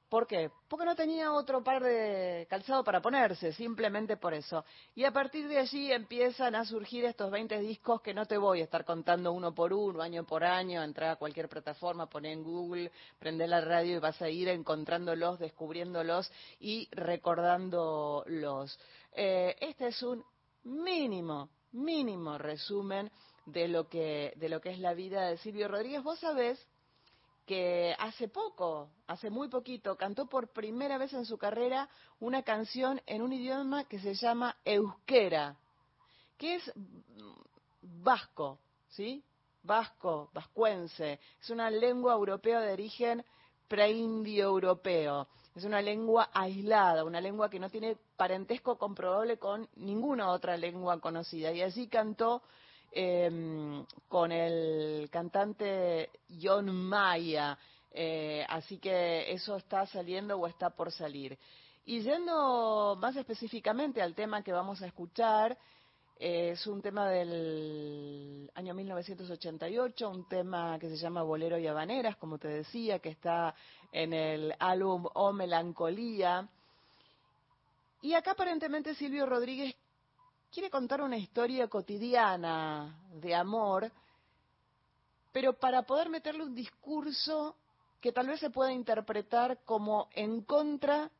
¿Por 0.09 0.25
qué? 0.25 0.49
Porque 0.69 0.85
no 0.85 0.95
tenía 0.95 1.33
otro 1.33 1.61
par 1.61 1.83
de 1.83 2.47
calzado 2.49 2.81
para 2.81 3.01
ponerse, 3.01 3.51
simplemente 3.51 4.15
por 4.15 4.33
eso. 4.33 4.63
Y 4.95 5.03
a 5.03 5.11
partir 5.11 5.49
de 5.49 5.57
allí 5.57 5.91
empiezan 5.91 6.55
a 6.55 6.63
surgir 6.63 7.03
estos 7.03 7.29
20 7.29 7.59
discos 7.59 8.01
que 8.01 8.13
no 8.13 8.25
te 8.25 8.37
voy 8.37 8.61
a 8.61 8.63
estar 8.63 8.85
contando 8.85 9.33
uno 9.33 9.53
por 9.53 9.73
uno, 9.73 10.01
año 10.01 10.23
por 10.25 10.45
año, 10.45 10.81
entrar 10.81 11.09
a 11.09 11.15
cualquier 11.17 11.49
plataforma, 11.49 12.09
poner 12.09 12.31
en 12.31 12.43
Google, 12.43 12.91
prender 13.19 13.49
la 13.49 13.59
radio 13.59 13.97
y 13.97 13.99
vas 13.99 14.21
a 14.21 14.29
ir 14.29 14.47
encontrándolos, 14.47 15.39
descubriéndolos 15.39 16.31
y 16.61 16.87
recordándolos. 16.91 18.79
Eh, 19.11 19.57
este 19.59 19.87
es 19.87 20.01
un 20.03 20.23
mínimo, 20.63 21.49
mínimo 21.73 22.37
resumen 22.37 23.11
de 23.45 23.67
lo 23.67 23.89
que, 23.89 24.31
de 24.37 24.47
lo 24.47 24.61
que 24.61 24.69
es 24.69 24.79
la 24.79 24.93
vida 24.93 25.27
de 25.27 25.37
Silvio 25.37 25.67
Rodríguez. 25.67 26.01
Vos 26.01 26.19
sabés 26.19 26.65
que 27.47 27.95
hace 27.97 28.27
poco, 28.27 28.89
hace 29.07 29.29
muy 29.29 29.47
poquito, 29.47 29.95
cantó 29.95 30.25
por 30.27 30.49
primera 30.49 30.97
vez 30.97 31.13
en 31.13 31.25
su 31.25 31.37
carrera 31.37 31.89
una 32.19 32.43
canción 32.43 33.01
en 33.05 33.21
un 33.21 33.31
idioma 33.31 33.85
que 33.85 33.99
se 33.99 34.13
llama 34.15 34.57
euskera, 34.65 35.55
que 36.37 36.55
es 36.55 36.71
vasco, 37.81 38.59
¿sí? 38.89 39.23
Vasco, 39.63 40.29
vascuense. 40.33 41.21
Es 41.41 41.49
una 41.49 41.69
lengua 41.71 42.13
europea 42.13 42.59
de 42.59 42.73
origen 42.73 43.23
preindio 43.69 44.45
europeo. 44.45 45.27
Es 45.55 45.63
una 45.63 45.81
lengua 45.81 46.29
aislada, 46.33 47.05
una 47.05 47.21
lengua 47.21 47.49
que 47.49 47.59
no 47.59 47.69
tiene 47.69 47.97
parentesco 48.17 48.77
comprobable 48.77 49.37
con 49.37 49.67
ninguna 49.77 50.31
otra 50.31 50.57
lengua 50.57 50.99
conocida. 50.99 51.53
Y 51.53 51.61
allí 51.61 51.87
cantó 51.87 52.43
eh, 52.91 53.83
con 54.07 54.31
el 54.31 55.09
cantante 55.11 56.09
John 56.41 56.73
Maya. 56.73 57.57
Eh, 57.91 58.45
así 58.49 58.77
que 58.77 59.31
eso 59.31 59.55
está 59.55 59.85
saliendo 59.85 60.37
o 60.37 60.47
está 60.47 60.69
por 60.69 60.91
salir. 60.91 61.37
Y 61.85 62.01
yendo 62.01 62.97
más 62.99 63.15
específicamente 63.15 64.01
al 64.01 64.13
tema 64.13 64.43
que 64.43 64.51
vamos 64.51 64.81
a 64.81 64.87
escuchar, 64.87 65.57
es 66.19 66.65
un 66.67 66.81
tema 66.81 67.09
del 67.09 68.49
año 68.55 68.73
1988, 68.73 70.09
un 70.09 70.27
tema 70.27 70.77
que 70.79 70.89
se 70.89 70.97
llama 70.97 71.21
Bolero 71.21 71.57
y 71.57 71.67
Habaneras, 71.67 72.17
como 72.17 72.37
te 72.39 72.47
decía, 72.47 72.99
que 72.99 73.09
está 73.09 73.53
en 73.91 74.13
el 74.13 74.53
álbum 74.59 75.07
O 75.13 75.31
Melancolía. 75.31 76.49
Y 78.01 78.13
acá 78.13 78.31
aparentemente 78.31 78.95
Silvio 78.95 79.25
Rodríguez 79.25 79.75
quiere 80.57 80.71
contar 80.71 81.03
una 81.03 81.17
historia 81.17 81.67
cotidiana 81.67 82.99
de 83.11 83.35
amor, 83.35 83.91
pero 85.31 85.53
para 85.53 85.83
poder 85.83 86.09
meterle 86.09 86.41
un 86.41 86.55
discurso 86.55 87.55
que 88.01 88.11
tal 88.11 88.25
vez 88.25 88.39
se 88.39 88.49
pueda 88.49 88.71
interpretar 88.71 89.59
como 89.65 90.09
en 90.15 90.41
contra 90.41 91.11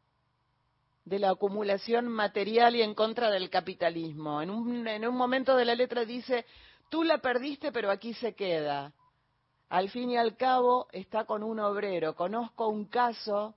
de 1.05 1.19
la 1.19 1.29
acumulación 1.29 2.07
material 2.07 2.77
y 2.77 2.81
en 2.81 2.95
contra 2.95 3.29
del 3.29 3.51
capitalismo. 3.51 4.41
En 4.41 4.49
un, 4.49 4.87
en 4.87 5.07
un 5.07 5.15
momento 5.15 5.55
de 5.55 5.65
la 5.65 5.75
letra 5.75 6.03
dice, 6.03 6.43
tú 6.89 7.03
la 7.03 7.19
perdiste 7.19 7.71
pero 7.71 7.91
aquí 7.91 8.15
se 8.15 8.33
queda. 8.33 8.91
Al 9.69 9.91
fin 9.91 10.09
y 10.09 10.17
al 10.17 10.35
cabo 10.35 10.87
está 10.91 11.25
con 11.25 11.43
un 11.43 11.59
obrero. 11.59 12.15
Conozco 12.15 12.69
un 12.69 12.85
caso 12.85 13.53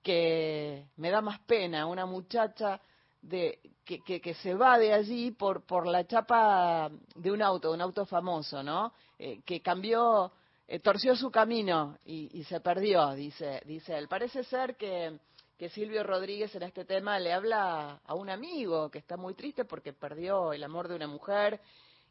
que 0.00 0.86
me 0.94 1.10
da 1.10 1.22
más 1.22 1.40
pena, 1.40 1.86
una 1.86 2.06
muchacha 2.06 2.80
de, 3.20 3.58
que, 3.88 4.00
que, 4.00 4.20
que, 4.20 4.34
se 4.34 4.54
va 4.54 4.78
de 4.78 4.92
allí 4.92 5.30
por, 5.30 5.64
por 5.64 5.86
la 5.86 6.06
chapa 6.06 6.90
de 7.14 7.32
un 7.32 7.40
auto, 7.40 7.72
un 7.72 7.80
auto 7.80 8.04
famoso, 8.04 8.62
¿no? 8.62 8.92
Eh, 9.18 9.40
que 9.46 9.62
cambió, 9.62 10.30
eh, 10.66 10.78
torció 10.80 11.16
su 11.16 11.30
camino 11.30 11.96
y, 12.04 12.28
y, 12.38 12.44
se 12.44 12.60
perdió, 12.60 13.14
dice, 13.14 13.62
dice 13.64 13.96
él. 13.96 14.06
Parece 14.06 14.44
ser 14.44 14.76
que, 14.76 15.18
que 15.56 15.70
Silvio 15.70 16.04
Rodríguez 16.04 16.54
en 16.54 16.64
este 16.64 16.84
tema 16.84 17.18
le 17.18 17.32
habla 17.32 18.02
a 18.04 18.14
un 18.14 18.28
amigo 18.28 18.90
que 18.90 18.98
está 18.98 19.16
muy 19.16 19.32
triste 19.32 19.64
porque 19.64 19.94
perdió 19.94 20.52
el 20.52 20.62
amor 20.64 20.86
de 20.86 20.96
una 20.96 21.06
mujer 21.06 21.58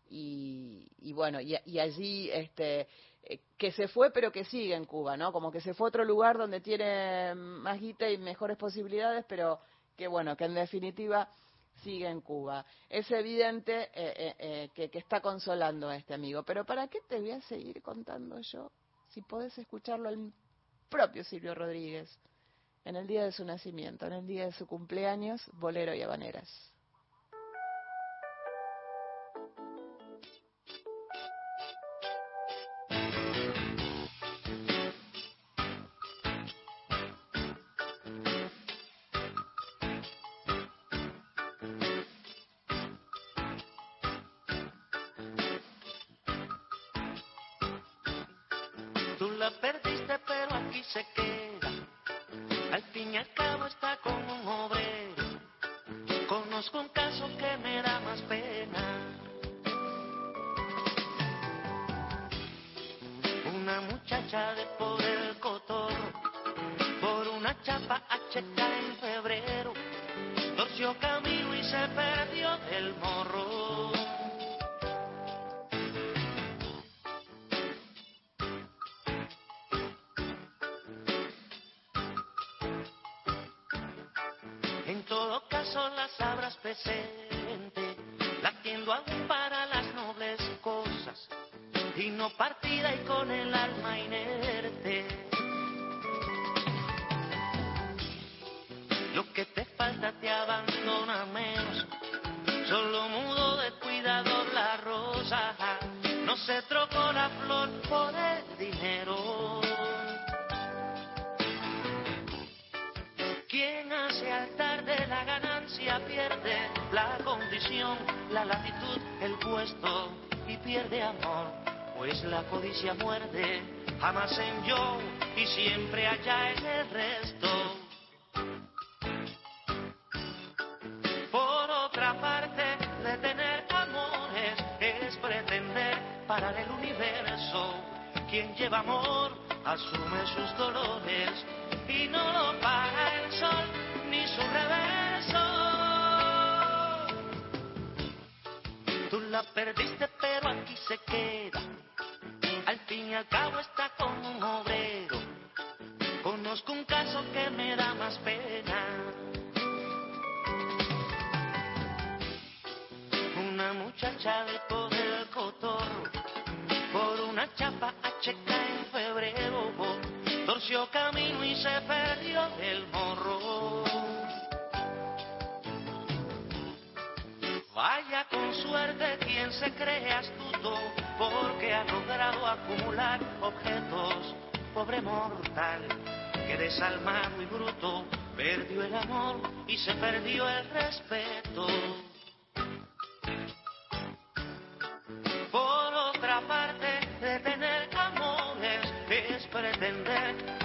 y, 0.09 0.89
y 1.01 1.13
bueno, 1.13 1.39
y, 1.39 1.77
allí 1.77 2.31
este, 2.31 2.87
eh, 3.21 3.39
que 3.55 3.71
se 3.71 3.87
fue 3.87 4.09
pero 4.09 4.31
que 4.31 4.45
sigue 4.45 4.73
en 4.73 4.85
Cuba, 4.85 5.15
¿no? 5.15 5.31
Como 5.31 5.51
que 5.51 5.61
se 5.61 5.75
fue 5.75 5.85
a 5.85 5.89
otro 5.89 6.03
lugar 6.03 6.39
donde 6.39 6.59
tiene 6.59 7.35
más 7.35 7.79
guita 7.79 8.09
y 8.09 8.17
mejores 8.17 8.57
posibilidades, 8.57 9.25
pero 9.29 9.59
que 9.95 10.07
bueno, 10.07 10.35
que 10.35 10.45
en 10.45 10.55
definitiva 10.55 11.29
sigue 11.83 12.07
en 12.07 12.21
Cuba. 12.21 12.65
Es 12.89 13.09
evidente 13.11 13.83
eh, 13.83 13.89
eh, 13.93 14.35
eh, 14.39 14.69
que, 14.73 14.89
que, 14.89 14.99
está 14.99 15.21
consolando 15.21 15.89
a 15.89 15.95
este 15.95 16.13
amigo, 16.13 16.43
pero 16.43 16.65
¿para 16.65 16.87
qué 16.87 16.99
te 17.07 17.19
voy 17.19 17.31
a 17.31 17.41
seguir 17.41 17.81
contando 17.81 18.39
yo 18.39 18.71
si 19.09 19.21
podés 19.21 19.57
escucharlo 19.57 20.09
al 20.09 20.31
propio 20.89 21.23
Silvio 21.23 21.55
Rodríguez 21.55 22.09
en 22.85 22.95
el 22.95 23.07
día 23.07 23.23
de 23.23 23.31
su 23.31 23.43
nacimiento, 23.43 24.05
en 24.05 24.13
el 24.13 24.27
día 24.27 24.45
de 24.45 24.51
su 24.53 24.65
cumpleaños, 24.65 25.41
bolero 25.53 25.93
y 25.93 26.01
habaneras? 26.01 26.47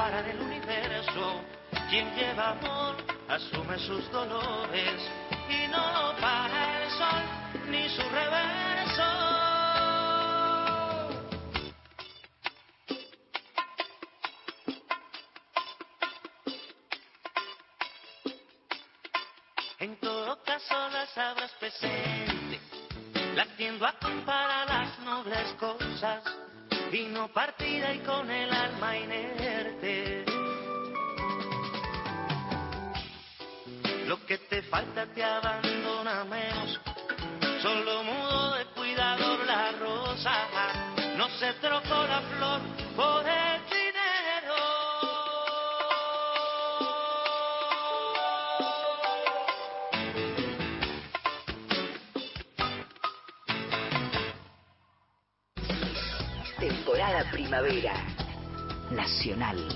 Pretender 0.02 0.10
parar 0.10 0.28
el 0.28 0.40
universo. 0.40 1.42
Quien 1.88 2.14
lleva 2.14 2.50
amor 2.50 2.96
asume 3.28 3.78
sus 3.78 4.10
dolores 4.10 5.00
y 5.48 5.68
no 5.68 6.14
para 6.20 6.82
el 6.82 6.90
sol 6.90 7.22
ni 7.68 7.88
su 7.88 8.02
reverso. 8.02 9.02
En 19.78 19.96
todo 19.98 20.42
caso 20.44 20.88
las 20.90 21.10
sabrás 21.10 21.50
presente, 21.58 22.60
latiendo 23.34 23.84
a 23.84 23.92
para 24.24 24.64
las 24.64 24.98
nobles 25.00 25.54
cosas, 25.58 26.22
vino 26.92 27.26
partida 27.32 27.92
y 27.92 27.98
con 28.00 28.30
el 28.30 28.52
alma 28.52 28.96
inerte. 28.96 29.61
Te 34.52 34.60
falta 34.64 35.06
te 35.06 35.24
abandona 35.24 36.24
menos, 36.24 36.78
solo 37.62 38.04
mudo 38.04 38.52
de 38.52 38.66
cuidador 38.76 39.46
la 39.46 39.72
rosa, 39.80 40.34
no 41.16 41.26
se 41.38 41.54
trocó 41.54 42.06
la 42.06 42.20
flor 42.20 42.60
por 42.94 43.24
el 43.26 43.62
dinero. 43.70 44.54
Temporada 56.60 57.30
primavera. 57.30 57.94
Nacional. 58.90 59.66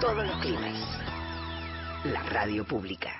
Todos 0.00 0.24
los 0.24 0.36
climas. 0.38 0.78
La 2.04 2.22
radio 2.22 2.64
pública. 2.64 3.19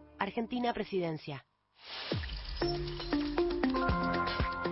Argentina 0.21 0.71
Presidencia. 0.71 1.43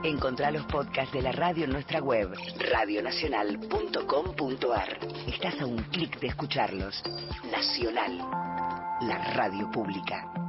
Encontrá 0.04 0.52
los 0.52 0.64
podcasts 0.68 1.12
de 1.12 1.24
la 1.24 1.32
radio 1.32 1.64
en 1.64 1.72
nuestra 1.72 2.02
web, 2.02 2.32
radionacional.com.ar. 2.72 5.00
Estás 5.28 5.60
a 5.60 5.66
un 5.66 5.78
clic 5.86 6.20
de 6.20 6.28
escucharlos. 6.28 7.02
Nacional, 7.52 8.20
la 9.02 9.34
radio 9.34 9.72
pública. 9.72 10.49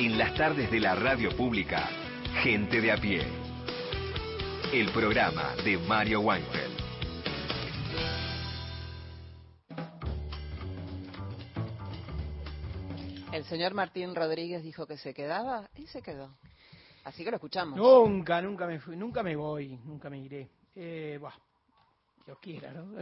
En 0.00 0.16
las 0.16 0.34
tardes 0.34 0.70
de 0.70 0.80
la 0.80 0.94
radio 0.94 1.28
pública, 1.36 1.86
Gente 2.42 2.80
de 2.80 2.90
a 2.90 2.96
pie. 2.96 3.20
El 4.72 4.90
programa 4.92 5.54
de 5.62 5.76
Mario 5.76 6.20
Weinfeld. 6.20 6.80
El 13.30 13.44
señor 13.44 13.74
Martín 13.74 14.14
Rodríguez 14.14 14.62
dijo 14.62 14.86
que 14.86 14.96
se 14.96 15.12
quedaba 15.12 15.68
y 15.76 15.86
se 15.86 16.00
quedó. 16.00 16.34
Así 17.04 17.22
que 17.22 17.30
lo 17.30 17.36
escuchamos. 17.36 17.76
Nunca, 17.76 18.40
nunca 18.40 18.66
me 18.66 18.80
fui, 18.80 18.96
nunca 18.96 19.22
me 19.22 19.36
voy, 19.36 19.76
nunca 19.84 20.08
me 20.08 20.18
iré. 20.18 20.48
Eh, 20.76 21.18
buah, 21.20 21.34
Dios 22.24 22.38
quiera, 22.40 22.72
¿no? 22.72 22.98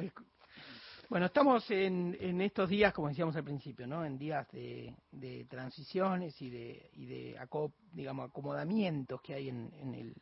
Bueno, 1.09 1.25
estamos 1.25 1.71
en, 1.71 2.19
en 2.21 2.43
estos 2.43 2.69
días, 2.69 2.93
como 2.93 3.09
decíamos 3.09 3.35
al 3.35 3.43
principio, 3.45 3.87
¿no? 3.87 4.05
En 4.05 4.19
días 4.19 4.47
de, 4.53 4.95
de 5.11 5.47
transiciones 5.47 6.41
y 6.43 6.51
de, 6.51 6.91
y 6.93 7.07
de 7.07 7.39
aco- 7.39 7.73
digamos, 7.93 8.29
acomodamientos 8.29 9.23
que 9.23 9.33
hay 9.33 9.49
en, 9.49 9.73
en, 9.81 9.95
el, 9.95 10.15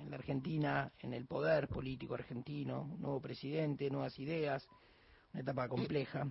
en 0.00 0.10
la 0.10 0.16
Argentina, 0.16 0.90
en 0.98 1.12
el 1.12 1.24
poder 1.26 1.68
político 1.68 2.14
argentino, 2.14 2.96
nuevo 2.98 3.20
presidente, 3.20 3.88
nuevas 3.90 4.18
ideas, 4.18 4.66
una 5.32 5.42
etapa 5.42 5.68
compleja. 5.68 6.26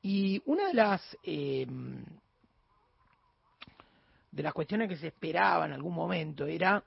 Y 0.00 0.40
una 0.46 0.68
de 0.68 0.74
las 0.74 1.18
eh, 1.24 1.66
de 4.30 4.42
las 4.42 4.54
cuestiones 4.54 4.88
que 4.88 4.96
se 4.96 5.08
esperaba 5.08 5.66
en 5.66 5.72
algún 5.72 5.94
momento 5.94 6.46
era 6.46 6.82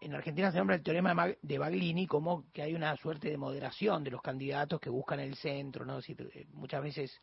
en 0.00 0.14
Argentina 0.14 0.50
se 0.50 0.58
nombra 0.58 0.76
el 0.76 0.82
teorema 0.82 1.28
de 1.40 1.58
Baglini 1.58 2.06
como 2.06 2.50
que 2.52 2.62
hay 2.62 2.74
una 2.74 2.96
suerte 2.96 3.30
de 3.30 3.36
moderación 3.36 4.04
de 4.04 4.10
los 4.10 4.22
candidatos 4.22 4.80
que 4.80 4.90
buscan 4.90 5.20
el 5.20 5.34
centro, 5.36 5.84
¿no? 5.84 5.98
Eh, 5.98 6.46
muchas 6.52 6.82
veces 6.82 7.20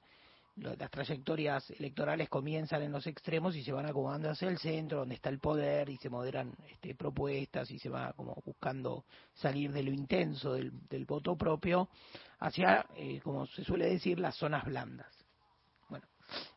las 0.55 0.91
trayectorias 0.91 1.67
electorales 1.71 2.29
comienzan 2.29 2.83
en 2.83 2.91
los 2.91 3.07
extremos 3.07 3.55
y 3.55 3.63
se 3.63 3.71
van 3.71 3.87
acomodando 3.87 4.29
hacia 4.29 4.49
el 4.49 4.59
centro, 4.59 4.99
donde 4.99 5.15
está 5.15 5.29
el 5.29 5.39
poder 5.39 5.89
y 5.89 5.97
se 5.97 6.09
moderan 6.09 6.53
este, 6.69 6.93
propuestas 6.93 7.71
y 7.71 7.79
se 7.79 7.89
va 7.89 8.13
como 8.13 8.35
buscando 8.45 9.05
salir 9.33 9.71
de 9.71 9.81
lo 9.81 9.91
intenso 9.91 10.53
del, 10.53 10.71
del 10.87 11.05
voto 11.05 11.35
propio 11.35 11.89
hacia, 12.39 12.85
eh, 12.95 13.19
como 13.23 13.47
se 13.47 13.63
suele 13.63 13.87
decir, 13.87 14.19
las 14.19 14.35
zonas 14.35 14.63
blandas. 14.65 15.11
Bueno, 15.89 16.05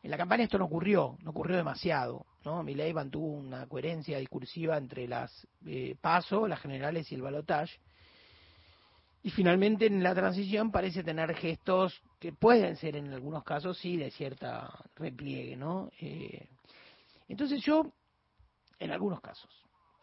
en 0.03 0.11
la 0.11 0.17
campaña 0.17 0.43
esto 0.43 0.59
no 0.59 0.65
ocurrió, 0.65 1.17
no 1.21 1.31
ocurrió 1.31 1.57
demasiado, 1.57 2.26
¿no? 2.45 2.63
Milei 2.63 2.93
mantuvo 2.93 3.27
una 3.27 3.67
coherencia 3.67 4.17
discursiva 4.19 4.77
entre 4.77 5.07
las 5.07 5.47
eh, 5.65 5.95
PASO, 5.99 6.47
las 6.47 6.59
generales 6.61 7.11
y 7.11 7.15
el 7.15 7.21
balotage. 7.21 7.79
Y 9.23 9.29
finalmente 9.31 9.87
en 9.87 10.01
la 10.03 10.15
transición 10.15 10.71
parece 10.71 11.03
tener 11.03 11.33
gestos 11.35 12.01
que 12.19 12.31
pueden 12.31 12.77
ser 12.77 12.95
en 12.95 13.13
algunos 13.13 13.43
casos 13.43 13.77
sí 13.77 13.97
de 13.97 14.11
cierta 14.11 14.69
repliegue, 14.95 15.57
¿no? 15.57 15.89
Eh, 15.99 16.47
entonces 17.27 17.61
yo, 17.63 17.91
en 18.79 18.91
algunos 18.91 19.19
casos, 19.19 19.49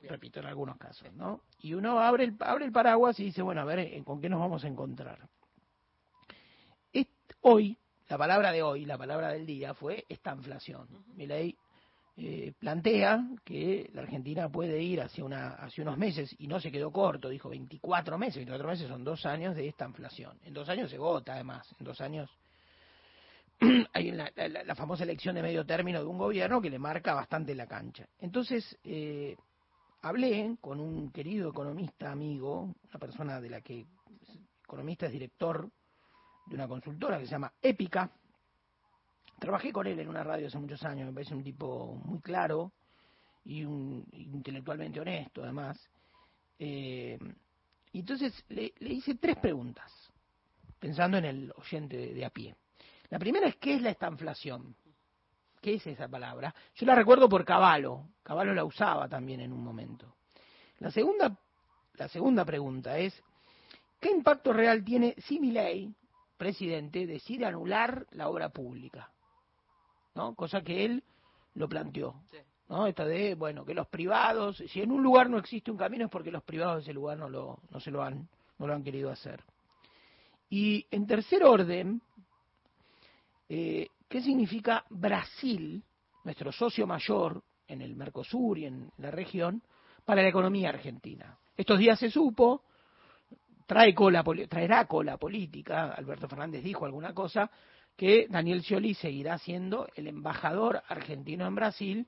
repito, 0.02 0.40
en 0.40 0.46
algunos 0.46 0.76
casos, 0.76 1.10
¿no? 1.14 1.40
Y 1.60 1.72
uno 1.72 1.98
abre 2.00 2.24
el, 2.24 2.36
abre 2.40 2.66
el 2.66 2.72
paraguas 2.72 3.18
y 3.18 3.24
dice, 3.24 3.40
bueno, 3.40 3.62
a 3.62 3.64
ver, 3.64 3.78
¿en- 3.78 4.04
¿con 4.04 4.20
qué 4.20 4.28
nos 4.28 4.40
vamos 4.40 4.62
a 4.64 4.68
encontrar? 4.68 5.26
Est- 6.92 7.10
hoy, 7.40 7.78
la 8.08 8.18
palabra 8.18 8.52
de 8.52 8.62
hoy, 8.62 8.84
la 8.84 8.98
palabra 8.98 9.28
del 9.30 9.46
día 9.46 9.72
fue 9.72 10.04
esta 10.08 10.34
inflación. 10.34 10.86
Milei 11.14 11.56
eh, 12.16 12.52
plantea 12.58 13.26
que 13.44 13.90
la 13.92 14.02
Argentina 14.02 14.48
puede 14.48 14.80
ir 14.82 15.00
hacia, 15.00 15.24
una, 15.24 15.54
hacia 15.54 15.82
unos 15.82 15.98
meses, 15.98 16.34
y 16.38 16.46
no 16.46 16.60
se 16.60 16.70
quedó 16.70 16.92
corto, 16.92 17.28
dijo 17.28 17.48
24 17.48 18.18
meses, 18.18 18.36
24 18.36 18.68
meses 18.68 18.88
son 18.88 19.02
dos 19.04 19.26
años 19.26 19.56
de 19.56 19.66
esta 19.68 19.86
inflación. 19.86 20.38
En 20.44 20.54
dos 20.54 20.68
años 20.68 20.90
se 20.90 20.98
vota, 20.98 21.34
además, 21.34 21.68
en 21.78 21.84
dos 21.84 22.00
años 22.00 22.30
hay 23.92 24.12
la, 24.12 24.30
la- 24.36 24.74
famosa 24.74 25.04
elección 25.04 25.34
de 25.34 25.42
medio 25.42 25.64
término 25.64 26.00
de 26.00 26.06
un 26.06 26.18
gobierno 26.18 26.60
que 26.60 26.70
le 26.70 26.78
marca 26.78 27.14
bastante 27.14 27.54
la 27.54 27.66
cancha. 27.66 28.06
Entonces, 28.18 28.76
eh, 28.84 29.36
hablé 30.02 30.56
con 30.60 30.80
un 30.80 31.10
querido 31.10 31.50
economista 31.50 32.10
amigo, 32.10 32.74
una 32.90 32.98
persona 32.98 33.40
de 33.40 33.50
la 33.50 33.60
que 33.60 33.86
economista 34.64 35.06
es 35.06 35.12
director 35.12 35.68
de 36.46 36.54
una 36.54 36.68
consultora 36.68 37.18
que 37.18 37.26
se 37.26 37.32
llama 37.32 37.52
Épica. 37.60 38.10
Trabajé 39.38 39.72
con 39.72 39.86
él 39.86 39.98
en 39.98 40.08
una 40.08 40.22
radio 40.22 40.46
hace 40.46 40.58
muchos 40.58 40.82
años, 40.84 41.06
me 41.06 41.12
parece 41.12 41.34
un 41.34 41.42
tipo 41.42 42.00
muy 42.04 42.20
claro 42.20 42.72
y 43.44 43.64
un 43.64 44.06
intelectualmente 44.12 45.00
honesto 45.00 45.42
además. 45.42 45.78
Eh, 46.58 47.18
y 47.92 48.00
entonces 48.00 48.44
le, 48.48 48.72
hice 48.80 49.14
tres 49.14 49.36
preguntas, 49.36 49.92
pensando 50.80 51.16
en 51.18 51.24
el 51.24 51.52
oyente 51.56 51.96
de, 51.96 52.24
a 52.24 52.30
pie. 52.30 52.56
La 53.10 53.18
primera 53.18 53.46
es, 53.48 53.56
¿qué 53.56 53.74
es 53.74 53.82
la 53.82 53.90
estanflación? 53.90 54.74
¿Qué 55.60 55.74
es 55.74 55.86
esa 55.86 56.08
palabra? 56.08 56.54
Yo 56.74 56.86
la 56.86 56.94
recuerdo 56.94 57.28
por 57.28 57.44
Caballo. 57.44 58.08
Caballo 58.22 58.52
la 58.52 58.64
usaba 58.64 59.08
también 59.08 59.40
en 59.40 59.52
un 59.52 59.62
momento. 59.62 60.16
La 60.80 60.90
segunda, 60.90 61.38
la 61.94 62.08
segunda 62.08 62.44
pregunta 62.44 62.98
es, 62.98 63.14
¿qué 64.00 64.10
impacto 64.10 64.52
real 64.52 64.84
tiene 64.84 65.14
si 65.18 65.38
Milei, 65.38 65.94
presidente, 66.36 67.06
decide 67.06 67.46
anular 67.46 68.06
la 68.10 68.28
obra 68.28 68.48
pública? 68.48 69.13
¿No? 70.14 70.34
Cosa 70.34 70.62
que 70.62 70.84
él 70.84 71.02
lo 71.54 71.68
planteó. 71.68 72.14
¿no? 72.68 72.86
Esta 72.86 73.04
de, 73.04 73.34
bueno, 73.34 73.64
que 73.64 73.74
los 73.74 73.88
privados, 73.88 74.62
si 74.68 74.80
en 74.80 74.90
un 74.90 75.02
lugar 75.02 75.28
no 75.28 75.38
existe 75.38 75.70
un 75.70 75.76
camino 75.76 76.04
es 76.04 76.10
porque 76.10 76.30
los 76.30 76.42
privados 76.42 76.76
de 76.76 76.82
ese 76.82 76.92
lugar 76.92 77.18
no, 77.18 77.28
lo, 77.28 77.60
no 77.70 77.80
se 77.80 77.90
lo 77.90 78.02
han, 78.02 78.28
no 78.58 78.66
lo 78.66 78.74
han 78.74 78.82
querido 78.82 79.10
hacer. 79.10 79.42
Y 80.50 80.86
en 80.90 81.06
tercer 81.06 81.44
orden, 81.44 82.00
eh, 83.48 83.88
¿qué 84.08 84.22
significa 84.22 84.84
Brasil, 84.90 85.82
nuestro 86.24 86.52
socio 86.52 86.86
mayor 86.86 87.42
en 87.66 87.82
el 87.82 87.96
Mercosur 87.96 88.58
y 88.58 88.66
en 88.66 88.90
la 88.98 89.10
región, 89.10 89.62
para 90.04 90.22
la 90.22 90.28
economía 90.28 90.68
argentina? 90.68 91.38
Estos 91.56 91.78
días 91.78 91.98
se 91.98 92.10
supo, 92.10 92.62
trae 93.66 93.94
cola, 93.94 94.24
traerá 94.48 94.86
cola 94.86 95.16
política, 95.16 95.92
Alberto 95.92 96.28
Fernández 96.28 96.62
dijo 96.62 96.84
alguna 96.84 97.14
cosa, 97.14 97.50
que 97.96 98.26
Daniel 98.28 98.62
Scioli 98.62 98.94
seguirá 98.94 99.38
siendo 99.38 99.88
el 99.94 100.08
embajador 100.08 100.82
argentino 100.88 101.46
en 101.46 101.54
Brasil, 101.54 102.06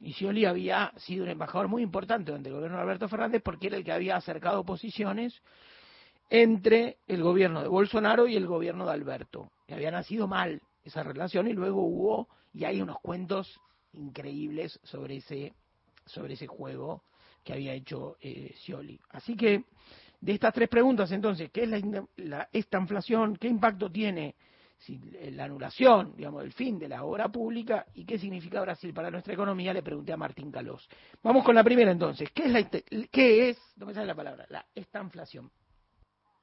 y 0.00 0.12
Scioli 0.12 0.44
había 0.44 0.92
sido 0.96 1.24
un 1.24 1.30
embajador 1.30 1.68
muy 1.68 1.82
importante 1.82 2.30
durante 2.30 2.48
el 2.50 2.54
gobierno 2.54 2.76
de 2.76 2.82
Alberto 2.82 3.08
Fernández 3.08 3.42
porque 3.42 3.68
era 3.68 3.76
el 3.76 3.84
que 3.84 3.92
había 3.92 4.16
acercado 4.16 4.64
posiciones 4.64 5.40
entre 6.28 6.98
el 7.06 7.22
gobierno 7.22 7.62
de 7.62 7.68
Bolsonaro 7.68 8.26
y 8.26 8.36
el 8.36 8.46
gobierno 8.46 8.84
de 8.84 8.92
Alberto. 8.92 9.50
Y 9.68 9.72
había 9.74 9.90
nacido 9.90 10.26
mal 10.26 10.60
esa 10.84 11.02
relación 11.02 11.48
y 11.48 11.52
luego 11.52 11.82
hubo, 11.82 12.28
y 12.52 12.64
hay 12.64 12.82
unos 12.82 12.98
cuentos 13.00 13.60
increíbles 13.92 14.78
sobre 14.82 15.16
ese, 15.16 15.54
sobre 16.04 16.34
ese 16.34 16.46
juego 16.46 17.02
que 17.42 17.52
había 17.52 17.72
hecho 17.72 18.16
eh, 18.20 18.52
Scioli. 18.56 19.00
Así 19.10 19.36
que, 19.36 19.64
de 20.20 20.32
estas 20.32 20.52
tres 20.52 20.68
preguntas, 20.68 21.10
entonces, 21.12 21.50
¿qué 21.50 21.62
es 21.62 21.68
la, 21.70 22.04
la- 22.16 22.48
esta 22.52 22.78
inflación? 22.78 23.36
¿Qué 23.36 23.48
impacto 23.48 23.90
tiene 23.90 24.34
la 25.32 25.44
anulación, 25.44 26.14
digamos, 26.16 26.44
el 26.44 26.52
fin 26.52 26.78
de 26.78 26.88
la 26.88 27.04
obra 27.04 27.28
pública? 27.28 27.86
¿Y 27.94 28.04
qué 28.04 28.18
significa 28.18 28.60
Brasil 28.60 28.92
para 28.92 29.10
nuestra 29.10 29.34
economía? 29.34 29.72
Le 29.72 29.82
pregunté 29.82 30.12
a 30.12 30.16
Martín 30.16 30.50
Calós. 30.50 30.88
Vamos 31.22 31.44
con 31.44 31.54
la 31.54 31.64
primera, 31.64 31.90
entonces. 31.90 32.30
¿Qué 32.32 32.44
es, 32.44 32.50
la, 32.50 32.62
qué 33.10 33.50
es 33.50 33.58
no 33.76 33.86
me 33.86 33.94
sale 33.94 34.06
la 34.06 34.14
palabra, 34.14 34.46
la 34.48 34.64
esta 34.74 35.00
inflación? 35.00 35.50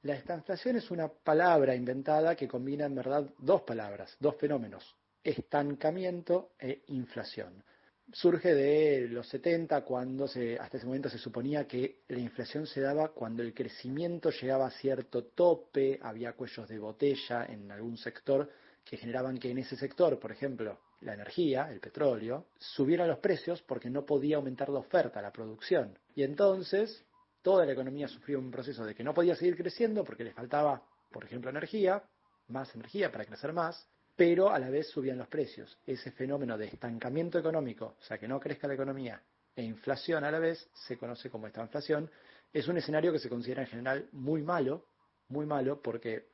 La 0.02 0.14
estanflación 0.14 0.76
es 0.76 0.90
una 0.90 1.08
palabra 1.08 1.74
inventada 1.74 2.36
que 2.36 2.46
combina 2.46 2.84
en 2.84 2.94
verdad 2.94 3.26
dos 3.38 3.62
palabras, 3.62 4.14
dos 4.20 4.36
fenómenos, 4.36 4.94
estancamiento 5.22 6.50
e 6.58 6.82
inflación. 6.88 7.64
Surge 8.12 8.54
de 8.54 9.08
los 9.08 9.28
70 9.28 9.82
cuando 9.82 10.28
se, 10.28 10.58
hasta 10.58 10.76
ese 10.76 10.86
momento 10.86 11.08
se 11.08 11.18
suponía 11.18 11.66
que 11.66 12.02
la 12.08 12.18
inflación 12.18 12.66
se 12.66 12.80
daba 12.80 13.08
cuando 13.08 13.42
el 13.42 13.54
crecimiento 13.54 14.30
llegaba 14.30 14.66
a 14.66 14.70
cierto 14.70 15.24
tope, 15.24 15.98
había 16.02 16.34
cuellos 16.34 16.68
de 16.68 16.78
botella 16.78 17.46
en 17.46 17.70
algún 17.72 17.96
sector 17.96 18.50
que 18.84 18.98
generaban 18.98 19.38
que 19.38 19.50
en 19.50 19.58
ese 19.58 19.76
sector, 19.76 20.18
por 20.18 20.30
ejemplo, 20.30 20.78
la 21.00 21.14
energía, 21.14 21.70
el 21.70 21.80
petróleo, 21.80 22.46
subieran 22.58 23.08
los 23.08 23.18
precios 23.18 23.62
porque 23.62 23.90
no 23.90 24.04
podía 24.04 24.36
aumentar 24.36 24.68
la 24.68 24.80
oferta, 24.80 25.22
la 25.22 25.32
producción. 25.32 25.98
Y 26.14 26.22
entonces 26.22 27.04
toda 27.42 27.64
la 27.66 27.72
economía 27.72 28.08
sufrió 28.08 28.38
un 28.38 28.50
proceso 28.50 28.84
de 28.84 28.94
que 28.94 29.04
no 29.04 29.14
podía 29.14 29.34
seguir 29.34 29.56
creciendo 29.56 30.04
porque 30.04 30.24
le 30.24 30.32
faltaba, 30.32 30.82
por 31.10 31.24
ejemplo, 31.24 31.50
energía, 31.50 32.02
más 32.48 32.74
energía 32.74 33.10
para 33.10 33.24
crecer 33.24 33.52
más, 33.52 33.88
pero 34.16 34.50
a 34.50 34.58
la 34.58 34.70
vez 34.70 34.88
subían 34.88 35.18
los 35.18 35.28
precios. 35.28 35.76
Ese 35.86 36.12
fenómeno 36.12 36.56
de 36.56 36.66
estancamiento 36.66 37.38
económico, 37.38 37.96
o 38.00 38.02
sea, 38.02 38.18
que 38.18 38.28
no 38.28 38.38
crezca 38.38 38.68
la 38.68 38.74
economía, 38.74 39.20
e 39.56 39.62
inflación 39.62 40.24
a 40.24 40.30
la 40.30 40.38
vez, 40.38 40.68
se 40.72 40.96
conoce 40.98 41.30
como 41.30 41.46
esta 41.46 41.62
inflación. 41.62 42.10
Es 42.52 42.66
un 42.68 42.76
escenario 42.76 43.12
que 43.12 43.18
se 43.18 43.28
considera 43.28 43.62
en 43.62 43.68
general 43.68 44.08
muy 44.12 44.42
malo, 44.42 44.86
muy 45.28 45.46
malo, 45.46 45.80
porque 45.80 46.26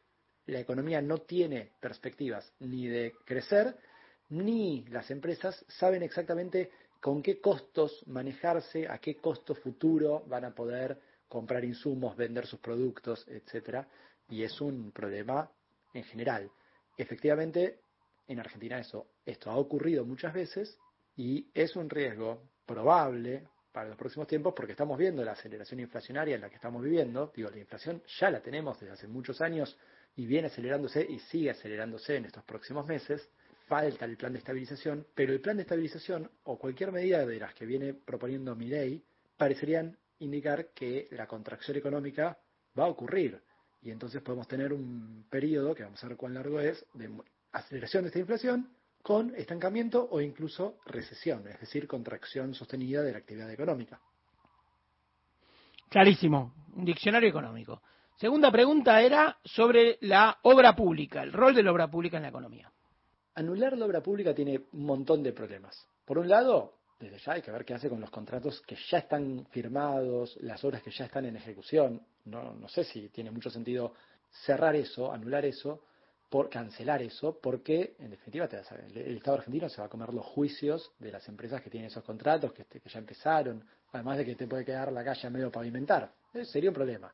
la 0.46 0.60
economía 0.60 1.00
no 1.00 1.18
tiene 1.18 1.72
perspectivas 1.80 2.52
ni 2.60 2.86
de 2.86 3.14
crecer, 3.24 3.76
ni 4.30 4.84
las 4.86 5.10
empresas 5.10 5.64
saben 5.68 6.02
exactamente 6.02 6.70
con 7.00 7.22
qué 7.22 7.40
costos 7.40 8.04
manejarse, 8.06 8.88
a 8.88 8.98
qué 8.98 9.16
costo 9.16 9.54
futuro 9.54 10.24
van 10.26 10.44
a 10.44 10.54
poder 10.54 10.98
comprar 11.28 11.64
insumos, 11.64 12.16
vender 12.16 12.46
sus 12.46 12.60
productos, 12.60 13.26
etcétera, 13.28 13.86
y 14.28 14.42
es 14.42 14.60
un 14.60 14.92
problema 14.92 15.50
en 15.94 16.04
general. 16.04 16.50
Efectivamente, 16.96 17.80
en 18.28 18.38
Argentina 18.38 18.78
eso, 18.78 19.06
esto 19.24 19.50
ha 19.50 19.56
ocurrido 19.56 20.04
muchas 20.04 20.32
veces 20.32 20.78
y 21.16 21.50
es 21.54 21.76
un 21.76 21.90
riesgo 21.90 22.42
probable 22.66 23.48
para 23.72 23.88
los 23.88 23.96
próximos 23.96 24.26
tiempos 24.26 24.52
porque 24.54 24.72
estamos 24.72 24.98
viendo 24.98 25.24
la 25.24 25.32
aceleración 25.32 25.80
inflacionaria 25.80 26.34
en 26.34 26.40
la 26.40 26.48
que 26.48 26.56
estamos 26.56 26.82
viviendo. 26.82 27.32
Digo, 27.34 27.50
la 27.50 27.58
inflación 27.58 28.02
ya 28.18 28.30
la 28.30 28.40
tenemos 28.40 28.78
desde 28.80 28.94
hace 28.94 29.08
muchos 29.08 29.40
años 29.40 29.76
y 30.16 30.26
viene 30.26 30.48
acelerándose 30.48 31.06
y 31.08 31.18
sigue 31.18 31.50
acelerándose 31.50 32.16
en 32.16 32.26
estos 32.26 32.44
próximos 32.44 32.86
meses. 32.86 33.28
Falta 33.66 34.04
el 34.04 34.16
plan 34.16 34.32
de 34.32 34.40
estabilización, 34.40 35.06
pero 35.14 35.32
el 35.32 35.40
plan 35.40 35.56
de 35.56 35.62
estabilización 35.62 36.30
o 36.44 36.58
cualquier 36.58 36.90
medida 36.90 37.24
de 37.24 37.38
las 37.38 37.54
que 37.54 37.66
viene 37.66 37.94
proponiendo 37.94 38.56
mi 38.56 38.66
ley 38.66 39.04
parecerían 39.36 39.96
indicar 40.18 40.68
que 40.68 41.08
la 41.12 41.26
contracción 41.26 41.76
económica 41.76 42.38
va 42.78 42.84
a 42.84 42.88
ocurrir 42.88 43.40
y 43.82 43.90
entonces 43.90 44.22
podemos 44.22 44.46
tener 44.46 44.72
un 44.72 45.24
periodo, 45.30 45.74
que 45.74 45.84
vamos 45.84 46.02
a 46.02 46.08
ver 46.08 46.16
cuán 46.16 46.34
largo 46.34 46.60
es, 46.60 46.84
de 46.94 47.10
aceleración 47.52 48.04
de 48.04 48.08
esta 48.08 48.18
inflación 48.18 48.70
con 49.02 49.34
estancamiento 49.34 50.06
o 50.10 50.20
incluso 50.20 50.76
recesión, 50.84 51.46
es 51.48 51.58
decir, 51.60 51.86
contracción 51.86 52.54
sostenida 52.54 53.02
de 53.02 53.12
la 53.12 53.18
actividad 53.18 53.50
económica. 53.50 54.00
Clarísimo, 55.88 56.54
un 56.76 56.84
diccionario 56.84 57.28
económico. 57.28 57.82
Segunda 58.16 58.52
pregunta 58.52 59.00
era 59.00 59.38
sobre 59.44 59.96
la 60.02 60.38
obra 60.42 60.76
pública, 60.76 61.22
el 61.22 61.32
rol 61.32 61.54
de 61.54 61.62
la 61.62 61.72
obra 61.72 61.90
pública 61.90 62.18
en 62.18 62.24
la 62.24 62.28
economía. 62.28 62.70
Anular 63.34 63.76
la 63.78 63.86
obra 63.86 64.02
pública 64.02 64.34
tiene 64.34 64.66
un 64.72 64.84
montón 64.84 65.22
de 65.22 65.32
problemas. 65.32 65.88
Por 66.04 66.18
un 66.18 66.28
lado, 66.28 66.74
desde 67.00 67.18
ya 67.18 67.32
hay 67.32 67.42
que 67.42 67.50
ver 67.50 67.64
qué 67.64 67.72
hace 67.72 67.88
con 67.88 68.00
los 68.00 68.10
contratos 68.10 68.60
que 68.66 68.76
ya 68.90 68.98
están 68.98 69.46
firmados, 69.50 70.36
las 70.42 70.62
obras 70.64 70.82
que 70.82 70.90
ya 70.90 71.06
están 71.06 71.24
en 71.24 71.36
ejecución. 71.36 72.02
No, 72.24 72.54
no 72.54 72.68
sé 72.68 72.84
si 72.84 73.08
tiene 73.08 73.30
mucho 73.30 73.50
sentido 73.50 73.94
cerrar 74.44 74.76
eso, 74.76 75.12
anular 75.12 75.44
eso, 75.44 75.82
por 76.28 76.48
cancelar 76.48 77.02
eso, 77.02 77.38
porque 77.42 77.96
en 77.98 78.10
definitiva 78.10 78.46
te 78.46 78.56
vas 78.56 78.70
a- 78.70 78.76
el, 78.76 79.16
Estado 79.16 79.38
argentino 79.38 79.68
se 79.68 79.80
va 79.80 79.86
a 79.86 79.90
comer 79.90 80.14
los 80.14 80.24
juicios 80.24 80.92
de 81.00 81.10
las 81.10 81.28
empresas 81.28 81.60
que 81.60 81.70
tienen 81.70 81.88
esos 81.90 82.04
contratos, 82.04 82.52
que, 82.52 82.64
que 82.64 82.88
ya 82.88 83.00
empezaron, 83.00 83.64
además 83.92 84.18
de 84.18 84.24
que 84.24 84.36
te 84.36 84.46
puede 84.46 84.64
quedar 84.64 84.92
la 84.92 85.04
calle 85.04 85.26
a 85.26 85.30
medio 85.30 85.50
pavimentar. 85.50 86.12
Eh, 86.32 86.44
sería 86.44 86.70
un 86.70 86.74
problema. 86.74 87.12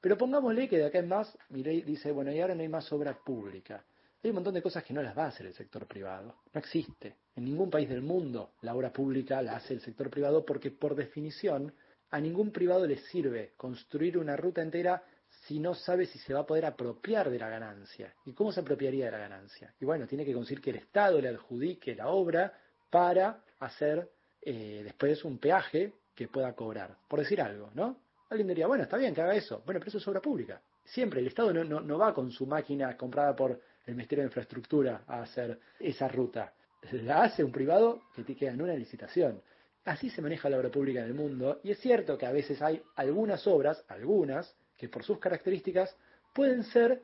Pero 0.00 0.16
pongámosle 0.16 0.68
que 0.68 0.78
de 0.78 0.86
acá 0.86 0.98
en 0.98 1.08
más, 1.08 1.36
Milei 1.50 1.82
dice, 1.82 2.10
bueno, 2.10 2.32
y 2.32 2.40
ahora 2.40 2.54
no 2.54 2.62
hay 2.62 2.68
más 2.68 2.90
obra 2.92 3.14
pública. 3.14 3.84
Hay 4.22 4.30
un 4.30 4.36
montón 4.36 4.54
de 4.54 4.62
cosas 4.62 4.82
que 4.82 4.94
no 4.94 5.02
las 5.02 5.16
va 5.16 5.24
a 5.24 5.28
hacer 5.28 5.46
el 5.46 5.54
sector 5.54 5.86
privado. 5.86 6.36
No 6.52 6.58
existe. 6.58 7.16
En 7.36 7.44
ningún 7.44 7.68
país 7.70 7.88
del 7.88 8.00
mundo 8.00 8.52
la 8.62 8.74
obra 8.74 8.90
pública 8.90 9.42
la 9.42 9.56
hace 9.56 9.74
el 9.74 9.80
sector 9.80 10.08
privado 10.08 10.44
porque 10.44 10.70
por 10.70 10.94
definición 10.94 11.74
a 12.14 12.20
ningún 12.20 12.52
privado 12.52 12.86
le 12.86 12.98
sirve 12.98 13.54
construir 13.56 14.16
una 14.16 14.36
ruta 14.36 14.62
entera 14.62 15.02
si 15.28 15.58
no 15.58 15.74
sabe 15.74 16.06
si 16.06 16.16
se 16.20 16.32
va 16.32 16.40
a 16.40 16.46
poder 16.46 16.64
apropiar 16.64 17.28
de 17.28 17.40
la 17.40 17.48
ganancia. 17.48 18.14
¿Y 18.24 18.32
cómo 18.32 18.52
se 18.52 18.60
apropiaría 18.60 19.06
de 19.06 19.10
la 19.10 19.18
ganancia? 19.18 19.74
Y 19.80 19.84
bueno, 19.84 20.06
tiene 20.06 20.24
que 20.24 20.32
conseguir 20.32 20.62
que 20.62 20.70
el 20.70 20.76
Estado 20.76 21.20
le 21.20 21.30
adjudique 21.30 21.96
la 21.96 22.06
obra 22.06 22.56
para 22.88 23.42
hacer 23.58 24.08
eh, 24.40 24.82
después 24.84 25.24
un 25.24 25.38
peaje 25.38 25.92
que 26.14 26.28
pueda 26.28 26.52
cobrar. 26.52 26.96
Por 27.08 27.18
decir 27.18 27.40
algo, 27.40 27.72
¿no? 27.74 27.98
Alguien 28.30 28.46
diría, 28.46 28.68
bueno, 28.68 28.84
está 28.84 28.96
bien 28.96 29.12
que 29.12 29.20
haga 29.20 29.34
eso. 29.34 29.64
Bueno, 29.66 29.80
pero 29.80 29.88
eso 29.88 29.98
es 29.98 30.06
obra 30.06 30.20
pública. 30.20 30.62
Siempre 30.84 31.18
el 31.18 31.26
Estado 31.26 31.52
no, 31.52 31.64
no, 31.64 31.80
no 31.80 31.98
va 31.98 32.14
con 32.14 32.30
su 32.30 32.46
máquina 32.46 32.96
comprada 32.96 33.34
por 33.34 33.60
el 33.86 33.94
Ministerio 33.96 34.22
de 34.22 34.28
Infraestructura 34.28 35.02
a 35.08 35.22
hacer 35.22 35.58
esa 35.80 36.06
ruta. 36.06 36.54
La 36.92 37.24
hace 37.24 37.42
un 37.42 37.50
privado 37.50 38.02
que 38.14 38.22
te 38.22 38.36
queda 38.36 38.52
en 38.52 38.62
una 38.62 38.74
licitación. 38.74 39.42
Así 39.84 40.08
se 40.10 40.22
maneja 40.22 40.48
la 40.48 40.56
obra 40.56 40.70
pública 40.70 41.00
en 41.00 41.06
el 41.06 41.14
mundo 41.14 41.60
y 41.62 41.70
es 41.70 41.78
cierto 41.78 42.16
que 42.16 42.26
a 42.26 42.32
veces 42.32 42.62
hay 42.62 42.82
algunas 42.96 43.46
obras, 43.46 43.84
algunas, 43.88 44.54
que 44.78 44.88
por 44.88 45.04
sus 45.04 45.18
características 45.18 45.94
pueden 46.32 46.64
ser 46.64 47.02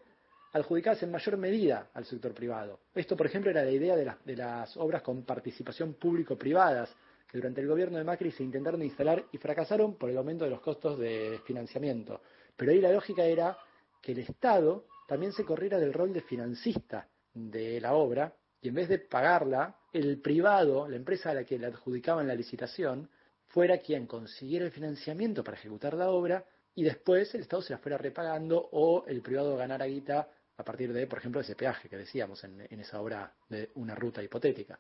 adjudicadas 0.52 1.02
en 1.02 1.11
mayor 1.11 1.36
medida 1.36 1.90
al 1.94 2.05
sector 2.07 2.35
privado. 2.35 2.81
Esto, 2.94 3.16
por 3.16 3.27
ejemplo, 3.27 3.51
era 3.51 3.62
la 3.62 3.70
idea 3.70 3.97
de, 3.97 4.36
las- 4.36 4.77
obras 4.77 5.02
con 5.02 5.24
participación 5.24 5.94
público-privadas, 5.94 6.94
que 7.31 7.39
durante 7.39 7.61
el 7.61 7.69
gobierno 7.69 7.98
de 7.98 8.05
Macri 8.05 8.32
se 8.32 8.43
intentaron 8.43 8.82
instalar 8.82 9.24
y 9.31 9.39
fracasaron 9.39 9.94
por 9.94 10.11
el 10.11 10.16
aumento 10.16 10.44
de 10.44 10.51
los 10.51 10.61
costos 10.61 10.98
de 10.98 11.39
financiamiento. 11.44 12.23
Pero 12.57 12.73
ahí 12.73 12.81
la 12.81 12.90
lógica 12.90 13.24
era 13.24 13.57
que 14.02 14.12
el 14.12 14.19
Estado 14.20 14.86
también 15.07 15.32
se 15.32 15.44
corriera 15.44 15.78
del 15.78 15.93
rol 15.93 16.12
de 16.12 16.23
financista 16.23 17.07
de 17.32 17.81
la 17.81 17.94
obra 17.94 18.35
y 18.62 18.69
en 18.69 18.74
vez 18.74 18.89
de 18.89 18.99
pagarla, 18.99 19.77
el 19.93 20.20
privado, 20.20 20.89
la 20.89 20.97
empresa 20.97 21.31
a 21.31 21.35
la 21.35 21.45
que 21.45 21.59
le 21.59 21.66
adjudicaban 21.66 22.28
la 22.28 22.35
licitación, 22.35 23.09
fuera 23.47 23.78
quien 23.78 24.07
consiguiera 24.07 24.65
el 24.65 24.70
financiamiento 24.70 25.43
para 25.43 25.57
ejecutar 25.57 25.95
la 25.95 26.11
obra 26.11 26.45
y 26.74 26.85
después 26.85 27.35
el 27.35 27.43
Estado 27.43 27.62
se 27.62 27.73
la 27.73 27.78
fuera 27.78 27.99
repagando 27.99 28.69
o 28.73 29.05
el 29.07 29.23
privado 29.23 29.57
ganara 29.57 29.87
guita 29.87 30.28
a 30.57 30.65
partir 30.65 30.93
de, 30.93 31.07
por 31.07 31.19
ejemplo, 31.19 31.41
ese 31.41 31.57
peaje 31.57 31.89
que 31.89 31.97
decíamos 31.97 32.45
en, 32.45 32.66
en 32.69 32.81
esa 32.81 33.01
obra 33.01 33.32
de 33.49 33.70
una 33.77 33.95
ruta 33.95 34.23
hipotética. 34.23 34.78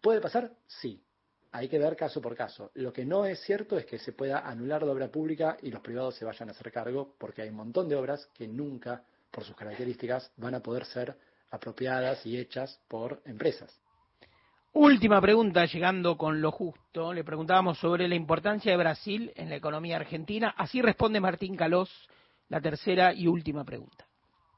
¿Puede 0.00 0.20
pasar? 0.20 0.52
Sí. 0.66 1.02
Hay 1.52 1.68
que 1.68 1.78
ver 1.78 1.96
caso 1.96 2.20
por 2.20 2.34
caso. 2.36 2.70
Lo 2.74 2.92
que 2.92 3.04
no 3.04 3.24
es 3.24 3.40
cierto 3.40 3.78
es 3.78 3.86
que 3.86 3.98
se 3.98 4.12
pueda 4.12 4.40
anular 4.40 4.82
la 4.82 4.92
obra 4.92 5.08
pública 5.08 5.56
y 5.62 5.70
los 5.70 5.80
privados 5.80 6.14
se 6.16 6.24
vayan 6.24 6.48
a 6.48 6.52
hacer 6.52 6.70
cargo, 6.70 7.14
porque 7.18 7.42
hay 7.42 7.48
un 7.48 7.56
montón 7.56 7.88
de 7.88 7.96
obras 7.96 8.28
que 8.34 8.46
nunca, 8.46 9.02
por 9.30 9.44
sus 9.44 9.56
características, 9.56 10.30
van 10.36 10.54
a 10.54 10.62
poder 10.62 10.84
ser 10.84 11.16
apropiadas 11.50 12.24
y 12.26 12.38
hechas 12.38 12.80
por 12.88 13.20
empresas. 13.24 13.80
Última 14.74 15.20
pregunta, 15.20 15.64
llegando 15.64 16.16
con 16.16 16.40
lo 16.40 16.52
justo. 16.52 17.12
Le 17.12 17.24
preguntábamos 17.24 17.78
sobre 17.78 18.06
la 18.06 18.14
importancia 18.14 18.70
de 18.70 18.76
Brasil 18.76 19.32
en 19.34 19.48
la 19.48 19.56
economía 19.56 19.96
argentina. 19.96 20.54
Así 20.56 20.82
responde 20.82 21.20
Martín 21.20 21.56
Calós, 21.56 21.90
la 22.48 22.60
tercera 22.60 23.12
y 23.12 23.26
última 23.26 23.64
pregunta. 23.64 24.06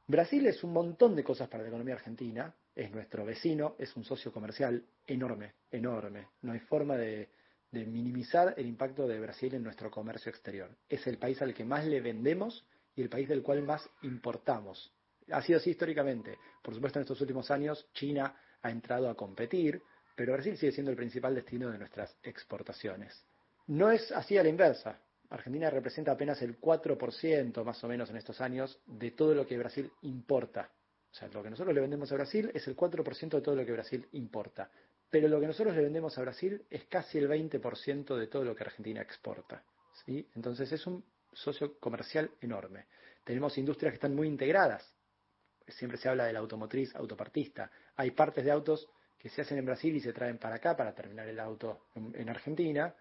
Brasil 0.07 0.45
es 0.47 0.65
un 0.65 0.73
montón 0.73 1.15
de 1.15 1.23
cosas 1.23 1.49
para 1.49 1.63
la 1.63 1.69
economía 1.69 1.95
argentina, 1.95 2.53
es 2.75 2.91
nuestro 2.91 3.25
vecino, 3.25 3.77
es 3.79 3.97
un 3.97 4.05
socio 4.05 4.33
comercial 4.33 4.83
enorme, 5.07 5.53
enorme. 5.71 6.27
No 6.43 6.53
hay 6.53 6.59
forma 6.59 6.97
de, 6.97 7.29
de 7.71 7.87
minimizar 7.87 8.55
el 8.57 8.67
impacto 8.67 9.07
de 9.07 9.21
Brasil 9.21 9.55
en 9.55 9.63
nuestro 9.63 9.91
comercio 9.91 10.31
exterior. 10.31 10.71
Es 10.89 11.07
el 11.07 11.19
país 11.19 11.41
al 11.41 11.55
que 11.55 11.65
más 11.65 11.87
le 11.87 12.01
vendemos 12.01 12.67
y 12.97 13.03
el 13.03 13.09
país 13.09 13.29
del 13.29 13.43
cual 13.43 13.63
más 13.63 13.89
importamos. 14.03 14.93
Ha 15.33 15.43
sido 15.43 15.59
así 15.59 15.71
históricamente. 15.71 16.39
Por 16.63 16.75
supuesto, 16.75 16.99
en 16.99 17.03
estos 17.03 17.21
últimos 17.21 17.51
años 17.51 17.89
China 17.93 18.35
ha 18.63 18.71
entrado 18.71 19.09
a 19.09 19.15
competir, 19.15 19.83
pero 20.15 20.33
Brasil 20.33 20.57
sigue 20.57 20.73
siendo 20.73 20.91
el 20.91 20.97
principal 20.97 21.35
destino 21.35 21.71
de 21.71 21.79
nuestras 21.79 22.17
exportaciones. 22.23 23.25
No 23.69 23.91
es 23.91 24.11
así 24.13 24.37
a 24.37 24.43
la 24.43 24.49
inversa. 24.49 25.01
Argentina 25.31 25.71
representa 25.71 26.13
apenas 26.13 26.43
el 26.43 26.61
4% 26.61 27.65
más 27.65 27.85
o 27.85 27.89
menos 27.89 28.11
en 28.11 28.17
estos 28.17 28.41
años 28.41 28.81
de 28.87 29.13
todo 29.13 29.35
lo 29.35 29.47
que 29.47 29.57
Brasil 29.57 29.91
importa. 30.03 30.71
O 31.11 31.15
sea, 31.15 31.29
lo 31.29 31.43
que 31.43 31.51
nosotros 31.51 31.75
le 31.75 31.81
vendemos 31.81 32.11
a 32.11 32.17
Brasil 32.17 32.51
es 32.53 32.67
el 32.69 32.77
4% 32.77 33.31
de 33.31 33.41
todo 33.41 33.55
lo 33.55 33.65
que 33.65 33.73
Brasil 33.73 34.07
importa. 34.13 34.71
Pero 35.09 35.29
lo 35.29 35.41
que 35.41 35.47
nosotros 35.47 35.75
le 35.75 35.83
vendemos 35.83 36.17
a 36.19 36.23
Brasil 36.23 36.65
es 36.71 36.85
casi 36.85 37.19
el 37.19 37.29
20% 37.29 38.17
de 38.17 38.27
todo 38.29 38.45
lo 38.45 38.55
que 38.55 38.65
Argentina 38.65 39.03
exporta. 39.03 39.63
¿sí? 40.05 40.29
Entonces 40.35 40.71
es 40.73 40.87
un 40.87 41.05
socio 41.33 41.79
comercial 41.79 42.31
enorme. 42.41 42.87
Tenemos 43.25 43.57
industrias 43.59 43.93
que 43.93 43.97
están 43.97 44.15
muy 44.15 44.29
integradas. 44.29 44.95
Siempre 45.71 45.99
se 45.99 46.09
habla 46.09 46.25
de 46.25 46.33
la 46.33 46.41
automotriz 46.41 46.95
autopartista. 46.95 47.71
Hay 47.97 48.11
partes 48.13 48.45
de 48.45 48.51
autos 48.51 48.89
que 49.19 49.29
se 49.29 49.43
hacen 49.43 49.59
en 49.59 49.67
Brasil 49.67 49.95
y 49.95 50.01
se 50.01 50.13
traen 50.13 50.39
para 50.39 50.57
acá 50.57 50.77
para 50.77 50.95
terminar 50.95 51.29
el 51.29 51.39
auto 51.41 51.87
en, 51.95 52.13
en 52.15 52.29
Argentina. 52.29 52.95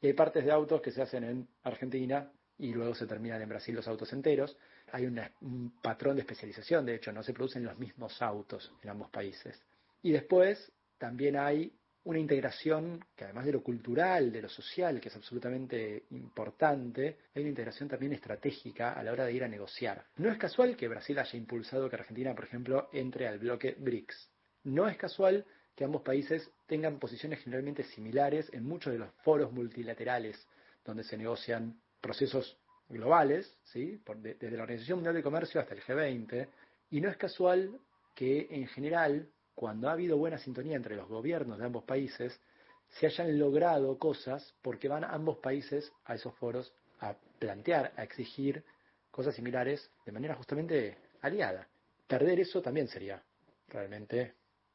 Y 0.00 0.08
hay 0.08 0.12
partes 0.14 0.44
de 0.44 0.50
autos 0.50 0.80
que 0.80 0.90
se 0.90 1.02
hacen 1.02 1.24
en 1.24 1.48
Argentina 1.62 2.30
y 2.60 2.74
luego 2.74 2.94
se 2.94 3.06
terminan 3.06 3.40
en 3.40 3.48
Brasil 3.48 3.74
los 3.74 3.88
autos 3.88 4.12
enteros. 4.12 4.56
Hay 4.92 5.06
un 5.06 5.72
patrón 5.82 6.16
de 6.16 6.22
especialización, 6.22 6.84
de 6.84 6.96
hecho, 6.96 7.12
no 7.12 7.22
se 7.22 7.32
producen 7.32 7.64
los 7.64 7.78
mismos 7.78 8.20
autos 8.20 8.72
en 8.82 8.90
ambos 8.90 9.10
países. 9.10 9.60
Y 10.02 10.12
después 10.12 10.70
también 10.98 11.36
hay 11.36 11.72
una 12.04 12.18
integración 12.18 13.04
que 13.14 13.24
además 13.24 13.44
de 13.44 13.52
lo 13.52 13.62
cultural, 13.62 14.32
de 14.32 14.42
lo 14.42 14.48
social, 14.48 15.00
que 15.00 15.08
es 15.08 15.16
absolutamente 15.16 16.04
importante, 16.10 17.18
hay 17.34 17.42
una 17.42 17.50
integración 17.50 17.88
también 17.88 18.12
estratégica 18.12 18.92
a 18.92 19.02
la 19.02 19.12
hora 19.12 19.26
de 19.26 19.32
ir 19.32 19.44
a 19.44 19.48
negociar. 19.48 20.06
No 20.16 20.30
es 20.30 20.38
casual 20.38 20.76
que 20.76 20.88
Brasil 20.88 21.18
haya 21.18 21.38
impulsado 21.38 21.90
que 21.90 21.96
Argentina, 21.96 22.34
por 22.34 22.44
ejemplo, 22.44 22.88
entre 22.92 23.28
al 23.28 23.38
bloque 23.38 23.76
BRICS. 23.78 24.30
No 24.64 24.88
es 24.88 24.96
casual 24.96 25.44
que 25.74 25.84
ambos 25.84 26.02
países 26.02 26.50
tengan 26.66 26.98
posiciones 26.98 27.40
generalmente 27.40 27.84
similares 27.84 28.50
en 28.52 28.64
muchos 28.64 28.92
de 28.92 28.98
los 28.98 29.10
foros 29.22 29.52
multilaterales 29.52 30.46
donde 30.84 31.04
se 31.04 31.16
negocian 31.16 31.80
procesos 32.00 32.58
globales, 32.88 33.56
¿sí? 33.64 34.02
Desde 34.16 34.56
la 34.56 34.62
Organización 34.62 34.98
Mundial 34.98 35.14
de 35.14 35.22
Comercio 35.22 35.60
hasta 35.60 35.74
el 35.74 35.82
G20, 35.82 36.48
y 36.90 37.00
no 37.00 37.08
es 37.08 37.16
casual 37.16 37.78
que 38.14 38.48
en 38.50 38.66
general, 38.68 39.28
cuando 39.60 39.90
ha 39.90 39.92
habido 39.92 40.16
buena 40.16 40.38
sintonía 40.38 40.74
entre 40.74 40.96
los 40.96 41.06
gobiernos 41.06 41.58
de 41.58 41.66
ambos 41.66 41.84
países, 41.84 42.40
se 42.88 43.04
hayan 43.04 43.38
logrado 43.38 43.98
cosas 43.98 44.54
porque 44.62 44.88
van 44.88 45.04
ambos 45.04 45.36
países 45.36 45.92
a 46.06 46.14
esos 46.14 46.34
foros 46.36 46.72
a 47.00 47.14
plantear, 47.38 47.92
a 47.94 48.04
exigir 48.04 48.64
cosas 49.10 49.34
similares 49.34 49.90
de 50.06 50.12
manera 50.12 50.34
justamente 50.34 50.96
aliada. 51.20 51.68
Perder 52.06 52.40
eso 52.40 52.62
también 52.62 52.88
sería 52.88 53.22
realmente 53.68 54.32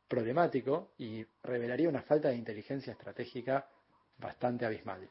problemático 0.07 0.91
y 0.99 1.26
revelaría 1.41 1.90
una 1.90 2.03
falta 2.03 2.30
de 2.30 2.36
inteligencia 2.36 2.94
estratégica 2.94 3.68
bastante 4.20 4.68
abismal. 4.68 5.10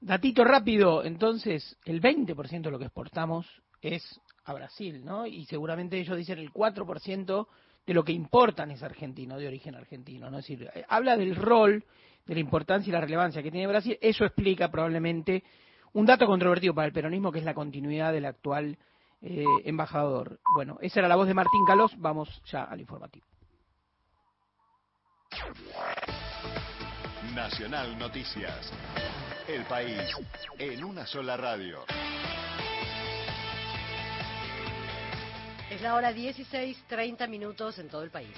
Datito 0.00 0.44
rápido, 0.44 1.02
entonces, 1.02 1.76
el 1.84 2.00
20% 2.00 2.62
de 2.62 2.70
lo 2.70 2.78
que 2.78 2.84
exportamos 2.84 3.48
es 3.80 4.20
a 4.44 4.52
Brasil, 4.52 5.04
¿no? 5.04 5.26
Y 5.26 5.44
seguramente 5.46 5.98
ellos 5.98 6.16
dicen 6.16 6.38
el 6.38 6.52
4% 6.52 7.48
de 7.88 7.94
lo 7.94 8.04
que 8.04 8.12
importan 8.12 8.70
es 8.70 8.82
argentino, 8.82 9.38
de 9.38 9.46
origen 9.46 9.74
argentino, 9.74 10.28
¿no? 10.28 10.36
Decir, 10.36 10.70
eh, 10.74 10.84
habla 10.90 11.16
del 11.16 11.34
rol, 11.34 11.82
de 12.26 12.34
la 12.34 12.40
importancia 12.40 12.90
y 12.90 12.92
la 12.92 13.00
relevancia 13.00 13.42
que 13.42 13.50
tiene 13.50 13.66
Brasil. 13.66 13.96
Eso 14.02 14.26
explica 14.26 14.70
probablemente 14.70 15.42
un 15.94 16.04
dato 16.04 16.26
controvertido 16.26 16.74
para 16.74 16.86
el 16.86 16.92
peronismo, 16.92 17.32
que 17.32 17.38
es 17.38 17.46
la 17.46 17.54
continuidad 17.54 18.12
del 18.12 18.26
actual 18.26 18.76
eh, 19.22 19.42
embajador. 19.64 20.38
Bueno, 20.54 20.76
esa 20.82 21.00
era 21.00 21.08
la 21.08 21.16
voz 21.16 21.28
de 21.28 21.32
Martín 21.32 21.64
Calós. 21.66 21.94
Vamos 21.96 22.42
ya 22.44 22.64
al 22.64 22.78
informativo. 22.78 23.24
Nacional 27.34 27.98
Noticias. 27.98 28.70
El 29.48 29.64
país 29.64 30.14
en 30.58 30.84
una 30.84 31.06
sola 31.06 31.38
radio. 31.38 31.78
Es 35.70 35.82
la 35.82 35.94
hora 35.94 36.14
16, 36.14 36.84
30 36.88 37.26
minutos 37.26 37.78
en 37.78 37.88
todo 37.88 38.02
el 38.02 38.10
país. 38.10 38.34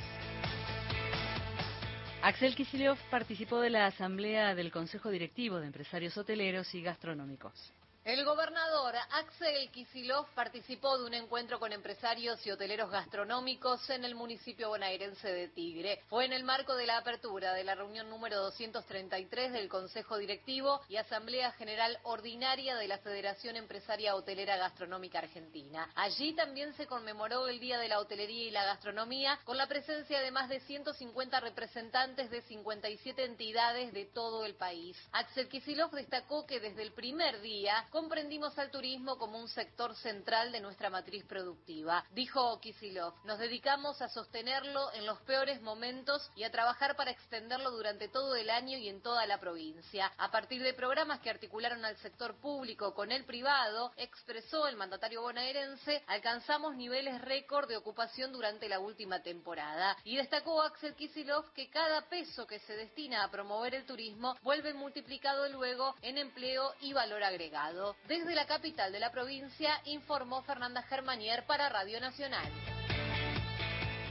Axel 2.23 2.57
Kicillof 2.57 3.01
participó 3.09 3.61
de 3.61 3.71
la 3.71 3.87
asamblea 3.87 4.55
del 4.57 4.73
Consejo 4.73 5.11
Directivo 5.11 5.61
de 5.61 5.67
Empresarios 5.67 6.19
Hoteleros 6.19 6.75
y 6.75 6.83
Gastronómicos. 6.83 7.73
El 8.03 8.25
gobernador 8.25 8.95
Axel 9.11 9.71
Kicillof 9.71 10.27
participó 10.31 10.97
de 10.97 11.05
un 11.05 11.13
encuentro 11.13 11.61
con 11.61 11.71
empresarios 11.71 12.45
y 12.47 12.51
hoteleros 12.51 12.91
gastronómicos 12.91 13.91
en 13.91 14.07
el 14.07 14.15
municipio 14.15 14.71
bonaerense 14.71 15.31
de 15.31 15.49
Tigre. 15.49 16.03
Fue 16.09 16.25
en 16.25 16.33
el 16.33 16.43
marco 16.43 16.75
de 16.77 16.87
la 16.87 16.97
apertura 16.97 17.53
de 17.53 17.63
la 17.63 17.75
reunión 17.75 18.09
número 18.09 18.41
233 18.41 19.53
del 19.53 19.69
Consejo 19.69 20.17
Directivo 20.17 20.81
y 20.89 20.97
Asamblea 20.97 21.53
General 21.53 21.99
Ordinaria 22.05 22.75
de 22.77 22.89
la 22.89 22.97
Federación 22.99 23.57
Empresaria 23.57 24.15
Hotelera 24.15 24.57
Gastronómica 24.57 25.19
Argentina. 25.19 25.91
Allí 25.95 26.33
también 26.33 26.73
se 26.77 26.87
conmemoró 26.87 27.49
el 27.49 27.61
Día 27.61 27.79
de 27.79 27.89
la 27.89 28.01
Hotelería 28.01 28.45
y 28.45 28.51
la 28.51 28.65
Gastronomía 28.65 29.39
con 29.45 29.59
la 29.59 29.67
presencia 29.67 30.21
de 30.21 30.31
más 30.31 30.49
de 30.49 30.61
150 30.61 31.39
representantes 31.41 32.31
de 32.31 32.41
57 32.41 33.25
entidades 33.25 33.93
de 33.93 34.07
todo 34.07 34.47
el 34.47 34.55
país. 34.55 34.97
Axel 35.13 35.51
Kicillof 35.51 35.93
destacó 35.93 36.47
que 36.47 36.61
desde 36.61 36.83
el 36.83 36.93
primer 36.93 37.43
día 37.43 37.89
comprendimos 37.91 38.57
al 38.59 38.71
turismo 38.71 39.19
como 39.19 39.39
un 39.39 39.49
sector 39.49 39.95
central 39.97 40.53
de 40.53 40.61
nuestra 40.61 40.91
matriz 40.91 41.25
productiva. 41.25 42.05
Dijo 42.13 42.59
Kisilov, 42.61 43.15
nos 43.25 43.39
dedicamos 43.39 44.01
a 44.01 44.09
sostenerlo 44.09 44.93
en 44.93 45.07
los 45.07 45.21
peores 45.23 45.61
momentos 45.61 46.31
y 46.37 46.45
a 46.45 46.51
trabajar 46.51 46.97
para 46.97 47.11
extenderlo 47.11 47.71
durante 47.73 48.09
todo 48.09 48.37
el 48.37 48.49
año 48.49 48.79
y 48.79 48.89
en 48.89 49.03
toda 49.03 49.27
la 49.27 49.39
provincia. 49.41 50.13
A 50.19 50.31
partir 50.31 50.63
de 50.63 50.75
programas 50.75 51.21
que 51.21 51.31
articularon 51.31 51.85
al 51.85 51.97
sector 51.99 52.37
público 52.37 52.95
con 52.95 53.13
el 53.13 53.25
privado, 53.25 53.93
expresó 53.97 54.69
el 54.69 54.77
mandatario 54.77 55.23
bonaerense, 55.23 56.03
alcanzamos 56.07 56.77
niveles 56.77 57.21
récord 57.21 57.69
de 57.69 57.77
ocupación 57.77 58.33
durante 58.33 58.69
la 58.69 58.79
última 58.79 59.23
temporada. 59.23 59.97
Y 60.05 60.17
destacó 60.17 60.63
Axel 60.63 60.95
Kisilov 60.95 61.53
que 61.53 61.71
cada 61.71 62.09
peso 62.09 62.47
que 62.47 62.61
se 62.61 62.77
destina 62.77 63.25
a 63.25 63.31
promover 63.31 63.75
el 63.75 63.85
turismo 63.85 64.37
vuelve 64.43 64.75
multiplicado 64.75 65.49
luego 65.49 65.95
en 66.03 66.19
empleo 66.19 66.73
y 66.81 66.93
valor 66.93 67.23
agregado. 67.23 67.80
Desde 68.07 68.35
la 68.35 68.47
capital 68.47 68.93
de 68.93 69.01
la 69.01 69.11
provincia 69.11 69.81
informó 69.85 70.43
Fernanda 70.43 70.83
Germanier 70.83 71.47
para 71.47 71.69
Radio 71.69 72.01
Nacional. 72.01 72.70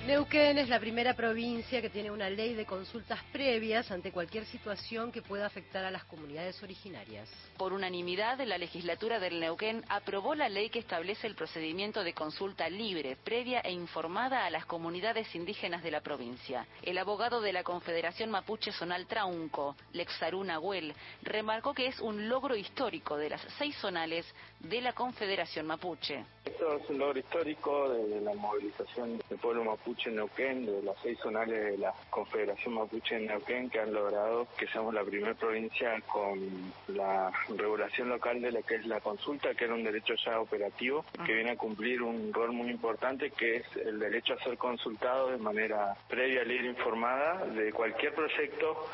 Neuquén 0.08 0.58
es 0.58 0.70
la 0.70 0.80
primera 0.80 1.14
provincia 1.14 1.82
que 1.82 1.90
tiene 1.90 2.10
una 2.10 2.30
ley 2.30 2.56
de 2.56 2.66
consultas 2.66 3.20
previas 3.32 3.92
ante 3.92 4.12
cualquier 4.12 4.46
situación 4.46 5.12
que 5.12 5.22
pueda 5.22 5.46
afectar 5.46 5.86
a 5.86 5.92
las 5.92 6.04
comunidades 6.06 6.64
originarias. 6.64 7.30
Por 7.58 7.74
unanimidad, 7.74 8.40
la 8.42 8.58
legislatura 8.58 9.20
del 9.20 9.40
Neuquén 9.40 9.84
aprobó 9.88 10.34
la 10.34 10.50
ley 10.50 10.70
que 10.70 10.80
establece 10.80 11.28
el 11.28 11.36
procedimiento 11.36 12.04
de 12.04 12.14
consulta 12.14 12.70
libre, 12.70 13.18
previa 13.24 13.60
e 13.60 13.72
informada 13.72 14.46
a 14.46 14.50
las 14.50 14.66
comunidades 14.66 15.36
indígenas 15.36 15.84
de 15.84 15.92
la 15.92 16.02
provincia. 16.02 16.66
El 16.82 16.98
abogado 16.98 17.40
de 17.42 17.54
la 17.54 17.64
Confederación 17.64 18.32
Mapuche 18.32 18.72
Zonal 18.72 19.06
Traunco, 19.06 19.76
Lexarú 19.94 20.44
Nahuel, 20.44 20.96
remarcó 21.22 21.74
que 21.74 21.88
es 21.88 22.00
un 22.00 22.30
logro 22.30 22.56
histórico 22.56 23.18
de 23.18 23.30
las 23.30 23.42
seis 23.60 23.76
zonales 23.78 24.26
de 24.60 24.82
la 24.82 24.94
Confederación 24.94 25.68
Mapuche. 25.68 26.26
Esto 26.46 26.78
es 26.78 26.90
un 26.90 27.00
logro 27.00 27.20
histórico 27.20 27.90
de 27.90 28.22
la 28.22 28.34
movilización 28.34 29.22
del 29.30 29.40
pueblo 29.40 29.64
mapuche 29.64 30.10
en 30.10 30.18
Neuquén, 30.18 30.66
de 30.66 30.84
las 30.84 30.96
seis 31.02 31.18
zonales 31.20 31.72
de 31.72 31.78
la 31.78 31.94
Confederación 32.10 32.74
Mapuche 32.74 33.16
en 33.16 33.28
Neuquén, 33.28 33.70
que 33.70 33.80
han 33.80 33.94
logrado 33.94 34.48
que 34.58 34.68
seamos 34.68 34.94
la 34.94 35.04
primera 35.04 35.34
provincia 35.34 36.02
con 36.02 36.74
la 36.90 37.32
regulación 37.56 38.10
local 38.10 38.42
de 38.42 38.52
lo 38.52 38.62
que 38.64 38.76
es 38.76 38.86
la 38.86 39.00
consulta, 39.00 39.54
que 39.54 39.66
era 39.66 39.74
un 39.74 39.84
derecho 39.84 40.14
ya 40.26 40.40
operativo, 40.40 41.06
que 41.26 41.34
viene 41.34 41.52
a 41.52 41.58
cumplir 41.58 42.02
un 42.02 42.34
rol 42.34 42.52
muy 42.52 42.70
importante, 42.70 43.32
que 43.32 43.58
es 43.58 43.76
el 43.78 44.00
derecho 44.00 44.34
a 44.34 44.44
ser 44.44 44.58
consultado 44.58 45.30
de 45.32 45.38
manera 45.38 45.96
previa, 46.10 46.44
libre, 46.44 46.68
informada 46.68 47.46
de 47.46 47.72
cualquier 47.72 48.14
proyecto 48.14 48.88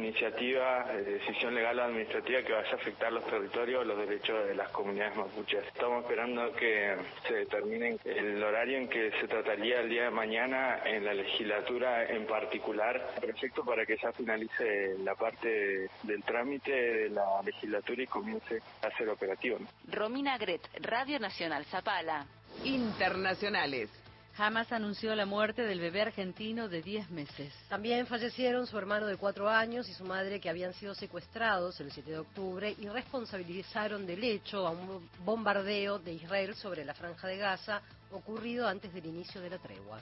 iniciativa, 0.00 0.86
eh, 0.92 1.02
decisión 1.02 1.54
legal 1.54 1.78
o 1.78 1.82
administrativa 1.84 2.42
que 2.42 2.52
vaya 2.52 2.70
a 2.70 2.74
afectar 2.74 3.12
los 3.12 3.24
territorios 3.26 3.82
o 3.82 3.84
los 3.84 3.98
derechos 3.98 4.46
de 4.46 4.54
las 4.54 4.68
comunidades 4.70 5.16
mapuches. 5.16 5.64
Estamos 5.66 6.04
esperando 6.04 6.52
que 6.52 6.96
se 7.26 7.34
determine 7.34 7.98
el 8.04 8.42
horario 8.42 8.78
en 8.78 8.88
que 8.88 9.10
se 9.20 9.28
trataría 9.28 9.80
el 9.80 9.88
día 9.88 10.04
de 10.04 10.10
mañana 10.10 10.80
en 10.84 11.04
la 11.04 11.14
legislatura 11.14 12.04
en 12.04 12.26
particular 12.26 13.14
el 13.22 13.30
proyecto 13.30 13.64
para 13.64 13.86
que 13.86 13.96
ya 13.96 14.12
finalice 14.12 14.96
la 15.04 15.14
parte 15.14 15.88
del 16.02 16.22
trámite 16.24 16.70
de 16.70 17.10
la 17.10 17.42
legislatura 17.44 18.02
y 18.02 18.06
comience 18.06 18.60
a 18.82 18.96
ser 18.96 19.08
operativo. 19.08 19.58
Romina 19.90 20.38
Gret, 20.38 20.62
Radio 20.80 21.18
Nacional 21.18 21.64
Zapala. 21.66 22.26
Internacionales. 22.64 23.99
Hamas 24.36 24.72
anunció 24.72 25.14
la 25.14 25.26
muerte 25.26 25.62
del 25.62 25.80
bebé 25.80 26.02
argentino 26.02 26.68
de 26.68 26.82
10 26.82 27.10
meses. 27.10 27.52
También 27.68 28.06
fallecieron 28.06 28.66
su 28.66 28.78
hermano 28.78 29.06
de 29.06 29.16
cuatro 29.16 29.48
años 29.48 29.88
y 29.88 29.94
su 29.94 30.04
madre 30.04 30.40
que 30.40 30.48
habían 30.48 30.72
sido 30.74 30.94
secuestrados 30.94 31.78
el 31.80 31.92
7 31.92 32.10
de 32.10 32.18
octubre 32.18 32.74
y 32.78 32.88
responsabilizaron 32.88 34.06
del 34.06 34.24
hecho 34.24 34.66
a 34.66 34.70
un 34.70 35.08
bombardeo 35.24 35.98
de 35.98 36.14
Israel 36.14 36.54
sobre 36.54 36.84
la 36.84 36.94
franja 36.94 37.28
de 37.28 37.36
Gaza 37.36 37.82
ocurrido 38.12 38.66
antes 38.66 38.92
del 38.94 39.06
inicio 39.06 39.40
de 39.40 39.50
la 39.50 39.58
tregua. 39.58 40.00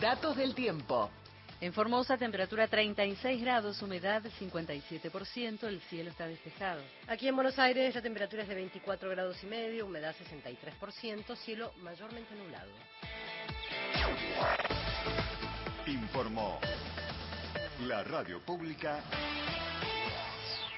Datos 0.00 0.36
del 0.36 0.54
tiempo. 0.54 1.10
En 1.60 1.72
Formosa, 1.72 2.18
temperatura 2.18 2.68
36 2.68 3.40
grados, 3.40 3.80
humedad 3.80 4.22
57%, 4.22 5.64
el 5.64 5.80
cielo 5.82 6.10
está 6.10 6.26
despejado. 6.26 6.82
Aquí 7.08 7.28
en 7.28 7.34
Buenos 7.34 7.58
Aires 7.58 7.94
la 7.94 8.02
temperatura 8.02 8.42
es 8.42 8.48
de 8.48 8.54
24 8.54 9.08
grados 9.08 9.42
y 9.42 9.46
medio, 9.46 9.86
humedad 9.86 10.14
63%, 10.14 11.34
cielo 11.36 11.72
mayormente 11.78 12.34
nublado. 12.34 12.70
Informó 15.86 16.60
la 17.86 18.04
radio 18.04 18.44
pública 18.44 19.02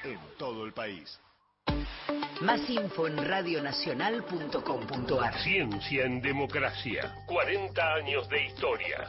en 0.04 0.20
todo 0.38 0.64
el 0.64 0.72
país. 0.72 1.20
Más 2.40 2.70
info 2.70 3.08
en 3.08 3.16
radionacional.com.ar. 3.16 5.42
Ciencia 5.42 6.04
en 6.04 6.20
democracia. 6.20 7.16
40 7.26 7.94
años 7.94 8.28
de 8.28 8.46
historia. 8.46 9.08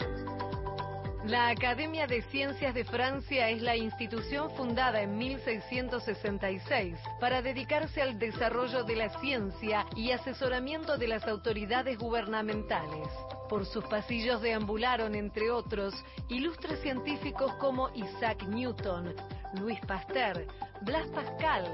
La 1.25 1.49
Academia 1.49 2.07
de 2.07 2.21
Ciencias 2.21 2.73
de 2.73 2.85
Francia 2.85 3.49
es 3.49 3.61
la 3.61 3.75
institución 3.75 4.49
fundada 4.51 5.01
en 5.01 5.17
1666 5.17 6.95
para 7.19 7.41
dedicarse 7.41 8.01
al 8.01 8.17
desarrollo 8.17 8.85
de 8.85 8.95
la 8.95 9.09
ciencia 9.19 9.85
y 9.97 10.11
asesoramiento 10.11 10.97
de 10.97 11.09
las 11.09 11.27
autoridades 11.27 11.97
gubernamentales. 11.97 13.09
Por 13.49 13.65
sus 13.65 13.83
pasillos 13.85 14.41
deambularon, 14.41 15.13
entre 15.13 15.51
otros, 15.51 15.93
ilustres 16.29 16.79
científicos 16.81 17.53
como 17.55 17.89
Isaac 17.95 18.43
Newton, 18.47 19.13
Louis 19.55 19.79
Pasteur, 19.85 20.47
Blas 20.81 21.07
Pascal, 21.09 21.65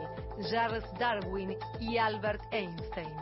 Charles 0.50 0.86
Darwin 0.98 1.56
y 1.80 1.98
Albert 1.98 2.42
Einstein. 2.52 3.14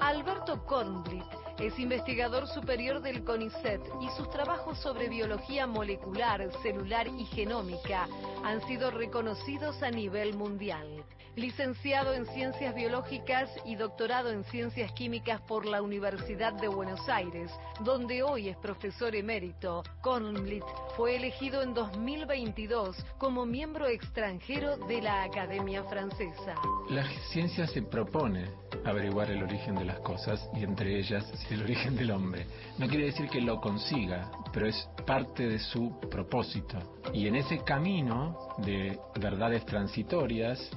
Alberto 0.00 0.62
Kornblit 0.66 1.43
es 1.58 1.78
investigador 1.78 2.48
superior 2.48 3.00
del 3.00 3.24
CONICET 3.24 3.80
y 4.00 4.08
sus 4.16 4.28
trabajos 4.30 4.78
sobre 4.78 5.08
biología 5.08 5.66
molecular, 5.66 6.50
celular 6.62 7.06
y 7.08 7.24
genómica 7.26 8.08
han 8.44 8.60
sido 8.66 8.90
reconocidos 8.90 9.82
a 9.82 9.90
nivel 9.90 10.34
mundial. 10.34 11.04
Licenciado 11.36 12.14
en 12.14 12.26
Ciencias 12.26 12.74
Biológicas 12.76 13.50
y 13.64 13.74
doctorado 13.74 14.30
en 14.30 14.44
Ciencias 14.44 14.92
Químicas 14.92 15.40
por 15.40 15.66
la 15.66 15.82
Universidad 15.82 16.52
de 16.52 16.68
Buenos 16.68 17.08
Aires, 17.08 17.50
donde 17.80 18.22
hoy 18.22 18.48
es 18.48 18.56
profesor 18.58 19.16
emérito, 19.16 19.82
Kornblit 20.00 20.62
fue 20.96 21.16
elegido 21.16 21.62
en 21.62 21.74
2022 21.74 22.96
como 23.18 23.44
miembro 23.46 23.88
extranjero 23.88 24.76
de 24.86 25.02
la 25.02 25.24
Academia 25.24 25.82
Francesa. 25.84 26.54
La 26.88 27.04
ciencia 27.32 27.66
se 27.66 27.82
propone 27.82 28.44
averiguar 28.84 29.30
el 29.30 29.42
origen 29.42 29.74
de 29.74 29.86
las 29.86 29.98
cosas 30.00 30.48
y 30.54 30.62
entre 30.62 30.98
ellas 30.98 31.24
el 31.50 31.62
origen 31.62 31.96
del 31.96 32.12
hombre. 32.12 32.46
No 32.78 32.86
quiere 32.86 33.06
decir 33.06 33.28
que 33.28 33.40
lo 33.40 33.60
consiga, 33.60 34.30
pero 34.52 34.68
es 34.68 34.88
parte 35.06 35.48
de 35.48 35.58
su 35.58 35.98
propósito. 36.10 36.78
Y 37.12 37.26
en 37.26 37.36
ese 37.36 37.58
camino 37.64 38.54
de 38.58 38.98
verdades 39.20 39.64
transitorias, 39.66 40.70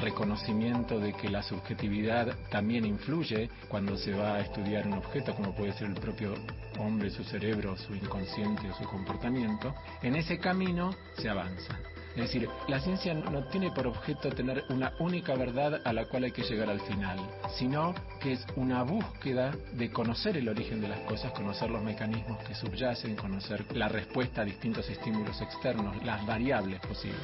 reconocimiento 0.00 0.98
de 0.98 1.12
que 1.12 1.28
la 1.28 1.42
subjetividad 1.42 2.36
también 2.50 2.84
influye 2.84 3.50
cuando 3.68 3.96
se 3.96 4.12
va 4.12 4.36
a 4.36 4.40
estudiar 4.40 4.86
un 4.86 4.94
objeto, 4.94 5.34
como 5.34 5.54
puede 5.54 5.72
ser 5.72 5.88
el 5.88 5.94
propio 5.94 6.34
hombre, 6.78 7.10
su 7.10 7.24
cerebro, 7.24 7.76
su 7.76 7.94
inconsciente 7.94 8.70
o 8.70 8.74
su 8.74 8.84
comportamiento, 8.84 9.74
en 10.02 10.16
ese 10.16 10.38
camino 10.38 10.94
se 11.16 11.28
avanza. 11.28 11.78
Es 12.16 12.22
decir, 12.22 12.48
la 12.66 12.80
ciencia 12.80 13.14
no 13.14 13.44
tiene 13.44 13.70
por 13.70 13.86
objeto 13.86 14.30
tener 14.30 14.64
una 14.68 14.92
única 14.98 15.34
verdad 15.36 15.80
a 15.84 15.92
la 15.92 16.06
cual 16.06 16.24
hay 16.24 16.32
que 16.32 16.42
llegar 16.42 16.68
al 16.68 16.80
final, 16.80 17.18
sino 17.56 17.94
que 18.20 18.32
es 18.32 18.46
una 18.56 18.82
búsqueda 18.82 19.52
de 19.72 19.90
conocer 19.90 20.36
el 20.36 20.48
origen 20.48 20.80
de 20.80 20.88
las 20.88 21.00
cosas, 21.00 21.32
conocer 21.32 21.70
los 21.70 21.82
mecanismos 21.82 22.42
que 22.44 22.54
subyacen, 22.54 23.14
conocer 23.16 23.64
la 23.76 23.88
respuesta 23.88 24.42
a 24.42 24.44
distintos 24.44 24.88
estímulos 24.88 25.40
externos, 25.40 26.02
las 26.04 26.26
variables 26.26 26.80
posibles. 26.80 27.20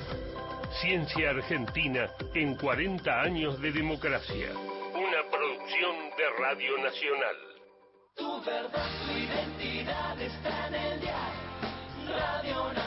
Ciencia 0.80 1.30
Argentina 1.30 2.08
en 2.34 2.54
40 2.56 3.20
años 3.20 3.60
de 3.60 3.72
democracia. 3.72 4.50
Una 4.94 5.30
producción 5.30 5.96
de 6.16 6.42
Radio 6.42 6.78
Nacional. 6.78 7.36
Tu 8.16 8.44
verdad, 8.44 8.88
tu 9.04 9.12
identidad 9.12 10.20
está 10.20 10.68
en 10.68 10.74
el 10.74 11.00
día. 11.00 11.32
Radio 12.08 12.72
Nacional. 12.72 12.85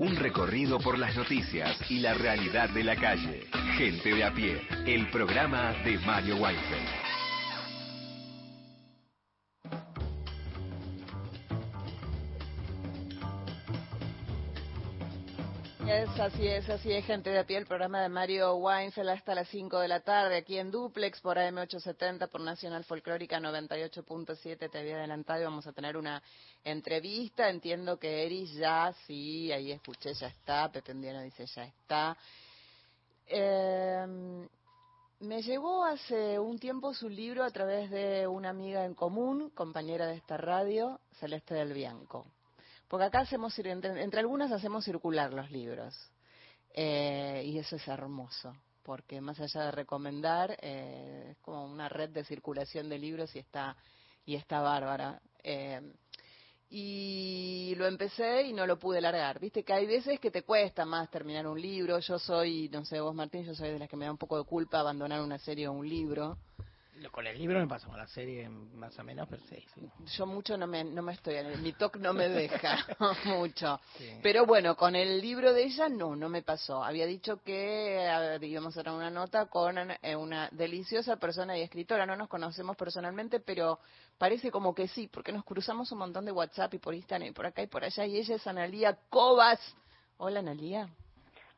Un 0.00 0.16
recorrido 0.16 0.78
por 0.78 0.98
las 0.98 1.14
noticias 1.14 1.76
y 1.90 1.98
la 1.98 2.14
realidad 2.14 2.70
de 2.70 2.82
la 2.82 2.96
calle. 2.96 3.44
Gente 3.76 4.14
de 4.14 4.24
a 4.24 4.32
pie. 4.32 4.62
El 4.86 5.10
programa 5.10 5.74
de 5.84 5.98
Mario 5.98 6.36
Weinfeld. 6.36 7.29
Es, 16.14 16.20
así 16.20 16.46
es, 16.46 16.68
así 16.70 16.92
es, 16.92 17.04
gente 17.04 17.30
de 17.30 17.38
a 17.38 17.44
pie, 17.44 17.58
el 17.58 17.66
programa 17.66 18.00
de 18.00 18.08
Mario 18.08 18.54
Weinfeld 18.56 19.10
hasta 19.10 19.34
las 19.34 19.48
5 19.48 19.80
de 19.80 19.88
la 19.88 20.00
tarde, 20.00 20.36
aquí 20.36 20.58
en 20.58 20.70
Duplex, 20.70 21.20
por 21.20 21.36
AM870, 21.36 22.28
por 22.28 22.40
Nacional 22.40 22.84
Folclórica 22.84 23.38
98.7, 23.38 24.70
te 24.70 24.78
había 24.78 24.96
adelantado 24.96 25.40
y 25.40 25.44
vamos 25.44 25.66
a 25.66 25.72
tener 25.72 25.96
una 25.96 26.22
entrevista, 26.64 27.48
entiendo 27.48 27.98
que 27.98 28.24
Eris 28.24 28.52
ya, 28.54 28.92
sí, 29.06 29.52
ahí 29.52 29.72
escuché, 29.72 30.14
ya 30.14 30.28
está, 30.28 30.70
Pepe 30.70 30.92
Undiano 30.92 31.22
dice 31.22 31.46
ya 31.46 31.64
está. 31.64 32.16
Eh, 33.26 34.46
me 35.20 35.42
llevó 35.42 35.84
hace 35.84 36.38
un 36.38 36.58
tiempo 36.58 36.94
su 36.94 37.08
libro 37.08 37.44
a 37.44 37.50
través 37.50 37.90
de 37.90 38.26
una 38.26 38.50
amiga 38.50 38.84
en 38.84 38.94
común, 38.94 39.50
compañera 39.50 40.06
de 40.06 40.16
esta 40.16 40.36
radio, 40.36 41.00
Celeste 41.18 41.54
del 41.54 41.72
Bianco. 41.72 42.26
Porque 42.90 43.04
acá 43.04 43.20
hacemos, 43.20 43.56
entre, 43.56 44.18
algunas 44.18 44.50
hacemos 44.50 44.84
circular 44.84 45.32
los 45.32 45.48
libros. 45.52 45.96
Eh, 46.74 47.44
y 47.46 47.56
eso 47.56 47.76
es 47.76 47.86
hermoso, 47.86 48.52
porque 48.82 49.20
más 49.20 49.38
allá 49.38 49.66
de 49.66 49.70
recomendar, 49.70 50.56
eh, 50.60 51.28
es 51.30 51.38
como 51.38 51.66
una 51.66 51.88
red 51.88 52.10
de 52.10 52.24
circulación 52.24 52.88
de 52.88 52.98
libros 52.98 53.36
y 53.36 53.38
está, 53.38 53.76
y 54.26 54.34
está 54.34 54.60
bárbara. 54.60 55.22
Eh, 55.44 55.80
y 56.68 57.74
lo 57.76 57.86
empecé 57.86 58.42
y 58.48 58.52
no 58.52 58.66
lo 58.66 58.76
pude 58.76 59.00
largar. 59.00 59.38
Viste 59.38 59.62
que 59.62 59.72
hay 59.72 59.86
veces 59.86 60.18
que 60.18 60.32
te 60.32 60.42
cuesta 60.42 60.84
más 60.84 61.08
terminar 61.12 61.46
un 61.46 61.60
libro. 61.60 62.00
Yo 62.00 62.18
soy, 62.18 62.68
no 62.70 62.84
sé, 62.84 63.00
vos 63.00 63.14
Martín, 63.14 63.44
yo 63.44 63.54
soy 63.54 63.70
de 63.70 63.78
las 63.78 63.88
que 63.88 63.96
me 63.96 64.06
da 64.06 64.10
un 64.10 64.18
poco 64.18 64.36
de 64.36 64.44
culpa 64.44 64.80
abandonar 64.80 65.20
una 65.20 65.38
serie 65.38 65.68
o 65.68 65.72
un 65.72 65.88
libro. 65.88 66.38
Con 67.08 67.26
el 67.26 67.38
libro 67.38 67.58
me 67.58 67.66
pasa, 67.66 67.86
con 67.86 67.96
la 67.96 68.06
serie 68.06 68.48
más 68.48 68.98
o 68.98 69.04
menos, 69.04 69.26
pero 69.28 69.42
sí. 69.48 69.64
sí. 69.74 69.88
Yo 70.16 70.26
mucho 70.26 70.56
no 70.56 70.66
me, 70.66 70.84
no 70.84 71.02
me 71.02 71.12
estoy, 71.12 71.36
mi 71.62 71.72
TOC 71.72 71.96
no 71.96 72.12
me 72.12 72.28
deja 72.28 72.86
mucho. 73.24 73.80
Pero 74.22 74.44
bueno, 74.44 74.76
con 74.76 74.94
el 74.94 75.20
libro 75.20 75.52
de 75.52 75.64
ella 75.64 75.88
no, 75.88 76.14
no 76.14 76.28
me 76.28 76.42
pasó. 76.42 76.84
Había 76.84 77.06
dicho 77.06 77.42
que 77.42 78.38
íbamos 78.42 78.76
a 78.76 78.82
dar 78.82 78.94
una 78.94 79.10
nota 79.10 79.46
con 79.46 79.78
eh, 79.78 80.16
una 80.16 80.48
deliciosa 80.52 81.16
persona 81.16 81.56
y 81.56 81.62
escritora. 81.62 82.06
No 82.06 82.16
nos 82.16 82.28
conocemos 82.28 82.76
personalmente, 82.76 83.40
pero 83.40 83.78
parece 84.18 84.50
como 84.50 84.74
que 84.74 84.88
sí, 84.88 85.08
porque 85.08 85.32
nos 85.32 85.44
cruzamos 85.44 85.90
un 85.92 85.98
montón 85.98 86.24
de 86.24 86.32
WhatsApp 86.32 86.74
y 86.74 86.78
por 86.78 86.94
Instagram 86.94 87.28
y 87.28 87.32
por 87.32 87.46
acá 87.46 87.62
y 87.62 87.66
por 87.66 87.84
allá. 87.84 88.04
Y 88.06 88.18
ella 88.18 88.36
es 88.36 88.46
Analía 88.46 88.98
Cobas. 89.08 89.60
Hola, 90.18 90.40
Analía. 90.40 90.88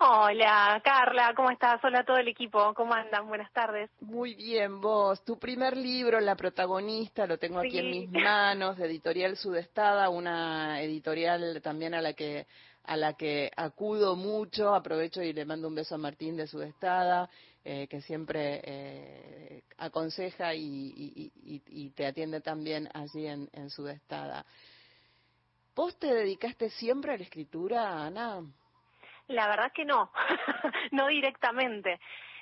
Hola, 0.05 0.81
Carla, 0.83 1.33
¿cómo 1.37 1.49
estás? 1.53 1.79
Hola 1.85 2.01
a 2.01 2.05
todo 2.05 2.17
el 2.17 2.27
equipo, 2.27 2.75
¿cómo 2.75 2.93
andan? 2.93 3.29
Buenas 3.29 3.53
tardes. 3.53 3.89
Muy 4.01 4.35
bien, 4.35 4.81
vos. 4.81 5.25
Tu 5.25 5.39
primer 5.39 5.77
libro, 5.77 6.19
La 6.19 6.35
protagonista, 6.35 7.25
lo 7.25 7.39
tengo 7.39 7.61
aquí 7.61 7.79
en 7.79 7.89
mis 7.89 8.11
manos, 8.11 8.79
de 8.79 8.87
Editorial 8.87 9.37
Sudestada, 9.37 10.09
una 10.09 10.83
editorial 10.83 11.63
también 11.63 11.95
a 11.95 12.01
la 12.01 12.15
que 12.15 12.49
a 12.83 12.97
la 12.97 13.13
que 13.13 13.53
acudo 13.57 14.17
mucho. 14.17 14.75
Aprovecho 14.75 15.23
y 15.23 15.33
le 15.33 15.45
mando 15.45 15.69
un 15.69 15.77
beso 15.77 15.95
a 15.95 15.99
Martín 15.99 16.37
de 16.37 16.49
Sudestada, 16.49 17.31
eh, 17.65 17.87
que 17.87 18.01
siempre 18.01 18.61
eh, 18.65 19.63
aconseja 19.79 20.53
y, 20.53 20.65
y, 20.65 21.33
y, 21.45 21.63
y, 21.65 21.91
te 21.91 22.07
atiende 22.07 22.41
también 22.41 22.89
allí 22.93 23.29
en, 23.29 23.49
en 23.53 23.71
Sudestada. 23.71 24.45
¿Vos 25.77 25.97
te 25.97 26.13
dedicaste 26.13 26.71
siempre 26.71 27.15
a 27.15 27.17
la 27.17 27.23
escritura, 27.23 28.05
Ana? 28.05 28.43
La 29.29 29.49
verdad 29.49 29.73
que 29.73 29.85
no, 29.85 30.11
no 30.91 31.07
directamente. 31.09 32.01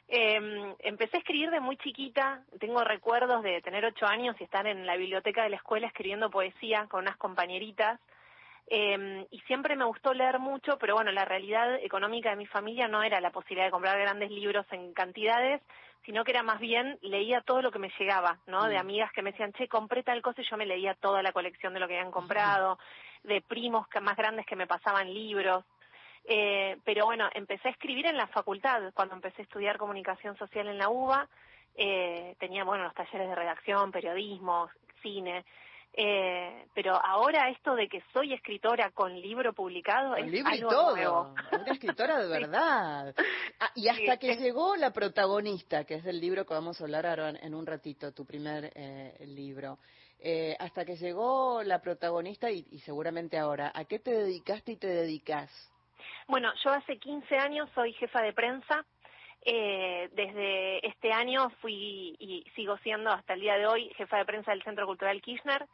Eh, 0.09 0.75
empecé 0.81 1.17
a 1.17 1.21
escribir 1.21 1.51
de 1.51 1.61
muy 1.61 1.77
chiquita, 1.77 2.43
tengo 2.59 2.83
recuerdos 2.83 3.45
de 3.45 3.63
tener 3.63 3.85
ocho 3.85 4.07
años 4.07 4.35
y 4.41 4.45
estar 4.45 4.67
en 4.67 4.85
la 4.85 4.97
biblioteca 4.97 5.45
de 5.45 5.51
la 5.51 5.57
escuela 5.57 5.87
escribiendo 5.87 6.31
poesía 6.31 6.87
con 6.89 7.03
unas 7.03 7.17
compañeritas. 7.17 8.01
Eh, 8.67 9.27
y 9.31 9.41
siempre 9.41 9.77
me 9.77 9.85
gustó 9.85 10.13
leer 10.13 10.39
mucho, 10.39 10.79
pero 10.79 10.95
bueno, 10.95 11.13
la 11.13 11.25
realidad 11.25 11.75
económica 11.77 12.31
de 12.31 12.37
mi 12.37 12.47
familia 12.47 12.89
no 12.89 13.03
era 13.03 13.21
la 13.21 13.31
posibilidad 13.31 13.67
de 13.67 13.73
comprar 13.73 13.99
grandes 13.99 14.31
libros 14.31 14.67
en 14.71 14.93
cantidades, 14.95 15.61
sino 16.05 16.25
que 16.25 16.33
era 16.33 16.43
más 16.43 16.61
bien 16.61 16.99
leía 17.03 17.41
todo 17.41 17.63
lo 17.63 17.71
que 17.71 17.79
me 17.79 17.93
llegaba, 17.99 18.39
¿no? 18.47 18.67
De 18.67 18.79
amigas 18.79 19.13
que 19.13 19.23
me 19.23 19.33
decían, 19.33 19.53
che, 19.53 19.69
compré 19.69 20.03
tal 20.03 20.23
cosa 20.23 20.41
y 20.41 20.45
yo 20.45 20.57
me 20.57 20.67
leía 20.67 20.95
toda 20.95 21.23
la 21.23 21.33
colección 21.33 21.75
de 21.75 21.81
lo 21.81 21.87
que 21.87 21.97
habían 21.97 22.13
comprado, 22.13 22.79
de 23.23 23.41
primos 23.43 23.87
más 24.01 24.17
grandes 24.17 24.47
que 24.47 24.57
me 24.57 24.67
pasaban 24.67 25.13
libros. 25.13 25.65
Eh, 26.33 26.79
pero 26.85 27.07
bueno, 27.07 27.29
empecé 27.35 27.67
a 27.67 27.73
escribir 27.73 28.07
en 28.07 28.17
la 28.17 28.29
facultad, 28.29 28.93
cuando 28.95 29.17
empecé 29.17 29.43
a 29.43 29.45
estudiar 29.45 29.79
comunicación 29.79 30.37
social 30.37 30.69
en 30.69 30.79
la 30.79 30.89
UBA, 30.89 31.29
eh, 31.75 32.37
tenía, 32.39 32.63
bueno, 32.63 32.85
los 32.85 32.95
talleres 32.95 33.29
de 33.29 33.35
redacción, 33.35 33.91
periodismo, 33.91 34.71
cine, 35.03 35.45
eh, 35.93 36.67
pero 36.73 36.95
ahora 37.05 37.51
esto 37.51 37.75
de 37.75 37.89
que 37.89 38.01
soy 38.13 38.33
escritora 38.33 38.93
con 38.93 39.21
libro 39.21 39.53
publicado 39.53 40.11
con 40.11 40.25
es 40.25 40.31
libro 40.31 40.53
algo 40.53 40.69
y 40.69 40.71
todo, 40.71 40.97
nuevo. 40.97 41.35
una 41.51 41.73
escritora 41.73 42.19
de 42.21 42.29
verdad. 42.39 43.13
Ah, 43.59 43.73
y 43.75 43.89
hasta 43.89 44.17
que 44.17 44.37
llegó 44.37 44.77
la 44.77 44.93
protagonista, 44.93 45.83
que 45.83 45.97
es 45.97 46.05
del 46.05 46.21
libro 46.21 46.47
que 46.47 46.55
vamos 46.55 46.81
a 46.81 46.85
hablar 46.85 47.07
ahora 47.07 47.31
en 47.31 47.55
un 47.57 47.67
ratito, 47.67 48.13
tu 48.13 48.25
primer 48.25 48.71
eh, 48.77 49.17
libro. 49.27 49.79
Eh, 50.21 50.55
hasta 50.61 50.85
que 50.85 50.95
llegó 50.95 51.65
la 51.65 51.81
protagonista 51.81 52.53
y, 52.53 52.67
y 52.71 52.79
seguramente 52.81 53.37
ahora, 53.37 53.73
¿a 53.75 53.85
qué 53.85 53.99
te 53.99 54.13
dedicaste 54.13 54.73
y 54.73 54.77
te 54.77 54.87
dedicas? 54.87 55.51
Bueno, 56.31 56.53
yo 56.65 56.71
hace 56.71 56.97
15 56.99 57.37
años 57.37 57.69
soy 57.75 57.93
jefa 57.95 58.23
de 58.23 58.33
prensa. 58.33 58.85
Eh, 59.43 60.09
desde 60.13 60.87
este 60.87 61.13
año 61.13 61.51
fui 61.61 62.15
y 62.19 62.45
sigo 62.55 62.77
siendo 62.79 63.11
hasta 63.11 63.35
el 63.35 63.41
día 63.41 63.57
de 63.57 63.67
hoy 63.67 63.91
jefa 63.97 64.19
de 64.19 64.25
prensa 64.25 64.53
del 64.53 64.63
Centro 64.63 64.87
Cultural 64.87 65.21
Kirchner. 65.21 65.67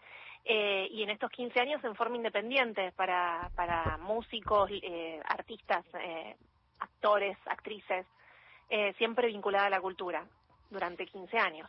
Eh, 0.45 0.89
y 0.93 1.03
en 1.03 1.11
estos 1.11 1.31
15 1.31 1.61
años 1.61 1.85
en 1.85 1.95
forma 1.97 2.17
independiente 2.17 2.93
para, 2.93 3.51
para 3.57 3.99
músicos, 3.99 4.71
eh, 4.71 5.21
artistas, 5.27 5.85
eh, 6.01 6.37
actores, 6.79 7.37
actrices, 7.47 8.07
eh, 8.71 8.95
siempre 8.97 9.27
vinculada 9.27 9.67
a 9.67 9.71
la 9.71 9.81
cultura 9.81 10.25
durante 10.71 11.07
15 11.07 11.39
años. 11.39 11.69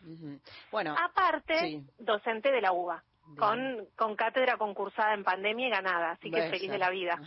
Bueno, 0.71 0.95
Aparte, 0.97 1.59
sí. 1.59 1.83
docente 1.99 2.51
de 2.51 2.61
la 2.61 2.71
UBA, 2.71 3.03
con, 3.37 3.87
con 3.95 4.15
cátedra 4.15 4.57
concursada 4.57 5.13
en 5.13 5.23
pandemia 5.23 5.67
y 5.67 5.71
ganada, 5.71 6.11
así 6.11 6.31
que 6.31 6.49
feliz 6.49 6.71
de 6.71 6.77
la 6.77 6.89
vida. 6.89 7.19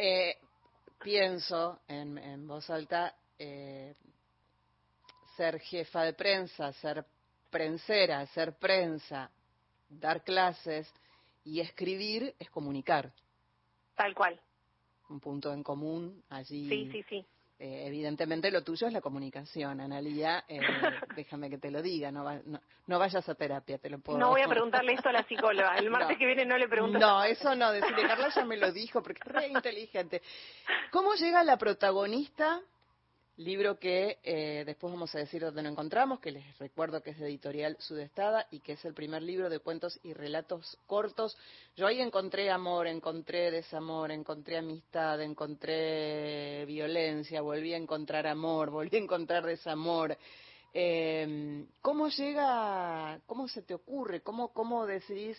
Eh, 0.00 0.36
pienso 1.02 1.80
en, 1.88 2.18
en 2.18 2.46
voz 2.46 2.68
alta, 2.70 3.14
eh, 3.38 3.94
ser 5.36 5.60
jefa 5.60 6.02
de 6.02 6.12
prensa, 6.14 6.72
ser 6.74 7.04
prensera, 7.50 8.26
ser 8.26 8.58
prensa, 8.58 9.30
dar 9.88 10.22
clases 10.22 10.92
y 11.44 11.60
escribir 11.60 12.34
es 12.38 12.50
comunicar. 12.50 13.12
Tal 13.94 14.14
cual. 14.14 14.40
Un 15.08 15.20
punto 15.20 15.52
en 15.52 15.62
común 15.62 16.22
allí. 16.28 16.68
Sí, 16.68 16.88
sí, 16.92 17.02
sí. 17.08 17.26
Eh, 17.60 17.86
evidentemente 17.88 18.52
lo 18.52 18.62
tuyo 18.62 18.86
es 18.86 18.92
la 18.92 19.00
comunicación, 19.00 19.80
Analía. 19.80 20.44
Eh, 20.46 20.60
déjame 21.16 21.50
que 21.50 21.58
te 21.58 21.70
lo 21.72 21.82
diga, 21.82 22.12
no, 22.12 22.22
va- 22.22 22.40
no, 22.46 22.60
no 22.86 22.98
vayas 23.00 23.28
a 23.28 23.34
terapia, 23.34 23.78
te 23.78 23.90
lo 23.90 23.98
puedo. 23.98 24.16
No 24.16 24.30
voy 24.30 24.42
a 24.42 24.46
preguntarle 24.48 24.92
esto 24.92 25.08
a 25.08 25.12
la 25.12 25.24
psicóloga. 25.24 25.76
El 25.76 25.90
martes 25.90 26.12
No. 26.12 26.18
que 26.18 26.26
viene 26.26 26.44
no 26.46 26.56
le 26.56 26.68
pregunto. 26.68 26.98
No, 27.00 27.24
eso 27.24 27.56
no, 27.56 27.72
decirle, 27.72 28.06
Carla 28.06 28.28
ya 28.28 28.44
me 28.44 28.56
lo 28.56 28.70
dijo 28.70 29.02
porque 29.02 29.20
es 29.26 29.32
re 29.32 29.48
inteligente. 29.48 30.22
¿Cómo 30.92 31.14
llega 31.14 31.42
la 31.42 31.56
protagonista? 31.56 32.60
Libro 33.38 33.78
que 33.78 34.18
eh, 34.24 34.64
después 34.66 34.92
vamos 34.92 35.14
a 35.14 35.18
decir 35.20 35.42
dónde 35.42 35.62
lo 35.62 35.68
encontramos, 35.68 36.18
que 36.18 36.32
les 36.32 36.58
recuerdo 36.58 37.00
que 37.04 37.10
es 37.10 37.18
de 37.20 37.28
editorial 37.28 37.76
Sudestada 37.78 38.48
y 38.50 38.58
que 38.58 38.72
es 38.72 38.84
el 38.84 38.94
primer 38.94 39.22
libro 39.22 39.48
de 39.48 39.60
cuentos 39.60 40.00
y 40.02 40.12
relatos 40.12 40.76
cortos. 40.86 41.38
Yo 41.76 41.86
ahí 41.86 42.00
encontré 42.00 42.50
amor, 42.50 42.88
encontré 42.88 43.52
desamor, 43.52 44.10
encontré 44.10 44.58
amistad, 44.58 45.22
encontré 45.22 46.64
violencia, 46.66 47.40
volví 47.40 47.74
a 47.74 47.76
encontrar 47.76 48.26
amor, 48.26 48.70
volví 48.72 48.96
a 48.96 49.00
encontrar 49.00 49.46
desamor. 49.46 50.18
Eh, 50.74 51.64
¿Cómo 51.80 52.08
llega, 52.08 53.20
cómo 53.24 53.46
se 53.46 53.62
te 53.62 53.72
ocurre, 53.74 54.20
cómo, 54.20 54.52
cómo 54.52 54.84
decidís 54.84 55.38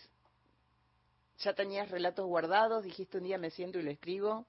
¿Ya 1.40 1.54
tenías 1.54 1.90
relatos 1.90 2.26
guardados? 2.26 2.84
¿Dijiste 2.84 3.18
un 3.18 3.24
día 3.24 3.38
me 3.38 3.50
siento 3.50 3.80
y 3.80 3.84
lo 3.84 3.92
escribo? 3.92 4.46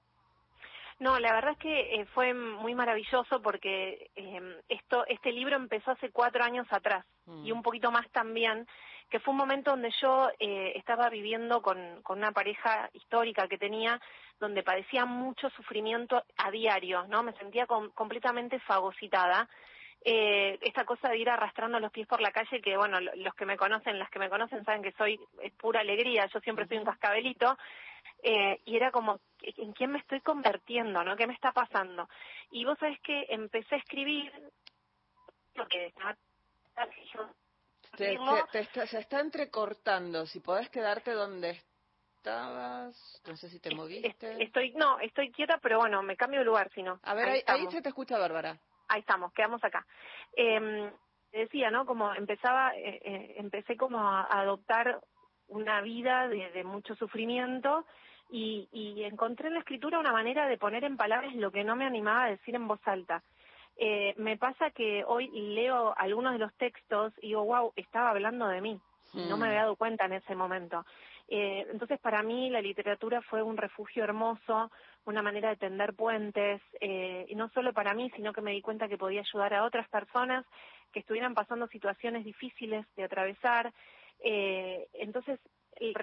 No, 1.01 1.17
la 1.19 1.33
verdad 1.33 1.53
es 1.53 1.57
que 1.57 1.95
eh, 1.95 2.05
fue 2.13 2.31
muy 2.35 2.75
maravilloso 2.75 3.41
porque 3.41 4.11
eh, 4.15 4.61
esto, 4.69 5.03
este 5.07 5.31
libro 5.31 5.55
empezó 5.55 5.89
hace 5.91 6.11
cuatro 6.11 6.43
años 6.43 6.67
atrás 6.71 7.03
Mm. 7.25 7.45
y 7.45 7.51
un 7.51 7.61
poquito 7.61 7.91
más 7.91 8.07
también, 8.11 8.67
que 9.09 9.19
fue 9.19 9.31
un 9.31 9.37
momento 9.37 9.71
donde 9.71 9.91
yo 10.01 10.29
eh, 10.39 10.73
estaba 10.75 11.07
viviendo 11.09 11.61
con, 11.61 12.01
con 12.03 12.17
una 12.19 12.31
pareja 12.31 12.89
histórica 12.93 13.47
que 13.47 13.57
tenía, 13.59 13.99
donde 14.39 14.63
padecía 14.63 15.05
mucho 15.05 15.49
sufrimiento 15.51 16.23
a 16.37 16.49
diario, 16.51 17.05
¿no? 17.07 17.21
Me 17.23 17.33
sentía 17.33 17.65
com- 17.67 17.89
completamente 17.91 18.59
fagocitada. 18.59 19.47
Eh, 20.03 20.57
esta 20.61 20.83
cosa 20.83 21.09
de 21.09 21.17
ir 21.19 21.29
arrastrando 21.29 21.79
los 21.79 21.91
pies 21.91 22.07
por 22.07 22.21
la 22.21 22.31
calle, 22.31 22.59
que 22.59 22.75
bueno, 22.75 22.99
lo- 22.99 23.13
los 23.15 23.35
que 23.35 23.45
me 23.45 23.55
conocen, 23.57 23.99
las 23.99 24.09
que 24.09 24.17
me 24.19 24.29
conocen 24.29 24.65
saben 24.65 24.81
que 24.81 24.93
soy 24.93 25.19
es 25.43 25.51
pura 25.53 25.81
alegría, 25.81 26.25
yo 26.33 26.39
siempre 26.39 26.67
soy 26.67 26.77
un 26.77 26.85
cascabelito, 26.85 27.55
eh, 28.23 28.61
y 28.65 28.75
era 28.75 28.91
como, 28.91 29.19
¿en 29.41 29.73
quién 29.73 29.91
me 29.91 29.99
estoy 29.99 30.21
convirtiendo, 30.21 31.03
no? 31.03 31.15
¿Qué 31.15 31.27
me 31.27 31.33
está 31.33 31.51
pasando? 31.51 32.07
Y 32.51 32.65
vos 32.65 32.77
sabés 32.79 32.99
que 33.01 33.25
empecé 33.29 33.75
a 33.75 33.79
escribir 33.79 34.31
lo 35.55 35.67
que 35.67 35.87
estaba 35.87 36.15
Te, 37.97 38.17
te- 38.17 38.17
te 38.51 38.59
está- 38.59 38.87
se 38.87 38.99
está 38.99 39.19
entrecortando. 39.19 40.25
Si 40.25 40.39
podés 40.39 40.69
quedarte 40.69 41.11
donde 41.11 41.61
estabas, 42.17 43.21
no 43.25 43.35
sé 43.35 43.49
si 43.49 43.59
te 43.59 43.71
moviste. 43.75 44.07
Est- 44.31 44.41
Estoy, 44.41 44.71
no, 44.73 44.99
estoy 44.99 45.31
quieta, 45.31 45.57
pero 45.57 45.79
bueno, 45.79 46.01
me 46.03 46.15
cambio 46.15 46.39
de 46.39 46.45
lugar, 46.45 46.71
si 46.73 46.83
no. 46.83 46.99
A 47.03 47.13
ver, 47.13 47.27
ahí, 47.27 47.43
ahí 47.47 47.67
se 47.71 47.81
te 47.81 47.89
escucha 47.89 48.17
Bárbara. 48.17 48.57
Ahí 48.87 49.01
estamos, 49.01 49.31
quedamos 49.33 49.63
acá. 49.63 49.85
Eh, 50.35 50.91
decía, 51.31 51.71
¿no? 51.71 51.85
Como 51.85 52.13
empezaba, 52.13 52.75
eh, 52.75 52.99
eh, 53.03 53.33
empecé 53.37 53.75
como 53.77 53.99
a, 53.99 54.21
a 54.21 54.41
adoptar 54.41 55.01
una 55.47 55.81
vida 55.81 56.27
de, 56.27 56.51
de 56.51 56.63
mucho 56.63 56.95
sufrimiento 56.95 57.85
y, 58.31 58.67
y 58.71 59.03
encontré 59.03 59.49
en 59.49 59.55
la 59.55 59.59
escritura 59.59 59.99
una 59.99 60.13
manera 60.13 60.47
de 60.47 60.57
poner 60.57 60.83
en 60.85 60.97
palabras 60.97 61.35
lo 61.35 61.51
que 61.51 61.63
no 61.63 61.75
me 61.75 61.85
animaba 61.85 62.25
a 62.25 62.29
decir 62.31 62.55
en 62.55 62.67
voz 62.67 62.79
alta. 62.85 63.21
Eh, 63.77 64.13
me 64.17 64.37
pasa 64.37 64.71
que 64.71 65.03
hoy 65.05 65.29
leo 65.31 65.93
algunos 65.97 66.33
de 66.33 66.39
los 66.39 66.53
textos 66.55 67.13
y 67.21 67.27
digo, 67.29 67.43
wow, 67.45 67.73
estaba 67.75 68.11
hablando 68.11 68.47
de 68.47 68.61
mí. 68.61 68.79
No 69.13 69.37
me 69.37 69.45
Mm. 69.45 69.49
había 69.49 69.61
dado 69.61 69.75
cuenta 69.75 70.05
en 70.05 70.13
ese 70.13 70.35
momento. 70.35 70.85
Eh, 71.27 71.65
entonces, 71.71 71.99
para 71.99 72.23
mí, 72.23 72.49
la 72.49 72.61
literatura 72.61 73.21
fue 73.21 73.41
un 73.43 73.57
refugio 73.57 74.03
hermoso, 74.03 74.71
una 75.05 75.21
manera 75.21 75.49
de 75.49 75.57
tender 75.57 75.93
puentes, 75.93 76.61
eh, 76.79 77.25
y 77.27 77.35
no 77.35 77.49
solo 77.49 77.73
para 77.73 77.93
mí, 77.93 78.09
sino 78.15 78.33
que 78.33 78.41
me 78.41 78.51
di 78.51 78.61
cuenta 78.61 78.87
que 78.87 78.97
podía 78.97 79.21
ayudar 79.21 79.53
a 79.53 79.63
otras 79.65 79.87
personas 79.89 80.45
que 80.93 80.99
estuvieran 80.99 81.33
pasando 81.33 81.67
situaciones 81.67 82.25
difíciles 82.25 82.85
de 82.95 83.03
atravesar. 83.03 83.73
Eh, 84.23 84.87
entonces, 84.93 85.39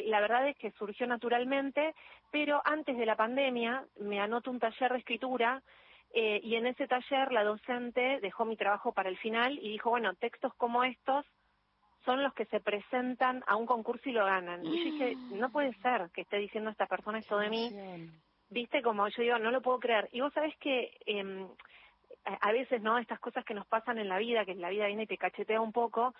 la 0.07 0.21
verdad 0.21 0.49
es 0.49 0.57
que 0.57 0.73
surgió 0.73 1.07
naturalmente, 1.07 1.95
pero 2.31 2.61
antes 2.65 2.97
de 2.97 3.07
la 3.07 3.17
pandemia 3.17 3.85
me 4.01 4.21
anoto 4.21 4.51
un 4.51 4.59
taller 4.59 4.93
de 4.93 4.99
escritura 4.99 5.63
eh, 6.13 6.41
y 6.43 6.57
en 6.57 6.67
ese 6.67 6.89
taller 6.89 7.33
la 7.33 7.45
docente 7.45 8.19
dejó 8.21 8.45
mi 8.45 8.57
trabajo 8.57 8.93
para 8.93 9.09
el 9.09 9.19
final 9.19 9.59
y 9.59 9.71
dijo, 9.71 9.91
bueno, 9.91 10.15
textos 10.15 10.55
como 10.55 10.85
estos 10.85 11.25
son 12.05 12.23
los 12.23 12.33
que 12.33 12.47
se 12.47 12.61
presentan 12.61 13.45
a 13.47 13.57
un 13.57 13.67
concurso 13.67 14.09
y 14.09 14.13
lo 14.13 14.25
ganan. 14.25 14.65
Y 14.65 14.79
yo 14.79 14.85
dije, 14.93 15.17
no 15.33 15.51
puede 15.51 15.75
ser 15.75 16.09
que 16.15 16.23
esté 16.23 16.39
diciendo 16.39 16.71
esta 16.71 16.87
persona 16.87 17.19
esto 17.19 17.39
de 17.39 17.51
mí. 17.51 17.71
Viste, 18.51 18.83
como 18.83 19.07
yo 19.09 19.23
digo, 19.23 19.39
no 19.39 19.51
lo 19.51 19.61
puedo 19.61 19.79
creer. 19.79 20.09
Y 20.13 20.21
vos 20.21 20.33
sabés 20.33 20.57
que 20.57 20.91
em, 21.05 21.47
a 22.25 22.49
a 22.49 22.53
veces, 22.53 22.81
¿no? 22.81 22.99
Estas 22.99 23.21
cosas 23.21 23.45
que 23.45 23.53
nos 23.53 23.67
pasan 23.67 23.99
en 23.99 24.09
la 24.09 24.19
vida, 24.19 24.45
que 24.45 24.55
la 24.55 24.71
vida 24.71 24.87
viene 24.87 25.03
y 25.03 25.07
te 25.07 25.19
cachetea 25.19 25.61
un 25.61 25.73
poco. 25.73 26.15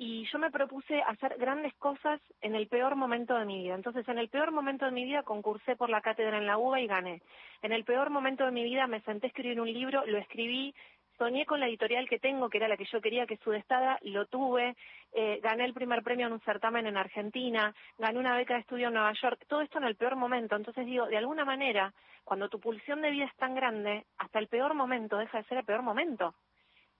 Y 0.00 0.24
yo 0.30 0.38
me 0.38 0.52
propuse 0.52 1.02
hacer 1.02 1.36
grandes 1.38 1.74
cosas 1.74 2.20
en 2.40 2.54
el 2.54 2.68
peor 2.68 2.94
momento 2.94 3.36
de 3.36 3.44
mi 3.44 3.64
vida. 3.64 3.74
Entonces, 3.74 4.08
en 4.08 4.18
el 4.18 4.28
peor 4.28 4.52
momento 4.52 4.84
de 4.84 4.92
mi 4.92 5.04
vida 5.04 5.24
concursé 5.24 5.74
por 5.74 5.90
la 5.90 6.00
cátedra 6.00 6.38
en 6.38 6.46
la 6.46 6.56
UBA 6.56 6.80
y 6.80 6.86
gané. 6.86 7.20
En 7.62 7.72
el 7.72 7.82
peor 7.82 8.08
momento 8.08 8.44
de 8.44 8.52
mi 8.52 8.62
vida 8.62 8.86
me 8.86 9.00
senté 9.00 9.26
a 9.26 9.28
escribir 9.28 9.60
un 9.60 9.72
libro, 9.72 10.06
lo 10.06 10.18
escribí, 10.18 10.72
soñé 11.18 11.46
con 11.46 11.58
la 11.58 11.66
editorial 11.66 12.08
que 12.08 12.20
tengo, 12.20 12.48
que 12.48 12.58
era 12.58 12.68
la 12.68 12.76
que 12.76 12.84
yo 12.84 13.00
quería, 13.00 13.26
que 13.26 13.34
es 13.34 13.40
Sudestada, 13.40 13.98
lo 14.02 14.26
tuve, 14.26 14.76
eh, 15.12 15.40
gané 15.42 15.64
el 15.64 15.74
primer 15.74 16.04
premio 16.04 16.28
en 16.28 16.34
un 16.34 16.40
certamen 16.42 16.86
en 16.86 16.96
Argentina, 16.96 17.74
gané 17.98 18.20
una 18.20 18.36
beca 18.36 18.54
de 18.54 18.60
estudio 18.60 18.86
en 18.86 18.94
Nueva 18.94 19.12
York, 19.20 19.44
todo 19.48 19.62
esto 19.62 19.78
en 19.78 19.84
el 19.84 19.96
peor 19.96 20.14
momento. 20.14 20.54
Entonces 20.54 20.86
digo, 20.86 21.06
de 21.06 21.16
alguna 21.16 21.44
manera, 21.44 21.92
cuando 22.22 22.48
tu 22.48 22.60
pulsión 22.60 23.02
de 23.02 23.10
vida 23.10 23.24
es 23.24 23.36
tan 23.36 23.56
grande, 23.56 24.06
hasta 24.16 24.38
el 24.38 24.46
peor 24.46 24.74
momento 24.74 25.18
deja 25.18 25.38
de 25.38 25.44
ser 25.44 25.58
el 25.58 25.64
peor 25.64 25.82
momento. 25.82 26.34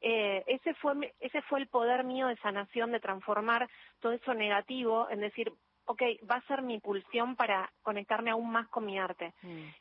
Eh, 0.00 0.44
ese 0.46 0.74
fue 0.74 1.12
ese 1.20 1.42
fue 1.42 1.60
el 1.60 1.66
poder 1.68 2.04
mío 2.04 2.28
de 2.28 2.36
sanación, 2.36 2.92
de 2.92 3.00
transformar 3.00 3.68
todo 4.00 4.12
eso 4.12 4.32
negativo 4.34 5.08
en 5.10 5.20
decir, 5.20 5.52
ok, 5.88 6.02
va 6.30 6.36
a 6.36 6.46
ser 6.46 6.60
mi 6.60 6.78
pulsión 6.80 7.34
para 7.34 7.70
conectarme 7.82 8.30
aún 8.30 8.50
más 8.50 8.68
con 8.68 8.84
mi 8.84 8.98
arte. 8.98 9.32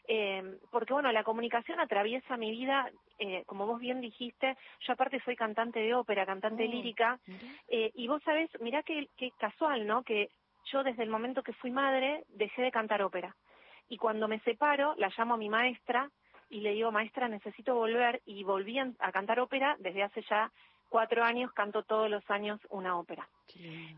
Eh, 0.07 0.57
porque 0.71 0.93
bueno, 0.93 1.11
la 1.11 1.23
comunicación 1.23 1.81
atraviesa 1.81 2.37
mi 2.37 2.49
vida, 2.49 2.89
eh, 3.19 3.43
como 3.45 3.67
vos 3.67 3.79
bien 3.79 3.99
dijiste, 3.99 4.55
yo 4.79 4.93
aparte 4.93 5.21
soy 5.25 5.35
cantante 5.35 5.79
de 5.79 5.93
ópera, 5.93 6.25
cantante 6.25 6.63
Oh, 6.65 6.71
lírica, 6.71 7.19
eh, 7.67 7.91
y 7.93 8.07
vos 8.07 8.23
sabés, 8.23 8.49
mirá 8.61 8.83
qué, 8.83 9.09
qué 9.17 9.31
casual, 9.37 9.85
¿no? 9.85 10.03
Que 10.03 10.29
yo 10.71 10.81
desde 10.83 11.03
el 11.03 11.09
momento 11.09 11.43
que 11.43 11.53
fui 11.53 11.71
madre 11.71 12.23
dejé 12.29 12.61
de 12.61 12.71
cantar 12.71 13.01
ópera. 13.01 13.35
Y 13.89 13.97
cuando 13.97 14.29
me 14.29 14.39
separo, 14.39 14.95
la 14.95 15.11
llamo 15.17 15.33
a 15.33 15.37
mi 15.37 15.49
maestra 15.49 16.09
y 16.49 16.61
le 16.61 16.71
digo, 16.71 16.91
maestra, 16.91 17.27
necesito 17.27 17.75
volver, 17.75 18.21
y 18.25 18.43
volví 18.43 18.79
a 18.79 19.11
cantar 19.11 19.39
ópera 19.39 19.75
desde 19.79 20.03
hace 20.03 20.21
ya 20.29 20.51
cuatro 20.89 21.23
años, 21.23 21.51
canto 21.53 21.83
todos 21.83 22.09
los 22.09 22.29
años 22.29 22.59
una 22.69 22.97
ópera 22.97 23.27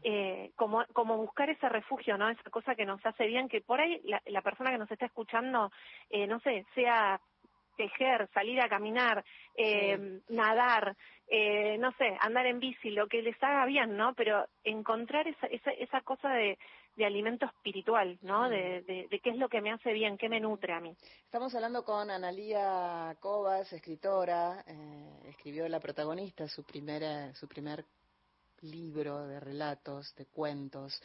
eh, 0.03 0.51
como, 0.55 0.85
como 0.93 1.17
buscar 1.17 1.49
ese 1.49 1.67
refugio, 1.69 2.17
¿no? 2.17 2.29
Esa 2.29 2.49
cosa 2.49 2.75
que 2.75 2.85
nos 2.85 3.03
hace 3.05 3.27
bien, 3.27 3.49
que 3.49 3.61
por 3.61 3.79
ahí 3.79 3.99
la, 4.03 4.21
la 4.25 4.41
persona 4.41 4.71
que 4.71 4.77
nos 4.77 4.91
está 4.91 5.05
escuchando, 5.05 5.71
eh, 6.09 6.27
no 6.27 6.39
sé, 6.39 6.65
sea 6.75 7.19
tejer, 7.77 8.27
salir 8.33 8.59
a 8.61 8.67
caminar, 8.67 9.23
eh, 9.55 10.19
nadar, 10.29 10.97
eh, 11.29 11.77
no 11.79 11.91
sé, 11.93 12.17
andar 12.19 12.45
en 12.45 12.59
bici, 12.59 12.89
lo 12.89 13.07
que 13.07 13.21
les 13.21 13.41
haga 13.41 13.65
bien, 13.65 13.95
¿no? 13.95 14.13
Pero 14.15 14.45
encontrar 14.63 15.27
esa, 15.27 15.47
esa, 15.47 15.71
esa 15.71 16.01
cosa 16.01 16.29
de, 16.29 16.57
de 16.99 17.05
alimento 17.05 17.45
espiritual, 17.45 18.19
¿no? 18.23 18.49
De, 18.49 18.81
de, 18.81 19.07
de 19.09 19.19
qué 19.21 19.29
es 19.29 19.37
lo 19.37 19.47
que 19.47 19.61
me 19.61 19.71
hace 19.71 19.93
bien, 19.93 20.17
qué 20.17 20.27
me 20.27 20.41
nutre 20.41 20.73
a 20.73 20.81
mí. 20.81 20.93
Estamos 21.23 21.55
hablando 21.55 21.85
con 21.85 22.11
Analía 22.11 23.15
Cobas, 23.21 23.71
escritora, 23.71 24.65
eh, 24.67 25.29
escribió 25.29 25.67
La 25.69 25.79
protagonista, 25.79 26.45
su, 26.49 26.65
primera, 26.65 27.33
su 27.35 27.47
primer 27.47 27.85
libro 28.63 29.25
de 29.27 29.39
relatos, 29.39 30.13
de 30.15 30.25
cuentos. 30.25 31.01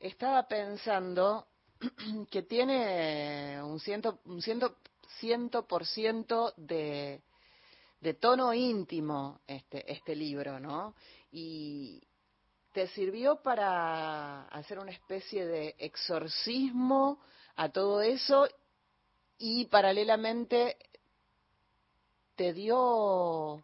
Estaba 0.00 0.48
pensando 0.48 1.48
que 2.30 2.42
tiene 2.42 3.62
un 3.62 3.78
ciento, 3.78 4.20
un 4.24 4.40
ciento, 4.40 4.76
ciento 5.20 5.66
por 5.66 5.84
ciento 5.84 6.54
de, 6.56 7.20
de 8.00 8.14
tono 8.14 8.54
íntimo 8.54 9.40
este, 9.46 9.92
este 9.92 10.16
libro, 10.16 10.58
¿no? 10.58 10.94
Y 11.30 12.02
te 12.76 12.88
sirvió 12.88 13.36
para 13.36 14.48
hacer 14.48 14.78
una 14.78 14.90
especie 14.90 15.46
de 15.46 15.74
exorcismo 15.78 17.18
a 17.54 17.70
todo 17.70 18.02
eso 18.02 18.46
y 19.38 19.64
paralelamente 19.64 20.76
te 22.36 22.52
dio 22.52 23.62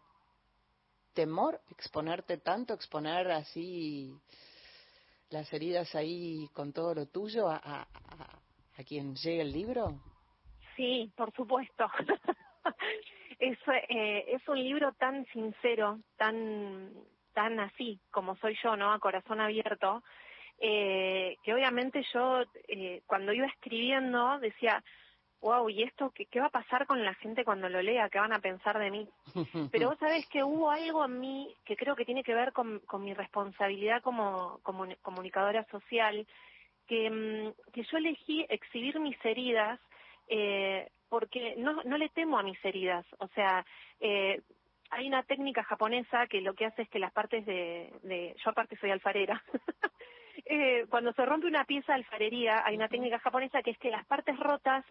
temor 1.13 1.61
exponerte 1.69 2.39
tanto, 2.39 2.73
exponer 2.73 3.29
así 3.29 4.19
las 5.29 5.53
heridas 5.53 5.93
ahí 5.93 6.49
con 6.51 6.73
todo 6.73 6.95
lo 6.95 7.05
tuyo 7.05 7.47
a, 7.49 7.57
a, 7.57 7.81
a- 7.83 8.83
quien 8.83 9.15
llegue 9.15 9.41
el 9.41 9.51
libro? 9.51 9.93
Sí, 10.75 11.13
por 11.15 11.31
supuesto. 11.35 11.85
es, 13.37 13.59
eh, 13.89 14.25
es 14.27 14.47
un 14.47 14.57
libro 14.57 14.91
tan 14.93 15.23
sincero, 15.27 15.99
tan, 16.17 16.91
tan 17.33 17.59
así 17.59 17.99
como 18.11 18.35
soy 18.37 18.57
yo, 18.63 18.75
¿no? 18.75 18.91
A 18.91 18.99
corazón 18.99 19.41
abierto, 19.41 20.03
eh, 20.59 21.37
que 21.43 21.53
obviamente 21.53 22.03
yo 22.13 22.43
eh, 22.67 23.01
cuando 23.05 23.33
iba 23.33 23.47
escribiendo 23.47 24.39
decía, 24.39 24.83
wow, 25.41 25.69
¿y 25.69 25.83
esto 25.83 26.11
qué, 26.15 26.25
qué 26.25 26.39
va 26.39 26.47
a 26.47 26.61
pasar 26.61 26.87
con 26.87 27.03
la 27.03 27.13
gente 27.15 27.43
cuando 27.43 27.67
lo 27.67 27.81
lea? 27.81 28.09
¿Qué 28.09 28.19
van 28.19 28.33
a 28.33 28.39
pensar 28.39 28.79
de 28.79 28.89
mí? 28.89 29.07
Pero 29.71 29.89
vos 29.89 29.99
sabés 29.99 30.25
que 30.29 30.43
hubo 30.43 30.71
algo 30.71 31.03
en 31.05 31.19
mí 31.19 31.53
que 31.65 31.75
creo 31.75 31.95
que 31.95 32.05
tiene 32.05 32.23
que 32.23 32.33
ver 32.33 32.53
con, 32.53 32.79
con 32.79 33.03
mi 33.03 33.13
responsabilidad 33.13 34.01
como, 34.01 34.59
como 34.63 34.87
comunicadora 35.01 35.65
social, 35.65 36.25
que, 36.87 37.09
mm, 37.09 37.71
que 37.73 37.83
yo 37.83 37.97
elegí 37.97 38.45
exhibir 38.49 38.99
mis 38.99 39.17
heridas 39.25 39.79
eh, 40.27 40.89
porque 41.09 41.55
no, 41.57 41.83
no 41.83 41.97
le 41.97 42.09
temo 42.09 42.39
a 42.39 42.43
mis 42.43 42.63
heridas. 42.63 43.05
O 43.19 43.27
sea, 43.35 43.65
eh, 43.99 44.41
hay 44.93 45.07
una 45.07 45.23
técnica 45.23 45.63
japonesa 45.63 46.27
que 46.27 46.41
lo 46.41 46.53
que 46.53 46.65
hace 46.65 46.83
es 46.83 46.89
que 46.89 46.99
las 46.99 47.11
partes 47.11 47.45
de, 47.45 47.91
de 48.03 48.35
yo 48.43 48.49
aparte 48.51 48.77
soy 48.77 48.91
alfarera, 48.91 49.41
eh, 50.45 50.85
cuando 50.89 51.13
se 51.13 51.25
rompe 51.25 51.47
una 51.47 51.65
pieza 51.65 51.93
de 51.93 51.99
alfarería 51.99 52.63
hay 52.65 52.75
una 52.75 52.87
técnica 52.89 53.19
japonesa 53.19 53.61
que 53.61 53.71
es 53.71 53.77
que 53.77 53.89
las 53.91 54.05
partes 54.05 54.37
rotas 54.39 54.85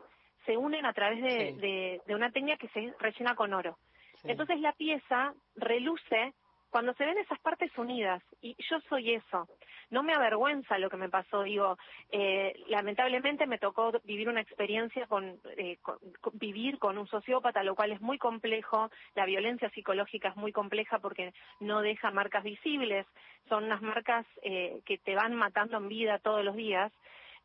se 0.47 0.57
unen 0.57 0.85
a 0.87 0.93
través 0.93 1.23
de, 1.23 1.53
Sí. 1.53 1.61
de, 1.61 2.01
de 2.07 2.15
una 2.15 2.31
técnica 2.31 2.59
que 2.59 2.69
se 2.69 2.93
rellena 2.99 3.35
con 3.35 3.53
oro. 3.55 3.79
Entonces 4.25 4.61
la 4.61 4.73
pieza 4.73 5.35
reluce 5.57 6.33
cuando 6.71 6.95
se 6.95 7.05
ven 7.05 7.19
esas 7.19 7.39
partes 7.41 7.71
unidas 7.77 8.23
y 8.41 8.57
yo 8.71 8.81
soy 8.89 9.15
eso. 9.15 9.49
No 9.93 10.03
me 10.03 10.13
avergüenza 10.13 10.79
lo 10.79 10.91
que 10.91 10.97
me 10.97 11.09
pasó, 11.09 11.45
digo, 11.45 11.79
eh, 12.11 12.53
lamentablemente 12.67 13.47
me 13.47 13.59
tocó 13.59 13.93
vivir 14.03 14.29
una 14.29 14.41
experiencia 14.41 15.07
con, 15.07 15.39
eh, 15.57 15.79
vivir 16.33 16.79
con 16.81 16.99
un 16.99 17.07
sociópata, 17.07 17.63
lo 17.63 17.77
cual 17.77 17.93
es 17.93 18.01
muy 18.01 18.19
complejo, 18.19 18.91
la 19.15 19.25
violencia 19.27 19.71
psicológica 19.71 20.31
es 20.31 20.37
muy 20.37 20.51
compleja 20.51 20.99
porque 20.99 21.33
no 21.61 21.81
deja 21.81 22.11
marcas 22.11 22.43
visibles, 22.43 23.07
son 23.49 23.65
unas 23.65 23.83
marcas 23.83 24.27
eh, 24.43 24.81
que 24.85 24.99
te 24.99 25.15
van 25.15 25.35
matando 25.35 25.77
en 25.77 25.89
vida 25.89 26.19
todos 26.19 26.45
los 26.45 26.57
días. 26.57 26.91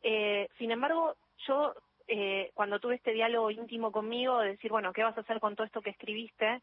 Eh, 0.01 0.49
sin 0.57 0.71
embargo, 0.71 1.15
yo 1.47 1.73
eh, 2.07 2.51
cuando 2.53 2.79
tuve 2.79 2.95
este 2.95 3.11
diálogo 3.11 3.51
íntimo 3.51 3.91
conmigo, 3.91 4.39
de 4.39 4.51
decir, 4.51 4.71
bueno, 4.71 4.93
¿qué 4.93 5.03
vas 5.03 5.17
a 5.17 5.21
hacer 5.21 5.39
con 5.39 5.55
todo 5.55 5.67
esto 5.67 5.81
que 5.81 5.89
escribiste? 5.89 6.61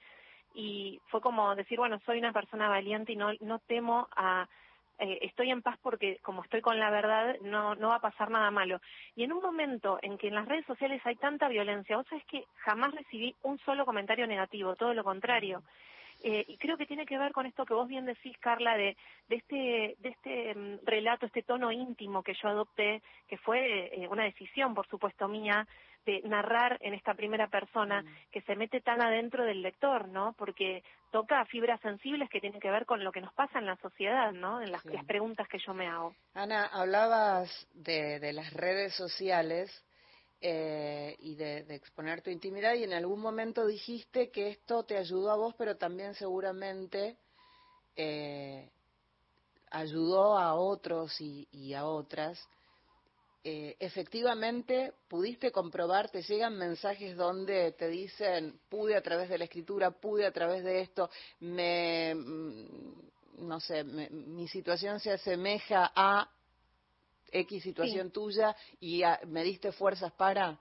Y 0.55 1.01
fue 1.09 1.21
como 1.21 1.55
decir, 1.55 1.79
bueno, 1.79 2.01
soy 2.07 2.19
una 2.19 2.33
persona 2.33 2.69
valiente 2.69 3.13
y 3.13 3.17
no, 3.17 3.33
no 3.41 3.59
temo 3.61 4.09
a... 4.17 4.49
eh, 4.99 5.19
estoy 5.23 5.51
en 5.51 5.63
paz 5.63 5.79
porque 5.83 6.19
como 6.23 6.43
estoy 6.43 6.61
con 6.61 6.79
la 6.79 6.91
verdad, 6.91 7.37
no, 7.43 7.75
no 7.75 7.89
va 7.89 7.97
a 7.97 8.01
pasar 8.01 8.31
nada 8.31 8.51
malo. 8.51 8.81
Y 9.17 9.25
en 9.25 9.33
un 9.33 9.43
momento 9.43 9.99
en 10.03 10.19
que 10.19 10.29
en 10.29 10.35
las 10.35 10.47
redes 10.47 10.67
sociales 10.67 11.03
hay 11.05 11.17
tanta 11.17 11.49
violencia, 11.49 11.97
vos 11.97 12.07
sabés 12.09 12.25
que 12.27 12.45
jamás 12.57 12.95
recibí 12.95 13.35
un 13.43 13.59
solo 13.61 13.85
comentario 13.85 14.27
negativo, 14.27 14.77
todo 14.77 14.95
lo 14.95 15.05
contrario. 15.05 15.63
Eh, 16.23 16.45
y 16.49 16.57
creo 16.57 16.79
que 16.79 16.87
tiene 16.87 17.05
que 17.05 17.19
ver 17.19 17.33
con 17.33 17.45
esto 17.45 17.67
que 17.67 17.75
vos 17.75 17.87
bien 17.87 18.07
decís, 18.07 18.37
Carla, 18.39 18.77
de, 18.77 18.97
de 19.29 19.37
este, 19.37 19.97
de 19.99 20.09
este 20.09 20.55
mm, 20.55 20.79
relato, 20.87 21.27
este 21.27 21.43
tono 21.43 21.71
íntimo 21.71 22.23
que 22.23 22.35
yo 22.35 22.49
adopté, 22.49 23.03
que 23.29 23.37
fue 23.37 23.91
eh, 23.93 24.09
una 24.09 24.25
decisión, 24.25 24.75
por 24.75 24.87
supuesto, 24.87 25.29
mía, 25.29 25.67
de 26.05 26.23
narrar 26.23 26.79
en 26.81 26.95
esta 26.95 27.15
primera 27.15 27.49
persona 27.49 28.03
Mm. 28.03 28.31
que 28.31 28.41
se 28.43 28.57
mete 28.57 28.81
tan 28.81 29.01
adentro 29.03 29.45
del 29.45 29.63
lector, 29.63 30.09
¿no? 30.09 30.35
Porque 30.39 30.83
toca 31.11 31.45
fibras 31.47 31.81
sensibles 31.81 32.29
que 32.31 32.41
tienen 32.41 32.61
que 32.61 32.71
ver 32.71 32.87
con 32.87 33.03
lo 33.05 33.13
que 33.13 33.21
nos 33.21 33.33
pasa 33.35 33.59
en 33.59 33.67
la 33.67 33.77
sociedad, 33.77 34.33
¿no? 34.33 34.61
En 34.61 34.71
las, 34.73 34.83
Sí. 34.83 34.89
las 34.93 35.05
preguntas 35.05 35.49
que 35.49 35.59
yo 35.59 35.73
me 35.75 35.87
hago. 35.87 36.15
Ana, 36.35 36.67
hablabas 36.67 37.51
de, 37.75 38.19
de 38.21 38.33
las 38.33 38.53
redes 38.53 38.95
sociales 38.95 39.71
eh, 40.41 41.17
y 41.21 41.37
de, 41.37 41.63
de 41.65 41.75
exponer 41.75 42.21
tu 42.21 42.31
intimidad 42.31 42.75
y 42.75 42.85
en 42.85 42.93
algún 42.93 43.21
momento 43.21 43.67
dijiste 43.67 44.31
que 44.31 44.49
esto 44.49 44.85
te 44.85 44.99
ayudó 44.99 45.31
a 45.31 45.37
vos, 45.37 45.55
pero 45.57 45.77
también 45.77 46.15
seguramente 46.15 47.17
eh, 47.97 48.69
ayudó 49.71 50.37
a 50.37 50.55
otros 50.55 51.21
y, 51.21 51.49
y 51.53 51.75
a 51.75 51.85
otras. 51.87 52.39
Eh, 53.47 53.77
efectivamente, 53.79 54.95
pudiste 55.07 55.53
comprobar, 55.53 56.11
te 56.11 56.23
llegan 56.23 56.57
mensajes 56.57 57.15
donde 57.15 57.73
te 57.73 57.89
dicen, 57.89 58.59
pude 58.71 58.97
a 58.97 59.03
través 59.03 59.29
de 59.29 59.37
la 59.37 59.45
escritura, 59.45 59.91
pude 59.91 60.25
a 60.25 60.33
través 60.33 60.65
de 60.65 60.81
esto, 60.81 61.11
me, 61.41 62.15
mm, 62.15 63.47
no 63.47 63.61
sé, 63.61 63.85
me- 63.85 64.09
mi 64.09 64.49
situación 64.49 64.99
se 64.99 65.13
asemeja 65.13 65.93
a 65.95 66.27
X 67.31 67.63
situación 67.63 68.11
tuya 68.11 68.57
y 68.81 69.03
a- 69.03 69.21
me 69.27 69.43
diste 69.43 69.73
fuerzas 69.73 70.13
para. 70.13 70.59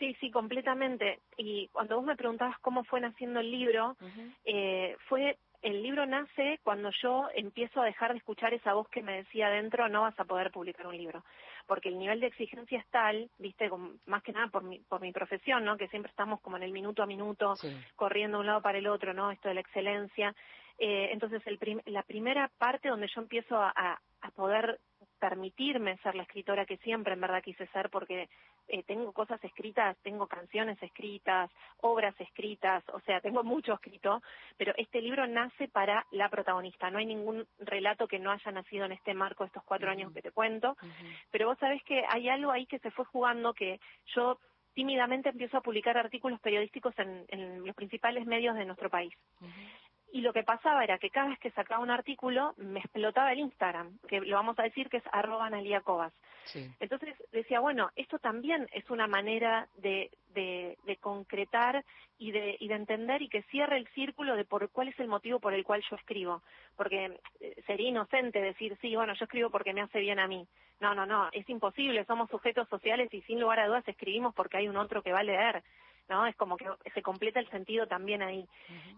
Sí, 0.00 0.12
sí, 0.18 0.32
completamente. 0.32 1.20
Y 1.36 1.68
cuando 1.68 1.96
vos 1.96 2.04
me 2.04 2.16
preguntabas 2.16 2.58
cómo 2.62 2.82
fue 2.82 3.00
naciendo 3.00 3.38
el 3.38 3.50
libro, 3.50 3.96
eh, 4.44 4.96
fue 5.08 5.38
el 5.62 5.82
libro 5.82 6.06
nace 6.06 6.60
cuando 6.62 6.90
yo 7.02 7.28
empiezo 7.34 7.80
a 7.80 7.86
dejar 7.86 8.12
de 8.12 8.18
escuchar 8.18 8.54
esa 8.54 8.74
voz 8.74 8.88
que 8.88 9.02
me 9.02 9.16
decía 9.16 9.48
adentro 9.48 9.88
no 9.88 10.02
vas 10.02 10.18
a 10.20 10.24
poder 10.24 10.50
publicar 10.50 10.86
un 10.86 10.96
libro, 10.96 11.24
porque 11.66 11.88
el 11.88 11.98
nivel 11.98 12.20
de 12.20 12.28
exigencia 12.28 12.78
es 12.78 12.86
tal, 12.88 13.28
viste, 13.38 13.68
con- 13.68 14.00
más 14.06 14.22
que 14.22 14.32
nada 14.32 14.48
por 14.48 14.62
mi, 14.62 14.78
por 14.80 15.00
mi 15.00 15.12
profesión, 15.12 15.64
¿no? 15.64 15.76
Que 15.76 15.88
siempre 15.88 16.10
estamos 16.10 16.40
como 16.40 16.56
en 16.56 16.62
el 16.62 16.72
minuto 16.72 17.02
a 17.02 17.06
minuto, 17.06 17.56
corriendo 17.96 18.38
de 18.38 18.40
un 18.42 18.46
lado 18.46 18.62
para 18.62 18.78
el 18.78 18.86
otro, 18.86 19.12
¿no? 19.14 19.30
Esto 19.30 19.48
de 19.48 19.54
la 19.54 19.60
excelencia. 19.60 20.34
Eh, 20.78 21.08
entonces, 21.12 21.42
el 21.46 21.58
prim- 21.58 21.80
la 21.86 22.02
primera 22.02 22.50
parte 22.58 22.88
donde 22.88 23.08
yo 23.08 23.20
empiezo 23.20 23.56
a, 23.56 23.72
a- 23.74 24.00
a 24.22 24.30
poder 24.30 24.78
permitirme 25.18 25.96
ser 25.98 26.14
la 26.14 26.22
escritora 26.24 26.66
que 26.66 26.76
siempre 26.78 27.14
en 27.14 27.20
verdad 27.20 27.42
quise 27.42 27.66
ser, 27.68 27.90
porque 27.90 28.28
eh, 28.68 28.82
tengo 28.82 29.12
cosas 29.12 29.42
escritas, 29.44 29.96
tengo 30.02 30.26
canciones 30.26 30.80
escritas, 30.82 31.50
obras 31.80 32.14
escritas, 32.20 32.82
o 32.92 33.00
sea, 33.00 33.20
tengo 33.20 33.44
mucho 33.44 33.74
escrito, 33.74 34.22
pero 34.56 34.72
este 34.76 35.00
libro 35.00 35.26
nace 35.26 35.68
para 35.68 36.06
la 36.10 36.28
protagonista. 36.28 36.90
No 36.90 36.98
hay 36.98 37.06
ningún 37.06 37.46
relato 37.58 38.08
que 38.08 38.18
no 38.18 38.30
haya 38.30 38.50
nacido 38.50 38.84
en 38.84 38.92
este 38.92 39.14
marco 39.14 39.44
estos 39.44 39.62
cuatro 39.64 39.90
años 39.90 40.12
que 40.12 40.22
te 40.22 40.32
cuento, 40.32 40.76
pero 41.30 41.46
vos 41.46 41.58
sabés 41.58 41.82
que 41.84 42.04
hay 42.08 42.28
algo 42.28 42.50
ahí 42.50 42.66
que 42.66 42.78
se 42.80 42.90
fue 42.90 43.04
jugando 43.04 43.54
que 43.54 43.80
yo 44.14 44.38
tímidamente 44.74 45.30
empiezo 45.30 45.56
a 45.56 45.62
publicar 45.62 45.96
artículos 45.96 46.38
periodísticos 46.40 46.94
en, 46.98 47.24
en 47.28 47.64
los 47.64 47.74
principales 47.74 48.26
medios 48.26 48.56
de 48.56 48.66
nuestro 48.66 48.90
país. 48.90 49.14
Y 50.12 50.20
lo 50.20 50.32
que 50.32 50.44
pasaba 50.44 50.84
era 50.84 50.98
que 50.98 51.10
cada 51.10 51.28
vez 51.28 51.38
que 51.38 51.50
sacaba 51.50 51.82
un 51.82 51.90
artículo 51.90 52.54
me 52.56 52.80
explotaba 52.80 53.32
el 53.32 53.40
Instagram, 53.40 53.98
que 54.08 54.20
lo 54.20 54.36
vamos 54.36 54.58
a 54.58 54.62
decir 54.62 54.88
que 54.88 54.98
es 54.98 55.04
arroba 55.12 55.50
Cobas. 55.82 56.12
Entonces 56.78 57.14
decía, 57.32 57.60
bueno, 57.60 57.90
esto 57.96 58.18
también 58.18 58.68
es 58.72 58.88
una 58.90 59.08
manera 59.08 59.68
de, 59.78 60.10
de, 60.32 60.78
de 60.86 60.96
concretar 60.96 61.84
y 62.18 62.30
de, 62.30 62.56
y 62.60 62.68
de 62.68 62.74
entender 62.74 63.20
y 63.22 63.28
que 63.28 63.42
cierre 63.44 63.76
el 63.76 63.88
círculo 63.88 64.36
de 64.36 64.44
por 64.44 64.70
cuál 64.70 64.88
es 64.88 64.98
el 65.00 65.08
motivo 65.08 65.40
por 65.40 65.52
el 65.54 65.64
cual 65.64 65.82
yo 65.90 65.96
escribo. 65.96 66.42
Porque 66.76 67.18
eh, 67.40 67.62
sería 67.66 67.88
inocente 67.88 68.40
decir, 68.40 68.76
sí, 68.80 68.94
bueno, 68.94 69.14
yo 69.14 69.24
escribo 69.24 69.50
porque 69.50 69.74
me 69.74 69.82
hace 69.82 70.00
bien 70.00 70.18
a 70.18 70.28
mí. 70.28 70.46
No, 70.80 70.94
no, 70.94 71.06
no, 71.06 71.28
es 71.32 71.48
imposible, 71.48 72.04
somos 72.04 72.30
sujetos 72.30 72.68
sociales 72.68 73.12
y 73.12 73.22
sin 73.22 73.40
lugar 73.40 73.60
a 73.60 73.66
dudas 73.66 73.86
escribimos 73.88 74.34
porque 74.34 74.58
hay 74.58 74.68
un 74.68 74.76
otro 74.76 75.02
que 75.02 75.12
va 75.12 75.20
a 75.20 75.24
leer. 75.24 75.62
¿No? 76.08 76.26
Es 76.26 76.36
como 76.36 76.56
que 76.56 76.66
se 76.94 77.02
completa 77.02 77.40
el 77.40 77.48
sentido 77.50 77.86
también 77.86 78.22
ahí. 78.22 78.46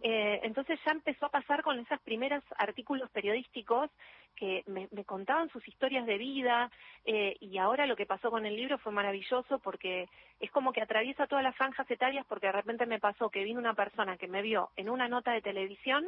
Eh, 0.02 0.40
entonces 0.42 0.78
ya 0.84 0.92
empezó 0.92 1.26
a 1.26 1.30
pasar 1.30 1.62
con 1.62 1.78
esos 1.78 2.00
primeros 2.00 2.42
artículos 2.56 3.10
periodísticos 3.10 3.90
que 4.36 4.62
me, 4.66 4.88
me 4.92 5.04
contaban 5.04 5.48
sus 5.50 5.66
historias 5.66 6.06
de 6.06 6.18
vida 6.18 6.70
eh, 7.04 7.36
y 7.40 7.58
ahora 7.58 7.86
lo 7.86 7.96
que 7.96 8.06
pasó 8.06 8.30
con 8.30 8.46
el 8.46 8.54
libro 8.54 8.78
fue 8.78 8.92
maravilloso 8.92 9.58
porque 9.58 10.08
es 10.38 10.50
como 10.50 10.72
que 10.72 10.82
atraviesa 10.82 11.26
todas 11.26 11.42
las 11.42 11.56
franjas 11.56 11.90
etarias 11.90 12.24
porque 12.28 12.46
de 12.46 12.52
repente 12.52 12.86
me 12.86 13.00
pasó 13.00 13.30
que 13.30 13.44
vino 13.44 13.58
una 13.58 13.74
persona 13.74 14.16
que 14.16 14.28
me 14.28 14.42
vio 14.42 14.70
en 14.76 14.88
una 14.90 15.08
nota 15.08 15.32
de 15.32 15.42
televisión 15.42 16.06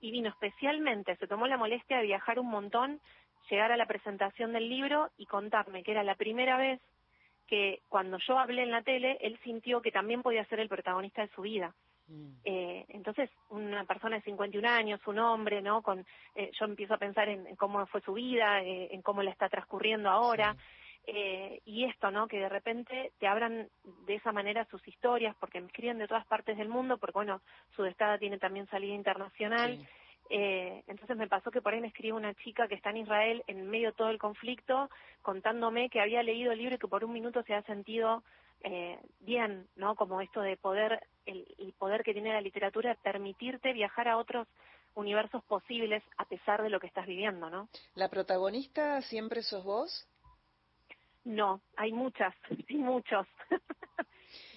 y 0.00 0.10
vino 0.10 0.28
especialmente, 0.28 1.16
se 1.16 1.26
tomó 1.26 1.46
la 1.46 1.58
molestia 1.58 1.98
de 1.98 2.04
viajar 2.04 2.38
un 2.38 2.48
montón, 2.48 3.00
llegar 3.50 3.72
a 3.72 3.76
la 3.76 3.86
presentación 3.86 4.52
del 4.52 4.68
libro 4.68 5.10
y 5.16 5.26
contarme 5.26 5.82
que 5.82 5.92
era 5.92 6.02
la 6.02 6.14
primera 6.14 6.56
vez 6.56 6.80
que 7.50 7.82
cuando 7.88 8.16
yo 8.18 8.38
hablé 8.38 8.62
en 8.62 8.70
la 8.70 8.82
tele, 8.82 9.18
él 9.20 9.38
sintió 9.42 9.82
que 9.82 9.90
también 9.90 10.22
podía 10.22 10.44
ser 10.44 10.60
el 10.60 10.68
protagonista 10.68 11.22
de 11.22 11.32
su 11.34 11.42
vida. 11.42 11.74
Eh, 12.44 12.86
entonces, 12.88 13.30
una 13.50 13.84
persona 13.84 14.16
de 14.16 14.22
51 14.22 14.68
años, 14.68 15.00
un 15.06 15.18
hombre, 15.18 15.62
¿no? 15.62 15.82
Con, 15.82 16.04
eh, 16.34 16.50
yo 16.58 16.64
empiezo 16.64 16.94
a 16.94 16.98
pensar 16.98 17.28
en, 17.28 17.46
en 17.46 17.56
cómo 17.56 17.84
fue 17.86 18.00
su 18.00 18.14
vida, 18.14 18.62
eh, 18.62 18.88
en 18.92 19.02
cómo 19.02 19.22
la 19.22 19.30
está 19.30 19.48
transcurriendo 19.48 20.10
ahora. 20.10 20.56
Eh, 21.06 21.60
y 21.64 21.84
esto, 21.84 22.10
¿no? 22.10 22.28
Que 22.28 22.38
de 22.38 22.48
repente 22.48 23.12
te 23.18 23.26
abran 23.26 23.68
de 24.06 24.14
esa 24.14 24.32
manera 24.32 24.66
sus 24.66 24.86
historias, 24.86 25.34
porque 25.40 25.60
me 25.60 25.66
escriben 25.66 25.98
de 25.98 26.06
todas 26.06 26.26
partes 26.26 26.56
del 26.56 26.68
mundo, 26.68 26.98
porque 26.98 27.14
bueno, 27.14 27.40
su 27.74 27.82
destada 27.82 28.18
tiene 28.18 28.38
también 28.38 28.68
salida 28.68 28.94
internacional. 28.94 29.78
Eh, 30.32 30.84
entonces 30.86 31.16
me 31.16 31.26
pasó 31.26 31.50
que 31.50 31.60
por 31.60 31.74
ahí 31.74 31.80
me 31.80 31.88
escribe 31.88 32.16
una 32.16 32.34
chica 32.34 32.68
que 32.68 32.76
está 32.76 32.90
en 32.90 32.98
Israel 32.98 33.42
en 33.48 33.68
medio 33.68 33.90
de 33.90 33.96
todo 33.96 34.10
el 34.10 34.18
conflicto, 34.18 34.88
contándome 35.22 35.90
que 35.90 36.00
había 36.00 36.22
leído 36.22 36.52
el 36.52 36.58
libro 36.58 36.76
y 36.76 36.78
que 36.78 36.88
por 36.88 37.04
un 37.04 37.12
minuto 37.12 37.42
se 37.42 37.54
ha 37.54 37.62
sentido 37.62 38.22
eh, 38.62 38.98
bien, 39.20 39.66
¿no? 39.74 39.96
Como 39.96 40.20
esto 40.20 40.40
de 40.40 40.56
poder, 40.56 41.06
el, 41.26 41.46
el 41.58 41.72
poder 41.72 42.04
que 42.04 42.12
tiene 42.12 42.32
la 42.32 42.40
literatura, 42.40 42.96
permitirte 43.02 43.72
viajar 43.72 44.06
a 44.06 44.18
otros 44.18 44.46
universos 44.94 45.42
posibles 45.44 46.02
a 46.16 46.24
pesar 46.24 46.62
de 46.62 46.70
lo 46.70 46.78
que 46.78 46.86
estás 46.86 47.06
viviendo, 47.06 47.50
¿no? 47.50 47.68
¿La 47.94 48.08
protagonista 48.08 49.02
siempre 49.02 49.42
sos 49.42 49.64
vos? 49.64 50.06
No, 51.24 51.60
hay 51.76 51.92
muchas, 51.92 52.34
hay 52.68 52.76
muchos. 52.76 53.26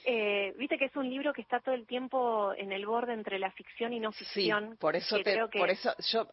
eh, 0.05 0.53
Viste 0.57 0.77
que 0.77 0.85
es 0.85 0.95
un 0.95 1.09
libro 1.09 1.33
que 1.33 1.41
está 1.41 1.59
todo 1.59 1.75
el 1.75 1.85
tiempo 1.87 2.53
en 2.55 2.71
el 2.71 2.85
borde 2.85 3.13
entre 3.13 3.39
la 3.39 3.51
ficción 3.51 3.93
y 3.93 3.99
no 3.99 4.11
Sí, 4.11 4.25
ficción. 4.25 4.77
por 4.77 4.95
eso 4.95 5.17
te, 5.17 5.23
creo 5.23 5.49
que- 5.49 5.59
por 5.59 5.69
eso 5.69 5.93
yo 6.11 6.27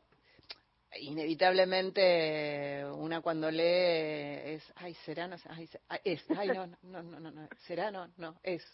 inevitablemente 1.60 2.84
una 2.96 3.20
cuando 3.20 3.50
lee 3.50 4.54
es 4.54 4.72
ay 4.76 4.94
será 5.04 5.28
no 5.28 5.36
ay, 5.48 5.68
es 6.04 6.24
ay 6.36 6.48
no 6.48 6.66
no 6.66 7.02
no 7.02 7.20
no 7.20 7.30
no 7.30 7.48
será 7.66 7.90
no 7.90 8.08
no 8.16 8.34
es 8.42 8.64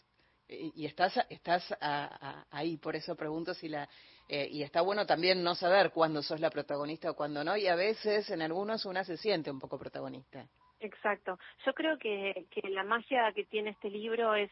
y, 0.49 0.71
y 0.81 0.85
estás 0.85 1.13
estás 1.29 1.71
a- 1.73 1.77
a- 1.79 2.45
ahí 2.51 2.77
por 2.77 2.95
eso 2.95 3.15
pregunto 3.15 3.53
si 3.53 3.67
la 3.69 3.87
eh, 4.29 4.47
y 4.49 4.63
está 4.63 4.81
bueno 4.81 5.05
también 5.05 5.43
no 5.43 5.53
saber 5.55 5.91
cuándo 5.91 6.21
sos 6.23 6.39
la 6.39 6.49
protagonista 6.49 7.11
o 7.11 7.15
cuándo 7.15 7.43
no 7.43 7.55
y 7.55 7.67
a 7.67 7.75
veces 7.75 8.29
en 8.29 8.41
algunos 8.41 8.85
una 8.85 9.03
se 9.03 9.17
siente 9.17 9.51
un 9.51 9.59
poco 9.59 9.77
protagonista 9.77 10.47
Exacto. 10.79 11.39
Yo 11.65 11.73
creo 11.73 11.97
que, 11.97 12.45
que 12.51 12.69
la 12.69 12.83
magia 12.83 13.31
que 13.33 13.45
tiene 13.45 13.71
este 13.71 13.89
libro 13.89 14.35
es 14.35 14.51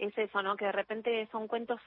es 0.00 0.16
eso, 0.16 0.42
¿no? 0.42 0.56
Que 0.56 0.64
de 0.64 0.72
repente 0.72 1.28
son 1.30 1.46
cuentos, 1.46 1.80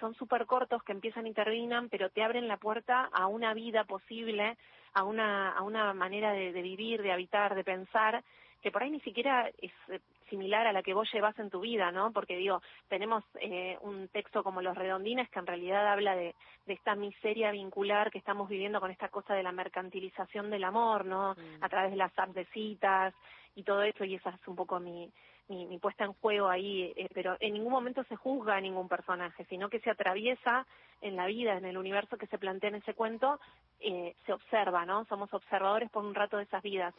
son 0.00 0.14
súper 0.14 0.44
cortos 0.46 0.82
que 0.82 0.92
empiezan 0.92 1.26
y 1.26 1.32
terminan, 1.32 1.88
pero 1.88 2.10
te 2.10 2.22
abren 2.22 2.48
la 2.48 2.56
puerta 2.56 3.08
a 3.12 3.28
una 3.28 3.54
vida 3.54 3.84
posible, 3.84 4.56
a 4.92 5.04
una, 5.04 5.52
a 5.52 5.62
una 5.62 5.94
manera 5.94 6.32
de, 6.32 6.52
de 6.52 6.62
vivir, 6.62 7.00
de 7.00 7.12
habitar, 7.12 7.54
de 7.54 7.62
pensar, 7.62 8.24
que 8.60 8.72
por 8.72 8.82
ahí 8.82 8.90
ni 8.90 9.00
siquiera 9.00 9.48
es 9.62 9.72
eh, 9.88 10.00
similar 10.28 10.66
a 10.66 10.72
la 10.72 10.82
que 10.82 10.94
vos 10.94 11.08
llevas 11.12 11.38
en 11.38 11.48
tu 11.48 11.60
vida, 11.60 11.92
¿no? 11.92 12.12
Porque 12.12 12.36
digo, 12.36 12.60
tenemos 12.88 13.22
eh, 13.40 13.78
un 13.82 14.08
texto 14.08 14.42
como 14.42 14.62
Los 14.62 14.76
Redondines 14.76 15.30
que 15.30 15.38
en 15.38 15.46
realidad 15.46 15.86
habla 15.92 16.16
de, 16.16 16.34
de 16.66 16.72
esta 16.72 16.96
miseria 16.96 17.52
vincular 17.52 18.10
que 18.10 18.18
estamos 18.18 18.48
viviendo 18.48 18.80
con 18.80 18.90
esta 18.90 19.08
cosa 19.08 19.34
de 19.34 19.44
la 19.44 19.52
mercantilización 19.52 20.50
del 20.50 20.64
amor, 20.64 21.04
¿no? 21.04 21.36
A 21.60 21.68
través 21.68 21.92
de 21.92 21.96
las 21.96 22.16
apps 22.18 22.34
de 22.34 22.46
citas 22.46 23.14
y 23.54 23.62
todo 23.62 23.82
eso, 23.82 24.04
y 24.04 24.16
esa 24.16 24.30
es 24.30 24.48
un 24.48 24.56
poco 24.56 24.80
mi, 24.80 25.10
mi, 25.50 25.66
mi 25.66 25.78
puesta 25.78 26.04
en 26.04 26.14
juego 26.14 26.48
ahí, 26.48 26.92
eh, 26.96 27.08
pero 27.12 27.36
en 27.40 27.52
ningún 27.54 27.72
momento 27.72 28.02
se 28.04 28.16
juzga 28.16 28.56
a 28.56 28.60
ningún 28.60 28.88
personaje, 28.88 29.44
sino 29.46 29.68
que 29.68 29.80
se 29.80 29.90
atraviesa 29.90 30.66
en 31.02 31.16
la 31.16 31.26
vida, 31.26 31.58
en 31.58 31.64
el 31.66 31.76
universo 31.76 32.16
que 32.16 32.26
se 32.28 32.38
plantea 32.38 32.68
en 32.70 32.76
ese 32.76 32.94
cuento, 32.94 33.38
eh, 33.80 34.14
se 34.24 34.32
observa, 34.32 34.86
¿no? 34.86 35.04
Somos 35.06 35.32
observadores 35.34 35.90
por 35.90 36.04
un 36.04 36.14
rato 36.14 36.36
de 36.38 36.44
esas 36.44 36.62
vidas. 36.62 36.94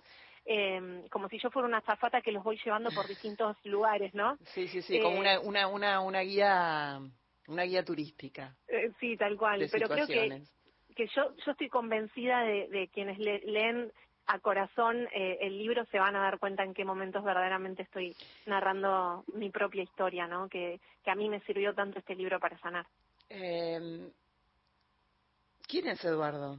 Eh, 0.45 1.05
como 1.11 1.29
si 1.29 1.39
yo 1.39 1.49
fuera 1.51 1.67
una 1.67 1.81
zafata 1.81 2.21
que 2.21 2.31
los 2.31 2.43
voy 2.43 2.59
llevando 2.63 2.91
por 2.91 3.07
distintos 3.15 3.55
lugares, 3.63 4.13
¿no? 4.13 4.37
sí 4.53 4.67
sí 4.67 4.81
sí 4.81 4.99
como 4.99 5.15
Eh, 5.15 5.19
una 5.19 5.39
una 5.39 5.67
una 5.67 6.01
una 6.01 6.21
guía 6.21 6.99
una 7.47 7.63
guía 7.63 7.83
turística 7.85 8.55
Eh, 8.67 8.91
sí, 8.99 9.17
tal 9.17 9.37
cual. 9.37 9.67
Pero 9.71 9.87
creo 9.87 10.07
que, 10.07 10.43
que 10.95 11.07
yo, 11.15 11.35
yo 11.45 11.51
estoy 11.51 11.69
convencida 11.69 12.41
de, 12.43 12.67
de 12.69 12.87
quienes 12.89 13.17
le- 13.19 13.39
leen 13.45 13.91
a 14.33 14.39
corazón 14.39 15.07
eh, 15.13 15.37
el 15.41 15.57
libro 15.57 15.85
se 15.85 15.99
van 15.99 16.15
a 16.15 16.21
dar 16.21 16.39
cuenta 16.39 16.63
en 16.63 16.73
qué 16.73 16.85
momentos 16.85 17.23
verdaderamente 17.23 17.83
estoy 17.83 18.15
narrando 18.45 19.23
mi 19.33 19.49
propia 19.49 19.83
historia, 19.83 20.27
¿no? 20.27 20.47
Que, 20.49 20.79
que 21.03 21.11
a 21.11 21.15
mí 21.15 21.29
me 21.29 21.41
sirvió 21.41 21.73
tanto 21.73 21.99
este 21.99 22.15
libro 22.15 22.39
para 22.39 22.57
sanar. 22.59 22.85
Eh, 23.29 24.09
¿Quién 25.67 25.87
es 25.87 26.03
Eduardo? 26.05 26.57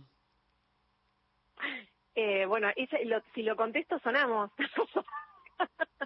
Eh, 2.14 2.44
bueno, 2.44 2.68
ese- 2.76 3.06
lo- 3.06 3.22
si 3.34 3.42
lo 3.42 3.56
contesto 3.56 3.98
sonamos. 4.00 4.50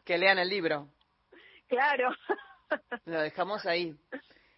Que 0.05 0.17
lean 0.19 0.39
el 0.39 0.49
libro. 0.49 0.89
claro. 1.69 2.15
Lo 3.07 3.21
dejamos 3.23 3.67
ahí. 3.67 3.93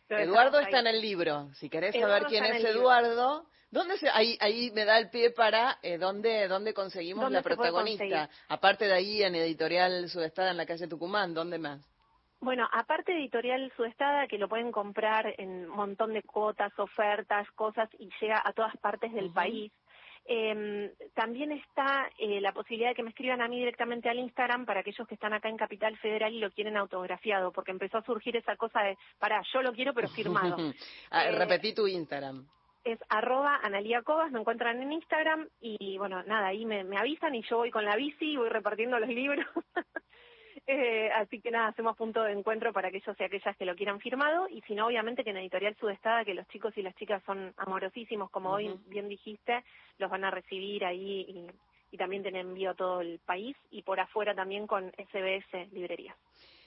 Eduardo 0.09 0.61
está 0.61 0.81
en 0.81 0.87
el 0.87 1.01
libro. 1.01 1.51
Si 1.55 1.69
querés 1.69 1.95
Eduardo 1.95 2.15
saber 2.15 2.29
quién 2.29 2.45
es. 2.45 2.65
Eduardo, 2.65 3.45
¿dónde 3.71 3.97
se, 3.99 4.09
ahí, 4.09 4.37
ahí 4.41 4.71
me 4.75 4.85
da 4.85 4.99
el 4.99 5.11
pie 5.11 5.31
para 5.31 5.79
eh, 5.83 5.99
dónde, 5.99 6.49
dónde 6.49 6.75
conseguimos 6.75 7.25
¿Dónde 7.25 7.39
la 7.39 7.43
protagonista? 7.43 8.31
Aparte 8.49 8.87
de 8.87 8.95
ahí 8.95 9.23
en 9.23 9.35
Editorial 9.35 10.09
Sudestada 10.09 10.51
en 10.51 10.57
la 10.57 10.67
calle 10.67 10.89
Tucumán, 10.89 11.35
¿dónde 11.35 11.59
más? 11.59 11.87
Bueno, 12.41 12.69
aparte 12.73 13.13
de 13.13 13.19
Editorial 13.19 13.73
Sudestada, 13.77 14.29
que 14.29 14.39
lo 14.39 14.49
pueden 14.49 14.71
comprar 14.71 15.35
en 15.39 15.69
un 15.69 15.77
montón 15.77 16.13
de 16.13 16.23
cuotas, 16.23 16.73
ofertas, 16.79 17.51
cosas, 17.53 17.89
y 17.99 18.09
llega 18.21 18.41
a 18.45 18.53
todas 18.53 18.77
partes 18.77 19.13
del 19.13 19.33
país. 19.33 19.73
Eh, 20.31 20.93
también 21.15 21.53
está 21.53 22.11
eh, 22.19 22.41
la 22.41 22.53
posibilidad 22.53 22.91
de 22.91 22.95
que 22.95 23.03
me 23.03 23.11
escriban 23.11 23.41
a 23.41 23.49
mí 23.49 23.59
directamente 23.59 24.11
al 24.11 24.19
Instagram 24.19 24.67
para 24.67 24.81
aquellos 24.81 25.09
que 25.09 25.15
están 25.15 25.33
acá 25.33 25.49
en 25.49 25.57
Capital 25.57 25.97
Federal 25.97 26.35
y 26.35 26.39
lo 26.39 26.51
quieren 26.51 26.77
autografiado, 26.77 27.51
porque 27.51 27.71
empezó 27.71 27.97
a 27.99 28.05
surgir 28.05 28.37
esa 28.37 28.55
cosa 28.57 28.83
de, 28.83 28.99
para, 29.19 29.43
yo 29.53 29.63
lo 29.63 29.73
quiero 29.73 29.95
pero 29.95 30.09
firmado. 30.09 30.57
Ah, 31.11 31.25
Eh, 31.29 31.33
repetí 31.33 31.75
tu 31.75 31.87
Instagram. 31.87 32.47
es 32.85 32.99
arroba 33.09 33.59
Analia 33.63 34.03
Cobas, 34.03 34.31
me 34.31 34.41
encuentran 34.41 34.83
en 34.83 34.93
Instagram 34.93 35.49
y 35.61 35.97
bueno, 35.97 36.23
nada, 36.25 36.49
ahí 36.49 36.67
me, 36.67 36.85
me 36.85 36.99
avisan 36.99 37.35
y 37.35 37.43
yo 37.43 37.57
voy 37.57 37.71
con 37.71 37.85
la 37.85 37.97
bici 37.97 38.33
y 38.33 38.37
voy 38.37 38.51
repartiendo 38.51 38.99
los 38.99 39.09
libros. 39.09 39.47
Eh, 40.71 41.11
así 41.13 41.41
que 41.41 41.51
nada, 41.51 41.69
hacemos 41.69 41.97
punto 41.97 42.23
de 42.23 42.33
encuentro 42.33 42.75
para 42.75 42.89
aquellos 42.89 43.19
y 43.19 43.25
aquellas 43.25 43.57
que 43.57 43.65
lo 43.65 43.75
quieran 43.75 44.01
firmado 44.01 44.47
y 44.51 44.61
si 44.63 44.75
no, 44.75 44.87
obviamente 44.87 45.25
que 45.25 45.31
en 45.31 45.39
Editorial 45.39 45.75
Sudestada, 45.81 46.27
que 46.27 46.35
los 46.35 46.47
chicos 46.49 46.77
y 46.77 46.83
las 46.83 46.95
chicas 46.97 47.23
son 47.25 47.55
amorosísimos, 47.57 48.31
como 48.31 48.51
hoy 48.51 48.79
bien 48.87 49.09
dijiste, 49.09 49.65
los 49.97 50.11
van 50.11 50.25
a 50.25 50.31
recibir 50.31 50.85
ahí 50.85 51.25
y, 51.27 51.47
y 51.91 51.97
también 51.97 52.21
tienen 52.21 52.49
envío 52.49 52.73
a 52.73 52.75
todo 52.75 53.01
el 53.01 53.19
país 53.21 53.57
y 53.71 53.81
por 53.81 53.99
afuera 53.99 54.35
también 54.35 54.67
con 54.67 54.91
SBS 54.91 55.73
Librerías. 55.73 56.15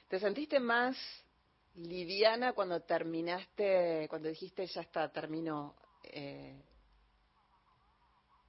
¿Te 0.07 0.19
sentiste 0.19 0.59
más 0.59 0.97
liviana 1.75 2.53
cuando 2.53 2.81
terminaste, 2.81 4.07
cuando 4.09 4.29
dijiste 4.29 4.65
ya 4.65 4.81
está, 4.81 5.11
termino 5.11 5.75
eh, 6.05 6.59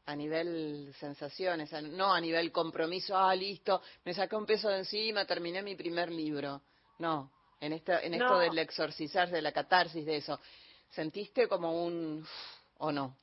a 0.07 0.17
nivel 0.17 0.93
sensaciones, 0.95 1.73
no 1.85 2.13
a 2.13 2.21
nivel 2.21 2.51
compromiso, 2.51 3.17
ah, 3.17 3.35
listo, 3.35 3.83
me 4.05 4.15
saqué 4.15 4.37
un 4.37 4.47
peso 4.47 4.69
de 4.69 4.79
encima, 4.79 5.25
terminé 5.25 5.63
mi 5.63 5.77
primer 5.77 6.11
libro? 6.11 6.63
No, 6.99 7.31
en, 7.61 7.73
esta, 7.73 8.01
en 8.01 8.15
esto 8.15 8.39
del 8.39 8.59
exorcizar, 8.59 9.31
de 9.31 9.43
la 9.43 9.53
catarsis, 9.53 10.05
de 10.05 10.17
eso. 10.17 10.41
¿Sentiste 10.91 11.49
como 11.49 11.85
un... 11.85 12.25
o 12.79 12.93
no? 12.93 13.17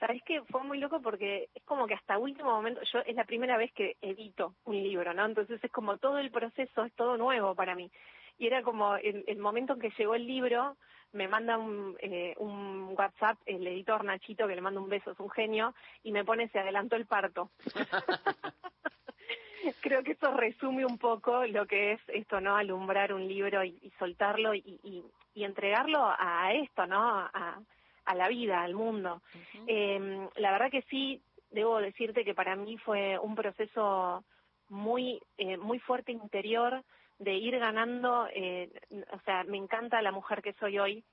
Sabes 0.00 0.22
que 0.24 0.42
fue 0.44 0.62
muy 0.64 0.78
loco 0.78 1.00
porque 1.00 1.48
es 1.54 1.62
como 1.64 1.86
que 1.86 1.94
hasta 1.94 2.18
último 2.18 2.50
momento, 2.50 2.80
yo 2.92 2.98
es 3.00 3.14
la 3.14 3.24
primera 3.24 3.56
vez 3.56 3.72
que 3.72 3.96
edito 4.02 4.56
un 4.64 4.82
libro, 4.82 5.14
¿no? 5.14 5.24
Entonces 5.24 5.62
es 5.62 5.70
como 5.70 5.98
todo 5.98 6.18
el 6.18 6.30
proceso 6.30 6.84
es 6.84 6.92
todo 6.94 7.16
nuevo 7.16 7.54
para 7.54 7.74
mí. 7.74 7.90
Y 8.38 8.46
era 8.46 8.62
como 8.62 8.96
el, 8.96 9.24
el 9.26 9.38
momento 9.38 9.74
en 9.74 9.80
que 9.80 9.92
llegó 9.96 10.14
el 10.14 10.26
libro, 10.26 10.76
me 11.14 11.28
manda 11.28 11.56
un, 11.56 11.96
eh, 12.00 12.34
un 12.38 12.94
WhatsApp 12.96 13.38
el 13.46 13.66
editor 13.66 14.04
Nachito, 14.04 14.46
que 14.46 14.54
le 14.54 14.60
mando 14.60 14.82
un 14.82 14.88
beso, 14.88 15.12
es 15.12 15.20
un 15.20 15.30
genio, 15.30 15.74
y 16.02 16.12
me 16.12 16.24
pone 16.24 16.48
se 16.48 16.58
adelantó 16.58 16.96
el 16.96 17.06
parto. 17.06 17.50
Creo 19.80 20.02
que 20.02 20.12
eso 20.12 20.30
resume 20.32 20.84
un 20.84 20.98
poco 20.98 21.46
lo 21.46 21.66
que 21.66 21.92
es 21.92 22.00
esto, 22.08 22.40
¿no? 22.40 22.56
Alumbrar 22.56 23.14
un 23.14 23.26
libro 23.26 23.64
y, 23.64 23.78
y 23.80 23.90
soltarlo 23.98 24.54
y, 24.54 24.78
y, 24.82 25.02
y 25.34 25.44
entregarlo 25.44 26.12
a 26.18 26.52
esto, 26.52 26.86
¿no? 26.86 27.00
A, 27.00 27.58
a 28.04 28.14
la 28.14 28.28
vida, 28.28 28.62
al 28.62 28.74
mundo. 28.74 29.22
Eh, 29.66 30.28
la 30.36 30.52
verdad 30.52 30.70
que 30.70 30.82
sí, 30.82 31.22
debo 31.50 31.78
decirte 31.78 32.24
que 32.24 32.34
para 32.34 32.56
mí 32.56 32.76
fue 32.78 33.18
un 33.18 33.34
proceso 33.34 34.24
muy, 34.68 35.20
eh, 35.38 35.56
muy 35.56 35.78
fuerte 35.78 36.12
interior 36.12 36.82
de 37.18 37.34
ir 37.34 37.58
ganando, 37.58 38.28
eh, 38.34 38.70
o 39.12 39.20
sea, 39.24 39.44
me 39.44 39.56
encanta 39.56 40.02
la 40.02 40.12
mujer 40.12 40.42
que 40.42 40.52
soy 40.54 40.78
hoy 40.78 41.04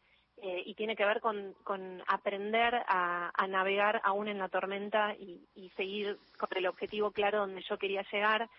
eh, 0.42 0.64
y 0.66 0.74
tiene 0.74 0.96
que 0.96 1.06
ver 1.06 1.20
con, 1.22 1.54
con 1.64 2.02
aprender 2.08 2.74
a, 2.88 3.32
a 3.34 3.48
navegar 3.48 4.02
aún 4.04 4.28
en 4.28 4.40
la 4.40 4.50
tormenta 4.50 5.14
y, 5.14 5.46
y 5.56 5.70
seguir 5.72 6.18
con 6.40 6.50
el 6.58 6.66
objetivo 6.68 7.12
claro 7.12 7.40
donde 7.40 7.62
yo 7.62 7.78
quería 7.78 8.04
llegar 8.12 8.50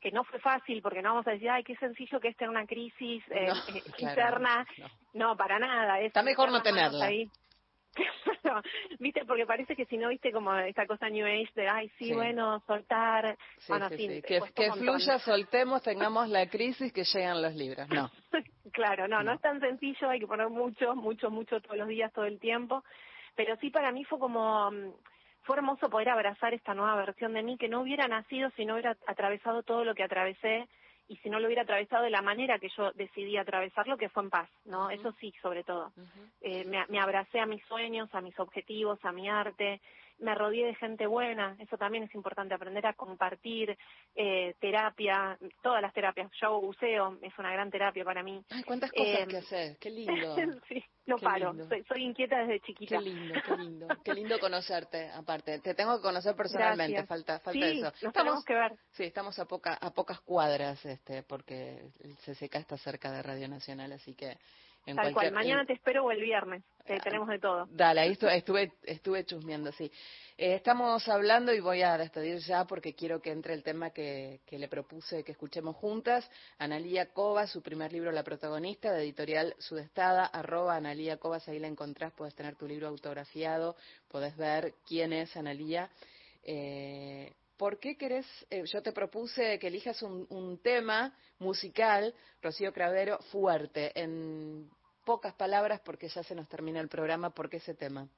que 0.00 0.12
no 0.12 0.22
fue 0.24 0.38
fácil 0.40 0.80
porque 0.82 1.02
no 1.02 1.10
vamos 1.10 1.26
a 1.26 1.32
decir 1.32 1.50
ay 1.50 1.64
qué 1.64 1.74
sencillo 1.76 2.20
que 2.20 2.28
es 2.28 2.36
tener 2.36 2.50
una 2.50 2.66
crisis 2.66 3.24
eh, 3.30 3.46
No, 3.48 3.54
eh, 3.74 3.82
claro, 3.96 4.20
interna 4.20 4.66
no. 5.14 5.36
para 5.36 5.58
nada 5.58 5.98
es 6.00 6.06
Está 6.06 6.22
mejor 6.22 6.50
no 6.52 6.62
tenerla. 6.62 7.06
ahí. 7.06 7.28
Viste 8.98 9.24
porque 9.24 9.46
parece 9.46 9.76
que 9.76 9.84
si 9.86 9.96
no 9.96 10.08
viste 10.08 10.32
como 10.32 10.54
esta 10.54 10.86
cosa 10.86 11.08
new 11.08 11.26
age 11.26 11.50
de 11.54 11.68
ay 11.68 11.88
sí, 11.98 12.06
Sí. 12.06 12.14
bueno 12.14 12.62
soltar 12.66 13.36
Sí, 13.58 13.66
bueno 13.68 13.88
sí, 13.90 13.96
sí, 13.96 14.22
Que, 14.22 14.40
que 14.54 14.72
fluya, 14.72 15.18
soltemos, 15.18 15.82
tengamos 15.82 16.28
la 16.28 16.48
crisis, 16.48 16.92
que 16.92 17.04
llegan 17.04 17.42
los 17.42 17.54
libros. 17.54 17.88
No. 17.88 18.10
Claro, 18.72 19.06
no, 19.06 19.22
no 19.22 19.34
es 19.34 19.40
tan 19.42 19.60
sencillo, 19.60 20.08
hay 20.08 20.18
que 20.18 20.26
poner 20.26 20.48
mucho, 20.48 20.94
mucho, 20.94 21.30
mucho 21.30 21.60
todos 21.60 21.76
los 21.76 21.88
días, 21.88 22.10
todo 22.14 22.24
el 22.24 22.38
tiempo. 22.40 22.82
Pero 23.36 23.54
sí 23.56 23.68
para 23.68 23.92
mí 23.92 24.02
fue 24.04 24.18
como, 24.18 24.70
mm, 24.70 24.92
fue 25.42 25.56
hermoso 25.56 25.90
poder 25.90 26.08
abrazar 26.08 26.54
esta 26.54 26.72
nueva 26.72 26.96
versión 26.96 27.34
de 27.34 27.42
mí 27.42 27.58
que 27.58 27.68
no 27.68 27.82
hubiera 27.82 28.08
nacido 28.08 28.50
si 28.56 28.64
no 28.64 28.74
hubiera 28.74 28.96
atravesado 29.06 29.62
todo 29.62 29.84
lo 29.84 29.94
que 29.94 30.04
atravesé 30.04 30.68
y 31.08 31.16
si 31.16 31.28
no 31.30 31.40
lo 31.40 31.46
hubiera 31.46 31.62
atravesado 31.62 32.04
de 32.04 32.10
la 32.10 32.22
manera 32.22 32.58
que 32.58 32.68
yo 32.76 32.92
decidí 32.92 33.36
atravesarlo, 33.36 33.96
que 33.96 34.08
fue 34.08 34.22
en 34.22 34.30
paz, 34.30 34.48
¿no? 34.64 34.90
Eso 34.90 35.14
sí, 35.20 35.32
sobre 35.42 35.64
todo. 35.64 35.92
Eh, 36.40 36.64
me, 36.64 36.84
me 36.88 37.00
abracé 37.00 37.40
a 37.40 37.46
mis 37.46 37.62
sueños, 37.64 38.08
a 38.14 38.20
mis 38.20 38.38
objetivos, 38.38 38.98
a 39.04 39.12
mi 39.12 39.28
arte, 39.28 39.80
me 40.22 40.34
rodeé 40.34 40.66
de 40.66 40.74
gente 40.76 41.06
buena, 41.06 41.56
eso 41.58 41.76
también 41.76 42.04
es 42.04 42.14
importante, 42.14 42.54
aprender 42.54 42.86
a 42.86 42.94
compartir 42.94 43.76
eh, 44.14 44.54
terapia, 44.60 45.36
todas 45.62 45.82
las 45.82 45.92
terapias. 45.92 46.30
Yo 46.40 46.46
hago 46.46 46.60
buceo, 46.60 47.18
es 47.22 47.36
una 47.38 47.52
gran 47.52 47.70
terapia 47.70 48.04
para 48.04 48.22
mí. 48.22 48.42
Ay, 48.50 48.62
cuántas 48.62 48.90
cosas 48.92 49.20
Eh, 49.20 49.26
que 49.28 49.36
hacer. 49.36 49.76
Qué 49.78 49.90
lindo. 49.90 50.12
sí, 50.68 50.82
no 51.06 51.16
Qué 51.16 51.24
paro, 51.24 51.54
soy, 51.68 51.84
soy 51.84 52.04
inquieta 52.04 52.38
desde 52.38 52.60
chiquita. 52.60 52.98
Qué 52.98 53.04
lindo, 53.04 53.34
qué 53.46 53.56
lindo. 53.56 53.86
Qué 54.04 54.14
lindo 54.14 54.38
conocerte, 54.38 55.10
aparte. 55.10 55.58
Te 55.60 55.74
tengo 55.74 55.96
que 55.96 56.02
conocer 56.02 56.34
personalmente, 56.36 56.92
Gracias. 56.92 57.08
falta 57.08 57.40
falta 57.40 57.68
Sí, 57.68 57.78
eso. 57.80 57.92
nos 58.02 58.12
tenemos 58.12 58.44
que 58.44 58.54
ver. 58.54 58.72
Sí, 58.92 59.04
estamos 59.04 59.38
a 59.38 59.44
poca 59.46 59.74
a 59.74 59.90
pocas 59.92 60.20
cuadras 60.20 60.84
este 60.86 61.22
porque 61.24 61.82
el 62.00 62.16
CCK 62.18 62.54
está 62.56 62.76
cerca 62.78 63.10
de 63.10 63.22
Radio 63.22 63.48
Nacional, 63.48 63.92
así 63.92 64.14
que 64.14 64.36
en 64.86 64.96
Tal 64.96 65.12
cual, 65.12 65.32
mañana 65.32 65.64
te 65.64 65.72
espero 65.74 66.04
o 66.04 66.10
el 66.10 66.20
viernes, 66.20 66.64
eh, 66.86 66.98
tenemos 67.02 67.28
de 67.28 67.38
todo. 67.38 67.66
Dale, 67.70 68.00
ahí 68.00 68.14
estu- 68.14 68.30
estuve, 68.32 68.72
estuve 68.82 69.24
chusmeando, 69.24 69.70
sí. 69.72 69.90
Eh, 70.36 70.54
estamos 70.56 71.06
hablando 71.08 71.52
y 71.54 71.60
voy 71.60 71.82
a 71.82 71.96
despedir 71.96 72.38
ya 72.38 72.64
porque 72.66 72.94
quiero 72.94 73.20
que 73.22 73.30
entre 73.30 73.54
el 73.54 73.62
tema 73.62 73.90
que, 73.90 74.40
que 74.44 74.58
le 74.58 74.66
propuse 74.66 75.22
que 75.22 75.32
escuchemos 75.32 75.76
juntas. 75.76 76.28
Analía 76.58 77.06
Cobas, 77.12 77.50
su 77.50 77.62
primer 77.62 77.92
libro, 77.92 78.10
La 78.10 78.24
protagonista, 78.24 78.92
de 78.92 79.02
editorial 79.04 79.54
Sudestada, 79.58 80.24
arroba 80.26 80.74
Analía 80.74 81.16
Cobas, 81.18 81.46
ahí 81.48 81.60
la 81.60 81.68
encontrás, 81.68 82.12
puedes 82.14 82.34
tener 82.34 82.56
tu 82.56 82.66
libro 82.66 82.88
autografiado, 82.88 83.76
podés 84.08 84.36
ver 84.36 84.74
quién 84.88 85.12
es 85.12 85.36
Analía. 85.36 85.90
Eh, 86.42 87.32
¿Por 87.62 87.78
qué 87.78 87.96
querés? 87.96 88.26
eh, 88.50 88.64
yo 88.66 88.82
te 88.82 88.90
propuse 88.90 89.56
que 89.60 89.68
elijas 89.68 90.02
un, 90.02 90.58
tema 90.64 91.14
musical, 91.38 92.12
Rocío 92.42 92.72
Cravero, 92.72 93.18
fuerte, 93.30 93.92
en 93.94 94.68
pocas 95.06 95.32
palabras, 95.34 95.80
porque 95.84 96.08
ya 96.08 96.24
se 96.24 96.34
nos 96.34 96.48
termina 96.48 96.80
el 96.80 96.88
programa, 96.88 97.30
¿por 97.30 97.48
qué 97.48 97.58
ese 97.58 97.76
tema? 97.76 98.08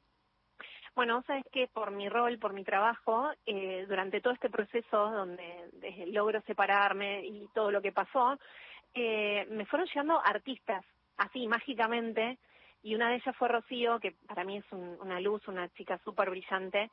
Bueno, 0.96 1.22
sabes 1.26 1.44
que 1.52 1.66
por 1.66 1.90
mi 1.90 2.08
rol, 2.08 2.38
por 2.38 2.54
mi 2.54 2.64
trabajo, 2.64 3.32
eh, 3.44 3.84
durante 3.86 4.22
todo 4.22 4.32
este 4.32 4.48
proceso 4.48 5.10
donde 5.10 5.70
logro 6.06 6.40
separarme 6.46 7.26
y 7.26 7.46
todo 7.52 7.70
lo 7.70 7.82
que 7.82 7.92
pasó, 7.92 8.38
eh, 8.94 9.46
me 9.50 9.66
fueron 9.66 9.86
llegando 9.88 10.22
artistas, 10.24 10.86
así 11.18 11.46
mágicamente, 11.48 12.38
y 12.82 12.94
una 12.94 13.10
de 13.10 13.16
ellas 13.16 13.36
fue 13.36 13.48
Rocío, 13.48 14.00
que 14.00 14.12
para 14.26 14.42
mí 14.44 14.56
es 14.56 14.72
un- 14.72 14.98
una 15.02 15.20
luz, 15.20 15.46
una 15.48 15.68
chica 15.74 15.98
súper 15.98 16.30
brillante, 16.30 16.90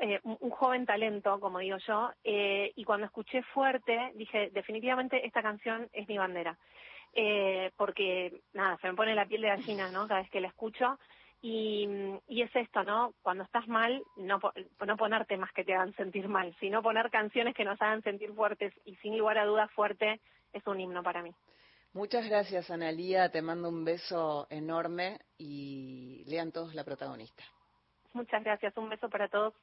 eh, 0.00 0.20
un, 0.24 0.36
un 0.40 0.50
joven 0.50 0.86
talento, 0.86 1.38
como 1.40 1.58
digo 1.58 1.76
yo, 1.78 2.10
eh, 2.24 2.72
y 2.74 2.84
cuando 2.84 3.06
escuché 3.06 3.42
fuerte, 3.42 4.12
dije, 4.14 4.50
definitivamente 4.50 5.26
esta 5.26 5.42
canción 5.42 5.88
es 5.92 6.08
mi 6.08 6.18
bandera. 6.18 6.56
Eh, 7.12 7.72
porque, 7.76 8.40
nada, 8.52 8.78
se 8.78 8.88
me 8.88 8.94
pone 8.94 9.14
la 9.14 9.26
piel 9.26 9.42
de 9.42 9.48
gallina, 9.48 9.90
¿no? 9.90 10.06
Cada 10.06 10.20
vez 10.20 10.30
que 10.30 10.40
la 10.40 10.48
escucho. 10.48 10.98
Y, 11.42 11.88
y 12.28 12.42
es 12.42 12.54
esto, 12.54 12.84
¿no? 12.84 13.14
Cuando 13.22 13.44
estás 13.44 13.66
mal, 13.66 14.02
no, 14.16 14.38
no 14.86 14.96
poner 14.96 15.24
temas 15.24 15.50
que 15.52 15.64
te 15.64 15.74
hagan 15.74 15.94
sentir 15.96 16.28
mal, 16.28 16.54
sino 16.60 16.82
poner 16.82 17.10
canciones 17.10 17.54
que 17.54 17.64
nos 17.64 17.80
hagan 17.80 18.02
sentir 18.02 18.32
fuertes. 18.34 18.74
Y 18.84 18.96
sin 18.96 19.16
lugar 19.16 19.38
a 19.38 19.46
dudas, 19.46 19.70
fuerte 19.72 20.20
es 20.52 20.66
un 20.66 20.80
himno 20.80 21.02
para 21.02 21.22
mí. 21.22 21.34
Muchas 21.92 22.28
gracias, 22.28 22.70
Analía. 22.70 23.30
Te 23.30 23.42
mando 23.42 23.68
un 23.68 23.84
beso 23.84 24.46
enorme 24.50 25.18
y 25.38 26.24
lean 26.26 26.52
todos 26.52 26.74
la 26.74 26.84
protagonista. 26.84 27.42
Muchas 28.12 28.44
gracias. 28.44 28.76
Un 28.76 28.88
beso 28.88 29.08
para 29.08 29.28
todos. 29.28 29.54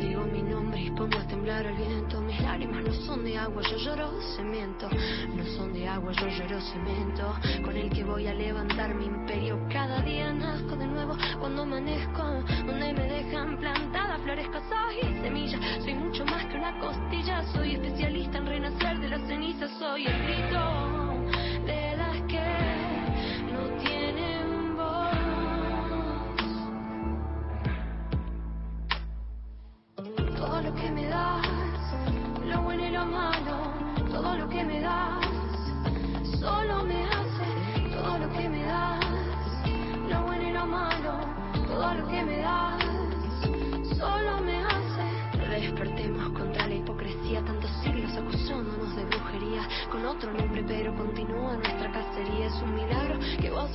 Digo 0.00 0.24
mi 0.24 0.42
nombre 0.42 0.80
y 0.82 0.90
pongo 0.90 1.18
a 1.18 1.26
temblar 1.28 1.66
el 1.66 1.76
viento. 1.76 2.31
Lágrimas 2.42 2.82
no 2.82 2.92
son 3.06 3.24
de 3.24 3.38
agua, 3.38 3.62
yo 3.62 3.76
lloro 3.78 4.10
cemento. 4.36 4.88
No 5.34 5.44
son 5.56 5.72
de 5.72 5.88
agua, 5.88 6.12
yo 6.12 6.28
lloro 6.28 6.60
cemento. 6.60 7.34
Con 7.64 7.76
el 7.76 7.88
que 7.90 8.04
voy 8.04 8.26
a 8.26 8.34
levantar 8.34 8.94
mi 8.94 9.06
imperio. 9.06 9.58
Cada 9.72 10.00
día 10.02 10.32
nazco 10.32 10.76
de 10.76 10.86
nuevo 10.86 11.16
cuando 11.38 11.62
amanezco. 11.62 12.22
Donde 12.66 12.92
me 12.92 13.06
dejan 13.06 13.58
plantada 13.58 14.18
flores, 14.18 14.48
casas 14.48 14.92
y 15.02 15.22
semillas. 15.22 15.60
Soy 15.82 15.94
mucho 15.94 16.24
más 16.24 16.44
que 16.46 16.56
una 16.56 16.78
costilla. 16.80 17.42
Soy 17.52 17.74
especialista 17.74 18.38
en 18.38 18.46
renacer 18.46 18.98
de 18.98 19.08
las 19.08 19.22
cenizas. 19.28 19.70
Soy 19.78 20.06
el 20.06 20.22
grito 20.24 21.01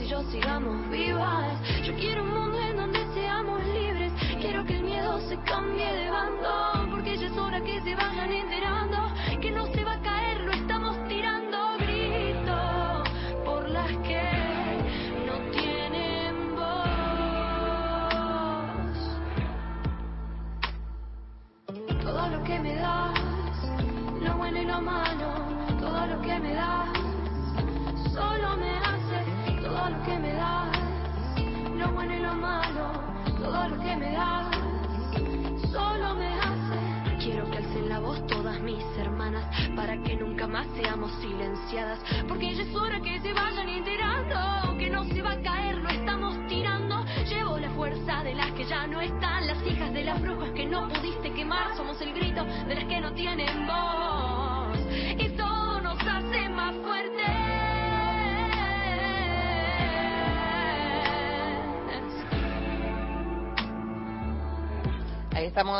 yo 0.08 0.24
sigamos 0.32 0.90
vivas. 0.90 1.60
Yo 1.84 1.94
quiero 1.96 2.24
un 2.24 2.34
mundo 2.34 2.58
en 2.60 2.78
donde 2.78 3.00
seamos 3.14 3.62
libres, 3.66 4.14
quiero 4.40 4.66
que 4.66 4.78
el 4.78 4.84
miedo 4.84 5.20
se 5.28 5.38
cambie 5.42 5.86
de 5.86 6.10
bando, 6.10 6.92
porque 6.92 7.18
ya 7.18 7.28
es 7.28 7.38
hora 7.38 7.60
que 7.62 7.82
se 7.82 7.96
vayan 7.96 8.32
enterando 8.32 8.57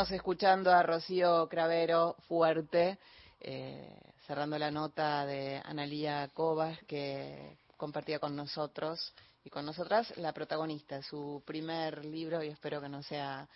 estamos 0.08 0.20
escuchando 0.22 0.72
a 0.72 0.82
Rocío 0.82 1.46
Cravero 1.50 2.16
fuerte, 2.28 2.96
eh, 3.40 3.94
cerrando 4.26 4.58
la 4.58 4.70
nota 4.70 5.26
de 5.26 5.60
Analía 5.62 6.26
Cobas 6.32 6.78
que 6.86 7.58
compartía 7.76 8.18
con 8.18 8.34
nosotros 8.34 9.12
y 9.44 9.50
con 9.50 9.66
nosotras 9.66 10.16
la 10.16 10.32
protagonista, 10.32 11.02
su 11.02 11.42
primer 11.44 12.06
libro 12.06 12.42
y 12.42 12.48
espero 12.48 12.80
que 12.80 12.88
no 12.88 13.02
sea 13.02 13.46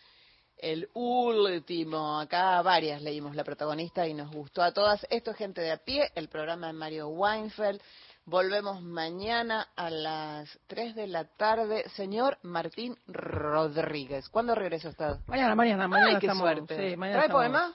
el 0.59 0.91
último. 0.93 2.21
Acá 2.21 2.61
varias 2.61 3.01
leímos 3.01 3.35
la 3.35 3.45
protagonista 3.45 4.07
y 4.07 4.13
nos 4.13 4.31
gustó 4.31 4.63
a 4.63 4.73
todas. 4.73 5.07
Esto 5.09 5.31
es 5.31 5.39
Gente 5.39 5.63
de 5.63 5.73
a 5.73 5.79
pie, 5.79 6.11
el 6.15 6.29
programa 6.29 6.67
de 6.67 6.75
Mario 6.75 7.09
Weinfeld. 7.09 7.81
Volvemos 8.25 8.81
mañana 8.83 9.69
a 9.75 9.91
las 9.91 10.59
3 10.69 10.95
de 10.95 11.09
la 11.09 11.25
tarde. 11.25 11.89
Señor 11.97 12.39
Martín 12.43 12.97
Rodríguez, 13.09 14.29
¿cuándo 14.29 14.55
regresa 14.55 14.91
usted? 14.91 15.17
Mañana, 15.27 15.55
mañana, 15.57 15.89
mañana 15.89 16.11
Ay, 16.13 16.19
qué 16.21 16.27
estamos- 16.27 16.43
suerte. 16.43 16.91
sí, 16.91 16.97
mañana 16.97 17.19
¿Trae 17.19 17.27
estamos- 17.27 17.43
poema? 17.43 17.75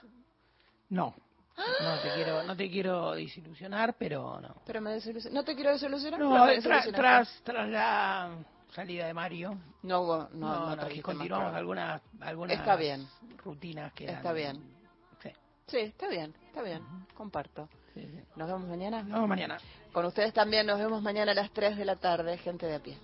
No. 0.88 1.14
No 1.58 1.98
te 2.00 2.14
quiero, 2.14 2.42
no 2.44 2.56
te 2.56 2.70
quiero 2.70 3.12
desilusionar, 3.12 3.94
pero 3.98 4.40
no. 4.40 4.62
Pero 4.64 4.80
me 4.80 4.92
desilusion- 4.94 5.32
No 5.32 5.44
te 5.44 5.54
quiero 5.54 5.72
desilusionar. 5.72 6.20
No, 6.20 6.30
tra- 6.46 6.92
tras, 6.94 7.42
tras 7.42 7.68
la 7.68 8.30
salida 8.72 9.06
de 9.06 9.12
Mario. 9.14 9.58
No 9.82 10.06
no, 10.06 10.28
no 10.32 10.66
no, 10.70 10.74
trajiste 10.76 11.00
y 11.00 11.02
continuamos 11.02 11.52
algunas, 11.54 12.00
algunas 12.20 12.56
Está 12.56 12.76
bien. 12.76 13.06
rutinas 13.44 13.92
que 13.92 14.04
Está 14.06 14.20
eran- 14.30 14.34
bien. 14.34 14.62
Sí. 15.20 15.30
Sí, 15.66 15.78
está 15.78 16.08
bien, 16.08 16.32
está 16.46 16.62
bien. 16.62 16.82
Comparto. 17.14 17.68
Nos 18.36 18.46
vemos 18.48 18.68
mañana. 18.68 19.02
Nos 19.02 19.12
vemos 19.14 19.28
mañana. 19.28 19.58
Con 19.98 20.06
ustedes 20.06 20.32
también 20.32 20.64
nos 20.64 20.78
vemos 20.78 21.02
mañana 21.02 21.32
a 21.32 21.34
las 21.34 21.50
3 21.50 21.76
de 21.76 21.84
la 21.84 21.96
tarde, 21.96 22.38
gente 22.38 22.66
de 22.66 22.76
a 22.76 22.78
pie. 22.78 22.96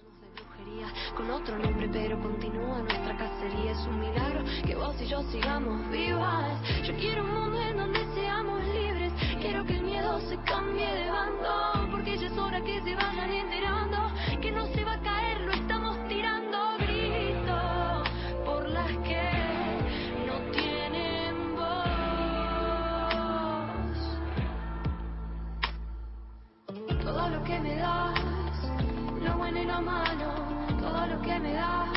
Todo 29.74 31.06
lo 31.06 31.20
que 31.20 31.40
me 31.40 31.54
das, 31.54 31.88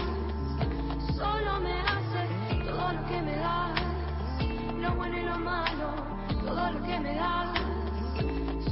solo 1.15 1.59
me 1.59 1.79
hace, 1.81 2.65
todo 2.65 2.93
lo 2.93 3.05
que 3.05 3.21
me 3.21 3.35
das, 3.35 3.79
lo 4.79 4.95
bueno 4.95 5.17
y 5.17 5.21
lo 5.21 5.37
todo 6.43 6.71
lo 6.71 6.81
que 6.81 6.99
me 6.99 7.13
das, 7.13 7.59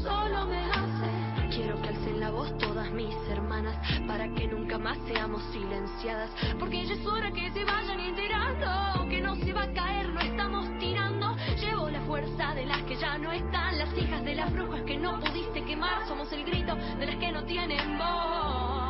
solo 0.02 0.48
me 0.48 0.58
hace. 0.72 1.56
Quiero 1.56 1.80
que 1.84 1.90
alcen 1.90 2.20
la 2.20 2.32
voz 2.32 2.58
todas 2.58 2.90
mis 2.92 3.16
hermanas, 3.30 3.78
para 4.08 4.28
que 4.34 4.48
nunca 4.48 4.80
más 4.80 4.98
seamos 5.06 5.44
silenciadas, 5.54 6.32
porque 6.58 6.84
ya 6.88 6.96
es 6.96 7.06
hora 7.06 7.32
que 7.32 7.52
se 7.52 7.64
vayan 7.64 8.00
enterando, 8.00 9.08
que 9.08 9.22
no 9.22 9.36
se 9.36 9.54
va 9.54 9.64
a 9.64 9.74
caer, 9.74 10.08
lo 10.10 10.20
estamos 10.20 10.68
tirando, 10.80 11.36
llevo 11.60 11.90
la 11.92 12.02
fuerza 12.02 12.56
de 12.56 12.66
las 12.66 12.82
que 12.84 12.96
ya 12.96 13.20
no 13.20 13.32
están, 13.32 13.78
las 13.78 13.96
hijas 13.96 14.26
de 14.26 14.34
las 14.34 14.52
brujas 14.52 14.82
que 14.82 14.98
no 14.98 15.20
pudiste 15.20 15.64
quemar, 15.64 16.08
somos 16.08 16.32
el 16.34 16.44
grito 16.44 16.76
de 16.76 17.06
las 17.06 17.16
que 17.18 17.32
no 17.32 17.44
tienen 17.44 18.00
voz 18.00 18.85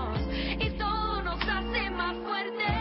más 2.05 2.15
fuerte. 2.17 2.74